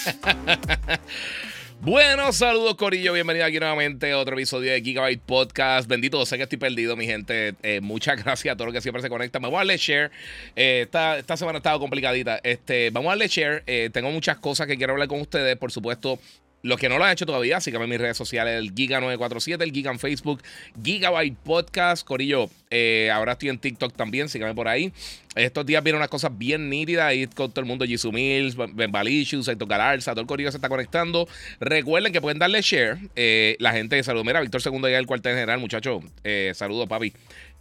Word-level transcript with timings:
Bueno, 1.82 2.30
saludos 2.34 2.74
Corillo, 2.74 3.14
bienvenido 3.14 3.46
aquí 3.46 3.58
nuevamente 3.58 4.12
a 4.12 4.18
otro 4.18 4.34
episodio 4.34 4.70
de 4.70 4.82
Gigabyte 4.82 5.22
Podcast. 5.22 5.88
Bendito, 5.88 6.26
sé 6.26 6.36
que 6.36 6.42
estoy 6.42 6.58
perdido, 6.58 6.94
mi 6.94 7.06
gente. 7.06 7.54
Eh, 7.62 7.80
muchas 7.80 8.22
gracias 8.22 8.52
a 8.52 8.56
todos 8.56 8.66
los 8.66 8.74
que 8.74 8.82
siempre 8.82 9.00
se 9.00 9.08
conectan. 9.08 9.40
Vamos 9.40 9.56
a 9.56 9.60
darle 9.60 9.78
share. 9.78 10.10
Eh, 10.56 10.82
esta, 10.82 11.18
esta, 11.18 11.38
semana 11.38 11.56
ha 11.56 11.60
estado 11.60 11.80
complicadita. 11.80 12.38
Este, 12.42 12.90
vamos 12.90 13.08
a 13.08 13.12
darle 13.12 13.28
share. 13.28 13.62
Eh, 13.66 13.88
tengo 13.90 14.10
muchas 14.10 14.36
cosas 14.36 14.66
que 14.66 14.76
quiero 14.76 14.92
hablar 14.92 15.08
con 15.08 15.22
ustedes. 15.22 15.56
Por 15.56 15.72
supuesto, 15.72 16.18
los 16.62 16.78
que 16.78 16.88
no 16.88 16.98
lo 16.98 17.04
han 17.04 17.12
hecho 17.12 17.26
todavía, 17.26 17.60
síganme 17.60 17.84
en 17.84 17.90
mis 17.90 18.00
redes 18.00 18.16
sociales, 18.16 18.58
el 18.58 18.74
Giga947, 18.74 19.62
el 19.62 19.72
Giga 19.72 19.90
en 19.90 19.98
Facebook, 19.98 20.42
Gigabyte 20.82 21.36
Podcast, 21.36 22.06
Corillo. 22.06 22.50
Eh, 22.70 23.10
ahora 23.12 23.32
estoy 23.32 23.48
en 23.48 23.58
TikTok 23.58 23.94
también, 23.94 24.28
síganme 24.28 24.54
por 24.54 24.68
ahí. 24.68 24.92
Estos 25.36 25.64
días 25.64 25.82
vienen 25.82 25.98
unas 25.98 26.08
cosas 26.08 26.36
bien 26.36 26.68
nítidas 26.68 27.04
ahí 27.04 27.26
con 27.26 27.50
todo 27.50 27.60
el 27.60 27.66
mundo, 27.66 27.84
Jisoo 27.84 28.12
Mills, 28.12 28.56
Ben 28.74 28.90
Balicious, 28.90 29.46
Héctor 29.48 29.68
Galarza, 29.68 30.12
todo 30.12 30.22
el 30.22 30.26
Corillo 30.26 30.50
se 30.50 30.58
está 30.58 30.68
conectando. 30.68 31.28
Recuerden 31.60 32.12
que 32.12 32.20
pueden 32.20 32.38
darle 32.38 32.60
share. 32.62 32.98
Eh, 33.16 33.56
la 33.60 33.72
gente 33.72 33.96
de 33.96 34.02
salud, 34.02 34.24
mira, 34.24 34.40
Víctor 34.40 34.60
Segundo 34.60 34.88
ya 34.88 34.98
el 34.98 35.06
cuartel 35.06 35.34
general, 35.34 35.60
muchacho. 35.60 36.00
Eh, 36.24 36.52
saludos, 36.54 36.88
papi. 36.88 37.12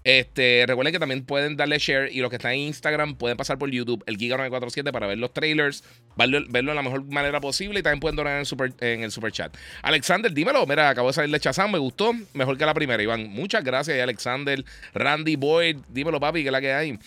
Este, 0.03 0.63
recuerden 0.65 0.93
que 0.93 0.99
también 0.99 1.25
pueden 1.25 1.57
darle 1.57 1.77
share 1.77 2.09
y 2.11 2.21
los 2.21 2.29
que 2.29 2.37
están 2.37 2.53
en 2.53 2.59
Instagram 2.59 3.15
pueden 3.15 3.35
pasar 3.35 3.57
por 3.57 3.69
YouTube, 3.69 4.03
el 4.05 4.17
Giga947, 4.17 4.91
para 4.91 5.07
ver 5.07 5.17
los 5.17 5.33
trailers, 5.33 5.83
verlo, 6.15 6.39
verlo, 6.49 6.71
de 6.71 6.75
la 6.75 6.81
mejor 6.81 7.03
manera 7.05 7.41
posible 7.41 7.79
y 7.79 7.83
también 7.83 7.99
pueden 7.99 8.15
donar 8.15 8.33
en 8.33 8.39
el, 8.39 8.45
super, 8.45 8.73
en 8.79 9.03
el 9.03 9.11
super 9.11 9.31
chat. 9.31 9.55
Alexander, 9.81 10.31
dímelo, 10.31 10.65
mira, 10.65 10.89
acabo 10.89 11.09
de 11.09 11.13
salir 11.13 11.31
de 11.31 11.39
Chazán, 11.39 11.71
me 11.71 11.79
gustó, 11.79 12.13
mejor 12.33 12.57
que 12.57 12.65
la 12.65 12.73
primera, 12.73 13.01
Iván. 13.03 13.27
Muchas 13.27 13.63
gracias, 13.63 13.99
Alexander, 13.99 14.63
Randy 14.93 15.35
Boyd, 15.35 15.77
dímelo, 15.89 16.19
papi, 16.19 16.43
que 16.43 16.51
la 16.51 16.61
que 16.61 16.73
hay. 16.73 16.99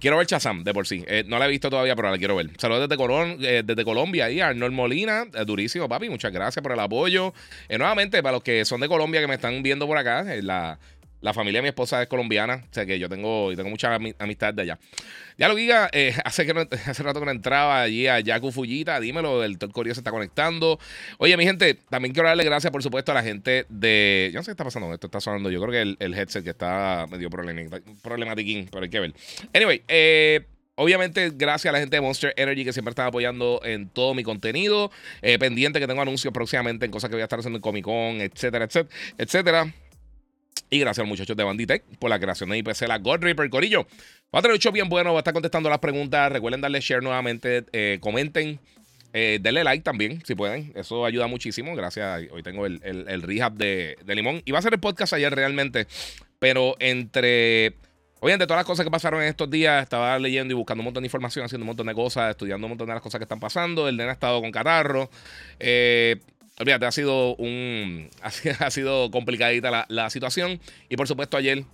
Quiero 0.00 0.16
ver 0.16 0.26
Chazam 0.26 0.64
de 0.64 0.72
por 0.72 0.86
sí. 0.86 1.04
Eh, 1.06 1.22
no 1.26 1.38
la 1.38 1.46
he 1.46 1.50
visto 1.50 1.68
todavía, 1.68 1.94
pero 1.94 2.10
la 2.10 2.16
quiero 2.16 2.34
ver. 2.34 2.48
Saludos 2.56 2.88
desde, 2.88 3.58
eh, 3.58 3.62
desde 3.62 3.84
Colombia 3.84 4.24
ahí, 4.24 4.40
Arnold 4.40 4.72
Molina. 4.72 5.26
Eh, 5.34 5.44
durísimo, 5.44 5.86
papi. 5.88 6.08
Muchas 6.08 6.32
gracias 6.32 6.62
por 6.62 6.72
el 6.72 6.80
apoyo. 6.80 7.34
nuevamente, 7.68 8.22
para 8.22 8.32
los 8.32 8.42
que 8.42 8.64
son 8.64 8.80
de 8.80 8.88
Colombia 8.88 9.20
que 9.20 9.26
me 9.26 9.34
están 9.34 9.62
viendo 9.62 9.86
por 9.86 9.98
acá, 9.98 10.24
la, 10.40 10.78
la 11.22 11.32
familia 11.32 11.58
de 11.58 11.62
mi 11.62 11.68
esposa 11.68 12.02
es 12.02 12.08
colombiana, 12.08 12.64
o 12.70 12.74
sea 12.74 12.84
que 12.84 12.98
yo 12.98 13.08
tengo, 13.08 13.54
tengo 13.56 13.70
mucha 13.70 13.94
amistad 14.18 14.52
de 14.52 14.62
allá. 14.62 14.78
Ya 15.38 15.48
lo 15.48 15.54
diga, 15.54 15.88
eh, 15.92 16.14
hace, 16.24 16.44
que 16.44 16.68
hace 16.86 17.02
rato 17.02 17.20
que 17.20 17.26
no 17.26 17.32
entraba 17.32 17.80
allí 17.80 18.06
a 18.08 18.20
Yaku 18.20 18.52
Fujita, 18.52 19.00
dímelo, 19.00 19.42
el 19.44 19.58
Corio 19.58 19.94
se 19.94 20.00
está 20.00 20.10
conectando. 20.10 20.78
Oye, 21.18 21.36
mi 21.36 21.44
gente, 21.44 21.78
también 21.88 22.12
quiero 22.12 22.28
darle 22.28 22.44
gracias, 22.44 22.70
por 22.70 22.82
supuesto, 22.82 23.12
a 23.12 23.14
la 23.14 23.22
gente 23.22 23.64
de. 23.68 24.30
Yo 24.32 24.40
no 24.40 24.42
sé 24.42 24.48
qué 24.48 24.52
está 24.52 24.64
pasando, 24.64 24.92
esto 24.92 25.06
está 25.06 25.20
sonando. 25.20 25.50
Yo 25.50 25.60
creo 25.60 25.72
que 25.72 25.80
el, 25.80 25.96
el 26.00 26.14
headset 26.14 26.44
que 26.44 26.50
está 26.50 27.06
medio 27.10 27.30
problematiquín, 27.30 28.68
pero 28.70 28.82
hay 28.82 28.90
que 28.90 29.00
ver. 29.00 29.14
Anyway, 29.54 29.82
eh. 29.88 30.44
Obviamente, 30.74 31.30
gracias 31.34 31.68
a 31.68 31.72
la 31.72 31.80
gente 31.80 31.96
de 31.96 32.00
Monster 32.00 32.32
Energy 32.34 32.64
que 32.64 32.72
siempre 32.72 32.90
están 32.90 33.06
apoyando 33.06 33.60
en 33.62 33.90
todo 33.90 34.14
mi 34.14 34.22
contenido. 34.22 34.90
Eh, 35.20 35.38
pendiente 35.38 35.78
que 35.78 35.86
tengo 35.86 36.00
anuncios 36.00 36.32
próximamente 36.32 36.86
en 36.86 36.90
cosas 36.90 37.10
que 37.10 37.16
voy 37.16 37.20
a 37.20 37.24
estar 37.24 37.38
haciendo 37.38 37.58
en 37.58 37.62
Comic 37.62 37.84
Con, 37.84 38.22
etcétera, 38.22 38.64
etcétera, 38.64 38.88
etcétera. 39.18 39.74
Y 40.70 40.78
gracias 40.78 41.00
a 41.00 41.02
los 41.02 41.08
muchachos 41.10 41.36
de 41.36 41.44
Banditech 41.44 41.82
por 41.98 42.08
la 42.08 42.18
creación 42.18 42.48
de 42.48 42.58
IPC, 42.58 42.88
la 42.88 42.98
God 42.98 43.20
Reaper 43.20 43.50
Corillo. 43.50 43.86
Va 44.34 44.38
a 44.38 44.42
tener 44.42 44.56
hecho 44.56 44.72
bien 44.72 44.88
bueno, 44.88 45.12
va 45.12 45.18
a 45.18 45.20
estar 45.20 45.34
contestando 45.34 45.68
las 45.68 45.80
preguntas. 45.80 46.32
Recuerden 46.32 46.62
darle 46.62 46.80
share 46.80 47.02
nuevamente, 47.02 47.66
eh, 47.72 47.98
comenten. 48.00 48.58
Eh, 49.14 49.38
denle 49.42 49.62
like 49.64 49.82
también, 49.82 50.22
si 50.24 50.34
pueden. 50.34 50.72
Eso 50.74 51.04
ayuda 51.04 51.26
muchísimo. 51.26 51.76
Gracias. 51.76 52.22
Hoy 52.30 52.42
tengo 52.42 52.64
el, 52.64 52.80
el, 52.82 53.22
rehab 53.22 53.52
de, 53.52 53.98
de, 54.02 54.14
Limón. 54.14 54.40
Iba 54.46 54.58
a 54.58 54.62
ser 54.62 54.72
el 54.72 54.80
podcast 54.80 55.12
ayer 55.12 55.34
realmente. 55.34 55.86
Pero 56.38 56.76
entre. 56.78 57.74
Obviamente, 58.20 58.46
todas 58.46 58.60
las 58.60 58.66
cosas 58.66 58.84
que 58.84 58.90
pasaron 58.90 59.20
en 59.20 59.28
estos 59.28 59.50
días, 59.50 59.82
estaba 59.82 60.16
leyendo 60.18 60.52
y 60.52 60.56
buscando 60.56 60.80
un 60.80 60.86
montón 60.86 61.02
de 61.02 61.08
información, 61.08 61.44
haciendo 61.44 61.64
un 61.64 61.68
montón 61.68 61.88
de 61.88 61.94
cosas, 61.94 62.30
estudiando 62.30 62.66
un 62.66 62.70
montón 62.70 62.86
de 62.86 62.94
las 62.94 63.02
cosas 63.02 63.18
que 63.18 63.24
están 63.24 63.40
pasando. 63.40 63.88
El 63.88 63.96
nene 63.96 64.10
ha 64.10 64.12
estado 64.14 64.40
con 64.40 64.50
catarro. 64.52 65.10
Eh, 65.58 66.20
Olvídate, 66.58 66.86
ha 66.86 66.92
sido 66.92 67.34
un. 67.36 68.10
Ha 68.60 68.70
sido 68.70 69.10
complicadita 69.10 69.86
la, 69.88 70.10
situación. 70.10 70.60
Y 70.88 70.96
por 70.96 71.08
supuesto, 71.08 71.36
ayer 71.36 71.64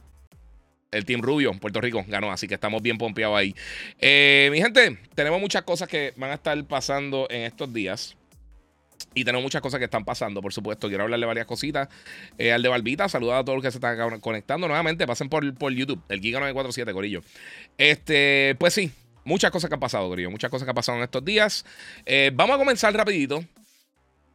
el 0.90 1.04
Team 1.04 1.20
Rubio, 1.20 1.52
Puerto 1.54 1.80
Rico, 1.80 2.04
ganó. 2.06 2.30
Así 2.30 2.46
que 2.48 2.54
estamos 2.54 2.82
bien 2.82 2.98
pompeados 2.98 3.36
ahí. 3.36 3.54
Eh, 4.00 4.48
mi 4.52 4.60
gente, 4.60 4.98
tenemos 5.14 5.40
muchas 5.40 5.62
cosas 5.62 5.88
que 5.88 6.14
van 6.16 6.30
a 6.30 6.34
estar 6.34 6.62
pasando 6.64 7.26
en 7.30 7.42
estos 7.42 7.72
días. 7.72 8.16
Y 9.14 9.24
tenemos 9.24 9.42
muchas 9.42 9.62
cosas 9.62 9.78
que 9.78 9.84
están 9.84 10.04
pasando, 10.04 10.40
por 10.40 10.52
supuesto. 10.52 10.88
Quiero 10.88 11.04
hablarle 11.04 11.26
varias 11.26 11.46
cositas. 11.46 11.88
Eh, 12.36 12.52
al 12.52 12.62
de 12.62 12.68
Barbita, 12.68 13.08
saludar 13.08 13.38
a 13.38 13.44
todos 13.44 13.56
los 13.56 13.64
que 13.64 13.70
se 13.70 13.78
están 13.78 14.20
conectando 14.20 14.68
nuevamente. 14.68 15.06
Pasen 15.06 15.28
por, 15.28 15.54
por 15.54 15.72
YouTube, 15.72 16.00
el 16.08 16.20
Giga 16.20 16.40
947, 16.40 16.92
Corillo. 16.92 17.22
Este, 17.76 18.54
pues 18.58 18.74
sí, 18.74 18.92
muchas 19.24 19.50
cosas 19.50 19.68
que 19.68 19.74
han 19.74 19.80
pasado, 19.80 20.08
Corillo. 20.08 20.30
Muchas 20.30 20.50
cosas 20.50 20.66
que 20.66 20.70
han 20.70 20.76
pasado 20.76 20.98
en 20.98 21.04
estos 21.04 21.24
días. 21.24 21.64
Eh, 22.06 22.30
vamos 22.32 22.56
a 22.56 22.58
comenzar 22.58 22.94
rapidito 22.94 23.44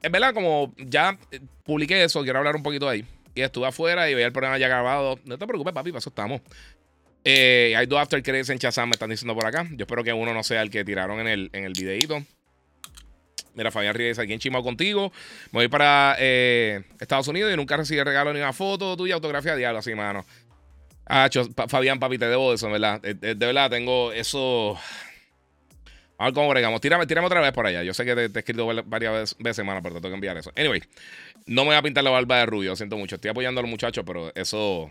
en 0.04 0.12
verdad, 0.12 0.34
como 0.34 0.74
ya 0.78 1.18
eh, 1.32 1.40
publiqué 1.64 2.04
eso, 2.04 2.22
quiero 2.24 2.40
hablar 2.40 2.56
un 2.56 2.62
poquito 2.62 2.88
ahí. 2.88 3.06
Y 3.34 3.42
estuve 3.42 3.68
afuera 3.68 4.10
y 4.10 4.14
veía 4.14 4.28
el 4.28 4.34
programa 4.34 4.58
ya 4.60 4.68
grabado. 4.68 5.18
No 5.26 5.38
te 5.38 5.48
preocupes, 5.48 5.74
papi, 5.74 5.92
para 5.92 6.00
eso 6.00 6.10
estamos. 6.10 6.42
Eh, 7.24 7.74
hay 7.76 7.86
dos 7.86 8.00
after 8.00 8.22
credits 8.22 8.50
en 8.50 8.60
Chazam, 8.60 8.90
me 8.90 8.94
están 8.94 9.10
diciendo 9.10 9.34
por 9.34 9.46
acá. 9.46 9.66
Yo 9.72 9.86
espero 9.86 10.04
que 10.04 10.12
uno 10.12 10.34
no 10.34 10.44
sea 10.44 10.62
el 10.62 10.70
que 10.70 10.84
tiraron 10.84 11.22
en 11.22 11.28
el, 11.28 11.50
en 11.54 11.64
el 11.64 11.74
videíto. 11.74 12.22
Mira, 13.56 13.72
Fabián 13.72 13.96
Ríos 13.96 14.20
aquí 14.20 14.34
en 14.34 14.40
Chimao 14.40 14.62
contigo. 14.62 15.12
Me 15.52 15.60
voy 15.60 15.68
para 15.70 16.18
eh, 16.20 16.84
Estados 17.00 17.28
Unidos 17.30 17.54
y 17.54 17.56
nunca 17.56 17.78
recibí 17.78 18.04
regalo 18.04 18.34
ni 18.34 18.40
una 18.40 18.52
foto 18.52 18.98
tuya, 18.98 19.16
autografía 19.16 19.56
de 19.56 19.66
algo 19.66 19.80
así, 19.80 19.96
mano. 19.96 20.26
Ah, 21.06 21.30
Fabián, 21.70 22.00
papi, 22.00 22.18
te 22.18 22.28
debo 22.28 22.54
eso, 22.54 22.70
¿verdad? 22.70 23.02
de 23.02 23.36
verdad, 23.36 23.70
tengo 23.70 24.12
eso. 24.12 24.78
A 26.24 26.28
ver 26.28 26.34
cómo 26.36 26.48
bregamos. 26.48 26.80
Tírame, 26.80 27.04
otra 27.04 27.42
vez 27.42 27.52
por 27.52 27.68
allá. 27.68 27.84
Yo 27.84 27.94
sé 27.94 28.06
que 28.06 28.16
te, 28.16 28.22
he 28.22 28.40
escrito 28.40 28.66
varias 28.86 29.36
veces, 29.40 29.66
mano, 29.66 29.82
pero 29.84 29.96
te 29.96 30.00
tengo 30.00 30.14
que 30.14 30.16
enviar 30.16 30.38
eso. 30.38 30.54
Anyway, 30.56 30.82
no 31.48 31.64
me 31.64 31.72
voy 31.72 31.76
a 31.76 31.82
pintar 31.82 32.02
la 32.02 32.12
barba 32.12 32.38
de 32.38 32.46
rubio, 32.46 32.78
siento 32.78 32.96
mucho. 32.96 33.16
Estoy 33.16 33.32
apoyando 33.32 33.60
a 33.60 33.62
los 33.64 33.70
muchachos, 33.70 34.06
pero 34.08 34.32
eso. 34.34 34.90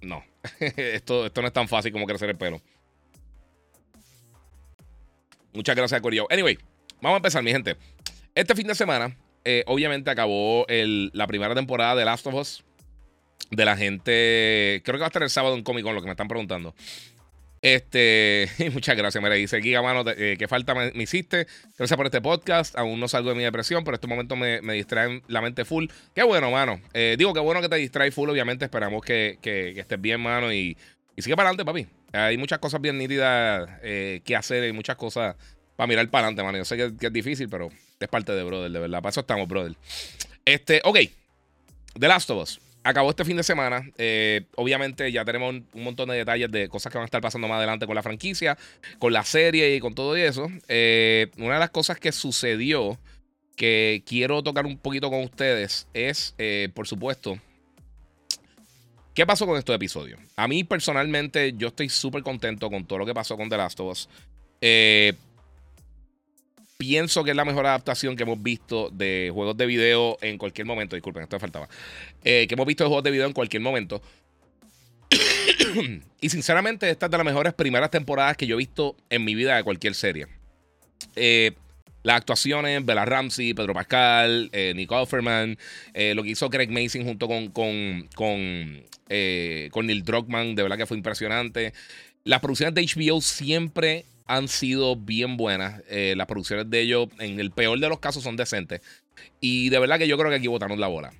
No. 0.00 0.24
esto, 0.58 1.26
esto 1.26 1.40
no 1.40 1.46
es 1.46 1.52
tan 1.52 1.68
fácil 1.68 1.92
como 1.92 2.04
crecer 2.04 2.30
el 2.30 2.36
pelo. 2.36 2.60
Muchas 5.52 5.76
gracias, 5.76 6.00
Corillo. 6.00 6.26
Anyway, 6.32 6.58
vamos 7.00 7.14
a 7.14 7.18
empezar, 7.18 7.44
mi 7.44 7.52
gente. 7.52 7.76
Este 8.34 8.56
fin 8.56 8.66
de 8.66 8.74
semana, 8.74 9.16
eh, 9.44 9.62
obviamente, 9.68 10.10
acabó 10.10 10.66
la 10.68 11.28
primera 11.28 11.54
temporada 11.54 11.94
de 11.94 12.04
Last 12.04 12.26
of 12.26 12.34
Us. 12.34 12.64
De 13.52 13.64
la 13.64 13.76
gente. 13.76 14.82
Creo 14.84 14.96
que 14.96 15.02
va 15.02 15.06
a 15.06 15.10
estar 15.10 15.22
el 15.22 15.30
sábado 15.30 15.54
en 15.54 15.62
Comic 15.62 15.84
Con, 15.84 15.94
lo 15.94 16.00
que 16.00 16.06
me 16.06 16.12
están 16.12 16.26
preguntando. 16.26 16.74
Este, 17.62 18.48
muchas 18.72 18.96
gracias, 18.96 19.22
me 19.22 19.32
dice 19.36 19.62
Giga 19.62 19.80
Mano, 19.82 20.02
eh, 20.10 20.34
¿qué 20.36 20.48
falta 20.48 20.74
me, 20.74 20.90
hiciste? 21.00 21.46
Gracias 21.78 21.96
por 21.96 22.06
este 22.06 22.20
podcast. 22.20 22.76
Aún 22.76 22.98
no 22.98 23.06
salgo 23.06 23.30
de 23.30 23.36
mi 23.36 23.44
depresión, 23.44 23.84
pero 23.84 23.94
estos 23.94 24.10
momentos 24.10 24.36
me, 24.36 24.60
me 24.62 24.74
distraen 24.74 25.22
la 25.28 25.40
mente 25.40 25.64
full. 25.64 25.86
Qué 26.12 26.24
bueno, 26.24 26.50
mano. 26.50 26.80
Eh, 26.92 27.14
digo, 27.16 27.32
qué 27.32 27.38
bueno 27.38 27.60
que 27.60 27.68
te 27.68 27.76
distrae 27.76 28.10
full. 28.10 28.28
Obviamente, 28.28 28.64
esperamos 28.64 29.04
que, 29.04 29.38
estés 29.76 30.00
bien, 30.00 30.20
mano. 30.20 30.52
Y, 30.52 30.76
y, 31.14 31.22
sigue 31.22 31.36
para 31.36 31.50
adelante, 31.50 31.64
papi. 31.64 31.86
Hay 32.12 32.36
muchas 32.36 32.58
cosas 32.58 32.80
bien 32.80 32.98
nítidas 32.98 33.70
eh, 33.82 34.22
que 34.24 34.34
hacer 34.34 34.68
y 34.68 34.72
muchas 34.72 34.96
cosas 34.96 35.36
para 35.76 35.86
mirar 35.86 36.08
para 36.10 36.26
adelante, 36.26 36.42
mano. 36.42 36.58
Yo 36.58 36.64
sé 36.64 36.76
que, 36.76 36.96
que, 36.96 37.06
es 37.06 37.12
difícil, 37.12 37.48
pero 37.48 37.68
es 38.00 38.08
parte 38.08 38.32
de 38.32 38.42
brother, 38.42 38.72
de 38.72 38.80
verdad. 38.80 38.98
Para 38.98 39.10
eso 39.10 39.20
estamos, 39.20 39.46
brother. 39.46 39.76
Este, 40.44 40.80
ok. 40.82 40.98
The 41.96 42.08
Last 42.08 42.28
of 42.30 42.42
Us 42.42 42.71
acabó 42.82 43.10
este 43.10 43.24
fin 43.24 43.36
de 43.36 43.42
semana. 43.42 43.88
Eh, 43.98 44.46
obviamente 44.56 45.10
ya 45.12 45.24
tenemos 45.24 45.54
un 45.72 45.82
montón 45.82 46.08
de 46.08 46.16
detalles 46.16 46.50
de 46.50 46.68
cosas 46.68 46.92
que 46.92 46.98
van 46.98 47.04
a 47.04 47.06
estar 47.06 47.20
pasando 47.20 47.48
más 47.48 47.58
adelante 47.58 47.86
con 47.86 47.94
la 47.94 48.02
franquicia, 48.02 48.56
con 48.98 49.12
la 49.12 49.24
serie 49.24 49.74
y 49.74 49.80
con 49.80 49.94
todo 49.94 50.16
eso. 50.16 50.48
Eh, 50.68 51.30
una 51.38 51.54
de 51.54 51.60
las 51.60 51.70
cosas 51.70 51.98
que 51.98 52.12
sucedió 52.12 52.98
que 53.56 54.02
quiero 54.06 54.42
tocar 54.42 54.66
un 54.66 54.78
poquito 54.78 55.10
con 55.10 55.22
ustedes 55.22 55.86
es, 55.92 56.34
eh, 56.38 56.70
por 56.74 56.86
supuesto, 56.86 57.38
¿qué 59.14 59.26
pasó 59.26 59.46
con 59.46 59.58
estos 59.58 59.76
episodios? 59.76 60.20
A 60.36 60.48
mí 60.48 60.64
personalmente 60.64 61.52
yo 61.56 61.68
estoy 61.68 61.88
súper 61.88 62.22
contento 62.22 62.70
con 62.70 62.86
todo 62.86 63.00
lo 63.00 63.06
que 63.06 63.14
pasó 63.14 63.36
con 63.36 63.48
The 63.48 63.56
Last 63.56 63.80
of 63.80 63.90
Us. 63.90 64.08
Pienso 66.82 67.22
que 67.22 67.30
es 67.30 67.36
la 67.36 67.44
mejor 67.44 67.64
adaptación 67.64 68.16
que 68.16 68.24
hemos 68.24 68.42
visto 68.42 68.90
de 68.90 69.30
juegos 69.32 69.56
de 69.56 69.66
video 69.66 70.18
en 70.20 70.36
cualquier 70.36 70.66
momento. 70.66 70.96
Disculpen, 70.96 71.22
esto 71.22 71.36
me 71.36 71.40
faltaba. 71.40 71.68
Eh, 72.24 72.46
que 72.48 72.54
hemos 72.54 72.66
visto 72.66 72.82
de 72.82 72.88
juegos 72.88 73.04
de 73.04 73.12
video 73.12 73.28
en 73.28 73.32
cualquier 73.32 73.62
momento. 73.62 74.02
y 76.20 76.28
sinceramente, 76.28 76.90
esta 76.90 77.06
es 77.06 77.12
de 77.12 77.18
las 77.18 77.24
mejores 77.24 77.54
primeras 77.54 77.88
temporadas 77.88 78.36
que 78.36 78.48
yo 78.48 78.56
he 78.56 78.58
visto 78.58 78.96
en 79.10 79.24
mi 79.24 79.36
vida 79.36 79.54
de 79.54 79.62
cualquier 79.62 79.94
serie. 79.94 80.26
Eh, 81.14 81.52
las 82.02 82.16
actuaciones, 82.16 82.84
Bella 82.84 83.04
Ramsey, 83.04 83.54
Pedro 83.54 83.74
Pascal, 83.74 84.50
eh, 84.52 84.72
Nick 84.74 84.90
Offerman, 84.90 85.56
eh, 85.94 86.16
lo 86.16 86.24
que 86.24 86.30
hizo 86.30 86.50
Craig 86.50 86.66
Mason 86.68 87.04
junto 87.04 87.28
con, 87.28 87.46
con, 87.50 88.08
con, 88.16 88.82
con 89.70 89.86
Neil 89.86 90.02
Druckmann, 90.02 90.56
de 90.56 90.64
verdad 90.64 90.78
que 90.78 90.86
fue 90.86 90.96
impresionante. 90.96 91.74
Las 92.24 92.40
producciones 92.40 92.74
de 92.74 92.82
HBO 92.82 93.20
siempre 93.20 94.04
han 94.26 94.48
sido 94.48 94.96
bien 94.96 95.36
buenas. 95.36 95.82
las 95.88 96.26
producciones 96.26 96.68
de 96.70 96.80
ellos, 96.80 97.08
en 97.18 97.40
el 97.40 97.50
peor 97.50 97.78
de 97.78 97.88
los 97.88 97.98
casos, 97.98 98.22
son 98.22 98.36
decentes. 98.36 98.80
Y 99.40 99.68
de 99.68 99.78
verdad 99.78 99.98
que 99.98 100.08
yo 100.08 100.16
creo 100.18 100.30
que 100.30 100.36
aquí 100.36 100.46
botaron 100.46 100.80
la 100.80 100.88
bola. 100.88 101.12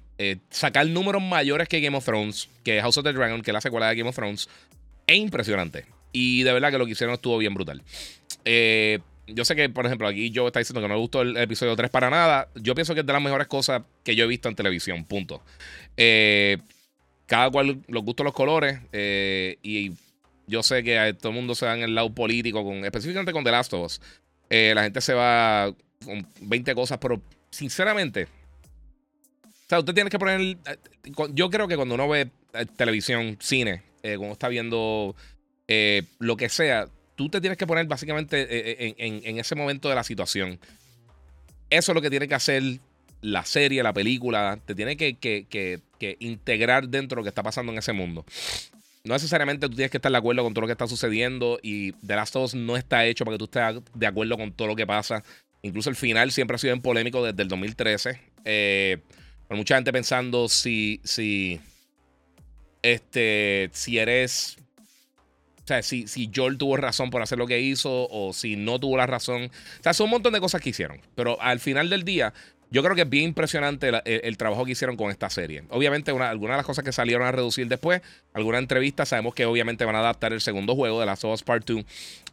sacar 0.51 0.87
números 0.87 1.23
mayores 1.23 1.69
que 1.69 1.81
Game 1.81 1.97
of 1.97 2.05
Thrones, 2.05 2.49
que 2.65 2.81
House 2.81 2.99
of 2.99 3.05
the 3.05 3.13
Dragon, 3.13 3.43
que 3.43 3.53
la 3.53 3.61
secuela 3.61 3.89
de 3.89 3.97
Game 3.97 4.09
of 4.09 4.17
Thrones, 4.17 4.49
es 5.07 5.17
impresionante. 5.17 5.87
Y 6.13 6.43
de 6.43 6.53
verdad 6.53 6.71
que 6.71 6.79
lo 6.79 6.87
que 6.87 6.93
hicieron 6.93 7.15
estuvo 7.15 7.39
bien 7.39 7.55
brutal. 7.55 7.83
Eh, 8.45 9.01
yo 9.27 9.45
sé 9.45 9.57
que, 9.57 9.69
por 9.69 9.87
ejemplo, 9.87 10.07
aquí 10.07 10.31
yo 10.31 10.47
está 10.47 10.59
diciendo 10.59 10.81
que 10.81 10.89
no 10.89 10.95
me 10.95 11.01
gustó 11.01 11.23
el 11.23 11.37
episodio 11.37 11.75
3 11.75 11.91
para 11.91 12.11
nada. 12.11 12.49
Yo 12.55 12.75
pienso 12.75 12.95
que 12.95 13.01
es 13.01 13.07
de 13.07 13.13
las 13.13 13.23
mejores 13.23 13.47
cosas 13.47 13.83
que 14.05 14.15
yo 14.15 14.25
he 14.25 14.29
visto 14.29 14.49
en 14.49 14.55
televisión, 14.55 15.05
punto. 15.05 15.43
Eh, 15.97 16.59
cada 17.27 17.51
cual 17.51 17.83
los 17.89 18.05
gustos, 18.05 18.25
los 18.25 18.35
colores. 18.35 18.81
Eh, 18.93 19.57
y 19.63 19.93
yo 20.47 20.63
sé 20.63 20.83
que 20.83 21.17
todo 21.21 21.31
el 21.31 21.37
mundo 21.37 21.55
se 21.55 21.67
va 21.67 21.75
en 21.75 21.83
el 21.83 21.95
lado 21.95 22.13
político, 22.15 22.65
con, 22.65 22.85
específicamente 22.85 23.33
con 23.33 23.45
The 23.45 23.51
Last 23.51 23.73
of 23.75 23.87
Us. 23.87 24.01
la 24.51 24.83
gente 24.83 25.01
se 25.01 25.15
va 25.15 25.75
con 26.05 26.27
20 26.41 26.75
cosas, 26.75 26.99
pero 26.99 27.23
sinceramente, 27.51 28.25
o 28.25 29.69
sea, 29.69 29.79
usted 29.79 29.95
tiene 29.95 30.11
que 30.11 30.19
poner. 30.19 30.57
Yo 31.31 31.51
creo 31.51 31.69
que 31.69 31.77
cuando 31.77 31.95
uno 31.95 32.09
ve 32.09 32.31
televisión, 32.77 33.39
cine, 33.41 33.83
eh, 34.03 34.17
cuando 34.17 34.33
está 34.33 34.49
viendo 34.49 35.15
eh, 35.69 36.03
lo 36.19 36.37
que 36.37 36.49
sea, 36.49 36.89
tú 37.15 37.29
te 37.29 37.41
tienes 37.41 37.57
que 37.57 37.67
poner 37.67 37.87
básicamente 37.87 38.47
eh, 38.51 38.95
en, 38.99 39.39
ese 39.39 39.55
momento 39.55 39.89
de 39.89 39.95
la 39.95 40.05
situación. 40.05 40.59
Eso 41.71 41.93
es 41.93 41.95
lo 41.95 42.03
que 42.03 42.11
tiene 42.11 42.29
que 42.29 42.35
hacer 42.35 42.63
la 43.21 43.45
serie, 43.45 43.83
la 43.83 43.93
película. 43.93 44.59
Te 44.65 44.75
tiene 44.75 44.97
que, 44.97 45.81
integrar 46.19 46.89
dentro 46.89 47.17
de 47.17 47.21
lo 47.21 47.23
que 47.23 47.29
está 47.29 47.43
pasando 47.43 47.73
en 47.73 47.79
ese 47.79 47.93
mundo. 47.93 48.27
No 49.05 49.15
necesariamente 49.15 49.69
tú 49.69 49.75
tienes 49.75 49.91
que 49.91 49.99
estar 49.99 50.13
de 50.13 50.19
acuerdo 50.19 50.45
con 50.45 50.55
todo 50.55 50.63
lo 50.63 50.67
que 50.69 50.73
está 50.73 50.87
sucediendo 50.87 51.59
y 51.61 51.93
The 51.93 52.15
Last 52.15 52.37
of 52.37 52.45
Us 52.45 52.55
no 52.55 52.77
está 52.77 53.05
hecho 53.05 53.25
para 53.25 53.35
que 53.35 53.39
tú 53.39 53.45
estés 53.47 53.83
de 53.95 54.07
acuerdo 54.07 54.37
con 54.37 54.53
todo 54.53 54.69
lo 54.69 54.77
que 54.77 54.87
pasa. 54.87 55.25
Incluso 55.63 55.91
el 55.91 55.97
final 55.97 56.31
siempre 56.31 56.55
ha 56.55 56.59
sido 56.59 56.73
en 56.73 56.83
polémico 56.83 57.25
desde 57.25 57.43
el 57.43 57.49
2013. 57.49 58.21
Eh, 58.45 58.99
mucha 59.51 59.75
gente 59.75 59.93
pensando 59.93 60.49
si, 60.49 61.01
si, 61.05 61.61
este, 62.83 63.71
si 63.73 63.99
eres. 63.99 64.57
O 65.65 65.67
sea, 65.67 65.83
si, 65.83 66.07
si 66.07 66.31
Joel 66.35 66.59
tuvo 66.59 66.77
razón 66.77 67.11
por 67.11 67.23
hacer 67.23 67.39
lo 67.39 67.47
que 67.47 67.61
hizo 67.61 68.09
o 68.09 68.33
si 68.33 68.57
no 68.57 68.79
tuvo 68.79 68.97
la 68.97 69.07
razón. 69.07 69.45
O 69.45 69.83
sea, 69.83 69.95
son 69.95 70.07
un 70.07 70.11
montón 70.13 70.33
de 70.33 70.41
cosas 70.41 70.61
que 70.61 70.71
hicieron. 70.71 71.01
Pero 71.15 71.41
al 71.41 71.61
final 71.61 71.91
del 71.91 72.05
día, 72.05 72.35
yo 72.73 72.83
creo 72.83 72.95
que 72.95 73.03
es 73.03 73.11
bien 73.11 73.25
impresionante 73.25 73.93
el, 74.05 74.37
trabajo 74.39 74.65
que 74.65 74.73
hicieron 74.73 74.97
con 74.97 75.11
esta 75.11 75.29
serie. 75.29 75.63
Obviamente, 75.69 76.11
algunas 76.11 76.33
de 76.33 76.57
las 76.57 76.65
cosas 76.65 76.83
que 76.83 76.91
salieron 76.91 77.27
a 77.27 77.31
reducir 77.31 77.69
después, 77.69 78.01
alguna 78.33 78.59
entrevista, 78.59 79.05
sabemos 79.05 79.35
que 79.35 79.45
obviamente 79.45 79.85
van 79.85 79.95
a 79.95 79.99
adaptar 79.99 80.33
el 80.33 80.41
segundo 80.41 80.75
juego 80.75 80.99
de 80.99 81.05
Last 81.05 81.23
of 81.25 81.43
Part 81.43 81.67
2. 81.67 81.85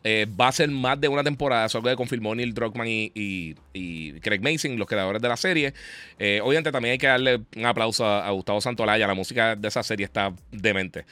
Eh, 0.05 0.27
va 0.39 0.47
a 0.47 0.51
ser 0.53 0.69
más 0.69 0.99
de 1.01 1.09
una 1.09 1.25
temporada, 1.25 1.65
eso 1.65 1.81
que 1.81 1.93
confirmó 1.97 2.33
Neil 2.33 2.53
Druckmann 2.53 2.87
y, 2.87 3.53
Craig 4.21 4.39
Mason, 4.39 4.77
los 4.77 4.87
creadores 4.87 5.21
de 5.21 5.27
la 5.27 5.35
serie. 5.35 5.73
Eh, 6.17 6.39
obviamente, 6.41 6.71
también 6.71 6.93
hay 6.93 6.97
que 6.97 7.07
darle 7.07 7.41
un 7.57 7.65
aplauso 7.65 8.05
a, 8.05 8.31
Gustavo 8.31 8.61
Santolaya. 8.61 9.07
La 9.07 9.15
música 9.15 9.57
de 9.57 9.67
esa 9.67 9.83
serie 9.83 10.05
está 10.05 10.31
demente. 10.53 11.03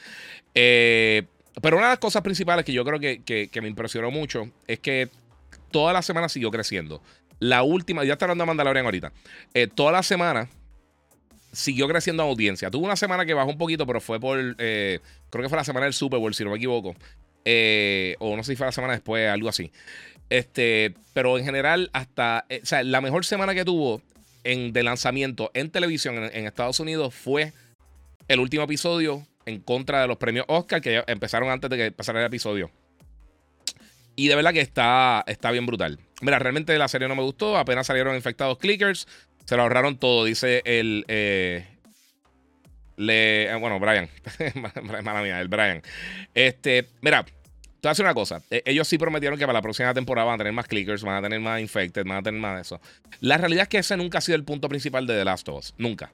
Eh, 0.54 1.24
pero 1.60 1.76
una 1.76 1.88
de 1.88 1.92
las 1.92 1.98
cosas 1.98 2.22
principales 2.22 2.64
que 2.64 2.72
yo 2.72 2.82
creo 2.82 2.98
que, 2.98 3.20
que 3.22 3.60
me 3.60 3.68
impresionó 3.68 4.10
mucho 4.10 4.48
es 4.66 4.78
que 4.78 5.10
toda 5.70 5.92
la 5.92 6.00
semana 6.00 6.30
siguió 6.30 6.50
creciendo. 6.50 7.02
La 7.38 7.62
última, 7.62 8.04
ya 8.04 8.14
está 8.14 8.24
hablando 8.24 8.42
de 8.42 8.46
Mandalorian 8.46 8.84
ahorita. 8.84 9.12
Eh, 9.54 9.68
toda 9.68 9.92
la 9.92 10.02
semana 10.02 10.48
siguió 11.52 11.88
creciendo 11.88 12.22
audiencia. 12.22 12.70
Tuvo 12.70 12.84
una 12.84 12.96
semana 12.96 13.24
que 13.26 13.34
bajó 13.34 13.50
un 13.50 13.58
poquito, 13.58 13.86
pero 13.86 14.00
fue 14.00 14.18
por. 14.20 14.38
Eh, 14.58 15.00
creo 15.30 15.42
que 15.42 15.48
fue 15.48 15.58
la 15.58 15.64
semana 15.64 15.84
del 15.84 15.94
Super 15.94 16.18
Bowl, 16.18 16.34
si 16.34 16.44
no 16.44 16.50
me 16.50 16.56
equivoco. 16.56 16.94
Eh, 17.44 18.16
o 18.18 18.36
no 18.36 18.42
sé 18.42 18.52
si 18.52 18.56
fue 18.56 18.66
la 18.66 18.72
semana 18.72 18.94
después, 18.94 19.28
algo 19.28 19.48
así. 19.48 19.72
Este, 20.30 20.94
pero 21.14 21.38
en 21.38 21.44
general, 21.44 21.90
hasta. 21.92 22.44
o 22.50 22.66
sea, 22.66 22.82
la 22.82 23.00
mejor 23.00 23.24
semana 23.24 23.54
que 23.54 23.64
tuvo 23.64 24.02
en, 24.44 24.72
de 24.72 24.82
lanzamiento 24.82 25.50
en 25.54 25.70
televisión 25.70 26.16
en, 26.16 26.46
Estados 26.46 26.80
Unidos 26.80 27.14
fue 27.14 27.52
el 28.28 28.40
último 28.40 28.64
episodio 28.64 29.26
en 29.46 29.60
contra 29.60 30.02
de 30.02 30.08
los 30.08 30.18
premios 30.18 30.44
Oscar 30.48 30.80
que 30.80 31.02
empezaron 31.06 31.50
antes 31.50 31.70
de 31.70 31.76
que 31.76 31.92
pasara 31.92 32.20
el 32.20 32.26
episodio. 32.26 32.70
Y 34.18 34.26
de 34.26 34.34
verdad 34.34 34.52
que 34.52 34.60
está, 34.60 35.22
está 35.28 35.52
bien 35.52 35.64
brutal. 35.64 36.00
Mira, 36.22 36.40
realmente 36.40 36.76
la 36.76 36.88
serie 36.88 37.06
no 37.06 37.14
me 37.14 37.22
gustó. 37.22 37.56
Apenas 37.56 37.86
salieron 37.86 38.16
infectados 38.16 38.58
clickers. 38.58 39.06
Se 39.44 39.54
lo 39.54 39.62
ahorraron 39.62 39.96
todo, 39.96 40.24
dice 40.24 40.60
el. 40.64 41.04
Eh, 41.06 41.64
le, 42.96 43.48
eh, 43.48 43.54
bueno, 43.54 43.78
Brian. 43.78 44.08
Mala 45.04 45.22
mía, 45.22 45.40
el 45.40 45.46
Brian. 45.46 45.82
Este, 46.34 46.88
mira, 47.00 47.22
te 47.22 47.30
voy 47.30 47.84
a 47.84 47.88
decir 47.90 48.04
una 48.04 48.14
cosa. 48.14 48.42
E, 48.50 48.64
ellos 48.66 48.88
sí 48.88 48.98
prometieron 48.98 49.38
que 49.38 49.46
para 49.46 49.58
la 49.58 49.62
próxima 49.62 49.94
temporada 49.94 50.26
van 50.26 50.34
a 50.34 50.38
tener 50.38 50.52
más 50.52 50.66
clickers, 50.66 51.04
van 51.04 51.14
a 51.14 51.22
tener 51.22 51.38
más 51.38 51.60
infected, 51.60 52.04
van 52.04 52.18
a 52.18 52.22
tener 52.24 52.40
más 52.40 52.56
de 52.56 52.62
eso. 52.62 52.80
La 53.20 53.38
realidad 53.38 53.62
es 53.62 53.68
que 53.68 53.78
ese 53.78 53.96
nunca 53.96 54.18
ha 54.18 54.20
sido 54.20 54.34
el 54.34 54.42
punto 54.42 54.68
principal 54.68 55.06
de 55.06 55.16
The 55.16 55.24
Last 55.24 55.48
of 55.48 55.58
Us. 55.60 55.74
Nunca. 55.78 56.10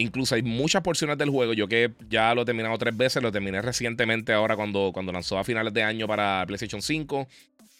Incluso 0.00 0.36
hay 0.36 0.42
muchas 0.42 0.82
porciones 0.82 1.18
del 1.18 1.28
juego. 1.28 1.52
Yo 1.54 1.66
que 1.66 1.90
ya 2.08 2.32
lo 2.32 2.42
he 2.42 2.44
terminado 2.44 2.78
tres 2.78 2.96
veces, 2.96 3.20
lo 3.20 3.32
terminé 3.32 3.60
recientemente 3.60 4.32
ahora 4.32 4.54
cuando, 4.54 4.92
cuando 4.94 5.10
lanzó 5.10 5.38
a 5.38 5.44
finales 5.44 5.74
de 5.74 5.82
año 5.82 6.06
para 6.06 6.44
PlayStation 6.46 6.80
5. 6.80 7.26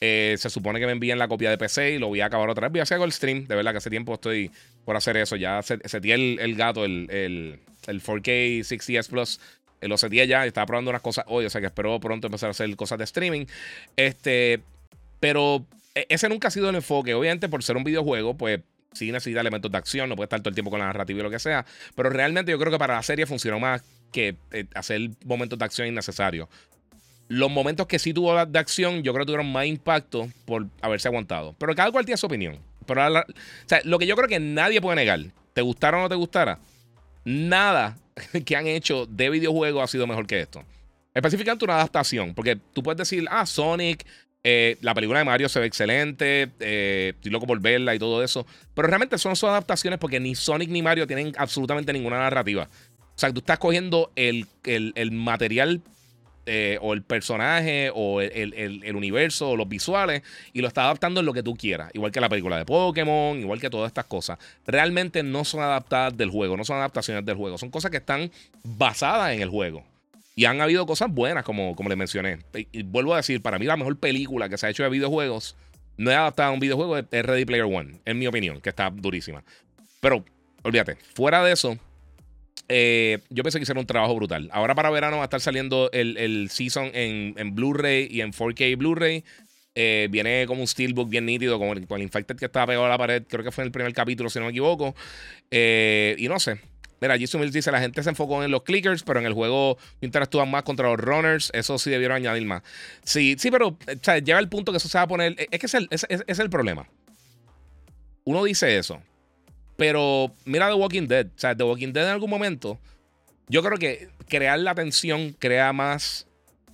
Eh, 0.01 0.35
se 0.37 0.51
supone 0.51 0.81
que 0.81 0.87
me 0.87 0.93
envíen 0.93 1.19
la 1.19 1.29
copia 1.29 1.51
de 1.51 1.59
PC 1.59 1.93
y 1.93 1.99
lo 1.99 2.09
voy 2.09 2.21
a 2.21 2.27
acabar 2.27 2.51
otra 2.51 2.67
vez. 2.67 2.73
Voy 2.73 2.81
a 2.81 2.83
hacer 2.83 3.01
el 3.01 3.13
stream. 3.13 3.47
De 3.47 3.55
verdad 3.55 3.71
que 3.71 3.79
hace 3.79 3.91
tiempo 3.91 4.15
estoy 4.15 4.51
por 4.85 4.97
hacer 4.97 5.17
eso. 5.17 5.37
Ya 5.37 5.63
setí 5.63 6.11
el, 6.11 6.55
gato, 6.57 6.85
el, 6.85 7.09
el, 7.09 7.61
el 7.87 8.03
4K 8.03 8.61
60S 8.61 9.09
Plus. 9.09 9.41
Eh, 9.81 9.87
lo 9.87 9.97
setí 9.97 10.25
ya. 10.27 10.45
Estaba 10.45 10.67
probando 10.67 10.91
unas 10.91 11.03
cosas 11.03 11.25
hoy. 11.29 11.45
O 11.45 11.51
sea 11.51 11.61
que 11.61 11.69
espero 11.69 12.01
pronto 12.01 12.27
empezar 12.27 12.49
a 12.49 12.51
hacer 12.51 12.75
cosas 12.75 12.99
de 12.99 13.05
streaming. 13.05 13.47
Este. 13.97 14.61
Pero 15.21 15.65
e, 15.95 16.07
ese 16.09 16.29
nunca 16.29 16.49
ha 16.49 16.51
sido 16.51 16.69
el 16.69 16.75
enfoque. 16.75 17.15
Obviamente, 17.15 17.49
por 17.49 17.63
ser 17.63 17.77
un 17.77 17.85
videojuego, 17.85 18.37
pues 18.37 18.61
sí 18.99 19.13
necesita 19.13 19.41
elementos 19.41 19.71
de 19.71 19.79
acción, 19.79 20.09
no 20.09 20.17
puede 20.17 20.27
estar 20.27 20.41
todo 20.41 20.51
el 20.51 20.55
tiempo 20.55 20.71
con 20.71 20.81
la 20.81 20.87
narrativa 20.87 21.21
y 21.21 21.23
lo 21.23 21.31
que 21.31 21.39
sea. 21.39 21.65
Pero 21.95 22.11
realmente 22.11 22.51
yo 22.51 22.59
creo 22.59 22.73
que 22.73 22.79
para 22.79 22.95
la 22.95 23.03
serie 23.03 23.27
funcionó 23.27 23.59
más 23.61 23.83
que 24.13 24.37
eh, 24.53 24.67
hacer 24.75 25.11
momentos 25.25 25.59
de 25.59 25.65
acción 25.65 25.89
innecesarios. 25.89 26.49
Los 27.29 27.51
momentos 27.51 27.87
que 27.87 27.99
sí 27.99 28.15
tuvo 28.15 28.45
de 28.45 28.59
acción, 28.59 29.03
yo 29.03 29.13
creo 29.13 29.25
que 29.25 29.33
tuvieron 29.33 29.53
más 29.53 29.67
impacto 29.67 30.29
por 30.47 30.67
haberse 30.81 31.09
aguantado. 31.09 31.55
Pero 31.59 31.75
cada 31.75 31.91
cual 31.91 32.05
tiene 32.07 32.17
su 32.17 32.27
opinión. 32.27 32.59
Pero 32.87 33.03
lo 33.85 33.99
que 33.99 34.07
yo 34.07 34.17
creo 34.17 34.29
que 34.29 34.41
nadie 34.41 34.81
puede 34.81 34.97
negar, 34.97 35.21
te 35.53 35.61
gustara 35.61 35.99
o 35.99 36.01
no 36.01 36.09
te 36.09 36.15
gustara, 36.15 36.59
nada 37.25 37.99
que 38.47 38.57
han 38.57 38.67
hecho 38.67 39.07
de 39.07 39.29
videojuegos 39.29 39.85
ha 39.85 39.87
sido 39.87 40.07
mejor 40.07 40.27
que 40.27 40.41
esto. 40.41 40.65
Específicamente 41.13 41.65
una 41.65 41.75
adaptación, 41.75 42.35
porque 42.35 42.57
tú 42.73 42.83
puedes 42.83 42.99
decir, 42.99 43.27
ah, 43.31 43.45
Sonic, 43.45 44.07
eh, 44.51 44.79
la 44.81 44.95
película 44.95 45.19
de 45.19 45.27
Mario 45.27 45.47
se 45.51 45.61
ve 45.61 45.67
excelente. 45.67 46.49
Eh, 46.59 47.13
estoy 47.15 47.31
loco 47.31 47.47
por 47.47 47.61
verla 47.61 47.95
y 47.95 47.99
todo 47.99 48.25
eso. 48.25 48.47
Pero 48.73 48.89
realmente 48.89 49.19
son 49.19 49.37
sus 49.37 49.47
adaptaciones 49.47 49.99
porque 49.99 50.21
ni 50.21 50.35
Sonic 50.35 50.71
ni 50.71 50.81
Mario 50.81 51.07
tienen 51.07 51.35
absolutamente 51.37 51.93
ninguna 51.93 52.19
narrativa. 52.19 52.63
O 52.65 53.19
sea, 53.19 53.31
tú 53.31 53.41
estás 53.41 53.59
cogiendo 53.59 54.11
el, 54.17 54.47
material 55.13 55.83
eh, 56.47 56.79
o 56.81 56.95
el 56.95 57.03
personaje 57.03 57.91
o 57.95 58.23
el, 58.23 58.97
universo 58.97 59.51
o 59.51 59.57
los 59.57 59.69
visuales 59.69 60.23
y 60.55 60.63
lo 60.63 60.69
estás 60.69 60.85
adaptando 60.85 61.21
en 61.21 61.27
lo 61.27 61.35
que 61.35 61.43
tú 61.43 61.55
quieras. 61.55 61.91
Igual 61.93 62.11
que 62.11 62.21
la 62.23 62.31
película 62.31 62.57
de 62.57 62.65
Pokémon, 62.65 63.39
igual 63.39 63.61
que 63.61 63.69
todas 63.69 63.89
estas 63.89 64.07
cosas. 64.07 64.39
Realmente 64.67 65.23
no 65.23 65.45
son 65.45 65.61
adaptadas 65.61 66.17
del 66.17 66.31
juego, 66.31 66.57
no 66.57 66.65
son 66.65 66.79
adaptaciones 66.79 67.27
del 67.27 67.37
juego. 67.37 67.59
Son 67.59 67.71
cosas 67.71 67.91
que 67.91 67.99
están 67.99 68.31
basadas 68.63 69.35
en 69.35 69.43
el 69.43 69.51
juego. 69.51 69.85
Y 70.39 70.45
han 70.45 70.61
habido 70.61 70.87
cosas 70.87 71.13
buenas, 71.13 71.43
como, 71.43 71.75
como 71.75 71.89
les 71.89 71.99
mencioné. 71.99 72.39
Y, 72.71 72.85
vuelvo 72.85 73.13
a 73.13 73.17
decir, 73.17 73.43
para 73.43 73.59
mí 73.59 73.67
la 73.67 73.77
mejor 73.77 73.99
película 73.99 74.49
que 74.49 74.57
se 74.57 74.69
ha 74.69 74.71
hecho 74.71 74.85
de 74.85 74.89
videojuegos 74.89 75.57
no 75.97 76.13
es 76.13 76.17
adaptada 76.17 76.51
a 76.51 76.53
un 76.53 76.61
videojuego, 76.61 76.97
es 76.97 77.07
Ready 77.11 77.45
Player 77.45 77.65
One, 77.65 78.01
en 78.05 78.19
mi 78.21 78.29
opinión, 78.29 78.61
que 78.61 78.69
está 78.69 78.89
durísima. 78.89 79.43
Pero, 79.99 80.25
olvídate, 80.63 80.95
fuera 81.13 81.43
de 81.43 81.51
eso, 81.51 81.77
eh, 82.69 83.19
yo 83.31 83.43
pensé 83.43 83.59
que 83.59 83.65
hicieron 83.65 83.81
un 83.81 83.89
trabajo 83.89 84.15
brutal. 84.15 84.49
Ahora 84.53 84.77
para 84.77 84.91
verano 84.91 85.17
va 85.17 85.25
a 85.25 85.27
estar 85.27 85.41
saliendo 85.41 85.91
el, 85.93 86.49
season 86.53 86.93
en, 86.95 87.57
Blu-ray 87.57 88.07
y 88.09 88.21
en 88.21 88.31
4K 88.31 88.79
Blu-ray. 88.79 89.25
Eh, 89.75 90.07
viene 90.09 90.45
como 90.47 90.61
un 90.61 90.69
steelbook 90.69 91.09
bien 91.09 91.27
nítido, 91.27 91.59
con 91.59 91.77
el, 91.77 91.89
con 91.89 91.97
el 91.97 92.05
Infected 92.05 92.37
que 92.37 92.45
estaba 92.45 92.69
pegado 92.69 92.87
a 92.87 92.89
la 92.89 92.99
pared. 92.99 93.25
Creo 93.29 93.43
que 93.43 93.51
fue 93.51 93.65
en 93.65 93.67
el 93.67 93.73
primer 93.73 93.93
capítulo, 93.93 94.31
si 94.31 94.39
no 94.39 94.45
me 94.45 94.53
equivoco. 94.53 94.95
Eh, 95.51 96.15
y 96.17 96.29
no 96.29 96.39
sé, 96.39 96.61
Mira, 97.01 97.17
Jisoo 97.17 97.39
Mills 97.39 97.53
dice: 97.53 97.71
la 97.71 97.81
gente 97.81 98.03
se 98.03 98.11
enfocó 98.11 98.43
en 98.43 98.51
los 98.51 98.63
clickers, 98.63 99.03
pero 99.03 99.21
en 99.21 99.27
el 99.27 99.33
juego 99.33 99.79
interactúan 100.01 100.51
más 100.51 100.63
contra 100.63 100.89
los 100.89 100.99
runners. 100.99 101.51
Eso 101.55 101.79
sí 101.79 101.91
debieron 101.91 102.17
añadir 102.17 102.47
más. 102.47 102.63
Sí, 103.05 103.37
sí, 103.39 103.51
pero 103.51 103.77
llega 104.05 104.39
el 104.39 104.49
punto 104.49 104.73
que 104.73 104.79
eso 104.79 104.89
se 104.89 104.99
va 104.99 105.03
a 105.03 105.09
poner. 105.09 105.35
Es 105.51 105.59
que 105.59 105.67
es 105.67 105.75
el, 105.75 105.89
es, 105.91 106.39
el 106.39 106.51
problema. 106.51 106.89
Uno 108.25 108.45
dice 108.45 108.79
eso. 108.79 109.01
Pero 109.77 110.33
mira 110.45 110.69
The 110.69 110.75
Walking 110.75 111.07
Dead. 111.07 111.27
O 111.27 111.39
sea, 111.39 111.57
The 111.57 111.65
Walking 111.65 111.93
Dead 111.93 112.05
en 112.05 112.13
algún 112.13 112.31
momento. 112.31 112.79
Yo 113.49 113.63
creo 113.63 113.79
que 113.79 114.09
crear 114.29 114.59
la 114.59 114.75
tensión 114.75 115.35
crea 115.39 115.73
más 115.73 116.27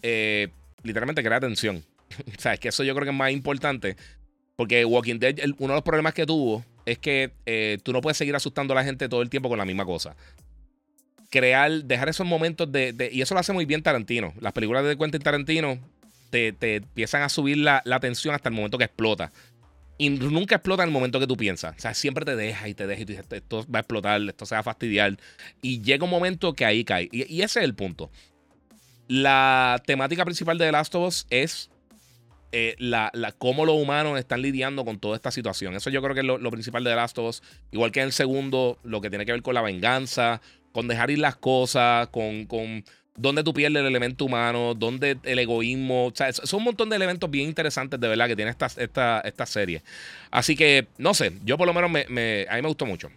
eh, 0.02 0.48
literalmente 0.82 1.22
crea 1.22 1.40
tensión. 1.40 1.84
o 2.38 2.40
sea, 2.40 2.54
es 2.54 2.60
que 2.60 2.68
eso 2.68 2.84
yo 2.84 2.94
creo 2.94 3.04
que 3.04 3.10
es 3.10 3.16
más 3.16 3.30
importante. 3.30 3.96
Porque 4.56 4.84
Walking 4.84 5.18
Dead, 5.18 5.36
uno 5.58 5.72
de 5.72 5.78
los 5.78 5.82
problemas 5.82 6.14
que 6.14 6.26
tuvo 6.26 6.64
es 6.86 6.98
que 6.98 7.32
eh, 7.46 7.78
tú 7.82 7.92
no 7.92 8.00
puedes 8.00 8.16
seguir 8.16 8.34
asustando 8.34 8.72
a 8.72 8.76
la 8.76 8.84
gente 8.84 9.08
todo 9.08 9.22
el 9.22 9.30
tiempo 9.30 9.48
con 9.48 9.58
la 9.58 9.64
misma 9.64 9.84
cosa. 9.84 10.16
Crear, 11.30 11.84
dejar 11.84 12.08
esos 12.08 12.26
momentos 12.26 12.70
de, 12.70 13.10
Y 13.12 13.22
eso 13.22 13.34
lo 13.34 13.40
hace 13.40 13.52
muy 13.52 13.64
bien 13.64 13.82
Tarantino. 13.82 14.34
Las 14.40 14.52
películas 14.52 14.84
de 14.84 14.96
Quentin 14.96 15.20
Tarantino 15.20 15.78
te, 16.30 16.52
te 16.52 16.76
empiezan 16.76 17.22
a 17.22 17.28
subir 17.28 17.58
la, 17.58 17.82
la 17.84 18.00
tensión 18.00 18.34
hasta 18.34 18.48
el 18.48 18.54
momento 18.54 18.78
que 18.78 18.84
explota. 18.84 19.32
Y 19.96 20.10
nunca 20.10 20.56
explota 20.56 20.82
en 20.82 20.88
el 20.88 20.92
momento 20.92 21.20
que 21.20 21.26
tú 21.26 21.36
piensas. 21.36 21.76
O 21.76 21.80
sea, 21.80 21.94
siempre 21.94 22.24
te 22.24 22.34
deja 22.34 22.68
y 22.68 22.74
te 22.74 22.86
deja 22.86 23.02
y 23.02 23.06
tú 23.06 23.12
dices, 23.12 23.26
esto 23.30 23.64
va 23.72 23.78
a 23.78 23.82
explotar, 23.82 24.20
esto 24.22 24.44
se 24.44 24.54
va 24.54 24.60
a 24.60 24.64
fastidiar. 24.64 25.16
Y 25.62 25.82
llega 25.82 26.04
un 26.04 26.10
momento 26.10 26.52
que 26.54 26.64
ahí 26.64 26.84
cae. 26.84 27.08
Y, 27.12 27.42
ese 27.42 27.60
es 27.60 27.64
el 27.64 27.74
punto. 27.74 28.10
La 29.06 29.80
temática 29.86 30.24
principal 30.24 30.58
de 30.58 30.66
The 30.66 30.72
Last 30.72 30.94
of 30.96 31.08
Us 31.08 31.26
es 31.30 31.70
eh, 32.56 32.76
la, 32.78 33.11
cómo 33.37 33.66
los 33.66 33.75
humanos 33.75 34.16
están 34.16 34.40
lidiando 34.40 34.84
con 34.84 35.00
toda 35.00 35.16
esta 35.16 35.32
situación. 35.32 35.75
Eso 35.75 35.90
yo 35.90 36.00
creo 36.00 36.14
que 36.14 36.20
es 36.20 36.26
lo, 36.26 36.50
principal 36.52 36.84
de 36.84 36.90
The 36.90 36.96
Last 36.96 37.18
of 37.18 37.28
Us. 37.30 37.42
Igual 37.73 37.90
que 37.90 37.99
en 37.99 38.06
el 38.06 38.12
segundo, 38.12 38.78
lo 38.84 39.00
que 39.00 39.11
tiene 39.11 39.26
que 39.26 39.32
ver 39.32 39.42
con 39.42 39.54
la 39.54 39.61
venganza, 39.61 40.40
con 40.70 40.87
dejar 40.87 41.11
ir 41.11 41.18
las 41.18 41.34
cosas, 41.34 42.06
con, 42.08 42.46
con 42.46 42.84
dónde 43.16 43.42
tú 43.42 43.52
pierdes 43.52 43.80
el 43.80 43.87
elemento 43.88 44.25
humano, 44.25 44.75
dónde 44.76 45.18
el 45.25 45.38
egoísmo. 45.40 46.06
O 46.06 46.12
sea, 46.14 46.32
son 46.32 46.58
un 46.58 46.64
montón 46.66 46.90
de 46.90 46.94
elementos 46.94 47.28
bien 47.28 47.49
interesantes 47.49 47.99
de 47.99 48.06
verdad 48.06 48.28
que 48.28 48.37
tiene 48.37 48.52
esta, 48.52 48.66
esta, 48.76 49.20
esta 49.23 49.46
serie. 49.46 49.82
Así 50.30 50.54
que, 50.54 50.87
no 50.96 51.12
sé, 51.12 51.32
yo 51.44 51.58
por 51.58 51.66
lo 51.66 51.75
menos 51.75 51.90
me, 51.90 52.46
a 52.49 52.54
mí 52.54 52.62
me 52.62 52.68
gustó 52.68 52.87
mucho. 52.87 53.11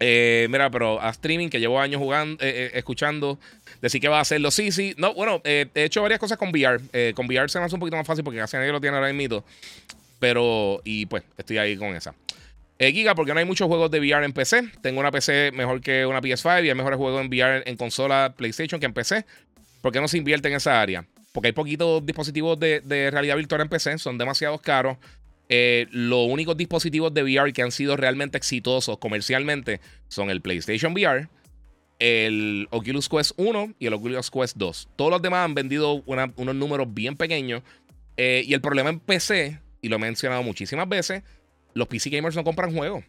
Eh, 0.00 0.46
mira, 0.50 0.70
pero 0.70 1.00
a 1.00 1.10
streaming 1.10 1.48
que 1.48 1.60
llevo 1.60 1.80
años 1.80 2.00
jugando, 2.00 2.42
eh, 2.44 2.66
eh, 2.66 2.70
escuchando, 2.74 3.38
decir 3.80 4.00
que 4.00 4.08
va 4.08 4.18
a 4.18 4.22
hacerlo. 4.22 4.50
Sí, 4.50 4.72
sí. 4.72 4.94
No, 4.98 5.14
bueno, 5.14 5.40
he 5.44 5.68
hecho 5.74 6.02
varias 6.02 6.20
cosas 6.20 6.38
con 6.38 6.50
VR. 6.50 6.80
con 7.14 7.26
VR 7.26 7.48
se 7.48 7.58
me 7.58 7.64
hace 7.64 7.74
un 7.74 7.80
poquito 7.80 7.96
más 7.96 8.06
fácil 8.06 8.24
porque 8.24 8.38
casi 8.38 8.56
nadie 8.56 8.72
lo 8.72 8.80
tiene 8.80 8.96
ahora 8.96 9.12
mismo. 9.12 9.44
Pero, 10.18 10.80
y 10.84 11.06
pues, 11.06 11.22
estoy 11.36 11.58
ahí 11.58 11.76
con 11.76 11.94
esa. 11.94 12.14
Giga, 12.78 13.14
porque 13.14 13.32
no 13.32 13.38
hay 13.38 13.46
muchos 13.46 13.68
juegos 13.68 13.90
de 13.90 14.00
VR 14.00 14.24
en 14.24 14.32
PC. 14.32 14.70
Tengo 14.82 15.00
una 15.00 15.10
PC 15.10 15.50
mejor 15.52 15.80
que 15.80 16.04
una 16.04 16.20
PS5 16.20 16.64
y 16.64 16.68
hay 16.68 16.74
mejores 16.74 16.98
juegos 16.98 17.22
en 17.22 17.28
VR 17.28 17.62
en 17.64 17.76
consola 17.76 18.34
PlayStation 18.36 18.78
que 18.78 18.86
en 18.86 18.92
PC. 18.92 19.24
¿Por 19.80 19.92
qué 19.92 20.00
no 20.00 20.08
se 20.08 20.18
invierte 20.18 20.48
en 20.48 20.54
esa 20.54 20.80
área? 20.80 21.06
Porque 21.32 21.48
hay 21.48 21.52
poquitos 21.52 22.04
dispositivos 22.04 22.58
de, 22.58 23.10
realidad 23.12 23.36
virtual 23.36 23.60
en 23.60 23.68
PC, 23.68 23.98
son 23.98 24.16
demasiado 24.16 24.58
caros. 24.58 24.96
Eh, 25.48 25.86
los 25.90 26.26
únicos 26.28 26.56
dispositivos 26.56 27.14
de 27.14 27.22
VR 27.22 27.52
que 27.52 27.62
han 27.62 27.70
sido 27.70 27.96
realmente 27.96 28.36
exitosos 28.36 28.98
comercialmente 28.98 29.80
son 30.08 30.30
el 30.30 30.40
PlayStation 30.40 30.92
VR, 30.92 31.28
el 31.98 32.68
Oculus 32.70 33.08
Quest 33.08 33.32
1 33.36 33.74
y 33.78 33.86
el 33.86 33.94
Oculus 33.94 34.30
Quest 34.30 34.56
2. 34.56 34.88
Todos 34.96 35.10
los 35.10 35.22
demás 35.22 35.44
han 35.44 35.54
vendido 35.54 36.02
unos 36.04 36.54
números 36.54 36.92
bien 36.92 37.16
pequeños. 37.16 37.62
Eh, 38.16 38.44
y 38.46 38.54
el 38.54 38.60
problema 38.60 38.90
en 38.90 38.98
PC, 38.98 39.60
y 39.82 39.88
lo 39.88 39.96
he 39.96 39.98
mencionado 39.98 40.42
muchísimas 40.42 40.88
veces, 40.88 41.22
los 41.74 41.86
PC 41.86 42.10
gamers 42.10 42.34
no 42.34 42.44
compran 42.44 42.74
juegos. 42.74 43.04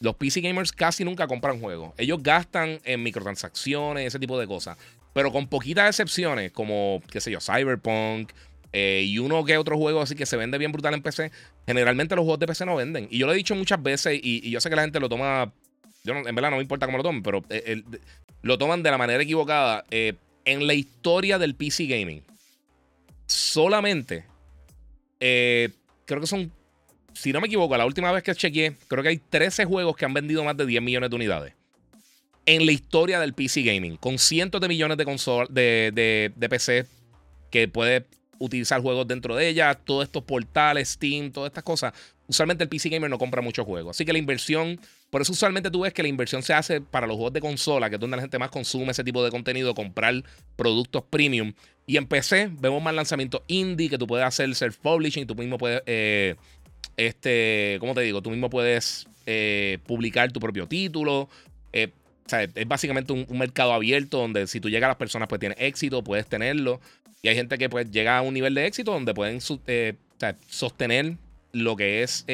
Los 0.00 0.14
PC 0.16 0.40
gamers 0.40 0.72
casi 0.72 1.04
nunca 1.04 1.26
compran 1.26 1.60
juegos. 1.60 1.92
Ellos 1.96 2.22
gastan 2.22 2.80
en 2.84 3.02
microtransacciones, 3.02 4.06
ese 4.06 4.18
tipo 4.18 4.38
de 4.38 4.46
cosas. 4.46 4.76
Pero 5.12 5.32
con 5.32 5.48
poquitas 5.48 5.88
excepciones, 5.88 6.52
como, 6.52 7.02
qué 7.10 7.20
sé 7.20 7.30
yo, 7.30 7.40
Cyberpunk 7.40 8.30
eh, 8.72 9.02
y 9.06 9.18
uno 9.18 9.44
que 9.44 9.56
otro 9.58 9.76
juego 9.76 10.02
así 10.02 10.14
que 10.14 10.26
se 10.26 10.36
vende 10.36 10.58
bien 10.58 10.72
brutal 10.72 10.94
en 10.94 11.02
PC, 11.02 11.30
generalmente 11.66 12.14
los 12.16 12.24
juegos 12.24 12.40
de 12.40 12.46
PC 12.46 12.66
no 12.66 12.76
venden. 12.76 13.08
Y 13.10 13.18
yo 13.18 13.26
lo 13.26 13.32
he 13.32 13.36
dicho 13.36 13.54
muchas 13.54 13.82
veces 13.82 14.18
y, 14.22 14.50
yo 14.50 14.60
sé 14.60 14.70
que 14.70 14.76
la 14.76 14.82
gente 14.82 15.00
lo 15.00 15.08
toma, 15.08 15.52
yo 16.04 16.14
en 16.14 16.34
verdad 16.34 16.50
no 16.50 16.56
me 16.56 16.62
importa 16.62 16.86
cómo 16.86 16.98
lo 16.98 17.04
tomen, 17.04 17.22
pero 17.22 17.44
eh, 17.50 17.82
lo 18.42 18.58
toman 18.58 18.82
de 18.82 18.90
la 18.90 18.98
manera 18.98 19.22
equivocada. 19.22 19.84
Eh, 19.90 20.14
en 20.44 20.66
la 20.66 20.74
historia 20.74 21.38
del 21.38 21.54
PC 21.54 21.86
gaming, 21.86 22.22
solamente 23.26 24.24
creo 25.18 26.20
que 26.20 26.26
son 26.26 26.52
si 27.16 27.32
no 27.32 27.40
me 27.40 27.46
equivoco, 27.46 27.76
la 27.76 27.86
última 27.86 28.12
vez 28.12 28.22
que 28.22 28.34
chequeé, 28.34 28.76
creo 28.88 29.02
que 29.02 29.08
hay 29.08 29.18
13 29.18 29.64
juegos 29.64 29.96
que 29.96 30.04
han 30.04 30.12
vendido 30.12 30.44
más 30.44 30.56
de 30.56 30.66
10 30.66 30.82
millones 30.82 31.10
de 31.10 31.16
unidades. 31.16 31.54
En 32.44 32.66
la 32.66 32.72
historia 32.72 33.18
del 33.18 33.32
PC 33.32 33.62
Gaming, 33.62 33.96
con 33.96 34.18
cientos 34.18 34.60
de 34.60 34.68
millones 34.68 34.98
de, 34.98 35.04
consolas 35.04 35.48
de, 35.52 36.32
de, 36.36 36.48
PC 36.48 36.86
que 37.50 37.68
puede 37.68 38.04
utilizar 38.38 38.80
juegos 38.80 39.06
dentro 39.06 39.36
de 39.36 39.48
ella, 39.48 39.74
todos 39.74 40.04
estos 40.04 40.22
portales, 40.24 40.90
Steam, 40.90 41.30
todas 41.32 41.50
estas 41.50 41.64
cosas. 41.64 41.92
Usualmente 42.28 42.64
el 42.64 42.68
PC 42.68 42.88
Gamer 42.88 43.08
no 43.08 43.18
compra 43.18 43.40
muchos 43.42 43.64
juegos. 43.64 43.96
Así 43.96 44.04
que 44.04 44.12
la 44.12 44.18
inversión, 44.18 44.80
por 45.10 45.22
eso 45.22 45.32
usualmente 45.32 45.70
tú 45.70 45.80
ves 45.80 45.92
que 45.92 46.02
la 46.02 46.08
inversión 46.08 46.42
se 46.42 46.54
hace 46.54 46.80
para 46.80 47.06
los 47.06 47.16
juegos 47.16 47.32
de 47.32 47.40
consola, 47.40 47.88
que 47.88 47.96
es 47.96 48.00
donde 48.00 48.16
la 48.16 48.22
gente 48.22 48.38
más 48.38 48.50
consume 48.50 48.90
ese 48.90 49.04
tipo 49.04 49.22
de 49.24 49.30
contenido, 49.30 49.74
comprar 49.74 50.22
productos 50.56 51.04
premium. 51.08 51.52
Y 51.86 51.96
en 51.96 52.06
PC 52.06 52.50
vemos 52.52 52.82
más 52.82 52.94
lanzamientos 52.94 53.42
indie 53.46 53.88
que 53.88 53.98
tú 53.98 54.06
puedes 54.06 54.26
hacer 54.26 54.48
self-publishing, 54.48 55.26
tú 55.26 55.36
mismo 55.36 55.56
puedes 55.56 55.82
eh, 55.86 56.34
este, 56.96 57.76
¿cómo 57.80 57.94
te 57.94 58.00
digo? 58.00 58.22
Tú 58.22 58.30
mismo 58.30 58.50
puedes 58.50 59.06
eh, 59.26 59.78
publicar 59.86 60.32
tu 60.32 60.40
propio 60.40 60.66
título. 60.66 61.28
Eh, 61.72 61.90
o 62.24 62.28
sea, 62.28 62.42
es 62.42 62.68
básicamente 62.68 63.12
un, 63.12 63.26
mercado 63.38 63.72
abierto 63.72 64.18
donde 64.18 64.46
si 64.46 64.60
tú 64.60 64.68
llegas 64.68 64.86
a 64.86 64.88
las 64.88 64.96
personas, 64.96 65.28
pues 65.28 65.40
tienes 65.40 65.58
éxito, 65.60 66.02
puedes 66.02 66.26
tenerlo. 66.26 66.80
Y 67.22 67.28
hay 67.28 67.34
gente 67.34 67.58
que 67.58 67.68
pues 67.68 67.90
llega 67.90 68.18
a 68.18 68.22
un 68.22 68.34
nivel 68.34 68.54
de 68.54 68.66
éxito 68.66 68.92
donde 68.92 69.14
pueden 69.14 69.40
eh, 69.66 69.94
sostener 70.48 71.16
lo 71.52 71.76
que 71.76 72.02
es 72.02 72.24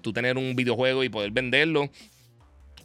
tú 0.00 0.12
tener 0.12 0.38
un 0.38 0.54
videojuego 0.54 1.04
y 1.04 1.08
poder 1.08 1.30
venderlo. 1.32 1.90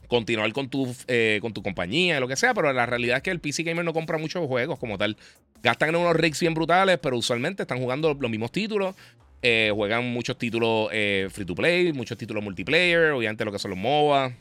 Continuar 0.07 0.51
con 0.51 0.69
tu, 0.69 0.93
con 1.39 1.53
tu 1.53 1.63
compañía, 1.63 2.19
lo 2.19 2.27
que 2.27 2.35
sea, 2.35 2.53
pero 2.53 2.73
la 2.73 2.85
realidad 2.85 3.17
es 3.17 3.23
que 3.23 3.31
el 3.31 3.39
PC 3.39 3.63
Gamer 3.63 3.85
no 3.85 3.93
compra 3.93 4.17
muchos 4.17 4.45
juegos 4.45 4.77
como 4.77 4.97
tal. 4.97 5.15
Gastan 5.63 5.89
en 5.89 5.95
unos 5.97 6.15
rigs 6.15 6.39
bien 6.41 6.53
brutales, 6.53 6.99
pero 7.01 7.15
usualmente 7.15 7.63
están 7.63 7.79
jugando 7.79 8.13
los 8.13 8.29
mismos 8.29 8.51
títulos 8.51 8.95
eh, 9.43 9.71
juegan 9.73 10.05
muchos 10.05 10.37
títulos 10.37 10.89
eh, 10.91 11.27
free 11.31 11.45
to 11.45 11.55
play, 11.55 11.91
muchos 11.93 12.17
títulos 12.17 12.43
multiplayer, 12.43 13.11
obviamente 13.11 13.43
lo 13.43 13.51
que 13.51 13.57
son 13.57 13.71
los 13.71 13.79
MOBA. 13.79 14.33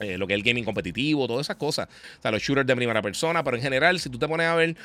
Eh, 0.00 0.18
lo 0.18 0.26
que 0.26 0.34
es 0.34 0.38
el 0.38 0.42
gaming 0.42 0.64
competitivo, 0.64 1.26
todas 1.26 1.46
esas 1.46 1.56
cosas. 1.56 1.88
O 2.18 2.22
sea, 2.22 2.30
los 2.30 2.42
shooters 2.42 2.66
de 2.66 2.74
primera 2.74 3.02
persona, 3.02 3.44
pero 3.44 3.56
en 3.56 3.62
general, 3.62 4.00
si 4.00 4.08
tú 4.08 4.18
te 4.18 4.26
pones 4.26 4.46
a 4.46 4.54
ver, 4.54 4.76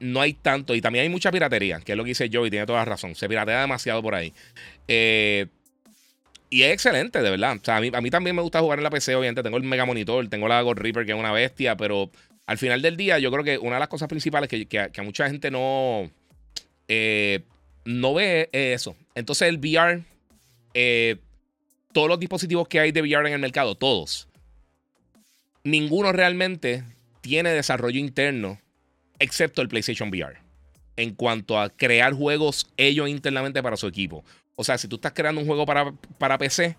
no 0.00 0.20
hay 0.20 0.34
tanto. 0.34 0.74
Y 0.74 0.80
también 0.80 1.04
hay 1.04 1.08
mucha 1.08 1.30
piratería, 1.32 1.80
que 1.80 1.92
es 1.92 1.98
lo 1.98 2.04
que 2.04 2.08
dice 2.08 2.28
yo 2.28 2.46
y 2.46 2.50
tiene 2.50 2.66
toda 2.66 2.80
la 2.80 2.84
razón. 2.84 3.14
Se 3.14 3.28
piratea 3.28 3.62
demasiado 3.62 4.02
por 4.02 4.14
ahí. 4.14 4.32
y 4.88 6.62
es 6.62 6.72
excelente, 6.72 7.22
de 7.22 7.30
verdad. 7.30 7.56
O 7.60 7.64
sea, 7.64 7.78
a 7.78 7.80
mí, 7.80 7.90
a 7.92 8.00
mí, 8.00 8.10
también 8.10 8.36
me 8.36 8.42
gusta 8.42 8.60
jugar 8.60 8.78
en 8.78 8.84
la 8.84 8.90
PC, 8.90 9.14
obviamente. 9.14 9.42
Tengo 9.42 9.56
el 9.56 9.64
Mega 9.64 9.84
Monitor, 9.84 10.28
tengo 10.28 10.48
la 10.48 10.60
God 10.62 10.78
Reaper, 10.78 11.06
que 11.06 11.12
es 11.12 11.18
una 11.18 11.32
bestia, 11.32 11.76
pero 11.76 12.10
al 12.46 12.58
final 12.58 12.82
del 12.82 12.96
día, 12.96 13.18
yo 13.18 13.30
creo 13.30 13.44
que 13.44 13.58
una 13.58 13.76
de 13.76 13.80
las 13.80 13.88
cosas 13.88 14.08
principales 14.08 14.48
que, 14.48 14.66
que, 14.66 14.78
a 14.78 15.02
mucha 15.02 15.28
gente 15.28 15.50
no 15.50 16.10
no 17.84 18.14
ve 18.14 18.48
eso. 18.52 18.96
Entonces 19.14 19.48
el 19.48 19.58
VR, 19.58 20.02
eh, 20.74 21.16
todos 21.92 22.08
los 22.08 22.18
dispositivos 22.18 22.68
que 22.68 22.80
hay 22.80 22.92
de 22.92 23.02
VR 23.02 23.26
en 23.28 23.34
el 23.34 23.40
mercado, 23.40 23.74
todos, 23.74 24.28
ninguno 25.64 26.12
realmente 26.12 26.84
tiene 27.20 27.50
desarrollo 27.50 27.98
interno, 27.98 28.60
excepto 29.18 29.62
el 29.62 29.68
PlayStation 29.68 30.08
VR, 30.08 30.38
en 30.96 31.14
cuanto 31.14 31.58
a 31.58 31.70
crear 31.70 32.12
juegos 32.12 32.66
ellos 32.76 33.08
internamente 33.08 33.62
para 33.62 33.76
su 33.76 33.86
equipo. 33.86 34.24
O 34.54 34.64
sea, 34.64 34.78
si 34.78 34.88
tú 34.88 34.96
estás 34.96 35.12
creando 35.12 35.40
un 35.40 35.46
juego 35.46 35.64
para, 35.64 35.92
para 36.18 36.38
PC, 36.38 36.76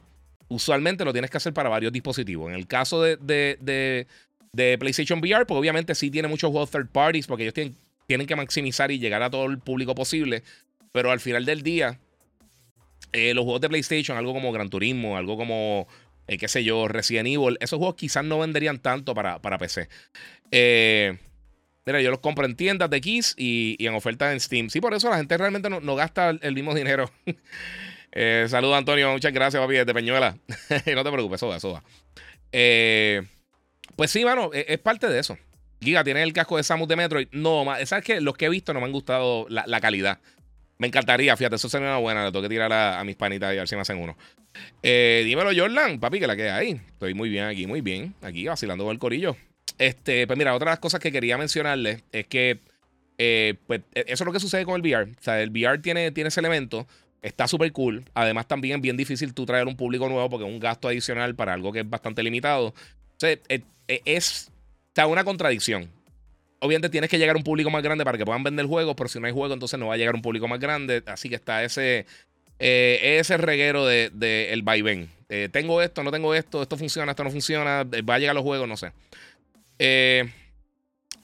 usualmente 0.48 1.06
lo 1.06 1.13
tienes 1.13 1.32
que 1.32 1.38
hacer 1.38 1.54
para 1.54 1.70
varios 1.70 1.92
dispositivos. 1.92 2.50
En 2.50 2.56
el 2.56 2.68
caso 2.68 3.02
de, 3.02 3.18
de, 3.18 4.08
de, 4.52 4.78
PlayStation 4.78 5.20
VR, 5.20 5.46
pues 5.46 5.58
obviamente 5.58 5.96
sí 5.96 6.12
tiene 6.12 6.28
muchos 6.28 6.52
juegos 6.52 6.70
third 6.70 6.90
parties, 6.90 7.28
porque 7.28 7.44
ellos 7.44 7.54
tienen, 7.54 7.75
tienen 8.08 8.28
que 8.28 8.36
maximizar 8.36 8.92
y 8.92 9.00
llegar 9.00 9.24
a 9.24 9.30
todo 9.30 9.46
el 9.46 9.60
público 9.60 9.96
posible. 9.96 10.44
Pero 10.92 11.12
al 11.12 11.20
final 11.20 11.46
del 11.46 11.63
día, 11.63 12.00
eh, 13.13 13.34
los 13.34 13.44
juegos 13.44 13.62
de 13.62 13.70
PlayStation, 13.70 14.18
algo 14.18 14.34
como 14.34 14.52
Gran 14.52 14.70
Turismo, 14.70 15.18
algo 15.18 15.38
como, 15.38 15.88
eh, 16.27 16.38
qué 16.38 16.48
sé 16.48 16.63
yo, 16.63 16.88
Resident 16.88 17.27
Evil, 17.27 17.58
esos 17.60 17.77
juegos 17.77 17.96
quizás 17.96 18.24
no 18.24 18.39
venderían 18.39 18.80
tanto 18.80 19.13
para, 19.13 19.39
para 19.39 19.58
PC. 19.58 19.89
Eh, 20.51 21.18
mira, 21.86 22.01
yo 22.01 22.12
los 22.12 22.20
compro 22.20 22.46
en 22.46 22.56
tiendas 22.56 22.89
de 22.89 23.01
Kiss 23.01 23.36
y, 23.38 23.75
en 23.86 23.94
ofertas 23.96 24.34
en 24.34 24.39
Steam. 24.39 24.70
Sí, 24.70 24.80
por 24.80 24.94
eso 24.94 25.10
la 25.10 25.18
gente 25.18 25.38
realmente 25.38 25.70
no, 25.70 25.96
gasta 25.96 26.30
el 26.30 26.53
mismo 26.53 26.74
dinero. 26.74 27.12
saludos, 28.48 28.77
Antonio. 28.77 29.12
Muchas 29.12 29.34
gracias, 29.34 29.62
papi, 29.62 29.74
desde 29.74 29.94
Peñuela. 29.94 30.38
no 30.70 31.03
te 31.03 31.12
preocupes, 31.12 31.42
eso 31.44 31.48
va, 31.50 31.58
va. 31.58 31.84
pues 33.96 34.12
sí, 34.12 34.24
mano, 34.24 34.51
es, 34.53 34.80
parte 34.80 35.08
de 35.08 35.20
eso. 35.20 35.38
Giga, 35.82 36.03
¿tienes 36.03 36.24
el 36.24 36.32
casco 36.32 36.56
de 36.56 36.63
Samus 36.63 36.88
de 36.88 36.96
Metroid? 36.96 37.27
No, 37.32 37.65
¿sabes 37.86 38.06
qué? 38.06 38.22
Los 38.22 38.38
que 38.38 38.46
he 38.46 38.50
visto 38.50 38.74
no 38.74 38.80
me 38.80 38.86
han 38.86 38.94
gustado 38.94 39.46
la 39.50 39.82
calidad. 39.82 40.20
Me 40.84 40.88
encantaría, 40.88 41.38
fíjate, 41.38 41.56
eso 41.56 41.70
sería 41.70 41.88
una 41.88 41.98
buena. 41.98 42.25
Le 42.25 42.32
tengo 42.34 42.44
que 42.44 42.50
tirar 42.50 42.74
a, 42.74 43.02
mis 43.06 43.16
panitas 43.16 43.54
y 43.54 43.56
a 43.56 43.62
ver 43.62 43.70
si 43.70 43.75
me 43.75 43.84
hacen 43.84 44.00
uno. 44.00 44.18
Eh, 44.82 45.24
dímelo, 45.24 45.52
Jordan, 45.56 45.98
papi, 45.98 46.20
que 46.20 46.28
la 46.28 46.36
queda 46.36 46.58
ahí. 46.58 46.72
Estoy 46.72 47.13
muy 47.13 47.30
bien 47.30 47.46
aquí, 47.46 47.66
muy 47.66 47.80
bien. 47.80 48.13
Aquí 48.22 48.46
vacilando 48.46 48.84
con 48.84 48.92
el 48.92 49.00
corillo. 49.00 49.38
Este, 49.78 50.28
pues 50.28 50.38
mira, 50.38 50.54
otra 50.54 50.66
de 50.66 50.72
las 50.74 50.80
cosas 50.80 51.00
que 51.00 51.10
quería 51.10 51.38
mencionarles 51.38 52.04
es 52.12 52.28
que 52.28 52.60
eh, 53.18 53.56
pues, 53.66 53.80
e, 53.96 54.02
eso 54.08 54.25
es 54.25 54.25
lo 54.25 54.34
que 54.34 54.42
sucede 54.42 54.66
con 54.66 54.75
el 54.75 54.82
VR. 54.82 55.10
O 55.10 55.24
sea, 55.24 55.42
el 55.42 55.52
VR 55.52 55.78
tiene, 55.80 56.12
tiene 56.12 56.28
ese 56.28 56.42
elemento. 56.42 56.86
Está 57.22 57.48
súper 57.48 57.72
cool. 57.72 58.04
Además, 58.13 58.50
también 58.50 58.75
es 58.75 58.82
bien 58.82 58.98
difícil 58.98 59.34
tú 59.34 59.46
traer 59.46 59.68
un 59.68 59.78
público 59.78 60.10
nuevo 60.10 60.30
porque 60.30 60.46
es 60.46 60.52
un 60.52 60.60
gasto 60.60 60.90
adicional 60.90 61.34
para 61.34 61.54
algo 61.54 61.72
que 61.72 61.80
es 61.80 61.90
bastante 61.90 62.24
limitado. 62.24 62.68
O 62.68 62.74
sea, 63.20 63.30
e, 63.32 63.63
e, 63.88 64.02
es, 64.04 64.52
una 65.08 65.24
contradicción. 65.24 65.90
Obviamente 66.63 66.89
tienes 66.89 67.10
que 67.10 67.17
llegar 67.17 67.36
a 67.36 67.38
un 67.38 67.43
público 67.43 67.70
más 67.70 67.84
grande 67.84 68.05
para 68.05 68.17
que 68.17 68.25
puedan 68.25 68.41
vender 68.41 68.65
juegos, 68.65 68.96
pero 68.96 69.10
si 69.10 69.20
no 69.20 69.27
hay 69.27 69.34
juego, 69.34 69.53
entonces 69.53 69.77
no 69.77 69.88
va 69.88 69.96
a 69.96 69.98
llegar 69.98 70.15
a 70.15 70.17
un 70.17 70.22
público 70.22 70.48
más 70.48 70.60
grande. 70.60 71.03
Así 71.05 71.29
que 71.29 71.36
está 71.36 71.63
ese, 71.63 72.05
eh, 72.60 73.17
ese 73.20 73.38
reguero 73.38 73.86
de, 73.86 74.10
de 74.13 74.53
el 74.53 74.63
vaivén. 74.63 75.10
Eh, 75.27 75.50
tengo 75.51 75.82
esto, 75.82 76.03
no 76.03 76.12
tengo 76.12 76.34
esto, 76.34 76.62
esto 76.62 76.77
funciona, 76.77 77.12
esto 77.12 77.24
no 77.24 77.32
funciona, 77.32 77.84
va 77.84 78.15
a 78.15 78.20
llegar 78.20 78.34
los 78.34 78.43
juegos, 78.43 78.67
no 78.67 78.77
sé. 78.77 78.93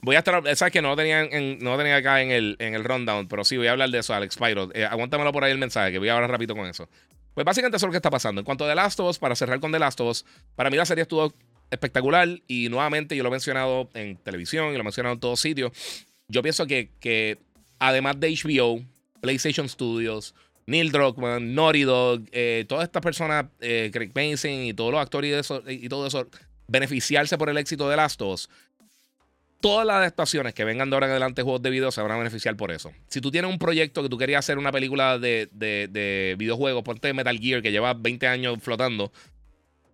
voy 0.01 0.15
a 0.15 0.19
estar, 0.19 0.43
sabes 0.55 0.73
que 0.73 0.81
no 0.81 0.95
tenía, 0.95 1.23
no 1.59 1.77
tenía 1.77 1.95
acá 1.95 2.21
en 2.21 2.31
el, 2.31 2.55
en 2.59 2.75
el 2.75 2.83
rundown, 2.83 3.27
pero 3.29 3.45
sí 3.45 3.55
voy 3.55 3.67
a 3.67 3.71
hablar 3.71 3.89
de 3.89 3.99
eso, 3.99 4.13
Alex 4.13 4.35
Pyro. 4.35 4.69
aguántamelo 4.89 5.31
por 5.31 5.45
ahí 5.45 5.51
el 5.51 5.57
mensaje, 5.57 5.93
que 5.93 5.99
voy 5.99 6.09
a 6.09 6.15
hablar 6.15 6.31
rápido 6.31 6.55
con 6.55 6.67
eso. 6.67 6.89
Pues 7.33 7.45
básicamente 7.45 7.77
eso 7.77 7.85
es 7.85 7.87
lo 7.87 7.91
que 7.91 7.97
está 7.97 8.09
pasando. 8.09 8.41
En 8.41 8.45
cuanto 8.45 8.65
a 8.65 8.67
The 8.67 8.75
Last 8.75 8.99
of 8.99 9.09
Us, 9.11 9.19
para 9.19 9.33
cerrar 9.35 9.61
con 9.61 9.71
The 9.71 9.79
Last 9.79 10.01
of 10.01 10.09
Us, 10.09 10.25
para 10.55 10.69
mí 10.69 10.75
la 10.75 10.85
serie 10.85 11.03
estuvo 11.03 11.33
espectacular 11.71 12.27
y 12.47 12.69
nuevamente 12.69 13.15
yo 13.15 13.23
lo 13.23 13.29
he 13.29 13.31
mencionado 13.31 13.89
en 13.93 14.17
televisión 14.17 14.69
y 14.69 14.73
lo 14.73 14.81
he 14.81 14.83
mencionado 14.83 15.13
en 15.13 15.19
todos 15.19 15.39
sitios. 15.39 15.71
Yo 16.27 16.41
pienso 16.41 16.67
que, 16.67 16.91
que 16.99 17.37
además 17.79 18.19
de 18.19 18.29
HBO, 18.29 18.83
PlayStation 19.21 19.67
Studios, 19.67 20.35
Neil 20.67 20.91
Druckmann, 20.91 21.55
Naughty 21.55 21.83
Dog, 21.83 22.23
eh, 22.31 22.65
todas 22.67 22.83
estas 22.83 23.01
personas, 23.01 23.45
eh, 23.59 23.89
Craig 23.91 24.11
Mason 24.13 24.51
y 24.51 24.73
todos 24.73 24.91
los 24.91 25.01
actores 25.01 25.31
y, 25.31 25.33
eso, 25.33 25.63
y 25.67 25.89
todo 25.89 26.07
eso, 26.07 26.27
beneficiarse 26.67 27.37
por 27.37 27.49
el 27.49 27.57
éxito 27.57 27.89
de 27.89 27.95
Last 27.95 28.21
of 28.21 28.33
Us 28.33 28.49
todas 29.59 29.85
las 29.85 29.97
adaptaciones 29.97 30.53
que 30.53 30.63
vengan 30.63 30.89
de 30.89 30.95
ahora 30.95 31.07
en 31.07 31.11
adelante 31.11 31.41
juegos 31.41 31.61
de 31.61 31.69
video 31.69 31.91
se 31.91 32.01
van 32.01 32.11
a 32.11 32.17
beneficiar 32.17 32.55
por 32.55 32.71
eso. 32.71 32.91
Si 33.07 33.21
tú 33.21 33.31
tienes 33.31 33.51
un 33.51 33.59
proyecto 33.59 34.01
que 34.01 34.09
tú 34.09 34.17
querías 34.17 34.39
hacer 34.39 34.57
una 34.57 34.71
película 34.71 35.19
de, 35.19 35.49
de, 35.51 36.35
videojuegos, 36.37 36.83
ponte 36.83 37.13
Metal 37.13 37.37
Gear 37.37 37.61
que 37.61 37.71
lleva 37.71 37.93
20 37.93 38.27
años 38.27 38.57
flotando, 38.61 39.11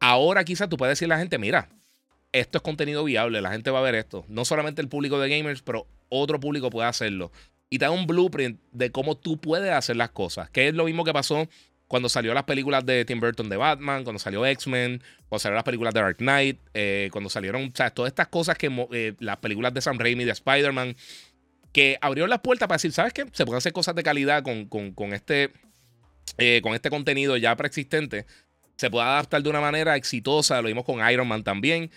ahora 0.09 0.43
quizás 0.43 0.69
tú 0.69 0.77
puedes 0.77 0.91
decirle 0.91 1.15
a 1.15 1.17
la 1.17 1.21
gente, 1.21 1.38
mira, 1.38 1.69
esto 2.31 2.57
es 2.57 2.62
contenido 2.62 3.03
viable, 3.03 3.41
la 3.41 3.51
gente 3.51 3.71
va 3.71 3.79
a 3.79 3.83
ver 3.83 3.95
esto. 3.95 4.25
No 4.27 4.45
solamente 4.45 4.81
el 4.81 4.88
público 4.88 5.19
de 5.19 5.29
gamers, 5.29 5.62
pero 5.62 5.88
otro 6.09 6.39
público 6.39 6.69
puede 6.69 6.88
hacerlo. 6.88 7.31
Y 7.69 7.79
te 7.79 7.85
da 7.85 7.91
un 7.91 8.05
blueprint 8.05 8.59
de 8.71 8.91
cómo 8.91 9.17
tú 9.17 9.39
puedes 9.39 9.71
hacer 9.71 9.95
las 9.95 10.12
cosas, 10.12 10.50
que 10.50 10.67
es 10.67 10.75
lo 10.75 10.85
mismo 10.85 11.03
que 11.03 11.13
pasó 11.13 11.47
cuando 11.88 12.09
salió 12.09 12.33
las 12.33 12.43
películas 12.43 12.85
de 12.85 13.05
Tim 13.05 13.19
Burton 13.19 13.50
de 13.50 13.57
Batman, 13.57 14.03
cuando 14.03 14.19
salió 14.19 14.45
X-Men, 14.45 15.01
cuando 15.29 15.39
salieron 15.39 15.55
las 15.55 15.63
películas 15.63 15.93
de 15.93 16.01
Dark 16.01 16.17
Knight, 16.17 16.59
eh, 16.74 17.09
cuando 17.12 17.29
salieron, 17.29 17.63
o 17.63 17.91
todas 17.91 18.09
estas 18.09 18.27
cosas 18.27 18.57
que 18.57 18.88
eh, 18.91 19.13
las 19.19 19.38
películas 19.38 19.74
de 19.74 19.81
Sam 19.81 19.97
Raimi, 19.97 20.24
de 20.24 20.31
Spider-Man, 20.31 20.95
que 21.71 21.97
abrieron 22.01 22.29
las 22.29 22.39
puertas 22.39 22.67
para 22.67 22.77
decir, 22.77 22.91
¿sabes 22.91 23.13
qué? 23.13 23.25
Se 23.33 23.45
pueden 23.45 23.57
hacer 23.57 23.74
cosas 23.74 23.95
de 23.95 24.03
calidad 24.03 24.43
con, 24.43 24.65
con, 24.65 25.13
este, 25.13 25.51
eh, 26.38 26.62
con 26.62 26.74
este 26.74 26.89
contenido 26.89 27.38
ya 27.38 27.55
preexistente. 27.55 28.25
Se 28.75 28.89
puede 28.89 29.05
adaptar 29.05 29.41
de 29.41 29.50
una 29.50 29.62
manera 29.62 29.96
exitosa, 29.96 30.62
lo 30.62 30.67
vimos 30.67 30.86
con 30.86 31.08
Iron 31.10 31.27
Man 31.27 31.44
también. 31.44 31.91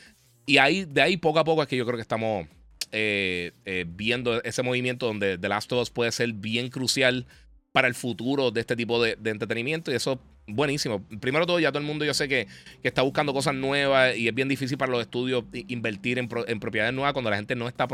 Y 0.46 0.58
ahí, 0.58 0.84
de 0.84 1.02
ahí 1.02 1.16
poco 1.16 1.38
a 1.38 1.44
poco 1.44 1.62
es 1.62 1.68
que 1.68 1.76
yo 1.76 1.84
creo 1.84 1.96
que 1.96 2.02
estamos 2.02 2.46
viendo 2.90 4.42
ese 4.44 4.62
movimiento 4.62 5.06
donde 5.06 5.36
The 5.36 5.48
Last 5.48 5.70
of 5.72 5.82
Us 5.82 5.90
puede 5.90 6.10
ser 6.10 6.32
bien 6.32 6.70
crucial 6.70 7.26
para 7.72 7.86
el 7.88 7.94
futuro 7.94 8.50
de 8.50 8.60
este 8.60 8.76
tipo 8.76 9.02
de, 9.02 9.16
entretenimiento. 9.24 9.92
Y 9.92 9.94
eso 9.94 10.18
buenísimo. 10.46 11.04
Primero 11.20 11.46
todo, 11.46 11.60
ya 11.60 11.70
todo 11.70 11.80
el 11.80 11.86
mundo 11.86 12.04
yo 12.04 12.14
sé 12.14 12.28
que, 12.28 12.46
que, 12.82 12.88
está 12.88 13.02
buscando 13.02 13.32
cosas 13.32 13.54
nuevas 13.54 14.16
y 14.16 14.28
es 14.28 14.34
bien 14.34 14.48
difícil 14.48 14.78
para 14.78 14.90
los 14.90 15.00
estudios 15.02 15.44
invertir 15.52 16.18
en, 16.18 16.28
propiedades 16.28 16.94
nuevas 16.94 17.12
cuando 17.12 17.30
la 17.30 17.36
gente 17.36 17.54
no 17.54 17.68
está 17.68 17.86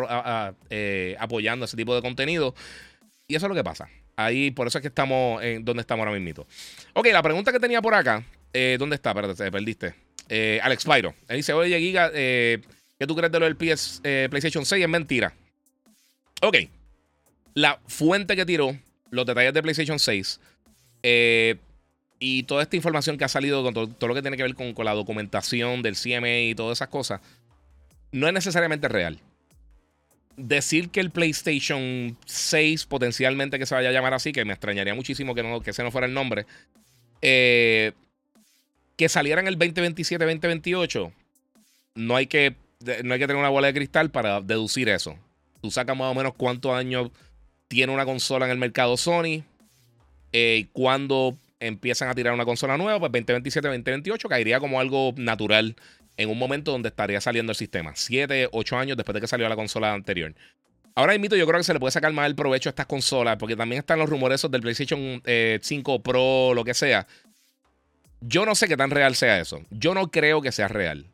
eh, 0.70 1.16
apoyando 1.18 1.64
ese 1.64 1.76
tipo 1.76 1.94
de 1.94 2.02
contenido. 2.02 2.54
Y 3.26 3.34
eso 3.34 3.46
es 3.46 3.48
lo 3.48 3.54
que 3.54 3.64
pasa. 3.64 3.88
Ahí, 4.16 4.52
por 4.52 4.68
eso 4.68 4.78
es 4.78 4.82
que 4.82 4.88
estamos 4.88 5.42
en 5.42 5.64
donde 5.64 5.80
estamos 5.80 6.06
ahora 6.06 6.18
mismo. 6.18 6.46
Ok, 6.92 7.08
la 7.12 7.22
pregunta 7.22 7.52
que 7.52 7.58
tenía 7.58 7.82
por 7.82 7.94
acá, 7.94 8.24
eh, 8.54 8.76
¿dónde 8.78 8.96
está? 8.96 9.10
Espérate, 9.10 9.34
te 9.34 9.52
perdiste. 9.52 9.94
Eh, 10.30 10.58
Alex 10.62 10.84
Pyro. 10.84 11.14
Él 11.28 11.36
dice, 11.36 11.52
oye, 11.52 11.78
Giga, 11.78 12.10
¿qué 12.10 12.62
tú 13.06 13.14
crees 13.14 13.30
de 13.30 13.40
lo 13.40 13.44
del 13.44 13.56
PS, 13.56 14.00
PlayStation 14.30 14.64
6? 14.64 14.82
Es 14.82 14.88
mentira. 14.88 15.34
Ok. 16.40 16.56
La 17.54 17.78
fuente 17.86 18.34
que 18.34 18.46
tiró 18.46 18.76
los 19.10 19.26
detalles 19.26 19.54
de 19.54 19.62
PlayStation 19.62 19.98
6 19.98 20.40
eh, 21.02 21.56
y 22.18 22.44
toda 22.44 22.62
esta 22.62 22.76
información 22.76 23.18
que 23.18 23.24
ha 23.24 23.28
salido 23.28 23.62
con 23.62 23.74
todo, 23.74 24.08
lo 24.08 24.14
que 24.14 24.22
tiene 24.22 24.36
que 24.36 24.42
ver 24.42 24.54
con, 24.54 24.74
la 24.84 24.94
documentación 24.94 25.82
del 25.82 25.96
CMA 25.96 26.38
y 26.40 26.54
todas 26.54 26.78
esas 26.78 26.88
cosas, 26.88 27.20
no 28.12 28.26
es 28.26 28.32
necesariamente 28.32 28.88
real. 28.88 29.18
Decir 30.36 30.88
que 30.88 31.00
el 31.00 31.10
PlayStation 31.10 32.16
6 32.24 32.86
potencialmente 32.86 33.58
que 33.58 33.66
se 33.66 33.74
vaya 33.74 33.90
a 33.90 33.92
llamar 33.92 34.14
así, 34.14 34.32
que 34.32 34.44
me 34.44 34.52
extrañaría 34.52 34.94
muchísimo 34.94 35.34
que, 35.34 35.42
no, 35.42 35.60
que 35.60 35.70
ese 35.70 35.82
no 35.82 35.90
fuera 35.90 36.06
el 36.06 36.14
nombre, 36.14 36.46
eh, 37.20 37.92
que 38.96 39.08
saliera 39.08 39.40
en 39.40 39.48
el 39.48 39.58
2027-2028, 39.58 41.12
no 41.94 42.16
hay 42.16 42.26
que 42.26 42.56
no 43.02 43.14
hay 43.14 43.20
que 43.20 43.26
tener 43.26 43.36
una 43.36 43.48
bola 43.48 43.68
de 43.68 43.74
cristal 43.74 44.10
para 44.10 44.40
deducir 44.40 44.88
eso. 44.88 45.16
Tú 45.62 45.70
sacas 45.70 45.96
más 45.96 46.10
o 46.10 46.14
menos 46.14 46.34
cuántos 46.34 46.72
años 46.72 47.10
tiene 47.68 47.92
una 47.92 48.04
consola 48.04 48.44
en 48.44 48.52
el 48.52 48.58
mercado 48.58 48.96
Sony. 48.96 49.42
Eh, 50.32 50.66
cuando 50.72 51.38
empiezan 51.60 52.08
a 52.08 52.14
tirar 52.14 52.34
una 52.34 52.44
consola 52.44 52.76
nueva, 52.76 52.98
pues 52.98 53.10
2027, 53.12 53.68
2028 53.68 54.28
caería 54.28 54.60
como 54.60 54.80
algo 54.80 55.14
natural 55.16 55.76
en 56.16 56.28
un 56.28 56.38
momento 56.38 56.72
donde 56.72 56.90
estaría 56.90 57.20
saliendo 57.20 57.52
el 57.52 57.56
sistema. 57.56 57.92
7, 57.94 58.48
8 58.52 58.76
años 58.76 58.96
después 58.96 59.14
de 59.14 59.20
que 59.20 59.26
salió 59.26 59.48
la 59.48 59.56
consola 59.56 59.94
anterior. 59.94 60.34
Ahora 60.96 61.18
mito, 61.18 61.34
yo 61.34 61.46
creo 61.46 61.58
que 61.58 61.64
se 61.64 61.72
le 61.72 61.80
puede 61.80 61.90
sacar 61.90 62.12
más 62.12 62.26
el 62.26 62.36
provecho 62.36 62.68
a 62.68 62.70
estas 62.70 62.86
consolas, 62.86 63.36
porque 63.36 63.56
también 63.56 63.80
están 63.80 63.98
los 63.98 64.08
rumores 64.08 64.42
del 64.48 64.60
PlayStation 64.60 65.22
5 65.24 65.24
eh, 65.24 66.00
Pro, 66.04 66.54
lo 66.54 66.64
que 66.64 66.74
sea. 66.74 67.06
Yo 68.26 68.46
no 68.46 68.54
sé 68.54 68.68
qué 68.68 68.76
tan 68.76 68.90
real 68.90 69.14
sea 69.14 69.40
eso. 69.40 69.62
Yo 69.70 69.94
no 69.94 70.10
creo 70.10 70.40
que 70.42 70.52
sea 70.52 70.68
real. 70.68 71.06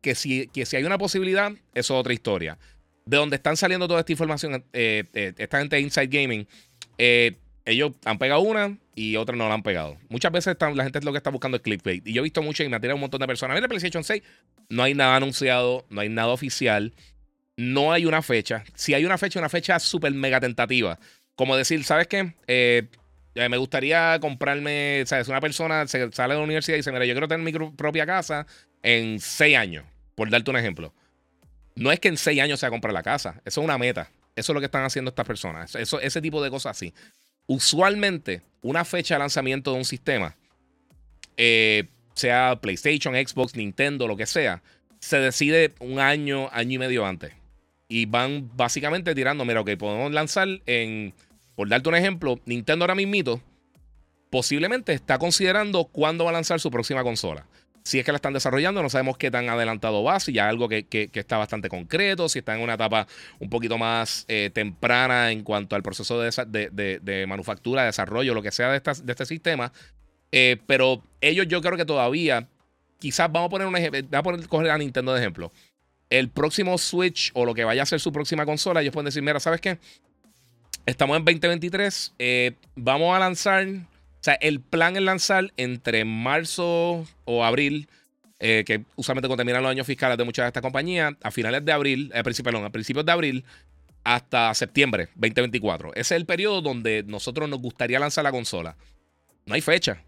Que 0.00 0.14
si, 0.14 0.48
que 0.48 0.66
si 0.66 0.76
hay 0.76 0.84
una 0.84 0.98
posibilidad, 0.98 1.52
eso 1.74 1.94
es 1.94 2.00
otra 2.00 2.12
historia 2.12 2.58
de 3.08 3.16
donde 3.16 3.36
están 3.36 3.56
saliendo 3.56 3.88
toda 3.88 4.00
esta 4.00 4.12
información, 4.12 4.64
eh, 4.72 5.04
eh, 5.14 5.32
esta 5.38 5.58
gente 5.58 5.76
de 5.76 5.82
Inside 5.82 6.08
Gaming, 6.08 6.46
eh, 6.98 7.36
ellos 7.64 7.92
han 8.04 8.18
pegado 8.18 8.42
una 8.42 8.76
y 8.94 9.16
otras 9.16 9.36
no 9.38 9.48
la 9.48 9.54
han 9.54 9.62
pegado. 9.62 9.96
Muchas 10.10 10.30
veces 10.30 10.56
la 10.60 10.84
gente 10.84 10.98
es 10.98 11.04
lo 11.04 11.12
que 11.12 11.18
está 11.18 11.30
buscando 11.30 11.56
el 11.56 11.62
clickbait. 11.62 12.06
Y 12.06 12.12
yo 12.12 12.20
he 12.20 12.22
visto 12.22 12.42
mucho 12.42 12.62
y 12.64 12.68
me 12.68 12.76
ha 12.76 12.80
tirado 12.80 12.96
un 12.96 13.00
montón 13.00 13.20
de 13.20 13.26
personas. 13.26 13.54
Mira, 13.54 13.66
PlayStation 13.66 14.04
6, 14.04 14.22
no 14.68 14.82
hay 14.82 14.92
nada 14.92 15.16
anunciado, 15.16 15.86
no 15.88 16.02
hay 16.02 16.10
nada 16.10 16.28
oficial, 16.28 16.92
no 17.56 17.92
hay 17.92 18.04
una 18.04 18.20
fecha. 18.20 18.64
Si 18.74 18.92
hay 18.92 19.06
una 19.06 19.16
fecha, 19.16 19.38
una 19.38 19.48
fecha 19.48 19.78
súper 19.78 20.12
mega 20.12 20.38
tentativa. 20.38 20.98
Como 21.34 21.56
decir, 21.56 21.84
¿sabes 21.84 22.08
qué? 22.08 22.34
Me 23.34 23.56
gustaría 23.56 24.18
comprarme, 24.20 25.04
¿sabes? 25.06 25.28
Una 25.28 25.40
persona 25.40 25.86
se 25.86 26.10
sale 26.12 26.34
de 26.34 26.40
la 26.40 26.44
universidad 26.44 26.76
y 26.76 26.78
dice, 26.78 26.92
mira, 26.92 27.04
yo 27.04 27.14
quiero 27.14 27.28
tener 27.28 27.44
mi 27.44 27.52
propia 27.70 28.06
casa 28.06 28.46
en 28.82 29.20
seis 29.20 29.56
años, 29.56 29.84
por 30.14 30.30
darte 30.30 30.50
un 30.50 30.56
ejemplo. 30.56 30.92
No 31.76 31.92
es 31.92 32.00
que 32.00 32.08
en 32.08 32.16
seis 32.16 32.40
años 32.40 32.58
se 32.58 32.66
va 32.66 32.68
a 32.68 32.70
comprar 32.70 32.92
la 32.92 33.02
casa. 33.02 33.40
Eso 33.44 33.60
es 33.60 33.64
una 33.64 33.78
meta. 33.78 34.10
Eso 34.34 34.52
es 34.52 34.54
lo 34.54 34.60
que 34.60 34.66
están 34.66 34.84
haciendo 34.84 35.10
estas 35.10 35.26
personas. 35.26 35.74
Eso, 35.74 36.00
ese 36.00 36.20
tipo 36.20 36.42
de 36.42 36.50
cosas 36.50 36.76
así. 36.76 36.92
Usualmente, 37.46 38.42
una 38.62 38.84
fecha 38.84 39.14
de 39.14 39.20
lanzamiento 39.20 39.72
de 39.72 39.78
un 39.78 39.84
sistema, 39.84 40.36
eh, 41.36 41.84
sea 42.14 42.58
PlayStation, 42.60 43.14
Xbox, 43.14 43.54
Nintendo, 43.54 44.08
lo 44.08 44.16
que 44.16 44.26
sea, 44.26 44.62
se 45.00 45.18
decide 45.18 45.74
un 45.80 46.00
año, 46.00 46.48
año 46.52 46.72
y 46.72 46.78
medio 46.78 47.06
antes. 47.06 47.32
Y 47.88 48.06
van 48.06 48.50
básicamente 48.54 49.14
tirando, 49.14 49.44
mira, 49.44 49.60
ok, 49.60 49.70
podemos 49.78 50.12
lanzar 50.12 50.48
en, 50.66 51.14
por 51.58 51.68
darte 51.68 51.88
un 51.88 51.96
ejemplo, 51.96 52.38
Nintendo 52.46 52.84
ahora 52.84 52.94
mismito, 52.94 53.40
posiblemente 54.30 54.92
está 54.92 55.18
considerando 55.18 55.86
cuándo 55.86 56.22
va 56.22 56.30
a 56.30 56.34
lanzar 56.34 56.60
su 56.60 56.70
próxima 56.70 57.02
consola 57.02 57.48
si 57.82 57.98
es 57.98 58.04
que 58.04 58.12
la 58.12 58.16
están 58.16 58.34
desarrollando, 58.34 58.82
no 58.82 58.90
sabemos 58.90 59.16
qué 59.16 59.30
tan 59.30 59.48
adelantado 59.48 60.02
va, 60.04 60.20
si 60.20 60.34
ya 60.34 60.46
algo 60.46 60.68
que, 60.68 60.86
está 61.10 61.38
bastante 61.38 61.70
concreto, 61.70 62.28
si 62.28 62.40
está 62.40 62.54
en 62.54 62.60
una 62.60 62.74
etapa 62.74 63.06
un 63.38 63.48
poquito 63.48 63.78
más 63.78 64.26
eh, 64.28 64.50
temprana 64.52 65.32
en 65.32 65.42
cuanto 65.42 65.74
al 65.74 65.82
proceso 65.82 66.20
de, 66.20 67.26
manufactura, 67.26 67.86
desarrollo, 67.86 68.34
lo 68.34 68.42
que 68.42 68.52
sea 68.52 68.70
de, 68.72 68.80
de 68.80 69.12
este 69.12 69.24
sistema. 69.24 69.72
Eh, 70.32 70.58
pero 70.66 71.02
ellos 71.22 71.48
yo 71.48 71.62
creo 71.62 71.78
que 71.78 71.86
todavía, 71.86 72.46
quizás 72.98 73.32
vamos 73.32 73.46
a 73.46 73.50
poner 73.50 73.66
un 73.66 73.76
ejemplo, 73.76 74.00
vamos 74.10 74.44
a 74.44 74.48
poner, 74.48 74.70
a 74.70 74.76
Nintendo 74.76 75.14
de 75.14 75.20
ejemplo. 75.20 75.50
El 76.10 76.28
próximo 76.28 76.76
Switch 76.76 77.30
o 77.32 77.46
lo 77.46 77.54
que 77.54 77.64
vaya 77.64 77.84
a 77.84 77.86
ser 77.86 78.00
su 78.00 78.12
próxima 78.12 78.44
consola, 78.44 78.82
ellos 78.82 78.92
pueden 78.92 79.06
decir, 79.06 79.22
mira, 79.22 79.40
¿sabes 79.40 79.62
qué? 79.62 79.78
Estamos 80.88 81.18
en 81.18 81.24
2023, 81.26 82.14
eh, 82.18 82.52
vamos 82.74 83.14
a 83.14 83.18
lanzar 83.18 83.68
o 83.68 84.22
sea, 84.22 84.38
el 84.40 84.62
plan 84.62 84.96
es 84.96 85.02
lanzar 85.02 85.52
entre 85.58 86.06
marzo 86.06 87.06
o 87.26 87.44
abril, 87.44 87.90
eh, 88.38 88.64
que 88.66 88.84
usualmente 88.96 89.28
cuando 89.28 89.42
terminan 89.42 89.62
los 89.62 89.70
años 89.70 89.86
fiscales 89.86 90.16
de 90.16 90.24
muchas 90.24 90.44
de 90.44 90.46
estas 90.46 90.62
compañías, 90.62 91.12
a 91.22 91.30
finales 91.30 91.62
de 91.62 91.72
abril, 91.72 92.10
eh, 92.14 92.20
a 92.20 92.22
principios 92.22 93.04
de 93.04 93.12
abril, 93.12 93.44
hasta 94.02 94.54
septiembre 94.54 95.10
2024. 95.16 95.90
Ese 95.92 96.00
es 96.00 96.12
el 96.12 96.24
periodo 96.24 96.62
donde 96.62 97.04
nosotros 97.06 97.50
nos 97.50 97.60
gustaría 97.60 97.98
lanzar 97.98 98.24
la 98.24 98.32
consola. 98.32 98.74
No 99.44 99.56
hay 99.56 99.60
fecha. 99.60 100.02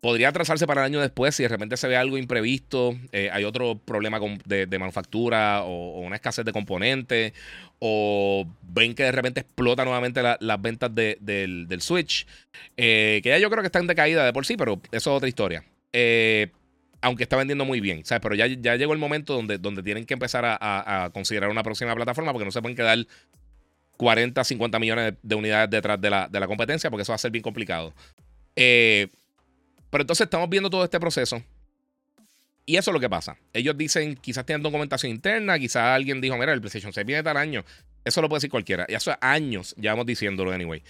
Podría 0.00 0.30
atrasarse 0.30 0.66
para 0.66 0.80
el 0.80 0.86
año 0.86 1.00
después 1.00 1.34
si 1.34 1.42
de 1.42 1.50
repente 1.50 1.76
se 1.76 1.86
ve 1.86 1.94
algo 1.94 2.16
imprevisto, 2.16 2.96
eh, 3.12 3.28
hay 3.30 3.44
otro 3.44 3.78
problema 3.78 4.18
de, 4.46 4.78
manufactura 4.78 5.62
o, 5.64 6.00
una 6.00 6.16
escasez 6.16 6.42
de 6.46 6.52
componentes, 6.52 7.34
o 7.80 8.46
ven 8.62 8.94
que 8.94 9.02
de 9.02 9.12
repente 9.12 9.40
explota 9.40 9.84
nuevamente 9.84 10.22
las 10.22 10.62
ventas 10.62 10.94
del, 10.94 11.78
Switch, 11.80 12.26
eh, 12.78 13.20
que 13.22 13.28
ya 13.28 13.38
yo 13.38 13.50
creo 13.50 13.62
que 13.62 13.66
están 13.66 13.86
de 13.86 13.94
caída 13.94 14.24
de 14.24 14.32
por 14.32 14.46
sí, 14.46 14.56
pero 14.56 14.80
eso 14.90 15.10
es 15.10 15.16
otra 15.16 15.28
historia. 15.28 15.64
Eh, 15.92 16.50
aunque 17.02 17.24
está 17.24 17.36
vendiendo 17.36 17.66
muy 17.66 17.80
bien, 17.80 18.02
¿sabes? 18.06 18.22
Pero 18.22 18.34
ya, 18.34 18.46
llegó 18.46 18.94
el 18.94 18.98
momento 18.98 19.34
donde, 19.34 19.58
donde 19.58 19.82
tienen 19.82 20.06
que 20.06 20.14
empezar 20.14 20.44
a, 20.46 21.10
considerar 21.12 21.50
una 21.50 21.62
próxima 21.62 21.94
plataforma 21.94 22.32
porque 22.32 22.46
no 22.46 22.52
se 22.52 22.62
pueden 22.62 22.76
quedar 22.76 23.06
40, 23.98 24.44
50 24.44 24.78
millones 24.78 25.14
de, 25.22 25.34
unidades 25.34 25.68
detrás 25.68 26.00
de 26.00 26.08
la, 26.08 26.26
de 26.28 26.40
la, 26.40 26.46
competencia 26.46 26.88
porque 26.88 27.02
eso 27.02 27.12
va 27.12 27.16
a 27.16 27.18
ser 27.18 27.30
bien 27.30 27.42
complicado. 27.42 27.94
Eh, 28.56 29.08
pero 29.90 30.02
entonces 30.02 30.24
estamos 30.24 30.48
viendo 30.48 30.70
todo 30.70 30.84
este 30.84 30.98
proceso. 30.98 31.42
Y 32.66 32.76
eso 32.76 32.90
es 32.90 32.94
lo 32.94 33.00
que 33.00 33.10
pasa. 33.10 33.36
Ellos 33.52 33.76
dicen, 33.76 34.14
quizás 34.14 34.46
tienen 34.46 34.62
documentación 34.62 35.10
interna, 35.10 35.58
quizás 35.58 35.82
alguien 35.82 36.20
dijo, 36.20 36.36
mira, 36.36 36.52
el 36.52 36.60
PlayStation 36.60 36.92
6 36.92 37.04
viene 37.04 37.22
tal 37.22 37.36
año. 37.36 37.64
Eso 38.04 38.22
lo 38.22 38.28
puede 38.28 38.38
decir 38.38 38.50
cualquiera. 38.50 38.86
Y 38.88 38.94
hace 38.94 39.12
años 39.20 39.74
llevamos 39.76 40.06
diciéndolo, 40.06 40.52
anyway. 40.52 40.82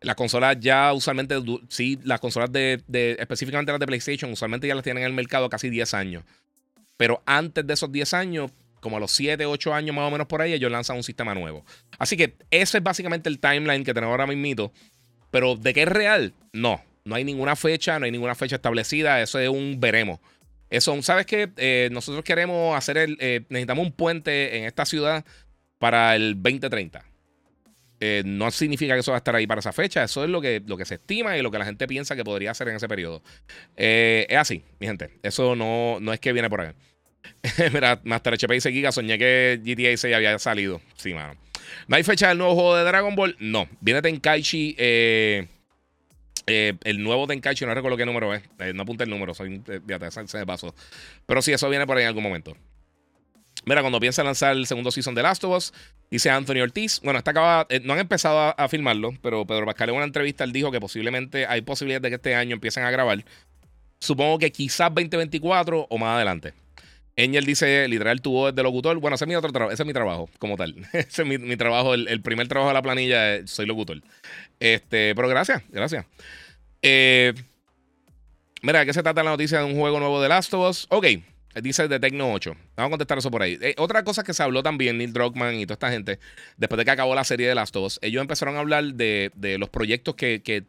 Las 0.00 0.16
consolas 0.16 0.58
ya 0.60 0.92
usualmente, 0.92 1.36
sí, 1.68 1.98
las 2.04 2.20
consolas 2.20 2.52
de, 2.52 2.82
específicamente 3.18 3.72
las 3.72 3.80
de 3.80 3.86
PlayStation, 3.86 4.30
usualmente 4.30 4.68
ya 4.68 4.74
las 4.74 4.84
tienen 4.84 5.02
en 5.02 5.06
el 5.06 5.14
mercado 5.14 5.48
casi 5.48 5.70
10 5.70 5.94
años. 5.94 6.24
Pero 6.98 7.22
antes 7.24 7.66
de 7.66 7.72
esos 7.72 7.90
10 7.90 8.12
años, 8.12 8.50
como 8.80 8.98
a 8.98 9.00
los 9.00 9.12
7, 9.12 9.46
8 9.46 9.72
años 9.72 9.96
más 9.96 10.06
o 10.06 10.10
menos 10.10 10.26
por 10.26 10.42
ahí, 10.42 10.52
ellos 10.52 10.70
lanzan 10.70 10.96
un 10.96 11.02
sistema 11.02 11.34
nuevo. 11.34 11.64
Así 11.98 12.18
que 12.18 12.36
ese 12.50 12.78
es 12.78 12.84
básicamente 12.84 13.30
el 13.30 13.38
timeline 13.38 13.82
que 13.82 13.94
tenemos 13.94 14.12
ahora 14.12 14.26
mismo. 14.26 14.72
Pero 15.30 15.56
de 15.56 15.72
qué 15.72 15.82
es 15.82 15.88
real, 15.88 16.34
no. 16.52 16.82
No 17.04 17.14
hay 17.14 17.24
ninguna 17.24 17.54
fecha, 17.54 17.98
no 17.98 18.06
hay 18.06 18.10
ninguna 18.10 18.34
fecha 18.34 18.56
establecida. 18.56 19.20
Eso 19.20 19.38
es 19.38 19.48
un 19.48 19.78
veremos. 19.78 20.20
Eso, 20.70 21.00
¿sabes 21.02 21.26
qué? 21.26 21.50
Eh, 21.56 21.88
nosotros 21.92 22.24
queremos 22.24 22.76
hacer 22.76 22.96
el. 22.96 23.16
Eh, 23.20 23.44
necesitamos 23.48 23.86
un 23.86 23.92
puente 23.92 24.56
en 24.56 24.64
esta 24.64 24.86
ciudad 24.86 25.24
para 25.78 26.16
el 26.16 26.34
2030. 26.42 27.04
Eh, 28.00 28.22
no 28.24 28.50
significa 28.50 28.94
que 28.94 29.00
eso 29.00 29.12
va 29.12 29.18
a 29.18 29.18
estar 29.18 29.36
ahí 29.36 29.46
para 29.46 29.60
esa 29.60 29.72
fecha. 29.72 30.02
Eso 30.02 30.24
es 30.24 30.30
lo 30.30 30.40
que, 30.40 30.62
lo 30.66 30.76
que 30.76 30.84
se 30.84 30.94
estima 30.94 31.36
y 31.36 31.42
lo 31.42 31.50
que 31.50 31.58
la 31.58 31.64
gente 31.64 31.86
piensa 31.86 32.16
que 32.16 32.24
podría 32.24 32.50
hacer 32.52 32.68
en 32.68 32.76
ese 32.76 32.88
periodo. 32.88 33.22
Es 33.76 34.36
así, 34.36 34.64
mi 34.80 34.86
gente. 34.86 35.10
Eso 35.22 35.54
no, 35.54 35.98
no 36.00 36.12
es 36.12 36.20
que 36.20 36.32
viene 36.32 36.48
por 36.48 36.62
ahí. 36.62 36.72
Mira, 37.72 38.00
Master 38.04 38.34
HP 38.34 38.54
dice 38.54 38.72
Giga, 38.72 38.92
soñé 38.92 39.18
que 39.18 39.60
GTA 39.62 39.96
6 39.96 40.14
había 40.14 40.38
salido. 40.38 40.80
Sí, 40.96 41.12
mano. 41.14 41.36
¿No 41.86 41.96
hay 41.96 42.02
fecha 42.02 42.28
del 42.28 42.38
nuevo 42.38 42.54
juego 42.54 42.76
de 42.76 42.84
Dragon 42.84 43.14
Ball? 43.14 43.36
No. 43.38 43.68
Viene 43.80 44.02
Tenkaichi. 44.02 44.74
Eh, 44.78 45.46
el 46.46 47.02
nuevo 47.02 47.26
Tenkaichi, 47.26 47.64
no 47.66 47.74
recuerdo 47.74 47.96
qué 47.96 48.06
número 48.06 48.34
es. 48.34 48.42
no 48.74 48.82
apunte 48.82 49.04
el 49.04 49.10
número, 49.10 49.34
soy, 49.34 49.62
fíjate, 49.86 50.10
se 50.26 50.38
me 50.38 50.46
pasó. 50.46 50.74
Pero 51.26 51.42
sí, 51.42 51.52
eso 51.52 51.68
viene 51.68 51.86
por 51.86 51.96
ahí 51.96 52.02
en 52.02 52.08
algún 52.08 52.22
momento. 52.22 52.56
Mira, 53.66 53.80
cuando 53.80 53.98
piensa 53.98 54.22
lanzar 54.22 54.56
el 54.56 54.66
segundo 54.66 54.90
season 54.90 55.14
de 55.14 55.22
Last 55.22 55.42
of 55.44 55.56
Us, 55.56 55.72
dice 56.10 56.28
Anthony 56.30 56.60
Ortiz. 56.60 57.00
Bueno, 57.02 57.18
está 57.18 57.30
acaba, 57.30 57.66
eh, 57.70 57.80
no 57.82 57.94
han 57.94 57.98
empezado 57.98 58.54
a, 58.56 58.68
filmarlo, 58.68 59.12
pero 59.22 59.46
Pedro 59.46 59.64
Pascal 59.64 59.88
en 59.88 59.96
una 59.96 60.04
entrevista 60.04 60.44
él 60.44 60.52
dijo 60.52 60.70
que 60.70 60.80
posiblemente 60.80 61.46
hay 61.46 61.62
posibilidades 61.62 62.02
de 62.02 62.08
que 62.10 62.16
este 62.16 62.34
año 62.34 62.54
empiecen 62.54 62.84
a 62.84 62.90
grabar. 62.90 63.24
Supongo 64.00 64.38
que 64.38 64.52
quizás 64.52 64.90
2024 64.94 65.86
o 65.88 65.98
más 65.98 66.16
adelante. 66.16 66.52
Angel 67.16 67.44
dice, 67.44 67.86
literal, 67.88 68.20
tu 68.20 68.32
voz 68.32 68.54
de 68.54 68.62
locutor. 68.62 68.98
Bueno, 68.98 69.14
ese 69.14 69.24
es 69.24 69.28
mi 69.28 69.36
otro 69.36 69.52
trabajo, 69.52 69.72
ese 69.72 69.82
es 69.82 69.86
mi 69.86 69.92
trabajo, 69.92 70.28
como 70.38 70.56
tal. 70.56 70.74
ese 70.92 71.22
es 71.22 71.28
mi, 71.28 71.56
trabajo, 71.56 71.94
el, 71.94 72.22
primer 72.22 72.48
trabajo 72.48 72.68
de 72.68 72.74
la 72.74 72.82
planilla, 72.82 73.36
eh, 73.36 73.46
soy 73.46 73.66
locutor. 73.66 74.00
Este, 74.58 75.14
pero 75.14 75.28
gracias, 75.28 75.62
gracias. 75.70 76.06
Eh, 76.82 77.32
mira, 78.62 78.80
¿de 78.80 78.86
qué 78.86 78.92
se 78.92 79.02
trata 79.02 79.22
la 79.22 79.30
noticia 79.30 79.58
de 79.58 79.64
un 79.64 79.78
juego 79.78 80.00
nuevo 80.00 80.20
de 80.20 80.28
Last 80.28 80.52
of 80.54 80.70
Us? 80.70 80.86
Ok. 80.90 81.06
Dice 81.62 81.86
de 81.86 82.00
Tecno 82.00 82.32
8. 82.32 82.56
Vamos 82.76 82.88
a 82.88 82.90
contestar 82.90 83.18
eso 83.18 83.30
por 83.30 83.42
ahí. 83.42 83.56
Eh, 83.60 83.74
otra 83.78 84.02
cosa 84.02 84.24
que 84.24 84.34
se 84.34 84.42
habló 84.42 84.64
también, 84.64 84.98
Neil 84.98 85.12
Druckmann 85.12 85.54
y 85.54 85.66
toda 85.66 85.74
esta 85.74 85.90
gente, 85.90 86.18
después 86.56 86.78
de 86.78 86.84
que 86.84 86.90
acabó 86.90 87.14
la 87.14 87.22
serie 87.22 87.46
de 87.46 87.54
Last 87.54 87.76
of 87.76 87.86
Us, 87.86 87.98
ellos 88.02 88.20
empezaron 88.20 88.56
a 88.56 88.58
hablar 88.58 88.84
de, 88.94 89.30
los 89.58 89.68
proyectos 89.68 90.16
que, 90.16 90.64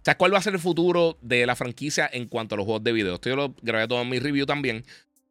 O 0.00 0.04
sea, 0.04 0.16
¿cuál 0.16 0.32
va 0.32 0.38
a 0.38 0.42
ser 0.42 0.54
el 0.54 0.60
futuro 0.60 1.18
de 1.22 1.44
la 1.44 1.56
franquicia 1.56 2.08
en 2.12 2.28
cuanto 2.28 2.54
a 2.54 2.58
los 2.58 2.66
juegos 2.66 2.84
de 2.84 2.92
video? 2.92 3.14
Esto 3.14 3.30
yo 3.30 3.36
lo 3.36 3.54
grabé 3.62 3.88
todo 3.88 4.00
en 4.00 4.08
mi 4.08 4.20
review 4.20 4.46
también. 4.46 4.84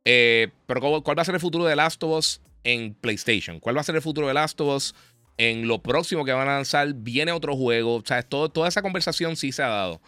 Eh, 0.10 0.48
pero 0.66 1.04
¿cuál 1.04 1.18
va 1.18 1.22
a 1.22 1.26
ser 1.26 1.36
el 1.36 1.42
futuro 1.42 1.66
de 1.66 1.76
Last 1.76 2.02
of 2.02 2.18
Us 2.18 2.42
en 2.64 2.94
PlayStation? 2.94 3.60
¿Cuál 3.60 3.76
va 3.76 3.82
a 3.82 3.84
ser 3.84 3.96
el 3.96 4.02
futuro 4.02 4.30
de 4.30 4.34
Last 4.34 4.60
of 4.62 4.74
Us 4.74 4.96
en 5.36 5.68
lo 5.68 5.82
próximo 5.82 6.24
que 6.24 6.32
van 6.32 6.48
a 6.48 6.56
lanzar? 6.56 6.94
¿Viene 6.94 7.34
otro 7.34 7.58
juego? 7.58 7.96
O 7.96 8.04
sea, 8.06 8.24
todo, 8.24 8.48
toda 8.48 8.70
esa 8.70 8.82
conversación 8.82 9.36
sí 9.36 9.52
se 9.52 9.64
ha 9.64 9.68
dado. 9.68 10.02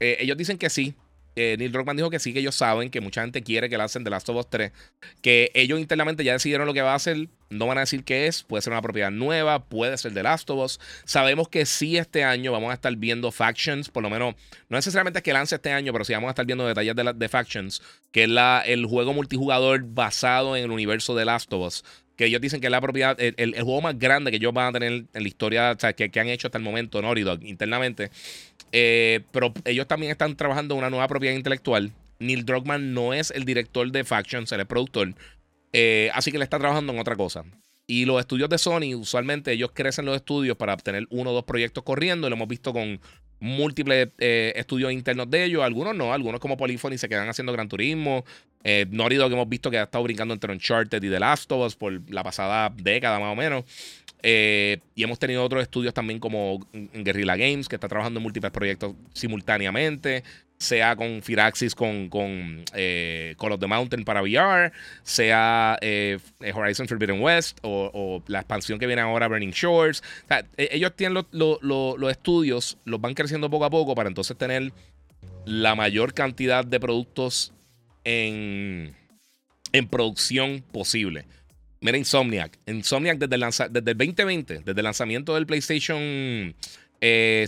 Eh, 0.00 0.16
ellos 0.20 0.38
dicen 0.38 0.56
que 0.56 0.70
sí, 0.70 0.94
eh, 1.36 1.56
Neil 1.58 1.70
Druckmann 1.70 1.96
dijo 1.96 2.08
que 2.08 2.18
sí, 2.18 2.32
que 2.32 2.40
ellos 2.40 2.54
saben 2.54 2.90
que 2.90 3.00
mucha 3.00 3.20
gente 3.20 3.42
quiere 3.42 3.68
que 3.68 3.76
lancen 3.76 4.04
The 4.04 4.10
Last 4.10 4.28
of 4.30 4.36
Us 4.36 4.48
3, 4.48 4.72
que 5.20 5.50
ellos 5.54 5.78
internamente 5.78 6.24
ya 6.24 6.32
decidieron 6.32 6.66
lo 6.66 6.72
que 6.72 6.80
va 6.80 6.92
a 6.92 6.96
hacer, 6.96 7.28
no 7.50 7.66
van 7.66 7.76
a 7.76 7.82
decir 7.82 8.04
qué 8.04 8.26
es, 8.26 8.42
puede 8.42 8.62
ser 8.62 8.72
una 8.72 8.80
propiedad 8.80 9.10
nueva, 9.10 9.64
puede 9.64 9.96
ser 9.98 10.14
The 10.14 10.22
Last 10.22 10.48
of 10.48 10.64
Us. 10.64 10.80
Sabemos 11.04 11.48
que 11.48 11.66
sí 11.66 11.98
este 11.98 12.24
año 12.24 12.52
vamos 12.52 12.70
a 12.70 12.74
estar 12.74 12.96
viendo 12.96 13.30
Factions, 13.30 13.90
por 13.90 14.02
lo 14.02 14.08
menos, 14.10 14.34
no 14.68 14.78
necesariamente 14.78 15.22
que 15.22 15.32
lance 15.32 15.54
este 15.54 15.72
año, 15.72 15.92
pero 15.92 16.04
sí 16.04 16.14
vamos 16.14 16.28
a 16.28 16.30
estar 16.30 16.46
viendo 16.46 16.66
detalles 16.66 16.96
de, 16.96 17.12
de 17.14 17.28
Factions, 17.28 17.82
que 18.12 18.24
es 18.24 18.28
la, 18.30 18.62
el 18.66 18.86
juego 18.86 19.12
multijugador 19.12 19.82
basado 19.84 20.56
en 20.56 20.64
el 20.64 20.70
universo 20.70 21.14
de 21.14 21.26
Last 21.26 21.52
of 21.52 21.66
Us 21.66 21.84
que 22.16 22.24
ellos 22.24 22.40
dicen 22.40 22.60
que 22.60 22.66
es 22.66 22.70
la 22.70 22.80
propiedad, 22.80 23.14
el, 23.20 23.52
juego 23.62 23.82
más 23.82 23.98
grande 23.98 24.30
que 24.30 24.38
ellos 24.38 24.52
van 24.52 24.68
a 24.68 24.72
tener 24.72 24.92
en 25.12 25.22
la 25.22 25.28
historia 25.28 25.72
o 25.72 25.78
sea, 25.78 25.92
que, 25.92 26.10
que, 26.10 26.18
han 26.18 26.28
hecho 26.28 26.48
hasta 26.48 26.58
el 26.58 26.64
momento 26.64 27.00
Naughty 27.02 27.22
Dog 27.22 27.44
internamente. 27.44 28.10
Eh, 28.72 29.20
pero 29.32 29.52
ellos 29.64 29.86
también 29.86 30.12
están 30.12 30.36
trabajando 30.36 30.74
en 30.74 30.78
una 30.78 30.90
nueva 30.90 31.08
propiedad 31.08 31.34
intelectual. 31.34 31.92
Neil 32.18 32.44
Druckmann 32.44 32.94
no 32.94 33.12
es 33.12 33.30
el 33.30 33.44
director 33.44 33.90
de 33.90 34.04
Factions, 34.04 34.50
él 34.52 34.60
es 34.60 34.66
productor. 34.66 35.14
Eh, 35.72 36.10
así 36.14 36.32
que 36.32 36.38
le 36.38 36.44
está 36.44 36.58
trabajando 36.58 36.92
en 36.92 36.98
otra 36.98 37.16
cosa. 37.16 37.44
Y 37.86 38.04
los 38.04 38.18
estudios 38.18 38.48
de 38.48 38.58
Sony, 38.58 38.94
usualmente 38.96 39.52
ellos 39.52 39.70
crecen 39.72 40.06
los 40.06 40.16
estudios 40.16 40.56
para 40.56 40.74
obtener 40.74 41.06
uno 41.10 41.30
o 41.30 41.34
dos 41.34 41.44
proyectos 41.44 41.84
corriendo. 41.84 42.28
Lo 42.28 42.34
hemos 42.34 42.48
visto 42.48 42.72
con 42.72 43.00
múltiples 43.38 44.08
eh, 44.18 44.52
estudios 44.56 44.90
internos 44.92 45.30
de 45.30 45.44
ellos. 45.44 45.62
Algunos 45.62 45.94
no, 45.94 46.12
algunos 46.12 46.40
como 46.40 46.56
Polyphony 46.56 46.98
se 46.98 47.08
quedan 47.08 47.28
haciendo 47.28 47.52
Gran 47.52 47.68
Turismo. 47.68 48.24
Eh, 48.64 48.86
que 48.90 49.14
hemos 49.14 49.48
visto 49.48 49.70
que 49.70 49.78
ha 49.78 49.84
estado 49.84 50.02
brincando 50.02 50.34
entre 50.34 50.52
Uncharted 50.52 51.00
y 51.00 51.08
The 51.08 51.20
Last 51.20 51.52
of 51.52 51.64
Us 51.64 51.76
por 51.76 52.10
la 52.10 52.24
pasada 52.24 52.72
década 52.74 53.20
más 53.20 53.32
o 53.32 53.36
menos. 53.36 53.64
Eh, 54.22 54.78
y 54.94 55.04
hemos 55.04 55.18
tenido 55.18 55.44
otros 55.44 55.62
estudios 55.62 55.94
también 55.94 56.18
como 56.18 56.66
Guerrilla 56.72 57.36
Games, 57.36 57.68
que 57.68 57.76
está 57.76 57.88
trabajando 57.88 58.18
en 58.18 58.22
múltiples 58.22 58.50
proyectos 58.50 58.94
simultáneamente, 59.12 60.24
sea 60.58 60.96
con 60.96 61.22
Firaxis, 61.22 61.74
con, 61.74 62.08
con 62.08 62.64
eh, 62.74 63.34
Call 63.38 63.52
of 63.52 63.60
the 63.60 63.66
Mountain 63.66 64.04
para 64.04 64.22
VR, 64.22 64.72
sea 65.02 65.78
eh, 65.80 66.18
Horizon 66.54 66.88
Forbidden 66.88 67.20
West 67.20 67.58
o, 67.62 68.22
la 68.26 68.40
expansión 68.40 68.78
que 68.78 68.86
viene 68.86 69.02
ahora, 69.02 69.28
Burning 69.28 69.50
Shores. 69.50 70.02
E, 70.56 70.68
ellos 70.72 70.94
tienen 70.96 71.24
los 71.30 72.10
estudios, 72.10 72.78
los 72.84 73.00
van 73.00 73.14
creciendo 73.14 73.50
poco 73.50 73.66
a 73.66 73.70
poco 73.70 73.94
para 73.94 74.08
entonces 74.08 74.36
tener 74.36 74.72
la 75.44 75.74
mayor 75.74 76.14
cantidad 76.14 76.64
de 76.64 76.80
productos 76.80 77.52
en, 78.04 78.96
en 79.72 79.88
producción 79.88 80.64
posible. 80.72 81.26
Mira, 81.80 81.98
Insomniac. 81.98 82.58
Insomniac 82.66 83.18
desde 83.18 83.34
el, 83.36 83.42
desde 83.72 83.90
el 83.90 83.98
2020, 83.98 84.58
desde 84.64 84.80
el 84.80 84.84
lanzamiento 84.84 85.34
del 85.34 85.46
PlayStation 85.46 86.00
5, 86.00 86.54
eh, 87.00 87.46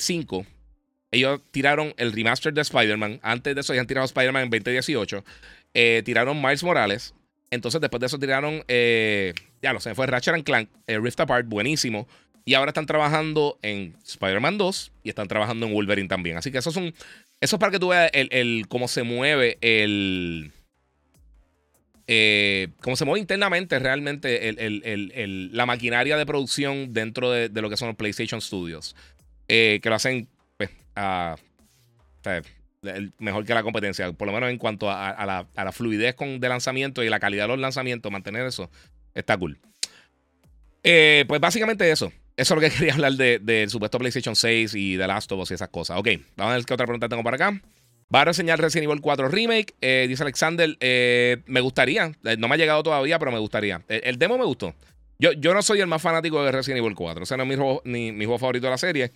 ellos 1.10 1.40
tiraron 1.50 1.94
el 1.96 2.12
remaster 2.12 2.52
de 2.52 2.60
Spider-Man. 2.60 3.20
Antes 3.22 3.54
de 3.54 3.60
eso, 3.62 3.74
ya 3.74 3.80
han 3.80 3.86
tirado 3.86 4.04
Spider-Man 4.04 4.44
en 4.44 4.50
2018. 4.50 5.24
Eh, 5.74 6.02
tiraron 6.04 6.40
Miles 6.40 6.62
Morales. 6.62 7.14
Entonces, 7.50 7.80
después 7.80 8.00
de 8.00 8.06
eso, 8.06 8.18
tiraron. 8.18 8.62
Eh, 8.68 9.32
ya 9.62 9.72
no 9.72 9.80
sé, 9.80 9.94
fue 9.94 10.06
Ratchet 10.06 10.34
and 10.34 10.44
Clank, 10.44 10.68
Rift 10.86 11.20
Apart, 11.20 11.46
buenísimo. 11.48 12.06
Y 12.44 12.54
ahora 12.54 12.70
están 12.70 12.86
trabajando 12.86 13.58
en 13.62 13.96
Spider-Man 14.06 14.58
2 14.58 14.92
y 15.02 15.08
están 15.08 15.28
trabajando 15.28 15.66
en 15.66 15.72
Wolverine 15.72 16.08
también. 16.08 16.36
Así 16.36 16.52
que 16.52 16.58
eso 16.58 16.70
es 16.70 16.76
un. 16.76 16.94
Eso 17.40 17.56
es 17.56 17.60
para 17.60 17.72
que 17.72 17.78
tú 17.78 17.88
veas 17.88 18.10
el 18.12 18.66
cómo 18.68 18.88
se 18.88 19.02
mueve 19.02 19.58
el 19.60 20.52
eh, 22.10 22.68
cómo 22.80 22.96
se 22.96 23.04
mueve 23.04 23.20
internamente 23.20 23.78
realmente 23.78 24.54
la 25.52 25.66
maquinaria 25.66 26.16
de 26.16 26.24
producción 26.24 26.94
dentro 26.94 27.30
de, 27.30 27.50
lo 27.50 27.68
que 27.68 27.76
son 27.76 27.88
los 27.88 27.96
PlayStation 27.96 28.40
Studios. 28.40 28.96
Eh, 29.46 29.78
que 29.82 29.88
lo 29.90 29.94
hacen 29.94 30.28
pues, 30.56 30.70
mejor 33.18 33.44
que 33.44 33.54
la 33.54 33.62
competencia, 33.62 34.10
por 34.12 34.26
lo 34.26 34.32
menos 34.32 34.50
en 34.50 34.56
cuanto 34.56 34.90
a, 34.90 35.46
la, 35.54 35.72
fluidez 35.72 36.16
de 36.18 36.48
lanzamiento 36.48 37.02
y 37.02 37.10
la 37.10 37.20
calidad 37.20 37.44
de 37.44 37.48
los 37.48 37.58
lanzamientos, 37.58 38.10
mantener 38.10 38.46
eso 38.46 38.70
está 39.14 39.36
cool. 39.36 39.58
Eh, 40.82 41.26
pues 41.28 41.40
básicamente 41.42 41.90
eso. 41.90 42.10
Eso 42.36 42.54
es 42.54 42.62
lo 42.62 42.68
que 42.68 42.74
quería 42.74 42.94
hablar 42.94 43.12
del 43.12 43.44
de, 43.44 43.68
supuesto 43.68 43.98
PlayStation 43.98 44.34
6 44.34 44.74
y 44.74 44.96
de 44.96 45.06
Last 45.06 45.30
of 45.32 45.40
Us 45.40 45.50
y 45.50 45.54
esas 45.54 45.68
cosas. 45.68 45.98
Ok, 45.98 46.08
vamos 46.36 46.52
a 46.52 46.56
ver 46.56 46.64
qué 46.64 46.72
otra 46.72 46.86
pregunta 46.86 47.08
tengo 47.08 47.22
para 47.22 47.36
acá. 47.36 47.60
Va 48.14 48.22
a 48.22 48.24
reseñar 48.24 48.58
Resident 48.58 48.90
Evil 48.90 49.02
4 49.02 49.28
Remake. 49.28 49.74
Eh, 49.80 50.06
dice 50.08 50.22
Alexander, 50.22 50.76
eh, 50.80 51.42
me 51.46 51.60
gustaría. 51.60 52.12
Eh, 52.24 52.36
no 52.38 52.48
me 52.48 52.54
ha 52.54 52.58
llegado 52.58 52.82
todavía, 52.82 53.18
pero 53.18 53.30
me 53.30 53.38
gustaría. 53.38 53.82
El, 53.88 54.18
demo 54.18 54.38
me 54.38 54.44
gustó. 54.44 54.74
Yo, 55.18 55.32
yo, 55.32 55.52
no 55.52 55.60
soy 55.62 55.80
el 55.80 55.88
más 55.88 56.00
fanático 56.00 56.42
de 56.42 56.52
Resident 56.52 56.78
Evil 56.78 56.94
4. 56.94 57.22
O 57.22 57.26
sea, 57.26 57.36
no 57.36 57.42
es 57.42 57.48
mi 57.48 57.56
juego, 57.56 57.82
mi 57.84 58.12
juego 58.24 58.38
favorito 58.38 58.66
de 58.66 58.70
la 58.70 58.78
serie. 58.78 59.12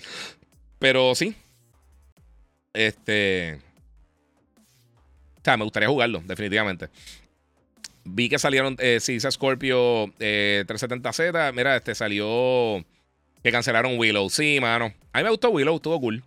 Pero 0.79 1.15
sí. 1.15 1.35
Este. 2.75 3.61
O 5.37 5.45
sea, 5.45 5.57
me 5.57 5.65
gustaría 5.65 5.89
jugarlo, 5.89 6.23
definitivamente. 6.27 6.89
Vi 8.05 8.29
que 8.29 8.39
salieron, 8.39 8.77
eh, 8.79 9.01
dice 9.05 9.31
Scorpio 9.31 10.07
370Z. 10.19 11.53
Mira, 11.55 11.77
este 11.77 11.95
salió 11.95 12.85
que 13.43 13.53
cancelaron 13.53 13.99
Willow. 13.99 14.29
Sí, 14.29 14.59
mano. 14.61 14.93
A 15.13 15.19
mí 15.19 15.25
me 15.25 15.31
gustó 15.31 15.51
Willow, 15.51 15.77
estuvo 15.77 15.99
cool. 16.01 16.23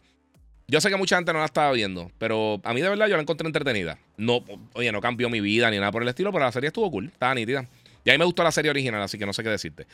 Yo 0.68 0.82
sé 0.82 0.90
que 0.90 0.98
mucha 0.98 1.18
gente 1.18 1.32
no 1.32 1.40
la 1.40 1.46
estaba 1.46 1.72
viendo, 1.72 2.12
pero 2.18 2.60
a 2.64 2.74
mí 2.74 2.82
de 2.82 2.90
verdad 2.90 3.08
yo 3.08 3.16
la 3.16 3.22
encontré 3.22 3.46
entretenida. 3.46 4.00
No, 4.18 4.44
oye, 4.74 4.92
no 4.92 5.00
cambió 5.00 5.30
mi 5.30 5.40
vida 5.40 5.70
ni 5.70 5.78
nada 5.78 5.92
por 5.92 6.02
el 6.02 6.08
estilo, 6.08 6.32
pero 6.32 6.46
la 6.46 6.52
serie 6.52 6.68
estuvo 6.68 6.90
cool, 6.90 7.06
estaba 7.06 7.36
nítida. 7.36 7.68
Y 8.04 8.10
a 8.10 8.14
mí 8.14 8.20
me 8.20 8.26
gustó 8.26 8.44
la 8.44 8.52
serie 8.52 8.72
original, 8.72 9.02
así 9.02 9.18
que 9.18 9.26
no 9.26 9.34
sé 9.34 9.44
qué 9.44 9.50
decirte. 9.50 9.86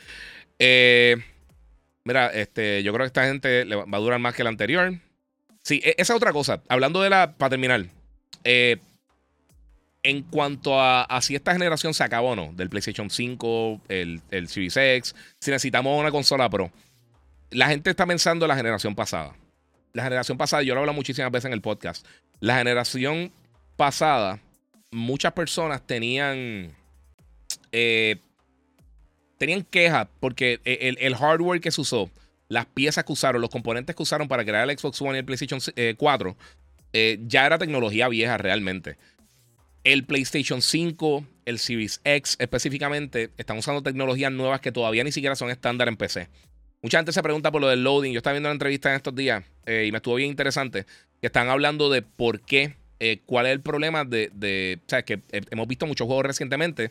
Eh, 0.58 1.16
mira, 2.04 2.28
este, 2.28 2.82
yo 2.82 2.92
creo 2.92 3.04
que 3.04 3.08
esta 3.08 3.26
gente 3.26 3.64
va 3.64 3.84
a 3.98 4.00
durar 4.00 4.18
más 4.18 4.34
que 4.34 4.44
la 4.44 4.50
anterior. 4.50 4.94
Sí, 5.62 5.80
e, 5.84 5.94
esa 5.98 6.14
es 6.14 6.16
otra 6.16 6.32
cosa. 6.32 6.62
Hablando 6.68 7.02
de 7.02 7.10
la. 7.10 7.32
Para 7.32 7.50
terminar. 7.50 7.86
Eh, 8.44 8.78
en 10.02 10.22
cuanto 10.22 10.80
a, 10.80 11.06
si 11.22 11.36
esta 11.36 11.52
generación 11.52 11.94
se 11.94 12.02
acabó 12.02 12.30
o 12.30 12.36
no, 12.36 12.52
del 12.54 12.68
PlayStation 12.68 13.08
5, 13.08 13.82
el, 13.88 14.20
el 14.32 14.48
Series 14.48 14.76
X, 14.76 15.14
si 15.38 15.50
necesitamos 15.52 15.98
una 15.98 16.10
consola 16.10 16.50
Pro, 16.50 16.72
la 17.50 17.68
gente 17.68 17.90
está 17.90 18.04
pensando 18.04 18.44
en 18.46 18.48
la 18.48 18.56
generación 18.56 18.96
pasada. 18.96 19.36
La 19.92 20.04
generación 20.04 20.38
pasada, 20.38 20.62
yo 20.62 20.74
lo 20.74 20.80
hablo 20.80 20.94
muchísimas 20.94 21.30
veces 21.30 21.46
en 21.46 21.52
el 21.52 21.60
podcast. 21.60 22.06
La 22.40 22.58
generación 22.58 23.32
pasada, 23.76 24.40
muchas 24.90 25.32
personas 25.32 25.86
tenían. 25.86 26.74
Eh, 27.72 28.16
tenían 29.38 29.62
quejas 29.62 30.08
porque 30.20 30.60
el, 30.64 30.96
el, 31.00 31.16
hardware 31.16 31.60
que 31.60 31.70
se 31.70 31.80
usó, 31.80 32.10
las 32.48 32.66
piezas 32.66 33.04
que 33.04 33.12
usaron, 33.12 33.40
los 33.40 33.50
componentes 33.50 33.96
que 33.96 34.02
usaron 34.02 34.28
para 34.28 34.44
crear 34.44 34.68
el 34.68 34.78
Xbox 34.78 35.02
One 35.02 35.14
y 35.14 35.18
el 35.18 35.24
PlayStation 35.24 35.60
4, 35.96 36.30
eh, 36.30 36.34
eh, 36.92 37.18
ya 37.26 37.46
era 37.46 37.58
tecnología 37.58 38.08
vieja 38.08 38.36
realmente. 38.38 38.98
El 39.84 40.04
PlayStation 40.04 40.62
5, 40.62 41.26
el 41.44 41.58
Series 41.58 42.00
X 42.04 42.36
específicamente, 42.38 43.30
están 43.36 43.58
usando 43.58 43.82
tecnologías 43.82 44.30
nuevas 44.30 44.60
que 44.60 44.70
todavía 44.70 45.02
ni 45.02 45.10
siquiera 45.10 45.34
son 45.34 45.50
estándar 45.50 45.88
en 45.88 45.96
PC. 45.96 46.28
Mucha 46.82 46.98
gente 46.98 47.12
se 47.12 47.22
pregunta 47.22 47.52
por 47.52 47.60
lo 47.60 47.68
del 47.68 47.84
loading. 47.84 48.12
Yo 48.12 48.18
estaba 48.18 48.32
viendo 48.32 48.48
una 48.48 48.54
entrevista 48.54 48.90
en 48.90 48.96
estos 48.96 49.14
días 49.14 49.44
eh, 49.66 49.84
y 49.86 49.92
me 49.92 49.98
estuvo 49.98 50.16
bien 50.16 50.30
interesante. 50.30 50.84
Que 51.20 51.28
están 51.28 51.48
hablando 51.48 51.88
de 51.90 52.02
por 52.02 52.40
qué, 52.40 52.74
eh, 52.98 53.20
cuál 53.24 53.46
es 53.46 53.52
el 53.52 53.60
problema 53.60 54.04
de. 54.04 54.80
O 54.84 54.88
sea, 54.88 55.04
que 55.04 55.20
hemos 55.30 55.68
visto 55.68 55.86
muchos 55.86 56.06
juegos 56.06 56.26
recientemente 56.26 56.90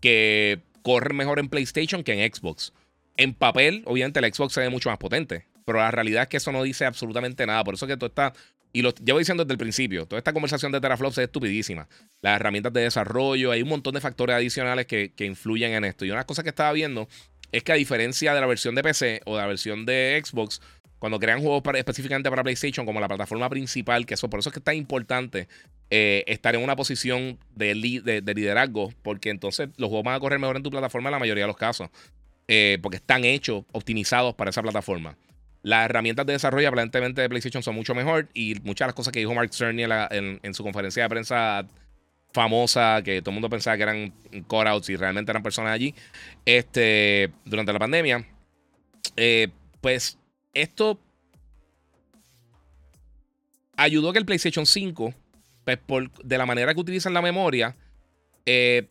que 0.00 0.60
corren 0.82 1.16
mejor 1.16 1.40
en 1.40 1.48
PlayStation 1.48 2.04
que 2.04 2.12
en 2.12 2.32
Xbox. 2.32 2.72
En 3.16 3.34
papel, 3.34 3.82
obviamente, 3.86 4.20
el 4.20 4.32
Xbox 4.32 4.52
se 4.52 4.60
ve 4.60 4.70
mucho 4.70 4.90
más 4.90 4.98
potente. 4.98 5.46
Pero 5.64 5.78
la 5.78 5.90
realidad 5.90 6.22
es 6.22 6.28
que 6.28 6.36
eso 6.36 6.52
no 6.52 6.62
dice 6.62 6.84
absolutamente 6.84 7.44
nada. 7.46 7.64
Por 7.64 7.74
eso 7.74 7.88
que 7.88 7.96
todo 7.96 8.06
está 8.06 8.32
y 8.76 8.82
lo 8.82 8.94
llevo 8.94 9.18
diciendo 9.18 9.42
desde 9.42 9.54
el 9.54 9.58
principio, 9.58 10.04
toda 10.04 10.18
esta 10.18 10.34
conversación 10.34 10.70
de 10.70 10.82
teraflops 10.82 11.16
es 11.16 11.24
estupidísima. 11.24 11.88
Las 12.20 12.36
herramientas 12.36 12.74
de 12.74 12.82
desarrollo, 12.82 13.50
hay 13.50 13.62
un 13.62 13.70
montón 13.70 13.94
de 13.94 14.02
factores 14.02 14.36
adicionales 14.36 14.84
que, 14.84 15.14
influyen 15.20 15.72
en 15.72 15.84
esto. 15.84 16.04
Y 16.04 16.10
una 16.10 16.24
cosa 16.24 16.42
que 16.42 16.50
estaba 16.50 16.72
viendo 16.72 17.08
es 17.52 17.62
que 17.62 17.72
a 17.72 17.76
diferencia 17.76 18.34
de 18.34 18.40
la 18.40 18.46
versión 18.46 18.74
de 18.74 18.82
PC 18.82 19.20
o 19.24 19.36
de 19.36 19.42
la 19.42 19.46
versión 19.48 19.86
de 19.86 20.20
Xbox, 20.24 20.60
cuando 20.98 21.18
crean 21.18 21.40
juegos 21.40 21.62
específicamente 21.74 22.30
para 22.30 22.42
PlayStation 22.42 22.86
como 22.86 23.00
la 23.00 23.08
plataforma 23.08 23.48
principal, 23.48 24.06
que 24.06 24.14
eso 24.14 24.30
por 24.30 24.40
eso 24.40 24.48
es 24.48 24.52
que 24.52 24.60
está 24.60 24.74
importante 24.74 25.48
eh, 25.90 26.24
estar 26.26 26.54
en 26.54 26.62
una 26.62 26.74
posición 26.74 27.38
de, 27.54 27.74
liderazgo, 27.74 28.92
porque 29.02 29.30
entonces 29.30 29.68
los 29.76 29.88
juegos 29.88 30.04
van 30.04 30.14
a 30.14 30.20
correr 30.20 30.38
mejor 30.38 30.56
en 30.56 30.62
tu 30.62 30.70
plataforma 30.70 31.08
en 31.08 31.12
la 31.12 31.18
mayoría 31.18 31.44
de 31.44 31.48
los 31.48 31.56
casos, 31.56 31.90
eh, 32.48 32.78
porque 32.82 32.96
están 32.96 33.24
hechos, 33.24 33.64
optimizados 33.72 34.34
para 34.34 34.50
esa 34.50 34.62
plataforma. 34.62 35.16
Las 35.62 35.86
herramientas 35.86 36.24
de 36.26 36.32
desarrollo 36.32 36.68
aparentemente 36.68 37.20
de 37.20 37.28
PlayStation 37.28 37.62
son 37.62 37.74
mucho 37.74 37.94
mejor 37.94 38.28
y 38.34 38.54
muchas 38.62 38.86
de 38.86 38.88
las 38.88 38.94
cosas 38.94 39.12
que 39.12 39.18
dijo 39.18 39.34
Mark 39.34 39.52
Cerny 39.52 39.82
en, 39.82 40.54
su 40.54 40.62
conferencia 40.62 41.02
de 41.02 41.08
prensa 41.08 41.66
famosa, 42.36 43.00
que 43.02 43.22
todo 43.22 43.30
el 43.30 43.34
mundo 43.34 43.48
pensaba 43.48 43.76
que 43.76 43.82
eran 43.82 44.12
cutouts 44.46 44.90
y 44.90 44.96
realmente 44.96 45.32
eran 45.32 45.42
personas 45.42 45.72
allí, 45.72 45.94
este, 46.44 47.32
durante 47.46 47.72
la 47.72 47.78
pandemia, 47.78 48.26
eh, 49.16 49.48
pues 49.80 50.18
esto 50.52 51.00
ayudó 53.76 54.10
a 54.10 54.12
que 54.12 54.18
el 54.18 54.26
PlayStation 54.26 54.66
5, 54.66 55.14
pues 55.64 56.08
de 56.22 56.38
la 56.38 56.44
manera 56.44 56.74
que 56.74 56.80
utilizan 56.80 57.14
la 57.14 57.22
memoria, 57.22 57.74
eh, 58.44 58.86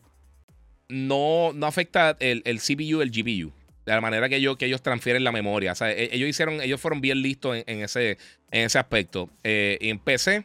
no, 0.88 1.52
no 1.54 1.66
afecta 1.66 2.16
el, 2.18 2.42
el 2.44 2.58
CPU, 2.58 3.00
el 3.00 3.10
GPU 3.10 3.52
de 3.86 3.92
la 3.92 4.00
manera 4.00 4.28
que 4.28 4.36
ellos, 4.36 4.56
que 4.56 4.66
ellos 4.66 4.82
transfieren 4.82 5.22
la 5.22 5.30
memoria. 5.30 5.72
E, 5.80 6.10
ellos 6.12 6.28
hicieron, 6.28 6.60
ellos 6.60 6.80
fueron 6.80 7.00
bien 7.00 7.22
listos 7.22 7.62
en, 7.64 7.82
ese, 7.82 8.18
en 8.50 8.64
ese 8.66 8.78
aspecto. 8.80 9.30
Eh, 9.44 9.78
en 9.80 10.00
PC, 10.00 10.44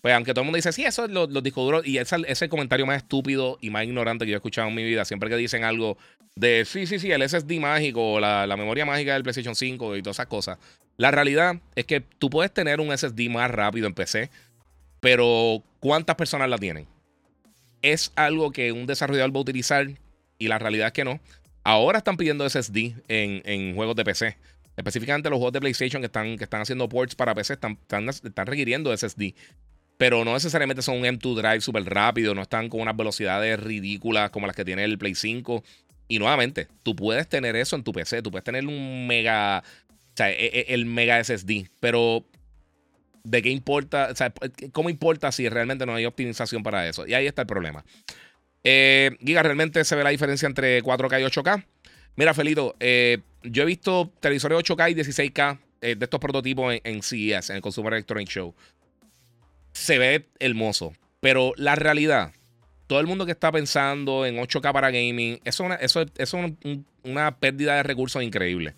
pues 0.00 0.14
aunque 0.14 0.32
todo 0.32 0.42
el 0.42 0.46
mundo 0.46 0.56
dice, 0.56 0.72
sí, 0.72 0.84
eso 0.84 1.04
es 1.04 1.10
los, 1.10 1.42
discos 1.42 1.64
duros, 1.64 1.86
y 1.86 1.98
ese 1.98 2.16
es 2.26 2.42
el 2.42 2.48
comentario 2.48 2.86
más 2.86 2.98
estúpido 2.98 3.58
y 3.60 3.70
más 3.70 3.84
ignorante 3.84 4.24
que 4.24 4.30
yo 4.30 4.36
he 4.36 4.38
escuchado 4.38 4.68
en 4.68 4.74
mi 4.74 4.84
vida. 4.84 5.04
Siempre 5.04 5.28
que 5.28 5.36
dicen 5.36 5.64
algo 5.64 5.98
de, 6.36 6.64
sí, 6.64 6.86
sí, 6.86 6.98
sí, 6.98 7.10
el 7.10 7.28
SSD 7.28 7.60
mágico, 7.60 8.20
la, 8.20 8.46
la 8.46 8.56
memoria 8.56 8.86
mágica 8.86 9.14
del 9.14 9.22
PlayStation 9.22 9.54
5 9.54 9.96
y 9.96 10.02
todas 10.02 10.16
esas 10.16 10.26
cosas. 10.26 10.58
La 10.96 11.10
realidad 11.10 11.56
es 11.76 11.86
que 11.86 12.00
tú 12.00 12.30
puedes 12.30 12.52
tener 12.52 12.80
un 12.80 12.96
SSD 12.96 13.28
más 13.30 13.50
rápido 13.50 13.86
en 13.86 13.94
PC, 13.94 14.30
pero 15.00 15.62
¿cuántas 15.80 16.16
personas 16.16 16.48
la 16.48 16.58
tienen? 16.58 16.86
Es 17.82 18.12
algo 18.16 18.52
que 18.52 18.72
un 18.72 18.86
desarrollador 18.86 19.34
va 19.34 19.38
a 19.38 19.42
utilizar 19.42 19.88
y 20.38 20.48
la 20.48 20.58
realidad 20.58 20.88
es 20.88 20.92
que 20.92 21.04
no. 21.04 21.20
Ahora 21.64 21.98
están 21.98 22.16
pidiendo 22.16 22.48
SSD 22.48 22.94
en, 23.08 23.74
juegos 23.74 23.96
de 23.96 24.04
PC. 24.04 24.36
Específicamente 24.76 25.28
los 25.28 25.38
juegos 25.38 25.52
de 25.52 25.60
PlayStation 25.60 26.00
que 26.00 26.06
están, 26.06 26.36
que 26.36 26.44
están 26.44 26.62
haciendo 26.62 26.88
ports 26.88 27.14
para 27.14 27.34
PC 27.34 27.54
están, 27.54 27.78
están, 27.88 28.46
requiriendo 28.46 28.96
SSD. 28.96 29.34
Pero 30.00 30.24
no 30.24 30.32
necesariamente 30.32 30.80
son 30.80 30.96
un 30.96 31.04
M2 31.04 31.42
Drive 31.42 31.60
súper 31.60 31.84
rápido, 31.84 32.34
no 32.34 32.40
están 32.40 32.70
con 32.70 32.80
unas 32.80 32.96
velocidades 32.96 33.60
ridículas 33.60 34.30
como 34.30 34.46
las 34.46 34.56
que 34.56 34.64
tiene 34.64 34.82
el 34.82 34.96
Play 34.96 35.14
5. 35.14 35.62
Y 36.08 36.18
nuevamente, 36.18 36.68
tú 36.82 36.96
puedes 36.96 37.28
tener 37.28 37.54
eso 37.54 37.76
en 37.76 37.84
tu 37.84 37.92
PC, 37.92 38.22
tú 38.22 38.30
puedes 38.30 38.42
tener 38.42 38.66
un 38.66 39.06
mega, 39.06 39.62
o 39.62 40.16
sea, 40.16 40.30
e, 40.30 40.46
e, 40.46 40.66
el 40.68 40.86
mega 40.86 41.22
SSD, 41.22 41.68
pero 41.80 42.24
¿de 43.24 43.42
qué 43.42 43.50
importa? 43.50 44.14
¿cómo 44.72 44.88
importa 44.88 45.30
si 45.32 45.46
realmente 45.50 45.84
no 45.84 45.94
hay 45.94 46.06
optimización 46.06 46.62
para 46.62 46.88
eso? 46.88 47.06
Y 47.06 47.12
ahí 47.12 47.26
está 47.26 47.42
el 47.42 47.46
problema. 47.46 47.84
Eh, 48.64 49.18
Giga, 49.22 49.42
¿realmente 49.42 49.84
se 49.84 49.96
ve 49.96 50.02
la 50.02 50.08
diferencia 50.08 50.46
entre 50.46 50.82
4K 50.82 51.20
y 51.20 51.24
8K? 51.24 51.66
Mira, 52.16 52.32
Felito, 52.32 52.74
eh, 52.80 53.18
yo 53.42 53.64
he 53.64 53.66
visto 53.66 54.10
televisores 54.20 54.60
8K 54.60 54.92
y 54.92 54.94
16K 54.94 55.58
eh, 55.82 55.94
de 55.94 56.04
estos 56.06 56.20
prototipos 56.20 56.74
en, 56.82 57.02
CES, 57.02 57.50
en 57.50 57.56
el 57.56 57.62
Consumer 57.62 57.92
Electronic 57.92 58.30
Show. 58.30 58.54
Se 59.72 59.98
ve 59.98 60.26
hermoso, 60.38 60.92
pero 61.20 61.52
la 61.56 61.76
realidad, 61.76 62.32
todo 62.86 63.00
el 63.00 63.06
mundo 63.06 63.26
que 63.26 63.32
está 63.32 63.52
pensando 63.52 64.26
en 64.26 64.36
8K 64.36 64.72
para 64.72 64.90
gaming, 64.90 65.40
eso, 65.44 65.66
eso, 65.80 66.04
es 66.16 66.34
una 67.04 67.36
pérdida 67.36 67.76
de 67.76 67.82
recursos 67.82 68.22
increíble. 68.22 68.74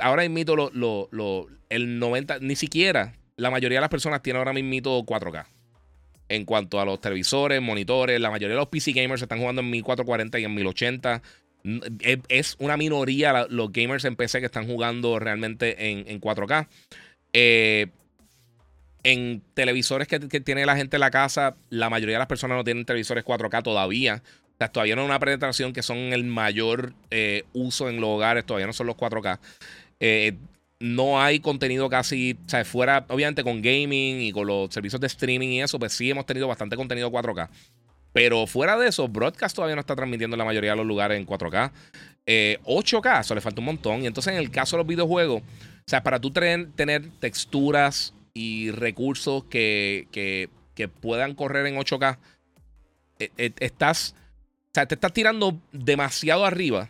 ahora 0.00 0.28
mismo 0.28 0.70
lo, 0.72 1.48
el 1.68 1.98
90, 1.98 2.38
ni 2.40 2.56
siquiera 2.56 3.14
la 3.36 3.50
mayoría 3.50 3.78
de 3.78 3.82
las 3.82 3.90
personas 3.90 4.22
tienen 4.22 4.38
ahora 4.38 4.52
mismo 4.52 5.04
4K 5.04 5.46
en 6.28 6.44
cuanto 6.44 6.80
a 6.80 6.84
los 6.84 7.00
televisores, 7.00 7.60
monitores. 7.60 8.20
La 8.20 8.30
mayoría 8.30 8.54
de 8.54 8.60
los 8.60 8.68
PC 8.68 8.92
gamers 8.92 9.22
están 9.22 9.38
jugando 9.38 9.62
en 9.62 9.70
1440 9.70 10.38
y 10.38 10.44
en 10.44 10.54
1080. 10.54 11.22
Es 12.28 12.56
una 12.58 12.76
minoría 12.76 13.46
los 13.48 13.72
gamers 13.72 14.04
en 14.04 14.16
PC 14.16 14.40
que 14.40 14.46
están 14.46 14.66
jugando 14.66 15.18
realmente 15.18 15.90
en, 15.90 16.20
4K. 16.20 16.68
Eh, 17.32 17.88
en 19.02 19.42
televisores 19.54 20.08
que, 20.08 20.18
tiene 20.18 20.66
la 20.66 20.76
gente 20.76 20.96
en 20.96 21.00
la 21.00 21.10
casa, 21.10 21.56
la 21.70 21.90
mayoría 21.90 22.16
de 22.16 22.20
las 22.20 22.28
personas 22.28 22.56
no 22.56 22.64
tienen 22.64 22.84
televisores 22.84 23.24
4K 23.24 23.62
todavía. 23.62 24.22
O 24.24 24.56
sea, 24.58 24.68
todavía 24.68 24.96
no 24.96 25.02
es 25.02 25.08
una 25.08 25.20
penetración 25.20 25.72
que 25.72 25.82
son 25.82 25.96
el 25.96 26.24
mayor 26.24 26.92
eh, 27.10 27.44
uso 27.52 27.88
en 27.88 28.00
los 28.00 28.10
hogares, 28.10 28.44
todavía 28.44 28.66
no 28.66 28.72
son 28.72 28.88
los 28.88 28.96
4K. 28.96 29.38
Eh, 30.00 30.36
no 30.80 31.20
hay 31.20 31.40
contenido 31.40 31.88
casi, 31.88 32.38
o 32.44 32.48
sea, 32.48 32.64
fuera, 32.64 33.04
obviamente 33.08 33.42
con 33.42 33.62
gaming 33.62 34.20
y 34.20 34.32
con 34.32 34.46
los 34.46 34.72
servicios 34.72 35.00
de 35.00 35.08
streaming 35.08 35.48
y 35.48 35.62
eso, 35.62 35.78
pues 35.78 35.92
sí 35.92 36.10
hemos 36.10 36.26
tenido 36.26 36.46
bastante 36.46 36.76
contenido 36.76 37.10
4K. 37.10 37.48
Pero 38.12 38.46
fuera 38.46 38.76
de 38.76 38.88
eso, 38.88 39.06
Broadcast 39.06 39.54
todavía 39.54 39.76
no 39.76 39.80
está 39.80 39.94
transmitiendo 39.94 40.34
en 40.34 40.38
la 40.38 40.44
mayoría 40.44 40.70
de 40.70 40.76
los 40.76 40.86
lugares 40.86 41.18
en 41.18 41.26
4K. 41.26 41.70
8K, 42.26 43.16
eh, 43.16 43.20
eso 43.20 43.34
le 43.34 43.40
falta 43.40 43.60
un 43.60 43.66
montón. 43.66 44.02
Y 44.02 44.06
entonces 44.06 44.32
en 44.32 44.38
el 44.38 44.50
caso 44.50 44.76
de 44.76 44.82
los 44.82 44.86
videojuegos, 44.86 45.42
o 45.42 45.90
sea, 45.90 46.02
para 46.02 46.20
tú 46.20 46.30
tener, 46.30 47.10
texturas 47.20 48.14
y 48.38 48.70
recursos 48.70 49.42
que, 49.50 50.06
que, 50.12 50.88
puedan 50.88 51.34
correr 51.34 51.66
en 51.66 51.74
8K, 51.74 52.18
eh, 53.18 53.30
eh, 53.36 53.52
estás, 53.58 54.14
o 54.68 54.70
sea, 54.74 54.86
te 54.86 54.94
estás 54.94 55.12
tirando 55.12 55.60
demasiado 55.72 56.44
arriba 56.44 56.88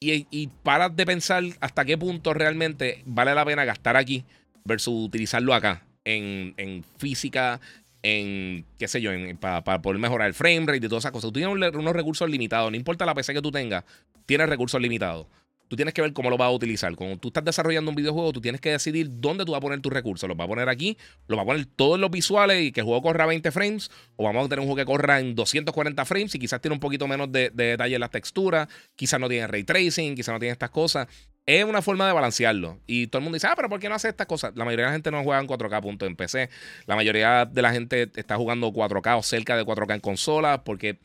y, 0.00 0.46
paras 0.62 0.96
de 0.96 1.04
pensar 1.04 1.44
hasta 1.60 1.84
qué 1.84 1.98
punto 1.98 2.32
realmente 2.32 3.02
vale 3.04 3.34
la 3.34 3.44
pena 3.44 3.66
gastar 3.66 3.98
aquí 3.98 4.24
versus 4.64 4.94
utilizarlo 4.94 5.52
acá 5.52 5.84
en, 6.06 6.84
física, 6.96 7.60
en 8.02 8.64
qué 8.78 8.88
sé 8.88 9.02
yo, 9.02 9.10
para, 9.38 9.82
poder 9.82 10.00
mejorar 10.00 10.28
el 10.28 10.34
frame 10.34 10.60
rate 10.60 10.86
y 10.86 10.88
todas 10.88 11.02
esas 11.02 11.12
cosas. 11.12 11.28
Tú 11.28 11.38
tienes 11.38 11.54
unos 11.74 11.92
recursos 11.92 12.30
limitados, 12.30 12.70
no 12.70 12.78
importa 12.78 13.04
la 13.04 13.14
PC 13.14 13.34
que 13.34 13.42
tú 13.42 13.52
tengas, 13.52 13.84
tienes 14.24 14.48
recursos 14.48 14.80
limitados 14.80 15.26
tú 15.72 15.76
tienes 15.76 15.94
que 15.94 16.02
ver 16.02 16.12
cómo 16.12 16.28
lo 16.28 16.36
vas 16.36 16.48
a 16.48 16.50
utilizar. 16.50 16.94
Cuando 16.96 17.16
tú 17.16 17.28
estás 17.28 17.46
desarrollando 17.46 17.90
un 17.90 17.94
videojuego, 17.94 18.30
tú 18.30 18.42
tienes 18.42 18.60
que 18.60 18.72
decidir 18.72 19.08
dónde 19.10 19.46
tú 19.46 19.52
vas 19.52 19.56
a 19.56 19.62
poner 19.62 19.80
tus 19.80 19.90
recursos. 19.90 20.28
¿Los 20.28 20.36
vas 20.36 20.44
a 20.44 20.48
poner 20.48 20.68
aquí? 20.68 20.98
¿Los 21.28 21.38
vas 21.38 21.44
a 21.44 21.46
poner 21.46 21.64
todos 21.64 21.98
los 21.98 22.10
visuales 22.10 22.62
y 22.62 22.72
que 22.72 22.80
el 22.80 22.84
juego 22.84 23.00
corra 23.00 23.24
a 23.24 23.28
20 23.28 23.50
frames? 23.52 23.90
¿O 24.16 24.24
vamos 24.24 24.44
a 24.44 24.48
tener 24.50 24.60
un 24.60 24.66
juego 24.66 24.76
que 24.76 24.84
corra 24.84 25.18
en 25.18 25.34
240 25.34 26.04
frames 26.04 26.34
y 26.34 26.38
quizás 26.38 26.60
tiene 26.60 26.74
un 26.74 26.80
poquito 26.80 27.08
menos 27.08 27.32
de, 27.32 27.48
detalle 27.54 27.94
en 27.94 28.02
las 28.02 28.10
texturas? 28.10 28.68
Quizás 28.96 29.18
no 29.18 29.30
tiene 29.30 29.46
ray 29.46 29.64
tracing, 29.64 30.14
quizás 30.14 30.34
no 30.34 30.38
tiene 30.38 30.52
estas 30.52 30.68
cosas. 30.68 31.08
es 31.46 31.64
una 31.64 31.80
forma 31.80 32.06
de 32.06 32.12
balancearlo. 32.12 32.78
Y 32.86 33.06
todo 33.06 33.20
el 33.20 33.24
mundo 33.24 33.36
dice, 33.36 33.46
ah, 33.46 33.54
pero 33.56 33.70
¿por 33.70 33.80
qué 33.80 33.88
no 33.88 33.94
hace 33.94 34.10
estas 34.10 34.26
cosas? 34.26 34.52
La 34.54 34.66
mayoría 34.66 34.84
de 34.84 34.90
la 34.90 34.92
gente 34.92 35.10
no 35.10 35.22
juega 35.22 35.40
en 35.40 35.48
4K 35.48 35.80
punto 35.80 36.04
en 36.04 36.16
PC. 36.16 36.50
La 36.84 36.96
mayoría 36.96 37.46
de 37.46 37.62
la 37.62 37.72
gente 37.72 38.10
está 38.14 38.36
jugando 38.36 38.70
4K 38.74 39.18
o 39.18 39.22
cerca 39.22 39.56
de 39.56 39.64
4K 39.64 39.94
en 39.94 40.00
consolas 40.00 40.60
porque 40.66 40.98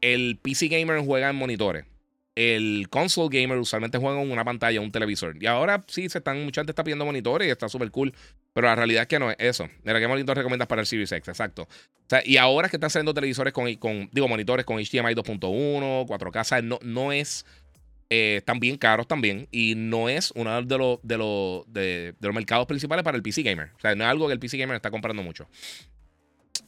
el 0.00 0.40
PC 0.42 0.66
gamer 0.66 0.98
juega 1.04 1.30
en 1.30 1.36
monitores. 1.36 1.89
El 2.48 2.88
console 2.88 3.28
gamer 3.40 3.58
usualmente 3.58 3.98
juega 3.98 4.22
en 4.22 4.30
una 4.30 4.44
pantalla, 4.44 4.80
un 4.80 4.92
televisor. 4.92 5.36
Y 5.42 5.46
ahora 5.46 5.84
sí, 5.88 6.08
se 6.08 6.18
están, 6.18 6.42
mucha 6.44 6.62
gente 6.62 6.72
está 6.72 6.84
pidiendo 6.84 7.04
monitores 7.04 7.48
y 7.48 7.50
está 7.50 7.68
súper 7.68 7.90
cool. 7.90 8.14
Pero 8.52 8.66
la 8.66 8.74
realidad 8.74 9.02
es 9.02 9.08
que 9.08 9.18
no 9.18 9.30
es 9.30 9.36
eso. 9.38 9.68
Mira, 9.84 10.00
¿qué 10.00 10.08
monitor 10.08 10.36
recomiendas 10.36 10.66
para 10.66 10.80
el 10.80 10.86
Series 10.86 11.12
X? 11.12 11.28
Exacto. 11.28 11.68
O 12.10 12.16
y 12.24 12.36
ahora 12.38 12.68
que 12.68 12.76
están 12.76 12.90
saliendo 12.90 13.14
televisores 13.14 13.52
con, 13.52 13.72
con 13.74 14.08
digo, 14.12 14.26
monitores 14.26 14.64
con 14.64 14.76
HDMI 14.76 15.14
2.1, 15.14 16.06
4K, 16.06 16.64
no, 16.64 16.78
no 16.82 17.12
es 17.12 17.44
eh, 18.12 18.38
están 18.38 18.58
bien 18.58 18.76
caros 18.76 19.06
también 19.06 19.46
y 19.52 19.74
no 19.76 20.08
es 20.08 20.32
uno 20.34 20.60
de 20.62 20.78
los, 20.78 20.98
de, 21.04 21.16
los, 21.16 21.72
de, 21.72 22.14
los 22.20 22.34
mercados 22.34 22.66
principales 22.66 23.04
para 23.04 23.16
el 23.16 23.22
PC 23.22 23.42
Gamer. 23.42 23.70
O 23.76 23.80
sea, 23.80 23.94
no 23.94 24.02
es 24.02 24.10
algo 24.10 24.26
que 24.26 24.32
el 24.32 24.40
PC 24.40 24.56
Gamer 24.56 24.74
está 24.74 24.90
comprando 24.90 25.22
mucho. 25.22 25.46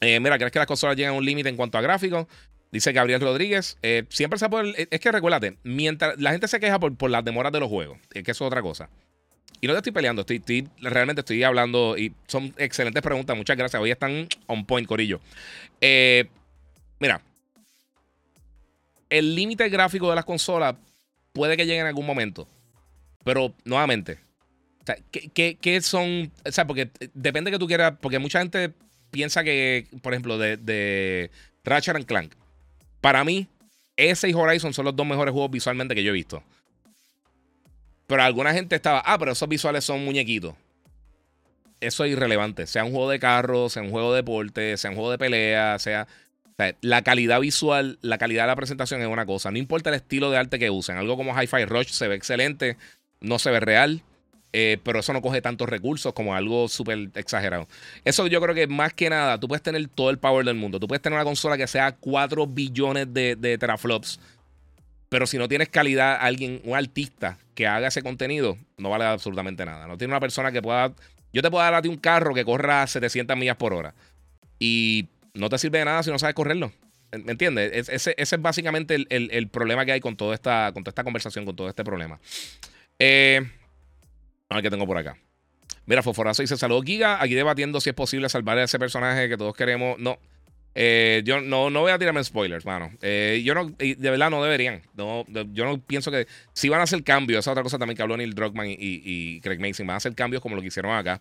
Eh, 0.01 0.21
mira, 0.21 0.39
¿crees 0.39 0.53
que 0.53 0.61
las 0.61 0.69
consolas 0.69 0.97
llegan 0.97 1.15
a 1.15 1.17
un 1.17 1.25
límite 1.25 1.49
en 1.49 1.57
cuanto 1.57 1.79
a 1.79 1.81
gráficos? 1.81 2.29
Dice 2.73 2.93
Gabriel 2.93 3.21
Rodríguez. 3.21 3.77
Eh, 3.83 4.05
siempre 4.09 4.39
se 4.39 4.49
puede. 4.49 4.89
Es 4.91 4.99
que 4.99 5.13
recuérdate, 5.13 5.59
mientras 5.63 6.19
la 6.19 6.33
gente 6.33 6.49
se 6.49 6.59
queja 6.59 6.81
por, 6.81 6.97
por 6.97 7.11
las 7.11 7.25
demoras 7.25 7.53
de 7.53 7.61
los 7.61 7.69
juegos, 7.69 7.99
que 8.11 8.21
eso 8.21 8.33
es 8.33 8.41
otra 8.41 8.63
cosa. 8.63 8.89
Y 9.61 9.69
no 9.69 9.75
te 9.75 9.79
estoy 9.79 9.93
peleando, 9.93 10.25
estoy, 10.27 10.69
realmente 10.81 11.21
estoy 11.21 11.45
hablando 11.45 11.97
y 11.97 12.13
son 12.27 12.53
excelentes 12.57 13.03
preguntas. 13.03 13.37
Muchas 13.37 13.57
gracias. 13.57 13.81
Hoy 13.81 13.93
están 13.93 14.27
on 14.47 14.65
point, 14.67 14.89
Corillo. 14.89 15.21
mira, 16.99 17.21
el 19.09 19.35
límite 19.35 19.69
gráfico 19.69 20.09
de 20.09 20.17
las 20.17 20.25
consolas 20.25 20.75
puede 21.33 21.57
que 21.57 21.67
llegue 21.67 21.81
en 21.81 21.87
algún 21.87 22.07
momento. 22.07 22.49
Pero 23.25 23.55
nuevamente, 23.65 24.19
o 24.81 24.87
sea, 24.87 24.97
¿qué, 25.13 25.81
son? 25.83 26.33
O 26.45 26.51
sea, 26.51 26.67
porque 26.67 26.91
depende 27.15 27.51
que 27.51 27.59
tú 27.59 27.69
quieras, 27.69 27.95
porque 28.01 28.19
mucha 28.19 28.41
gente 28.41 28.73
piensa 29.11 29.45
que, 29.45 29.87
por 30.03 30.13
ejemplo, 30.13 30.39
de, 30.39 30.57
de 30.57 31.31
Ratchet 31.63 31.95
and 31.95 32.07
Clank, 32.07 32.35
para 33.03 33.23
mí, 33.25 33.47
ese 33.97 34.31
y 34.31 34.33
Horizon 34.33 34.73
son 34.73 34.87
los 34.87 34.97
dos 34.97 35.07
mejores 35.07 35.33
juegos 35.33 35.51
visualmente 35.51 35.95
que 35.95 36.03
yo 36.03 36.11
he 36.11 36.15
visto. 36.15 36.43
Pero 38.07 38.23
alguna 38.23 38.55
gente 38.55 38.77
estaba, 38.77 39.03
ah, 39.05 39.19
pero 39.19 39.33
esos 39.33 39.49
visuales 39.49 39.85
son 39.85 40.03
muñequitos. 40.05 40.55
Eso 41.81 42.05
es 42.05 42.13
irrelevante. 42.13 42.67
Sea 42.67 42.85
un 42.85 42.93
juego 42.93 43.11
de 43.11 43.19
carros, 43.19 43.75
sea 43.75 43.83
un 43.83 43.91
juego 43.91 44.13
de 44.13 44.19
deporte, 44.19 44.77
sea 44.77 44.91
un 44.91 44.97
juego 44.97 45.11
de 45.11 45.19
pelea, 45.19 45.79
sea 45.79 46.07
la 46.81 47.03
calidad 47.03 47.41
visual, 47.41 47.99
la 48.03 48.19
calidad 48.19 48.45
de 48.45 48.49
la 48.49 48.57
presentación 48.57 49.03
es 49.03 49.09
una 49.09 49.27
cosa. 49.27 49.51
No 49.51 49.59
importa 49.59 49.91
el 49.91 49.97
estilo 49.97 50.31
de 50.31 50.39
arte 50.39 50.59
que 50.59 50.71
usen. 50.71 50.97
Algo 50.97 51.17
como 51.17 51.35
Hi-Fi 51.35 51.65
Rush 51.65 51.89
se 51.89 52.07
ve 52.07 52.15
excelente, 52.15 52.77
no 53.21 53.39
se 53.39 53.51
ve 53.51 53.61
real. 53.61 54.03
Eh, 54.55 54.79
pero 54.85 55.01
eso 55.01 55.15
no 55.15 55.23
coge 55.23 55.41
tantos 55.41 55.69
recursos 55.69 56.13
como 56.13 56.35
algo 56.35 56.69
súper 56.69 57.11
exagerado. 57.15 57.67
Eso 58.05 58.27
yo 58.27 58.41
creo 58.41 58.55
que 58.55 58.67
más 58.67 58.93
que 58.93 59.09
nada, 59.09 59.41
tú 59.41 59.49
puedes 59.49 59.63
tener 59.63 59.89
todo 59.89 60.11
el 60.11 60.19
power 60.19 60.45
del 60.45 60.57
mundo. 60.57 60.79
Tú 60.79 60.87
puedes 60.87 61.01
tener 61.01 61.17
una 61.17 61.25
consola 61.25 61.57
que 61.57 61.67
sea 61.67 61.93
4 61.93 62.47
billones 62.47 63.13
de, 63.13 63.37
teraflops. 63.59 64.21
Pero 65.09 65.27
si 65.27 65.39
no 65.39 65.49
tienes 65.49 65.69
calidad, 65.69 66.19
alguien, 66.21 66.61
un 66.65 66.77
artista 66.77 67.39
que 67.55 67.67
haga 67.67 67.89
ese 67.89 68.03
contenido, 68.03 68.59
no 68.77 68.91
vale 68.91 69.05
absolutamente 69.05 69.65
nada. 69.65 69.87
No 69.87 69.97
tiene 69.97 70.13
una 70.13 70.21
persona 70.21 70.53
que 70.53 70.63
pueda. 70.63 70.93
Yo 71.33 71.43
te 71.43 71.51
puedo 71.51 71.65
dar 71.65 71.75
a 71.75 71.83
ti 71.83 71.89
un 71.89 71.97
carro 71.97 72.35
que 72.35 72.45
corra 72.45 72.87
700 72.87 73.37
millas 73.37 73.57
por 73.57 73.73
hora. 73.73 73.95
Y 74.59 75.09
no 75.35 75.49
te 75.49 75.59
sirve 75.59 75.79
de 75.79 75.87
nada 75.87 76.03
si 76.03 76.11
no 76.11 76.19
sabes 76.19 76.35
correrlo. 76.35 76.73
¿Me 77.11 77.33
entiendes? 77.33 77.89
Ese, 77.89 78.15
es 78.17 78.41
básicamente 78.41 78.97
el, 79.09 79.49
problema 79.49 79.85
que 79.85 79.93
hay 79.93 80.01
con 80.01 80.17
toda, 80.17 80.35
esta, 80.35 80.71
con 80.73 80.83
toda 80.83 80.93
esta 80.93 81.05
conversación, 81.05 81.45
con 81.45 81.57
todo 81.57 81.69
este 81.69 81.85
problema. 81.85 82.19
Eh, 82.99 83.43
a 84.55 84.57
ver 84.57 84.65
qué 84.65 84.71
tengo 84.71 84.87
por 84.87 84.99
acá. 84.99 85.17
Mira, 85.87 86.03
Fosforazo 86.03 86.43
dice: 86.43 86.57
Saludos, 86.57 86.85
Giga. 86.85 87.23
Aquí 87.23 87.35
debatiendo 87.35 87.81
si 87.81 87.91
es 87.91 87.95
posible 87.95 88.29
salvar 88.29 88.59
a 88.59 88.65
ese 88.65 88.79
personaje 88.79 89.29
que 89.29 89.37
todos 89.37 89.55
queremos. 89.55 89.99
No. 89.99 90.19
Eh, 90.75 91.21
yo 91.25 91.41
no, 91.41 91.69
no 91.69 91.81
voy 91.81 91.93
a 91.93 91.99
tirarme 91.99 92.25
spoilers, 92.25 92.65
mano. 92.65 92.91
Eh, 93.03 93.43
yo 93.45 93.55
no, 93.55 93.71
de 93.71 93.97
verdad 93.99 94.31
no 94.31 94.43
deberían. 94.43 94.83
No, 94.95 95.25
yo 95.53 95.65
no 95.65 95.81
pienso 95.81 96.11
que. 96.11 96.27
Si 96.53 96.69
van 96.69 96.81
a 96.81 96.85
hacer 96.85 97.03
cambios, 97.05 97.41
esa 97.41 97.53
otra 97.53 97.63
cosa 97.63 97.79
también 97.79 97.97
que 97.97 98.03
habló 98.03 98.17
Neil 98.17 98.35
Druckmann 98.35 98.69
y, 98.69 98.77
y 98.79 99.41
Craig 99.41 99.59
Mason, 99.59 99.87
van 99.87 99.95
a 99.95 99.97
hacer 99.99 100.15
cambios 100.15 100.41
como 100.41 100.55
lo 100.57 100.63
que 100.63 100.69
hicieron 100.69 100.93
acá. 100.97 101.21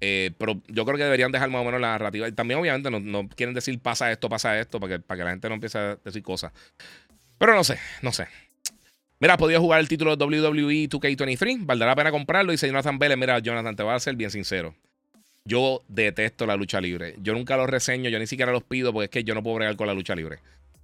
Eh, 0.00 0.32
pero 0.38 0.60
yo 0.66 0.84
creo 0.86 0.96
que 0.96 1.04
deberían 1.04 1.30
dejar 1.30 1.50
más 1.50 1.60
o 1.60 1.64
menos 1.64 1.80
la 1.80 1.88
narrativa. 1.88 2.26
Y 2.26 2.32
también, 2.32 2.58
obviamente, 2.58 2.90
no, 2.90 3.28
quieren 3.28 3.54
decir 3.54 3.78
pasa 3.80 4.10
esto, 4.10 4.28
pasa 4.28 4.58
esto, 4.58 4.80
para 4.80 4.94
que, 4.96 5.02
para 5.02 5.18
que 5.18 5.24
la 5.24 5.30
gente 5.30 5.48
no 5.48 5.54
empiece 5.56 5.78
a 5.78 5.96
decir 5.96 6.22
cosas. 6.22 6.52
Pero 7.38 7.54
no 7.54 7.64
sé, 7.64 7.78
no 8.02 8.12
sé. 8.12 8.26
Mira, 9.20 9.36
podía 9.36 9.60
jugar 9.60 9.80
el 9.80 9.88
título 9.88 10.14
WWE 10.14 10.88
2K23. 10.88 11.66
Valdrá 11.66 11.88
la 11.88 11.94
pena 11.94 12.10
comprarlo. 12.10 12.52
Dice 12.52 12.66
Jonathan 12.66 12.98
Vélez. 12.98 13.18
Mira, 13.18 13.38
Jonathan, 13.38 13.76
te 13.76 13.82
voy 13.82 13.92
a 13.92 14.00
ser 14.00 14.16
bien 14.16 14.30
sincero. 14.30 14.74
Yo 15.44 15.82
detesto 15.88 16.46
la 16.46 16.56
lucha 16.56 16.80
libre. 16.80 17.16
Yo 17.18 17.34
nunca 17.34 17.58
los 17.58 17.68
reseño, 17.68 18.08
yo 18.08 18.18
ni 18.18 18.26
siquiera 18.26 18.50
los 18.50 18.62
pido 18.62 18.94
porque 18.94 19.04
es 19.04 19.10
que 19.10 19.24
yo 19.24 19.34
no 19.34 19.42
puedo 19.42 19.56
bregar 19.56 19.76
con 19.76 19.86
la 19.86 19.92
lucha 19.92 20.14
libre. 20.14 20.38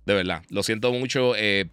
De 0.05 0.13
verdad. 0.13 0.43
Lo 0.51 0.63
siento 0.63 0.93
mucho. 0.93 1.35
Eh, 1.35 1.67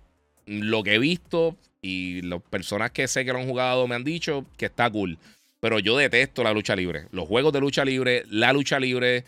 lo 0.45 0.84
que 0.84 0.95
he 0.95 0.99
visto 0.99 1.58
y 1.82 2.21
las 2.21 2.41
personas 2.41 2.91
que 2.91 3.10
sé 3.10 3.26
que 3.26 3.34
lo 3.34 3.39
han 3.39 3.47
jugado 3.47 3.86
me 3.88 3.95
han 3.95 4.06
dicho 4.06 4.45
que 4.58 4.65
está 4.65 4.89
cool 4.89 5.17
pero 5.63 5.80
yo 5.80 5.95
detesto 5.95 6.43
la 6.43 6.52
lucha 6.52 6.76
libre. 6.76 7.06
Los 7.12 7.26
juegos 7.26 7.54
de 7.54 7.62
lucha 7.62 7.86
libre, 7.86 8.26
la 8.30 8.52
lucha 8.52 8.82
libre, 8.82 9.23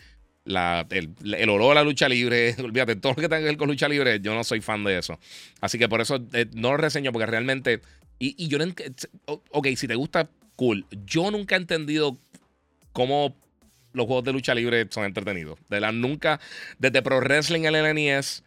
el, 0.45 1.49
olor 1.49 1.71
a 1.71 1.75
la 1.75 1.84
lucha 1.84 2.08
libre, 2.08 2.55
olvídate, 2.63 2.95
todo 2.95 3.13
lo 3.13 3.15
que 3.15 3.23
tenga 3.23 3.39
que 3.39 3.45
ver 3.45 3.58
con 3.58 3.67
lucha 3.67 3.88
libre, 3.88 4.19
yo 4.19 4.34
no 4.34 4.43
soy 4.43 4.62
fan 4.62 4.84
de 4.84 4.97
eso. 4.97 5.19
Así 5.62 5.77
que 5.77 5.89
por 5.89 6.01
eso 6.01 6.23
eh, 6.34 6.45
no 6.53 6.71
lo 6.71 6.77
reseño, 6.77 7.12
porque 7.12 7.25
realmente. 7.25 7.81
Y, 8.19 8.36
y 8.38 8.47
yo 8.47 8.58
no. 8.58 8.65
Ok, 9.51 9.67
si 9.75 9.88
te 9.88 9.95
gusta, 9.95 10.29
cool. 10.55 10.86
Yo 11.05 11.31
nunca 11.31 11.55
he 11.55 11.58
entendido 11.58 12.17
cómo 12.93 13.36
los 13.93 14.05
juegos 14.05 14.25
de 14.25 14.34
lucha 14.34 14.53
libre 14.53 14.88
son 14.89 15.05
entretenidos. 15.05 15.58
De 15.69 15.79
la 15.79 15.91
nunca. 15.91 16.39
Desde 16.77 17.01
Pro 17.01 17.19
Wrestling 17.19 17.65
en 17.65 17.75
el 17.75 17.95
NES 17.95 18.43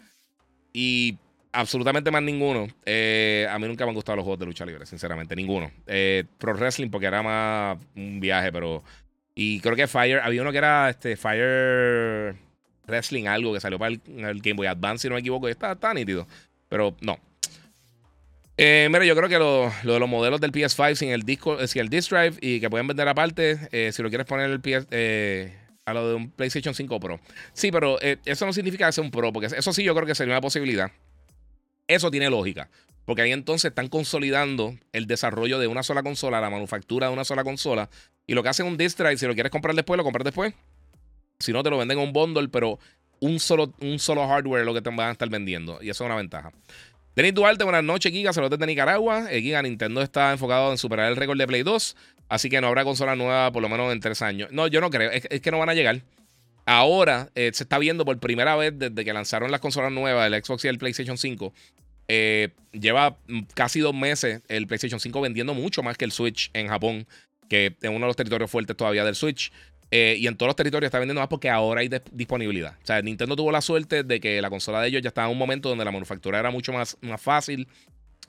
y 0.73 1.19
absolutamente 1.53 2.11
más 2.11 2.23
ninguno. 2.23 2.69
Eh, 2.85 3.47
a 3.51 3.59
mí 3.59 3.67
nunca 3.67 3.85
me 3.85 3.91
han 3.91 3.95
gustado 3.95 4.17
los 4.17 4.25
juegos 4.25 4.41
de 4.41 4.47
lucha 4.47 4.65
libre, 4.65 4.87
sinceramente, 4.87 5.35
ninguno. 5.35 5.71
Eh, 5.87 6.25
Pro 6.39 6.55
Wrestling 6.55 6.91
porque 6.91 7.07
era 7.07 7.23
más 7.23 7.79
un 7.97 8.21
viaje, 8.21 8.53
pero... 8.53 8.83
Y 9.41 9.61
creo 9.61 9.77
que 9.77 9.87
Fire, 9.87 10.19
había 10.19 10.43
uno 10.43 10.51
que 10.51 10.59
era 10.59 10.91
este 10.91 11.17
Fire 11.17 12.35
Wrestling, 12.89 13.27
algo 13.27 13.55
que 13.55 13.61
salió 13.61 13.79
para 13.79 13.93
el, 13.93 14.01
Game 14.43 14.55
Boy 14.55 14.67
Advance, 14.67 15.03
si 15.03 15.09
no 15.09 15.15
me 15.15 15.21
equivoco, 15.21 15.49
y 15.49 15.53
está, 15.53 15.95
nítido. 15.95 16.27
Pero 16.69 16.97
no. 17.03 17.21
Eh, 18.57 18.89
mira, 18.91 19.05
yo 19.05 19.15
creo 19.15 19.29
que 19.29 19.39
lo, 19.39 19.73
de 19.85 20.01
los 20.01 20.09
modelos 20.09 20.41
del 20.41 20.51
PS5 20.51 20.97
sin 20.97 21.11
el 21.11 21.23
disco, 21.23 21.65
sin 21.69 21.83
el 21.83 21.89
disc 21.89 22.11
drive 22.11 22.35
y 22.41 22.59
que 22.59 22.69
pueden 22.69 22.89
vender 22.89 23.07
aparte, 23.07 23.93
si 23.93 24.03
lo 24.03 24.09
quieres 24.09 24.27
poner 24.27 24.51
el 24.51 24.61
PS, 24.61 24.89
a 25.85 25.95
lo 25.95 26.09
de 26.09 26.15
un 26.17 26.33
PlayStation 26.33 26.75
5 26.75 26.99
Pro. 26.99 27.21
Sí, 27.53 27.71
pero 27.71 27.97
eso 28.01 28.45
no 28.45 28.53
significa 28.53 28.91
sea 28.91 29.05
un 29.05 29.13
Pro, 29.13 29.33
porque 29.33 29.57
eso 29.57 29.73
sí 29.73 29.85
yo 29.85 29.95
creo 29.95 30.05
que 30.09 30.17
sería 30.17 30.35
una 30.35 30.41
posibilidad. 30.41 30.91
Eso 31.87 32.11
tiene 32.11 32.29
lógica. 32.29 32.69
Porque 33.05 33.23
ahí 33.23 33.31
entonces 33.31 33.71
están 33.71 33.87
consolidando 33.87 34.75
el 34.93 35.07
desarrollo 35.07 35.61
de 35.61 35.69
una 35.69 35.85
sola 35.85 36.03
consola, 36.03 36.41
la 36.41 36.51
manufactura 36.51 37.07
de 37.07 37.13
una 37.13 37.25
sola 37.25 37.45
consola. 37.45 37.89
Y 38.29 38.35
lo 38.35 38.43
que 38.43 38.51
hacen 38.51 38.67
un 38.67 38.77
drive, 38.77 39.17
si 39.17 39.27
lo 39.27 39.35
quieres 39.35 39.51
comprar 39.51 39.75
después, 39.75 39.97
lo 39.97 40.05
compras 40.05 40.23
después. 40.23 40.55
Si 41.41 41.51
no, 41.51 41.63
te 41.63 41.71
lo 41.71 41.79
venden 41.79 41.99
en 41.99 42.05
un 42.05 42.13
bundle, 42.13 42.49
pero 42.49 42.79
un 43.21 43.41
solo, 43.41 43.73
un 43.81 43.99
solo 43.99 44.29
hardware 44.29 44.61
es 44.61 44.67
lo 44.67 44.75
que 44.75 44.83
te 44.83 44.91
van 44.91 45.01
a 45.09 45.13
estar 45.13 45.31
vendiendo. 45.31 45.79
Y 45.81 45.89
eso 45.89 46.05
es 46.05 46.07
una 46.07 46.15
ventaja. 46.15 46.53
Denis 47.17 47.33
Duarte, 47.33 47.65
buenas 47.65 47.83
noches, 47.83 48.13
Giga. 48.13 48.35
Saludos 48.35 48.59
desde 48.59 48.67
Nicaragua. 48.67 49.33
Eh, 49.33 49.41
Giga, 49.41 49.63
Nintendo 49.63 50.03
está 50.03 50.31
enfocado 50.31 50.71
en 50.71 50.77
superar 50.77 51.11
el 51.11 51.17
récord 51.17 51.39
de 51.39 51.47
Play 51.47 51.63
2. 51.63 51.97
Así 52.29 52.51
que 52.51 52.61
no 52.61 52.67
habrá 52.67 52.85
consola 52.85 53.17
nueva 53.17 53.51
por 53.51 53.63
lo 53.63 53.71
menos 53.71 53.91
en 53.93 54.01
tres 54.01 54.21
años. 54.21 54.51
No, 54.53 54.67
yo 54.67 54.83
no 54.83 54.91
creo. 54.91 55.11
Es, 55.11 55.41
que 55.41 55.51
no 55.51 55.59
van 55.59 55.71
a 55.71 55.75
llegar. 55.75 56.03
Ahora 56.67 57.31
eh, 57.35 57.51
se 57.55 57.63
está 57.63 57.79
viendo 57.79 58.05
por 58.05 58.19
primera 58.19 58.57
vez 58.57 58.79
desde 58.79 59.07
que 59.07 59.13
lanzaron 59.15 59.51
las 59.51 59.63
consolas 59.63 59.91
nuevas, 59.91 60.31
el 60.31 60.45
Xbox 60.45 60.67
y 60.67 60.69
el 60.69 60.77
PlayStation 60.77 61.17
5. 61.17 61.55
Eh, 62.09 62.51
lleva 62.73 63.17
casi 63.55 63.81
dos 63.81 63.95
meses 63.95 64.43
el 64.49 64.67
PlayStation 64.67 65.01
5 65.01 65.21
vendiendo 65.21 65.55
mucho 65.55 65.83
más 65.83 65.97
que 65.97 66.05
el 66.05 66.13
Switch 66.13 66.51
en 66.55 66.69
Japón, 66.69 67.07
que 67.49 67.77
es 67.81 67.89
uno 67.89 68.01
de 68.01 68.07
los 68.07 68.17
territorios 68.17 68.51
fuertes 68.51 68.77
todavía 68.77 69.05
del 69.05 69.15
Switch. 69.15 69.53
Eh, 69.91 70.17
y 70.19 70.27
en 70.27 70.37
todos 70.37 70.49
los 70.49 70.57
territorios 70.57 70.89
está 70.89 70.99
vendiendo 70.99 71.21
más 71.21 71.29
porque 71.29 71.49
ahora 71.49 71.81
hay 71.81 71.91
disponibilidad. 72.13 72.75
O 72.83 72.87
sea, 72.87 73.01
Nintendo 73.01 73.37
tuvo 73.37 73.51
la 73.51 73.63
suerte 73.63 74.03
de 74.03 74.21
que 74.21 74.43
la 74.43 74.51
consola 74.51 74.83
de 74.83 74.89
ellos 74.89 75.01
ya 75.01 75.09
estaba 75.09 75.29
en 75.29 75.33
un 75.33 75.39
momento 75.39 75.71
donde 75.71 75.85
la 75.85 75.91
manufactura 75.91 76.39
era 76.39 76.51
mucho 76.51 76.73
más, 76.73 76.99
más 77.01 77.21
fácil. 77.21 77.67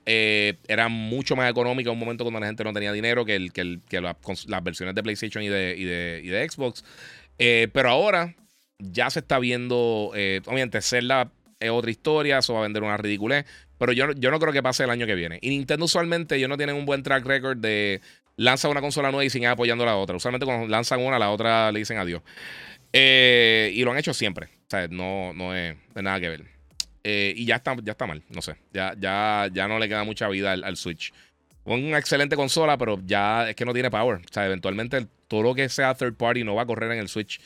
era 0.06 0.88
mucho 0.88 1.36
más 1.36 1.52
económica 1.52 1.90
en 1.90 1.94
un 1.94 2.00
momento 2.00 2.24
cuando 2.24 2.40
la 2.40 2.48
gente 2.48 2.64
no 2.64 2.74
tenía 2.74 2.94
dinero 2.94 3.26
que, 3.26 3.36
el, 3.36 3.52
que, 3.52 4.02
las 4.02 4.64
versiones 4.64 4.96
de 4.96 5.04
PlayStation 5.04 5.44
y 5.44 5.50
de, 5.50 5.76
y 5.78 6.30
de 6.30 6.50
Xbox. 6.50 6.84
Eh, 7.40 7.70
pero 7.72 7.90
ahora 7.90 8.36
ya 8.78 9.10
se 9.10 9.20
está 9.20 9.40
viendo, 9.40 10.12
eh, 10.14 10.42
obviamente, 10.46 10.82
Zelda 10.82 11.32
es 11.60 11.70
otra 11.70 11.90
historia, 11.90 12.38
eso 12.38 12.54
va 12.54 12.60
a 12.60 12.64
vender 12.64 12.84
una 12.84 12.98
ridiculez, 12.98 13.46
pero 13.78 13.94
yo, 13.94 14.12
yo 14.12 14.30
no 14.30 14.40
creo 14.40 14.54
que 14.54 14.62
pase 14.62 14.84
el 14.84 14.90
año 14.90 15.08
que 15.08 15.16
viene. 15.16 15.40
Y 15.42 15.50
Nintendo 15.50 15.86
usualmente 15.86 16.36
ellos 16.36 16.50
no 16.50 16.58
tienen 16.58 16.76
un 16.76 16.86
buen 16.86 17.02
track 17.02 17.26
record 17.26 17.58
de 17.58 18.02
lanza 18.40 18.70
una 18.70 18.82
consola 18.82 19.12
nueva 19.12 19.26
y 19.26 19.30
siguen 19.30 19.50
apoyando 19.50 19.84
a 19.84 19.88
la 19.88 19.98
otra. 19.98 20.16
Usualmente 20.16 20.46
cuando 20.46 20.68
lanzan 20.68 21.02
una, 21.02 21.20
la 21.20 21.30
otra 21.30 21.72
le 21.72 21.80
dicen 21.80 21.98
adiós. 21.98 22.22
Eh, 22.94 23.72
y 23.74 23.84
lo 23.84 23.92
han 23.92 23.98
hecho 23.98 24.14
siempre. 24.14 24.48
O 24.48 24.70
sea, 24.70 24.88
no, 24.88 25.34
no 25.34 25.54
es 25.54 25.76
nada 25.96 26.20
que 26.20 26.30
ver. 26.30 26.46
y 27.04 27.46
ya 27.46 27.58
está, 27.58 27.76
ya 27.84 27.92
está 27.92 28.08
mal, 28.08 28.24
no 28.30 28.42
sé. 28.42 28.56
Ya, 28.74 28.96
ya, 28.98 29.50
ya 29.52 29.68
no 29.68 29.78
le 29.78 29.90
queda 29.90 30.04
mucha 30.04 30.28
vida 30.30 30.54
al, 30.54 30.78
Switch. 30.78 31.14
una 31.66 31.98
excelente 31.98 32.36
consola, 32.36 32.78
pero 32.78 33.00
ya 33.06 33.50
es 33.50 33.56
que 33.56 33.66
no 33.66 33.74
tiene 33.74 33.92
power. 33.92 34.20
O 34.20 34.34
sea, 34.34 34.46
eventualmente 34.46 35.06
todo 35.28 35.44
lo 35.44 35.56
que 35.56 35.68
sea 35.68 35.94
third 35.94 36.16
party 36.16 36.44
no 36.44 36.56
va 36.56 36.64
a 36.64 36.66
correr 36.66 36.92
en 36.94 37.00
el 37.00 37.10
Switch. 37.10 37.42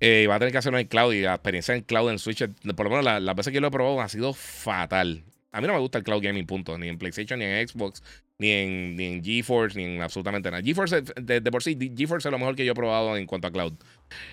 Eh, 0.00 0.26
va 0.28 0.34
a 0.34 0.38
tener 0.38 0.52
que 0.52 0.58
hacerlo 0.58 0.78
en 0.78 0.84
el 0.84 0.88
cloud 0.88 1.14
y 1.14 1.22
la 1.22 1.34
experiencia 1.34 1.74
en 1.74 1.80
cloud 1.80 2.10
en 2.10 2.18
Switch, 2.18 2.46
por 2.76 2.84
lo 2.84 2.90
menos 2.90 3.04
las 3.04 3.22
la 3.22 3.32
veces 3.32 3.50
que 3.50 3.54
yo 3.54 3.60
lo 3.62 3.68
he 3.68 3.70
probado, 3.70 4.02
ha 4.02 4.08
sido 4.08 4.34
fatal. 4.34 5.24
A 5.52 5.60
mí 5.62 5.66
no 5.66 5.72
me 5.72 5.78
gusta 5.78 5.96
el 5.96 6.04
cloud 6.04 6.22
gaming, 6.22 6.44
punto. 6.46 6.76
Ni 6.76 6.88
en 6.88 6.98
PlayStation, 6.98 7.38
ni 7.38 7.46
en 7.46 7.66
Xbox, 7.66 8.02
ni 8.38 8.50
en, 8.50 8.96
ni 8.96 9.04
en 9.06 9.24
GeForce, 9.24 9.78
ni 9.78 9.84
en 9.96 10.02
absolutamente 10.02 10.50
nada. 10.50 10.62
GeForce, 10.62 11.02
de, 11.02 11.40
por 11.50 11.62
sí, 11.62 11.76
GeForce 11.96 12.28
es 12.28 12.32
lo 12.32 12.38
mejor 12.38 12.54
que 12.56 12.64
yo 12.64 12.72
he 12.72 12.74
probado 12.74 13.16
en 13.16 13.26
cuanto 13.26 13.48
a 13.48 13.50
cloud. 13.50 13.72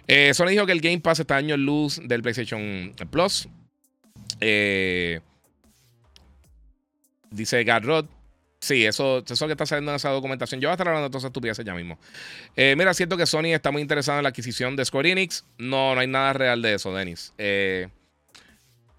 Eh, 0.08 0.34
Sony 0.34 0.48
dijo 0.48 0.66
que 0.66 0.74
el 0.74 0.82
Game 0.82 1.00
Pass 1.00 1.20
está 1.20 1.38
año 1.38 1.56
luz 1.58 2.02
del 2.04 2.22
PlayStation 2.22 2.94
Plus. 3.10 3.48
Eh, 4.40 5.20
dice 7.32 7.64
Garrod. 7.64 8.06
Sí, 8.60 8.86
eso, 8.86 9.22
eso 9.28 9.46
que 9.46 9.52
está 9.52 9.66
saliendo 9.66 9.92
en 9.92 9.98
esa 9.98 10.10
documentación. 10.10 10.62
Yo 10.62 10.70
voy 10.70 10.72
a 10.72 10.76
estar 10.76 10.88
hablando 10.88 11.10
de 11.10 11.12
todas 11.12 11.24
esas 11.24 11.32
estupideces 11.32 11.66
ya 11.66 11.74
mismo. 11.74 12.00
Eh, 12.56 12.76
mira, 12.78 12.94
siento 12.94 13.18
que 13.18 13.26
Sony 13.26 13.48
está 13.48 13.72
muy 13.72 13.82
interesado 13.82 14.20
en 14.20 14.24
la 14.24 14.30
adquisición 14.30 14.78
de 14.78 14.86
Square 14.86 15.12
Enix. 15.12 15.44
No, 15.58 15.94
no 15.94 16.00
hay 16.00 16.08
nada 16.08 16.32
real 16.32 16.62
de 16.62 16.76
eso, 16.76 16.94
Denis. 16.94 17.34
Eh, 17.38 17.90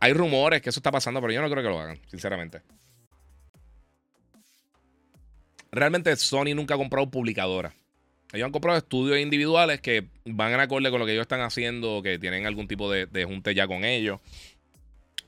hay 0.01 0.13
rumores 0.13 0.61
que 0.61 0.69
eso 0.69 0.81
está 0.81 0.91
pasando, 0.91 1.19
pero 1.23 1.33
yo 1.33 1.41
no 1.41 1.49
creo 1.49 1.63
que 1.63 1.69
lo 1.71 1.81
hagan, 1.81 1.99
sinceramente. 2.09 2.61
Realmente 5.75 6.15
Sony 6.17 6.55
nunca 6.55 6.75
ha 6.75 6.79
comprado 6.79 7.11
publicadoras. 7.11 7.75
Ellos 8.33 8.47
han 8.47 8.53
comprado 8.53 8.79
estudios 8.79 9.19
individuales 9.19 9.81
que 9.81 10.09
van 10.25 10.53
en 10.53 10.61
acorde 10.61 10.91
con 10.91 10.99
lo 10.99 11.07
que 11.07 11.13
ellos 11.13 11.23
están 11.23 11.41
haciendo, 11.41 12.03
que 12.03 12.19
tienen 12.19 12.47
algún 12.47 12.67
tipo 12.67 12.91
de, 12.91 13.07
de 13.07 13.25
junte 13.25 13.55
ya 13.55 13.67
con 13.67 13.85
ellos. 13.85 14.21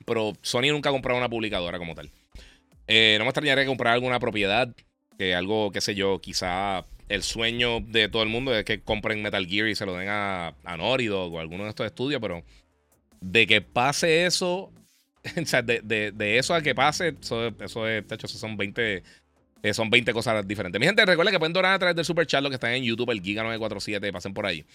Pero 0.05 0.33
Sony 0.41 0.71
nunca 0.71 0.89
ha 0.89 0.91
comprado 0.91 1.17
una 1.17 1.29
publicadora 1.29 1.77
como 1.77 1.95
tal. 1.95 2.11
Eh, 2.87 3.15
no 3.17 3.25
me 3.25 3.29
extrañaría 3.29 3.65
comprar 3.65 3.93
alguna 3.93 4.19
propiedad, 4.19 4.73
que 5.17 5.35
algo, 5.35 5.71
qué 5.71 5.81
sé 5.81 5.95
yo, 5.95 6.19
quizá 6.19 6.85
el 7.09 7.23
sueño 7.23 7.79
de 7.81 8.09
todo 8.09 8.23
el 8.23 8.29
mundo 8.29 8.55
es 8.55 8.65
que 8.65 8.81
compren 8.81 9.21
Metal 9.21 9.45
Gear 9.45 9.67
y 9.67 9.75
se 9.75 9.85
lo 9.85 9.95
den 9.95 10.09
a, 10.09 10.47
a 10.63 10.75
o 10.75 11.37
a 11.37 11.41
alguno 11.41 11.63
de 11.63 11.69
estos 11.69 11.85
estudios, 11.85 12.21
pero 12.21 12.43
de 13.21 13.47
que 13.47 13.61
pase 13.61 14.25
eso, 14.25 14.71
o 15.41 15.45
sea, 15.45 15.61
de, 15.61 16.37
eso 16.37 16.53
a 16.53 16.61
que 16.61 16.75
pase, 16.75 17.15
eso, 17.21 17.47
eso 17.47 17.87
es, 17.87 18.07
de 18.07 18.15
hecho, 18.15 18.27
eso 18.27 18.37
son 18.37 18.57
20, 18.57 19.03
eh, 19.69 19.73
son 19.73 19.89
20 19.89 20.13
cosas 20.13 20.47
diferentes. 20.47 20.79
Mi 20.79 20.85
gente, 20.85 21.05
recuerden 21.05 21.33
que 21.33 21.39
pueden 21.39 21.53
donar 21.53 21.73
a 21.73 21.79
través 21.79 21.95
del 21.95 22.05
Super 22.05 22.25
Chat 22.25 22.41
lo 22.41 22.49
que 22.49 22.55
están 22.55 22.71
en 22.71 22.83
YouTube, 22.83 23.11
el 23.11 23.21
Giga947, 23.21 24.11
pasen 24.11 24.33
por 24.33 24.45
ahí. 24.45 24.65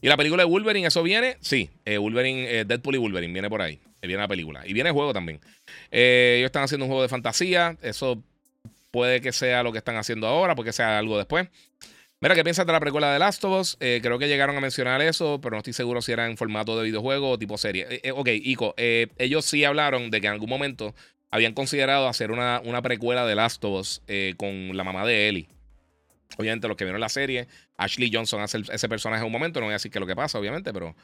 Y 0.00 0.08
la 0.08 0.16
película 0.16 0.42
de 0.42 0.48
Wolverine, 0.48 0.86
¿eso 0.86 1.02
viene? 1.02 1.36
Sí, 1.40 1.70
eh, 1.84 1.98
Wolverine, 1.98 2.64
Deadpool 2.64 2.94
y 2.94 2.98
Wolverine 2.98 3.32
viene 3.32 3.48
por 3.48 3.62
ahí. 3.62 3.80
Viene 4.06 4.22
la 4.22 4.28
película. 4.28 4.66
Y 4.66 4.72
viene 4.72 4.90
el 4.90 4.94
juego 4.94 5.12
también. 5.12 5.40
Eh, 5.90 6.36
ellos 6.38 6.46
están 6.46 6.62
haciendo 6.62 6.84
un 6.84 6.90
juego 6.90 7.02
de 7.02 7.08
fantasía. 7.08 7.76
Eso 7.82 8.22
puede 8.90 9.20
que 9.20 9.32
sea 9.32 9.62
lo 9.62 9.72
que 9.72 9.78
están 9.78 9.96
haciendo 9.96 10.26
ahora, 10.26 10.54
porque 10.54 10.72
sea 10.72 10.98
algo 10.98 11.18
después. 11.18 11.48
Mira, 12.20 12.34
¿qué 12.34 12.42
piensas 12.42 12.66
de 12.66 12.72
la 12.72 12.80
precuela 12.80 13.12
de 13.12 13.18
Last 13.18 13.44
of 13.44 13.60
Us? 13.60 13.76
Eh, 13.80 14.00
creo 14.02 14.18
que 14.18 14.26
llegaron 14.26 14.56
a 14.56 14.60
mencionar 14.60 15.00
eso, 15.02 15.40
pero 15.40 15.52
no 15.52 15.58
estoy 15.58 15.72
seguro 15.72 16.02
si 16.02 16.12
era 16.12 16.26
en 16.26 16.36
formato 16.36 16.76
de 16.76 16.84
videojuego 16.84 17.30
o 17.30 17.38
tipo 17.38 17.56
serie. 17.58 17.86
Eh, 18.02 18.10
ok, 18.10 18.28
Ico, 18.32 18.74
ellos 18.76 19.44
sí 19.44 19.64
hablaron 19.64 20.10
de 20.10 20.20
que 20.20 20.26
en 20.26 20.32
algún 20.32 20.50
momento 20.50 20.94
habían 21.30 21.52
considerado 21.54 22.08
hacer 22.08 22.30
una, 22.30 22.60
una 22.64 22.82
precuela 22.82 23.26
de 23.26 23.34
Last 23.34 23.64
of 23.64 23.80
Us 23.80 24.02
con 24.36 24.76
la 24.76 24.84
mamá 24.84 25.06
de 25.06 25.28
Ellie. 25.28 25.48
Obviamente, 26.36 26.68
los 26.68 26.76
que 26.76 26.84
vieron 26.84 27.00
la 27.00 27.08
serie, 27.08 27.48
Ashley 27.76 28.10
Johnson 28.12 28.40
hace 28.40 28.62
ese 28.70 28.88
personaje 28.88 29.22
en 29.22 29.26
un 29.26 29.32
momento. 29.32 29.60
No 29.60 29.66
voy 29.66 29.72
a 29.72 29.76
decir 29.76 29.90
qué 29.90 29.98
es 29.98 30.00
lo 30.00 30.06
que 30.06 30.16
pasa, 30.16 30.38
obviamente, 30.38 30.72
pero 30.72 30.94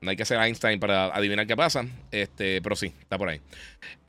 no 0.00 0.10
hay 0.10 0.16
que 0.16 0.24
ser 0.24 0.40
Einstein 0.40 0.80
para 0.80 1.06
adivinar 1.06 1.46
qué 1.46 1.56
pasa. 1.56 1.84
Este, 2.10 2.60
pero 2.62 2.76
sí, 2.76 2.92
está 3.00 3.18
por 3.18 3.28
ahí. 3.28 3.40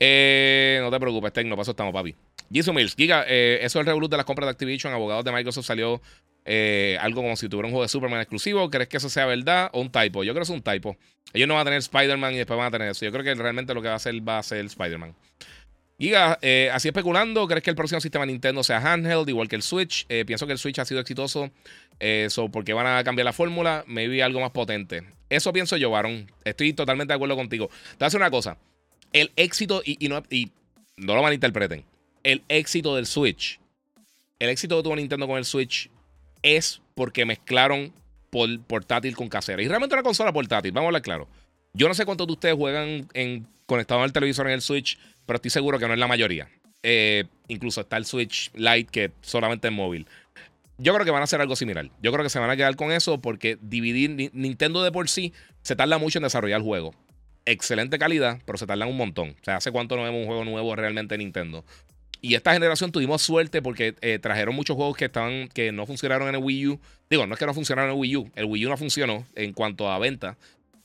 Eh, 0.00 0.78
no 0.82 0.90
te 0.90 0.98
preocupes, 0.98 1.32
Tecno, 1.32 1.56
paso 1.56 1.72
estamos, 1.72 1.92
papi. 1.92 2.14
Jisoo 2.52 2.72
Mills, 2.72 2.94
Giga, 2.94 3.24
eh, 3.26 3.58
eso 3.62 3.78
es 3.78 3.80
el 3.80 3.86
revolut 3.86 4.10
de 4.10 4.16
las 4.16 4.26
compras 4.26 4.46
de 4.46 4.50
Activision. 4.52 4.92
Abogados 4.92 5.24
de 5.24 5.32
Microsoft 5.32 5.66
salió 5.66 6.00
eh, 6.44 6.96
algo 7.00 7.22
como 7.22 7.36
si 7.36 7.48
tuviera 7.48 7.66
un 7.66 7.72
juego 7.72 7.82
de 7.82 7.88
Superman 7.88 8.20
exclusivo. 8.20 8.70
¿Crees 8.70 8.88
que 8.88 8.96
eso 8.98 9.08
sea 9.08 9.26
verdad 9.26 9.70
o 9.72 9.80
un 9.80 9.90
typo? 9.90 10.22
Yo 10.24 10.32
creo 10.32 10.42
que 10.42 10.52
es 10.52 10.56
un 10.56 10.62
typo. 10.62 10.96
Ellos 11.32 11.48
no 11.48 11.54
van 11.54 11.62
a 11.62 11.64
tener 11.64 11.78
Spider-Man 11.78 12.34
y 12.34 12.38
después 12.38 12.56
van 12.56 12.68
a 12.68 12.70
tener 12.70 12.88
eso. 12.88 13.04
Yo 13.04 13.12
creo 13.12 13.24
que 13.24 13.34
realmente 13.34 13.74
lo 13.74 13.82
que 13.82 13.88
va 13.88 13.94
a 13.94 13.96
hacer 13.96 14.26
va 14.26 14.38
a 14.38 14.42
ser 14.42 14.64
Spider-Man. 14.64 15.14
Giga, 15.98 16.38
eh, 16.42 16.70
así 16.72 16.88
especulando, 16.88 17.48
¿crees 17.48 17.62
que 17.62 17.70
el 17.70 17.76
próximo 17.76 18.00
sistema 18.02 18.26
Nintendo 18.26 18.62
sea 18.62 18.78
handheld, 18.78 19.28
igual 19.30 19.48
que 19.48 19.56
el 19.56 19.62
Switch? 19.62 20.06
Pienso 20.06 20.46
que 20.46 20.52
el 20.52 20.58
Switch 20.58 20.78
ha 20.78 20.84
sido 20.84 21.00
exitoso, 21.00 21.50
eh, 22.00 22.28
porque 22.52 22.74
van 22.74 22.86
a 22.86 23.02
cambiar 23.02 23.24
la 23.24 23.32
fórmula, 23.32 23.82
maybe 23.86 24.22
algo 24.22 24.40
más 24.40 24.50
potente. 24.50 25.04
Eso 25.30 25.54
pienso 25.54 25.78
yo, 25.78 25.90
Varón. 25.90 26.30
Estoy 26.44 26.74
totalmente 26.74 27.12
de 27.12 27.16
acuerdo 27.16 27.34
contigo. 27.34 27.68
Te 27.68 27.74
voy 27.74 27.96
a 28.00 28.04
decir 28.04 28.20
una 28.20 28.30
cosa. 28.30 28.58
El 29.12 29.32
éxito, 29.36 29.82
y 29.84 30.06
no 30.98 31.14
lo 31.14 31.22
malinterpreten, 31.22 31.82
el 32.26 32.42
éxito 32.48 32.96
del 32.96 33.06
Switch, 33.06 33.60
el 34.40 34.48
éxito 34.48 34.76
que 34.76 34.82
tuvo 34.82 34.96
Nintendo 34.96 35.28
con 35.28 35.38
el 35.38 35.44
Switch 35.44 35.88
es 36.42 36.80
porque 36.96 37.24
mezclaron 37.24 37.92
por, 38.30 38.60
portátil 38.62 39.14
con 39.14 39.28
casera. 39.28 39.62
Y 39.62 39.68
realmente 39.68 39.94
una 39.94 40.02
consola 40.02 40.32
portátil, 40.32 40.72
vamos 40.72 40.86
a 40.86 40.88
hablar 40.88 41.02
claro. 41.02 41.28
Yo 41.72 41.86
no 41.86 41.94
sé 41.94 42.04
cuántos 42.04 42.26
de 42.26 42.32
ustedes 42.32 42.56
juegan 42.56 43.08
en, 43.14 43.46
conectado 43.66 44.02
al 44.02 44.12
televisor 44.12 44.48
en 44.48 44.54
el 44.54 44.60
Switch 44.60 44.98
pero 45.24 45.36
estoy 45.36 45.50
seguro 45.50 45.78
que 45.78 45.86
no 45.86 45.92
es 45.92 46.00
la 46.00 46.08
mayoría. 46.08 46.48
Eh, 46.82 47.24
incluso 47.46 47.80
está 47.80 47.96
el 47.96 48.06
Switch 48.06 48.50
Lite 48.54 48.90
que 48.90 49.12
solamente 49.20 49.68
es 49.68 49.74
móvil. 49.74 50.06
Yo 50.78 50.92
creo 50.94 51.04
que 51.04 51.12
van 51.12 51.20
a 51.20 51.24
hacer 51.24 51.40
algo 51.40 51.54
similar. 51.54 51.90
Yo 52.02 52.12
creo 52.12 52.24
que 52.24 52.30
se 52.30 52.38
van 52.40 52.50
a 52.50 52.56
quedar 52.56 52.74
con 52.76 52.90
eso 52.90 53.20
porque 53.20 53.56
dividir 53.60 54.30
Nintendo 54.32 54.82
de 54.82 54.92
por 54.92 55.08
sí 55.08 55.32
se 55.62 55.76
tarda 55.76 55.98
mucho 55.98 56.18
en 56.18 56.24
desarrollar 56.24 56.58
el 56.58 56.64
juego. 56.64 56.94
Excelente 57.44 57.98
calidad, 57.98 58.40
pero 58.44 58.58
se 58.58 58.66
tarda 58.66 58.86
un 58.86 58.96
montón. 58.96 59.30
O 59.30 59.44
sea, 59.44 59.56
¿hace 59.56 59.70
cuánto 59.70 59.96
no 59.96 60.02
vemos 60.02 60.20
un 60.20 60.26
juego 60.26 60.44
nuevo 60.44 60.74
realmente 60.74 61.14
en 61.14 61.20
Nintendo? 61.20 61.64
Y 62.20 62.34
esta 62.34 62.52
generación 62.52 62.92
tuvimos 62.92 63.22
suerte 63.22 63.62
porque 63.62 63.94
eh, 64.00 64.18
trajeron 64.18 64.54
muchos 64.54 64.76
juegos 64.76 64.96
que 64.96 65.06
estaban 65.06 65.48
que 65.48 65.72
no 65.72 65.86
funcionaron 65.86 66.28
en 66.28 66.36
el 66.36 66.42
Wii 66.42 66.66
U. 66.68 66.80
Digo, 67.10 67.26
no 67.26 67.34
es 67.34 67.38
que 67.38 67.46
no 67.46 67.54
funcionaron 67.54 67.90
en 67.90 67.96
el 67.96 68.00
Wii 68.00 68.16
U. 68.16 68.30
El 68.34 68.44
Wii 68.46 68.66
U 68.66 68.68
no 68.70 68.76
funcionó 68.76 69.26
en 69.34 69.52
cuanto 69.52 69.90
a 69.90 69.98
venta. 69.98 70.36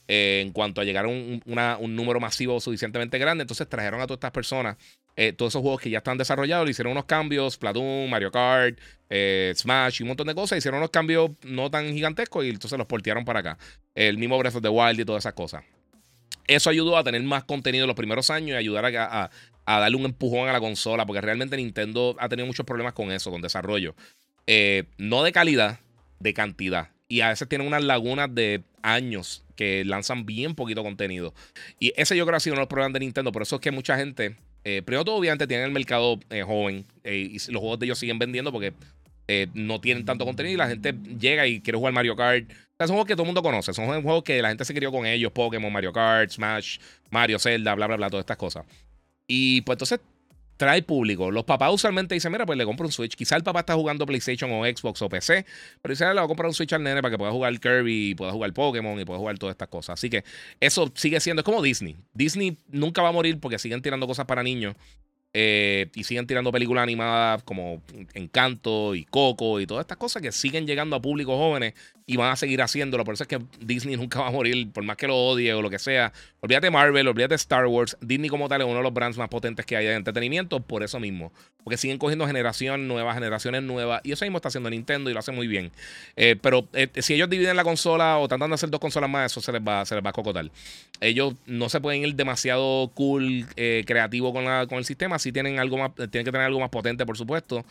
Eh, 0.08 0.42
en 0.42 0.52
cuanto 0.52 0.82
a 0.82 0.84
llegar 0.84 1.06
a 1.06 1.08
un, 1.08 1.96
número 1.96 2.20
masivo 2.20 2.60
suficientemente 2.60 3.18
grande. 3.18 3.44
Entonces 3.44 3.68
trajeron 3.70 4.02
a 4.02 4.06
todas 4.06 4.18
estas 4.18 4.32
personas 4.32 4.76
eh, 5.16 5.34
todos 5.34 5.52
esos 5.52 5.62
juegos 5.62 5.82
que 5.82 5.90
ya 5.90 6.00
están 6.00 6.18
desarrollados, 6.18 6.66
le 6.66 6.72
hicieron 6.72 6.92
unos 6.92 7.06
cambios, 7.06 7.58
Platoon, 7.58 8.10
Mario 8.10 8.32
Kart, 8.32 8.80
Smash 9.10 10.00
y 10.00 10.04
un 10.04 10.10
montón 10.10 10.28
de 10.28 10.36
cosas. 10.36 10.58
Hicieron 10.58 10.80
unos 10.80 10.90
cambios 10.90 11.32
no 11.44 11.70
tan 11.70 11.94
gigantescos 11.94 12.46
y 12.46 12.50
entonces 12.50 12.78
los 12.78 12.88
portearon 12.88 13.24
para 13.26 13.40
acá. 13.40 13.58
El 13.96 14.18
mismo 14.18 14.38
Breath 14.38 14.56
of 14.56 14.62
the 14.62 14.70
Wild 14.70 15.00
y 15.00 15.06
todas 15.06 15.22
esas 15.24 15.34
cosas. 15.34 15.64
Eso 16.48 16.70
ayudó 16.70 16.98
a 16.98 17.04
tener 17.04 17.22
más 17.24 17.46
contenido 17.46 17.86
en 17.86 17.88
los 17.88 17.96
primeros 17.96 18.30
años 18.30 18.50
y 18.50 18.54
ayudar 18.56 18.86
a, 18.86 19.30
darle 19.80 19.98
un 19.98 20.06
empujón 20.06 20.50
a 20.50 20.54
la 20.54 20.60
consola, 20.60 21.06
porque 21.06 21.22
realmente 21.22 21.58
Nintendo 21.58 22.16
ha 22.20 22.30
tenido 22.30 22.48
muchos 22.48 22.66
problemas 22.66 22.94
con 22.94 23.12
eso, 23.12 23.32
con 23.32 23.42
desarrollo. 23.42 23.96
no 24.98 25.24
de 25.24 25.32
calidad, 25.32 25.80
de 26.20 26.34
cantidad. 26.34 26.90
Y 27.08 27.22
a 27.22 27.30
veces 27.30 27.48
tienen 27.50 27.68
unas 27.68 27.84
lagunas 27.84 28.34
de 28.34 28.64
años 28.84 29.44
que 29.56 29.86
lanzan 29.86 30.26
bien 30.26 30.56
poquito 30.56 30.84
contenido. 30.84 31.34
Y 31.80 31.94
ese 31.96 32.16
yo 32.18 32.26
creo 32.26 32.34
que 32.34 32.38
ha 32.38 32.40
sido 32.40 32.54
uno 32.54 32.62
de 32.62 32.64
los 32.64 32.70
problemas 32.70 32.94
de 32.94 33.02
Nintendo. 33.02 33.32
Por 33.32 33.42
eso 33.42 33.58
es 33.58 33.62
que 33.62 33.72
mucha 33.72 33.98
gente, 33.98 34.36
eh, 34.64 34.82
primero 34.84 35.06
todo 35.06 35.16
obviamente 35.16 35.46
tienen 35.48 35.68
el 35.68 35.72
mercado 35.72 36.20
eh, 36.30 36.42
joven 36.42 36.86
eh, 37.04 37.16
y 37.16 37.34
los 37.52 37.60
juegos 37.60 37.80
de 37.80 37.86
ellos 37.86 38.00
siguen 38.00 38.18
vendiendo 38.18 38.52
porque 38.52 38.74
no 39.54 39.80
tienen 39.80 40.04
tanto 40.04 40.26
contenido 40.26 40.56
y 40.56 40.58
la 40.58 40.68
gente 40.68 40.94
llega 41.18 41.48
y 41.48 41.62
quiere 41.62 41.78
jugar 41.78 41.94
Mario 41.94 42.18
Kart. 42.18 42.50
son 42.80 42.88
juegos 42.88 43.06
que 43.06 43.14
todo 43.14 43.24
el 43.24 43.28
mundo 43.28 43.42
conoce, 43.42 43.72
son 43.72 43.86
juegos 44.02 44.24
que 44.24 44.42
la 44.42 44.50
gente 44.50 44.66
se 44.66 44.74
crió 44.74 44.92
con 44.92 45.06
ellos, 45.06 45.32
Pokémon, 45.32 45.72
Mario 45.72 45.94
Kart, 45.94 46.32
Smash, 46.32 46.80
Mario, 47.12 47.40
Zelda, 47.40 47.74
bla, 47.76 47.88
bla, 47.88 47.96
bla, 47.96 48.10
todas 48.10 48.24
estas 48.24 48.36
cosas. 48.36 48.66
Y 49.34 49.62
pues 49.62 49.76
entonces 49.76 50.02
trae 50.58 50.84
público. 50.84 51.32
Los 51.32 51.46
papás 51.46 51.74
usualmente 51.74 52.14
dicen, 52.14 52.34
mira, 52.34 52.46
pues 52.46 52.58
le 52.58 52.66
compro 52.66 52.86
un 52.86 52.92
Switch. 52.92 53.16
Quizá 53.16 53.38
el 53.38 53.44
papá 53.44 53.62
está 53.62 53.76
jugando 53.76 54.06
PlayStation 54.06 54.52
o 54.52 54.66
Xbox 54.66 55.02
o 55.02 55.08
PC, 55.08 55.46
pero 55.82 55.94
dice, 55.94 56.04
le 56.06 56.16
voy 56.16 56.24
a 56.26 56.28
comprar 56.28 56.50
un 56.50 56.54
Switch 56.54 56.74
al 56.74 56.84
nene 56.84 57.02
para 57.02 57.14
que 57.14 57.18
pueda 57.18 57.32
jugar 57.32 57.58
Kirby, 57.58 58.14
pueda 58.14 58.34
jugar 58.34 58.52
Pokémon 58.52 59.00
y 59.00 59.06
pueda 59.06 59.20
jugar 59.20 59.38
todas 59.38 59.54
estas 59.54 59.70
cosas. 59.70 59.94
Así 59.94 60.10
que 60.10 60.26
eso 60.60 60.92
sigue 60.96 61.22
siendo, 61.22 61.40
es 61.40 61.46
como 61.46 61.62
Disney. 61.62 61.96
Disney 62.14 62.58
nunca 62.68 63.02
va 63.02 63.08
a 63.08 63.14
morir 63.14 63.40
porque 63.40 63.58
siguen 63.58 63.82
tirando 63.82 64.06
cosas 64.06 64.26
para 64.26 64.44
niños. 64.44 64.76
Eh, 65.34 65.90
y 65.96 66.04
siguen 66.04 66.28
tirando 66.28 66.52
películas 66.52 66.84
animadas 66.84 67.42
como 67.44 67.82
Encanto 68.16 68.96
y 68.96 69.06
Coco 69.06 69.62
y 69.62 69.66
todas 69.66 69.86
estas 69.86 69.98
cosas 69.98 70.22
que 70.22 70.34
siguen 70.34 70.68
llegando 70.68 70.98
a 70.98 71.02
públicos 71.02 71.38
jóvenes 71.38 71.74
y 72.06 72.18
van 72.18 72.32
a 72.32 72.36
seguir 72.36 72.62
haciéndolo. 72.62 73.04
Por 73.04 73.14
eso 73.14 73.24
es 73.24 73.28
que 73.28 73.40
Disney 73.60 73.96
nunca 73.98 74.22
va 74.22 74.28
a 74.28 74.32
morir, 74.32 74.72
por 74.72 74.84
más 74.84 74.98
que 74.98 75.08
lo 75.08 75.16
odie 75.16 75.54
o 75.54 75.62
lo 75.62 75.70
que 75.70 75.80
sea. 75.80 76.12
Olvídate 76.40 76.70
Marvel, 76.72 77.08
olvídate 77.08 77.36
Star 77.36 77.68
Wars. 77.68 77.98
Disney 78.02 78.30
como 78.30 78.50
tal 78.50 78.62
es 78.62 78.68
uno 78.68 78.78
de 78.78 78.84
los 78.84 78.94
brands 78.94 79.18
más 79.18 79.30
potentes 79.30 79.66
que 79.66 79.78
hay 79.78 79.86
de 79.86 79.94
entretenimiento 79.94 80.60
por 80.60 80.84
eso 80.84 81.00
mismo. 81.00 81.32
Porque 81.64 81.78
siguen 81.78 81.98
cogiendo 81.98 82.26
generaciones 82.26 82.88
nuevas, 82.88 83.14
generaciones 83.14 83.64
nuevas. 83.64 84.02
Y 84.04 84.12
eso 84.12 84.26
mismo 84.26 84.38
está 84.38 84.48
haciendo 84.48 84.70
Nintendo 84.70 85.10
y 85.10 85.14
lo 85.14 85.20
hace 85.20 85.32
muy 85.32 85.48
bien. 85.48 85.72
Eh, 86.16 86.36
pero 86.42 86.68
eh, 86.74 86.90
si 87.02 87.14
ellos 87.14 87.30
dividen 87.30 87.56
la 87.56 87.64
consola 87.64 88.18
o 88.18 88.28
tratan 88.28 88.50
de 88.50 88.56
hacer 88.56 88.70
dos 88.70 88.80
consolas 88.80 89.10
más, 89.10 89.32
eso 89.32 89.42
se 89.42 89.52
les 89.52 89.62
va, 89.62 89.86
se 89.86 89.96
les 89.96 90.04
va 90.04 90.10
a 90.10 90.14
cocotar. 90.14 90.50
Ellos 91.00 91.36
no 91.46 91.70
se 91.70 91.80
pueden 91.82 92.04
ir 92.04 92.16
demasiado 92.16 92.92
cool, 92.94 93.46
eh, 93.56 93.84
creativo 93.86 94.34
con, 94.34 94.46
con 94.68 94.78
el 94.80 94.86
sistema. 94.86 95.20
Si 95.20 95.32
tienen 95.32 95.60
algo 95.60 95.78
más, 95.78 95.92
tienen 95.96 96.26
que 96.26 96.32
tener 96.32 96.42
algo 96.42 96.60
más 96.60 96.70
potente, 96.70 97.06
por 97.06 97.18
supuesto. 97.18 97.64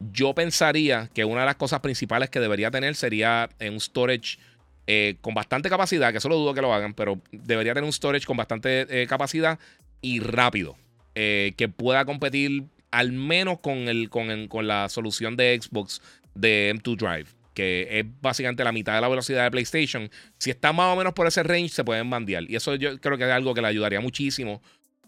Yo 0.00 0.34
pensaría 0.34 1.10
que 1.12 1.24
una 1.24 1.40
de 1.40 1.46
las 1.46 1.56
cosas 1.56 1.80
principales 1.80 2.30
que 2.30 2.38
debería 2.38 2.70
tener 2.70 2.94
sería 2.94 3.48
un 3.60 3.80
storage 3.80 4.38
eh, 4.86 5.16
con 5.20 5.34
bastante 5.34 5.68
capacidad, 5.68 6.12
que 6.12 6.20
solo 6.20 6.36
dudo 6.36 6.54
que 6.54 6.62
lo 6.62 6.72
hagan, 6.72 6.94
pero 6.94 7.20
debería 7.32 7.74
tener 7.74 7.84
un 7.84 7.92
storage 7.92 8.24
con 8.24 8.36
bastante 8.36 9.02
eh, 9.02 9.06
capacidad 9.06 9.58
y 10.00 10.20
rápido, 10.20 10.76
eh, 11.14 11.52
que 11.56 11.68
pueda 11.68 12.04
competir 12.04 12.64
al 12.90 13.12
menos 13.12 13.58
con, 13.58 13.76
el, 13.88 14.08
con, 14.08 14.48
con 14.48 14.66
la 14.66 14.88
solución 14.88 15.36
de 15.36 15.58
Xbox 15.60 16.00
de 16.34 16.72
M2 16.74 16.96
Drive, 16.96 17.26
que 17.52 17.98
es 17.98 18.06
básicamente 18.22 18.64
la 18.64 18.72
mitad 18.72 18.94
de 18.94 19.00
la 19.00 19.08
velocidad 19.08 19.44
de 19.44 19.50
PlayStation. 19.50 20.10
Si 20.38 20.48
está 20.48 20.72
más 20.72 20.94
o 20.94 20.96
menos 20.96 21.12
por 21.12 21.26
ese 21.26 21.42
range, 21.42 21.70
se 21.70 21.84
pueden 21.84 22.08
bandear. 22.08 22.44
Y 22.48 22.56
eso 22.56 22.74
yo 22.76 22.98
creo 23.00 23.18
que 23.18 23.24
es 23.24 23.30
algo 23.30 23.52
que 23.52 23.60
le 23.60 23.66
ayudaría 23.66 24.00
muchísimo 24.00 24.62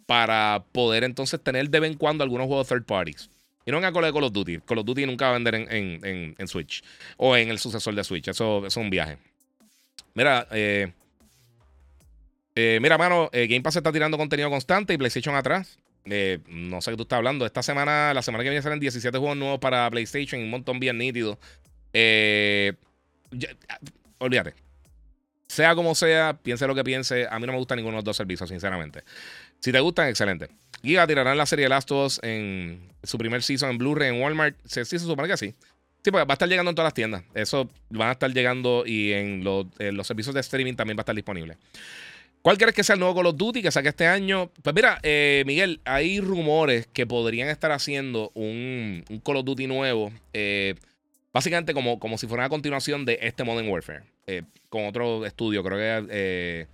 para 0.04 0.64
poder 0.72 1.04
entonces 1.04 1.40
tener 1.40 1.70
de 1.70 1.80
vez 1.80 1.92
en 1.92 1.96
cuando 1.96 2.24
algunos 2.24 2.48
juegos 2.48 2.68
third 2.68 2.84
parties. 2.84 3.30
Y 3.70 3.72
no 3.72 3.78
en 3.78 3.84
de 3.84 4.12
Call 4.12 4.24
of 4.24 4.32
Duty. 4.32 4.58
Call 4.62 4.78
of 4.78 4.84
Duty 4.84 5.06
nunca 5.06 5.26
va 5.26 5.30
a 5.30 5.34
vender 5.34 5.54
en, 5.54 6.48
Switch 6.48 6.82
o 7.16 7.36
en 7.36 7.50
el 7.50 7.58
sucesor 7.60 7.94
de 7.94 8.02
Switch. 8.02 8.26
Eso, 8.26 8.66
es 8.66 8.76
un 8.76 8.90
viaje. 8.90 9.16
Mira, 10.12 10.48
eh, 10.50 10.92
eh, 12.56 12.80
mira, 12.82 12.98
mano, 12.98 13.30
eh, 13.32 13.46
Game 13.46 13.60
Pass 13.60 13.76
está 13.76 13.92
tirando 13.92 14.18
contenido 14.18 14.50
constante 14.50 14.92
y 14.92 14.98
PlayStation 14.98 15.36
atrás. 15.36 15.78
no 16.04 16.80
sé 16.80 16.90
qué 16.90 16.96
tú 16.96 17.04
estás 17.04 17.18
hablando. 17.18 17.46
Esta 17.46 17.62
semana, 17.62 18.12
la 18.12 18.22
semana 18.22 18.42
que 18.42 18.50
viene 18.50 18.60
salen 18.60 18.80
17 18.80 19.16
juegos 19.16 19.36
nuevos 19.36 19.60
para 19.60 19.88
PlayStation 19.88 20.40
y 20.40 20.44
un 20.44 20.50
montón 20.50 20.80
bien 20.80 20.98
nítido. 20.98 21.38
olvídate. 24.18 24.54
Sea 25.46 25.76
como 25.76 25.94
sea, 25.94 26.36
piense 26.42 26.66
lo 26.66 26.74
que 26.74 26.82
piense. 26.82 27.28
A 27.30 27.38
mí 27.38 27.46
no 27.46 27.52
me 27.52 27.58
gusta 27.58 27.76
ninguno 27.76 27.92
de 27.92 27.98
los 27.98 28.04
dos 28.04 28.16
servicios, 28.16 28.48
sinceramente. 28.48 29.04
Si 29.60 29.70
te 29.70 29.78
gustan, 29.78 30.08
excelente. 30.08 30.48
Giga 30.82 31.06
tirarán 31.06 31.36
la 31.36 31.46
serie 31.46 31.64
de 31.64 31.68
Last 31.68 31.90
of 31.90 32.06
Us 32.06 32.20
en 32.22 32.90
su 33.02 33.18
primer 33.18 33.42
season 33.42 33.70
en 33.70 33.78
Blu-ray 33.78 34.08
en 34.08 34.22
Walmart. 34.22 34.56
Sí, 34.64 34.84
se 34.84 34.98
supone 34.98 35.28
que 35.28 35.36
sí. 35.36 35.54
Sí, 36.02 36.10
porque 36.10 36.24
va 36.24 36.32
a 36.32 36.34
estar 36.34 36.48
llegando 36.48 36.70
en 36.70 36.74
todas 36.74 36.86
las 36.86 36.94
tiendas. 36.94 37.22
Eso 37.34 37.68
van 37.90 38.08
a 38.08 38.12
estar 38.12 38.32
llegando 38.32 38.84
y 38.86 39.12
en 39.12 39.44
los, 39.44 39.66
servicios 40.06 40.34
de 40.34 40.40
streaming 40.40 40.74
también 40.74 40.96
va 40.96 41.00
a 41.00 41.02
estar 41.02 41.14
disponible. 41.14 41.58
¿Cuál 42.40 42.56
crees 42.56 42.74
que 42.74 42.82
sea 42.82 42.94
el 42.94 43.00
nuevo 43.00 43.14
Call 43.14 43.26
of 43.26 43.36
Duty 43.36 43.60
que 43.60 43.70
saque 43.70 43.90
este 43.90 44.06
año? 44.06 44.50
Pues 44.62 44.74
mira, 44.74 44.98
eh, 45.02 45.42
Miguel, 45.46 45.80
hay 45.84 46.20
rumores 46.20 46.86
que 46.86 47.06
podrían 47.06 47.50
estar 47.50 47.70
haciendo 47.70 48.30
un, 48.32 49.04
Call 49.22 49.36
of 49.36 49.44
Duty 49.44 49.66
nuevo. 49.66 50.10
Eh, 50.32 50.74
básicamente 51.34 51.74
como, 51.74 52.00
como 52.00 52.16
si 52.16 52.26
fuera 52.26 52.44
una 52.44 52.48
continuación 52.48 53.04
de 53.04 53.18
este 53.20 53.44
Modern 53.44 53.68
Warfare. 53.68 54.04
Eh, 54.26 54.42
con 54.70 54.86
otro 54.86 55.26
estudio, 55.26 55.62
creo 55.62 55.76
que 55.76 56.66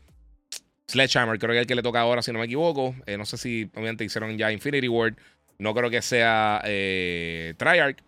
Sledgehammer, 0.88 1.38
creo 1.38 1.50
que 1.50 1.58
es 1.58 1.62
el 1.62 1.66
que 1.66 1.74
le 1.74 1.82
toca 1.82 2.00
ahora, 2.00 2.22
si 2.22 2.32
no 2.32 2.38
me 2.38 2.44
equivoco. 2.44 2.94
Eh, 3.06 3.16
no 3.16 3.26
sé 3.26 3.36
si 3.36 3.68
obviamente 3.74 4.04
hicieron 4.04 4.36
ya 4.38 4.52
Infinity 4.52 4.88
Ward. 4.88 5.14
No 5.58 5.74
creo 5.74 5.90
que 5.90 6.02
sea 6.02 6.60
eh, 6.64 7.54
Triarch. 7.56 7.98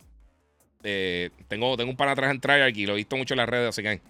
Eh, 0.84 1.30
tengo, 1.48 1.76
tengo 1.76 1.90
un 1.90 1.96
pan 1.96 2.08
atrás 2.08 2.30
en 2.30 2.40
Triarch 2.40 2.76
y 2.76 2.86
lo 2.86 2.92
he 2.92 2.96
visto 2.96 3.16
mucho 3.16 3.34
en 3.34 3.38
las 3.38 3.48
redes, 3.48 3.70
así 3.70 3.82
que 3.82 4.00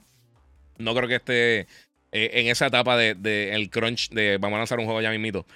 no 0.76 0.94
creo 0.94 1.08
que 1.08 1.16
esté 1.16 1.66
en 2.12 2.46
esa 2.46 2.66
etapa 2.66 2.96
de, 2.96 3.54
el 3.54 3.70
crunch 3.70 4.10
de 4.10 4.38
vamos 4.38 4.56
a 4.56 4.58
lanzar 4.58 4.78
un 4.78 4.84
juego 4.84 5.00
ya 5.00 5.10
mismito. 5.10 5.46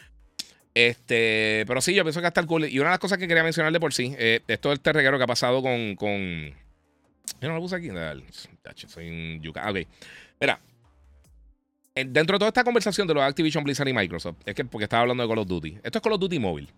Este, 0.75 1.65
pero 1.67 1.83
sí, 1.83 1.95
yo 1.95 2.03
pienso 2.03 2.21
que 2.23 2.27
hasta 2.27 2.41
el 2.41 2.47
cool. 2.47 2.65
Y 2.65 2.79
una 2.79 2.89
de 2.89 2.95
las 2.95 2.99
cosas 2.99 3.19
que 3.19 3.29
quería 3.29 3.45
mencionar 3.45 3.73
de 3.73 3.81
por 3.81 3.93
sí, 3.93 4.17
esto 4.19 4.73
es 4.73 4.81
el 4.83 4.95
reguero 4.95 5.19
que 5.19 5.25
ha 5.25 5.27
pasado 5.29 5.63
con, 5.63 5.97
con. 5.97 6.51
No 7.43 7.55
lo 7.55 7.61
puse 7.61 7.77
aquí. 7.77 7.89
Soy 8.87 9.09
un 9.09 9.43
yuca. 9.43 9.71
Ok. 9.71 9.81
Mira, 10.41 10.59
dentro 11.95 12.35
de 12.35 12.39
toda 12.39 12.49
esta 12.49 12.65
conversación 12.65 13.07
de 13.07 13.15
los 13.15 13.23
Activision 13.23 13.65
Blizzard 13.65 13.89
y 13.89 13.93
Microsoft, 13.93 14.37
es 14.47 14.55
que 14.55 14.65
porque 14.65 14.85
estaba 14.85 15.03
hablando 15.03 15.23
de 15.23 15.29
Call 15.29 15.39
of 15.39 15.47
Duty. 15.47 15.79
Esto 15.83 15.99
es 15.99 16.03
Call 16.03 16.13
of 16.13 16.21
Duty 16.21 16.39
móvil. 16.39 16.69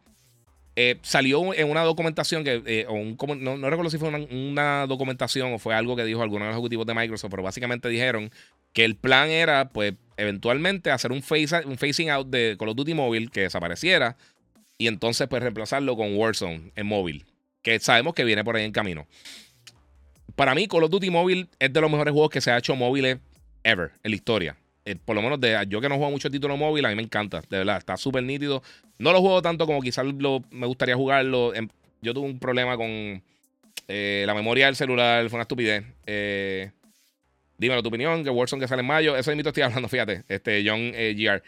Eh, 0.76 0.98
salió 1.02 1.54
en 1.54 1.70
una 1.70 1.82
documentación 1.82 2.42
que, 2.42 2.60
eh, 2.66 2.86
no, 2.88 3.70
recuerdo 3.70 3.90
si 3.90 3.98
fue 3.98 4.08
una, 4.08 4.86
documentación 4.88 5.52
o 5.52 5.58
fue 5.60 5.74
algo 5.74 5.94
que 5.94 6.04
dijo 6.04 6.20
algunos 6.20 6.50
ejecutivos 6.50 6.84
de 6.84 6.94
Microsoft, 6.94 7.30
pero 7.30 7.44
básicamente 7.44 7.88
dijeron 7.88 8.32
que 8.72 8.84
el 8.84 8.96
plan 8.96 9.28
era, 9.28 9.68
pues, 9.68 9.94
eventualmente 10.16 10.90
hacer 10.90 11.12
un, 11.12 11.22
face, 11.22 11.64
un 11.64 11.78
phasing 11.78 12.10
out 12.10 12.26
de 12.26 12.56
Call 12.58 12.70
of 12.70 12.76
Duty 12.76 12.94
móvil 12.94 13.30
que 13.30 13.42
desapareciera 13.42 14.16
y 14.76 14.88
entonces, 14.88 15.28
pues, 15.28 15.42
reemplazarlo 15.42 15.96
con 15.96 16.16
Warzone 16.16 16.72
en 16.74 16.86
móvil, 16.86 17.24
que 17.62 17.78
sabemos 17.78 18.14
que 18.14 18.24
viene 18.24 18.42
por 18.42 18.56
ahí 18.56 18.64
en 18.64 18.72
camino. 18.72 19.06
Para 20.34 20.56
mí, 20.56 20.66
Call 20.66 20.82
of 20.82 20.90
Duty 20.90 21.10
móvil 21.10 21.48
es 21.60 21.72
de 21.72 21.80
los 21.80 21.90
mejores 21.90 22.10
juegos 22.10 22.30
que 22.30 22.40
se 22.40 22.50
ha 22.50 22.58
hecho 22.58 22.74
móviles 22.74 23.18
ever 23.62 23.92
en 24.02 24.10
la 24.10 24.16
historia. 24.16 24.56
Eh, 24.86 24.96
por 25.02 25.16
lo 25.16 25.22
menos 25.22 25.40
de 25.40 25.64
yo 25.68 25.80
que 25.80 25.88
no 25.88 25.96
juego 25.96 26.10
mucho 26.10 26.30
título 26.30 26.56
móvil, 26.56 26.84
a 26.84 26.90
mí 26.90 26.94
me 26.94 27.02
encanta, 27.02 27.40
de 27.48 27.58
verdad, 27.58 27.78
está 27.78 27.96
súper 27.96 28.22
nítido. 28.22 28.62
No 28.98 29.12
lo 29.12 29.20
juego 29.20 29.40
tanto 29.40 29.66
como 29.66 29.80
quizás 29.80 30.04
me 30.50 30.66
gustaría 30.66 30.94
jugarlo. 30.94 31.54
Em, 31.54 31.68
yo 32.02 32.12
tuve 32.12 32.26
un 32.26 32.38
problema 32.38 32.76
con 32.76 33.22
eh, 33.88 34.24
la 34.26 34.34
memoria 34.34 34.66
del 34.66 34.76
celular, 34.76 35.28
fue 35.30 35.36
una 35.36 35.42
estupidez. 35.42 35.84
Eh, 36.06 36.70
dímelo 37.56 37.82
tu 37.82 37.88
opinión, 37.88 38.24
que 38.24 38.30
Warzone 38.30 38.60
que 38.60 38.68
sale 38.68 38.80
en 38.80 38.86
mayo, 38.86 39.16
eso 39.16 39.30
de 39.30 39.36
mito 39.36 39.48
estoy 39.48 39.62
hablando, 39.64 39.88
fíjate, 39.88 40.24
este 40.28 40.62
John 40.66 40.92
GR. 40.92 41.42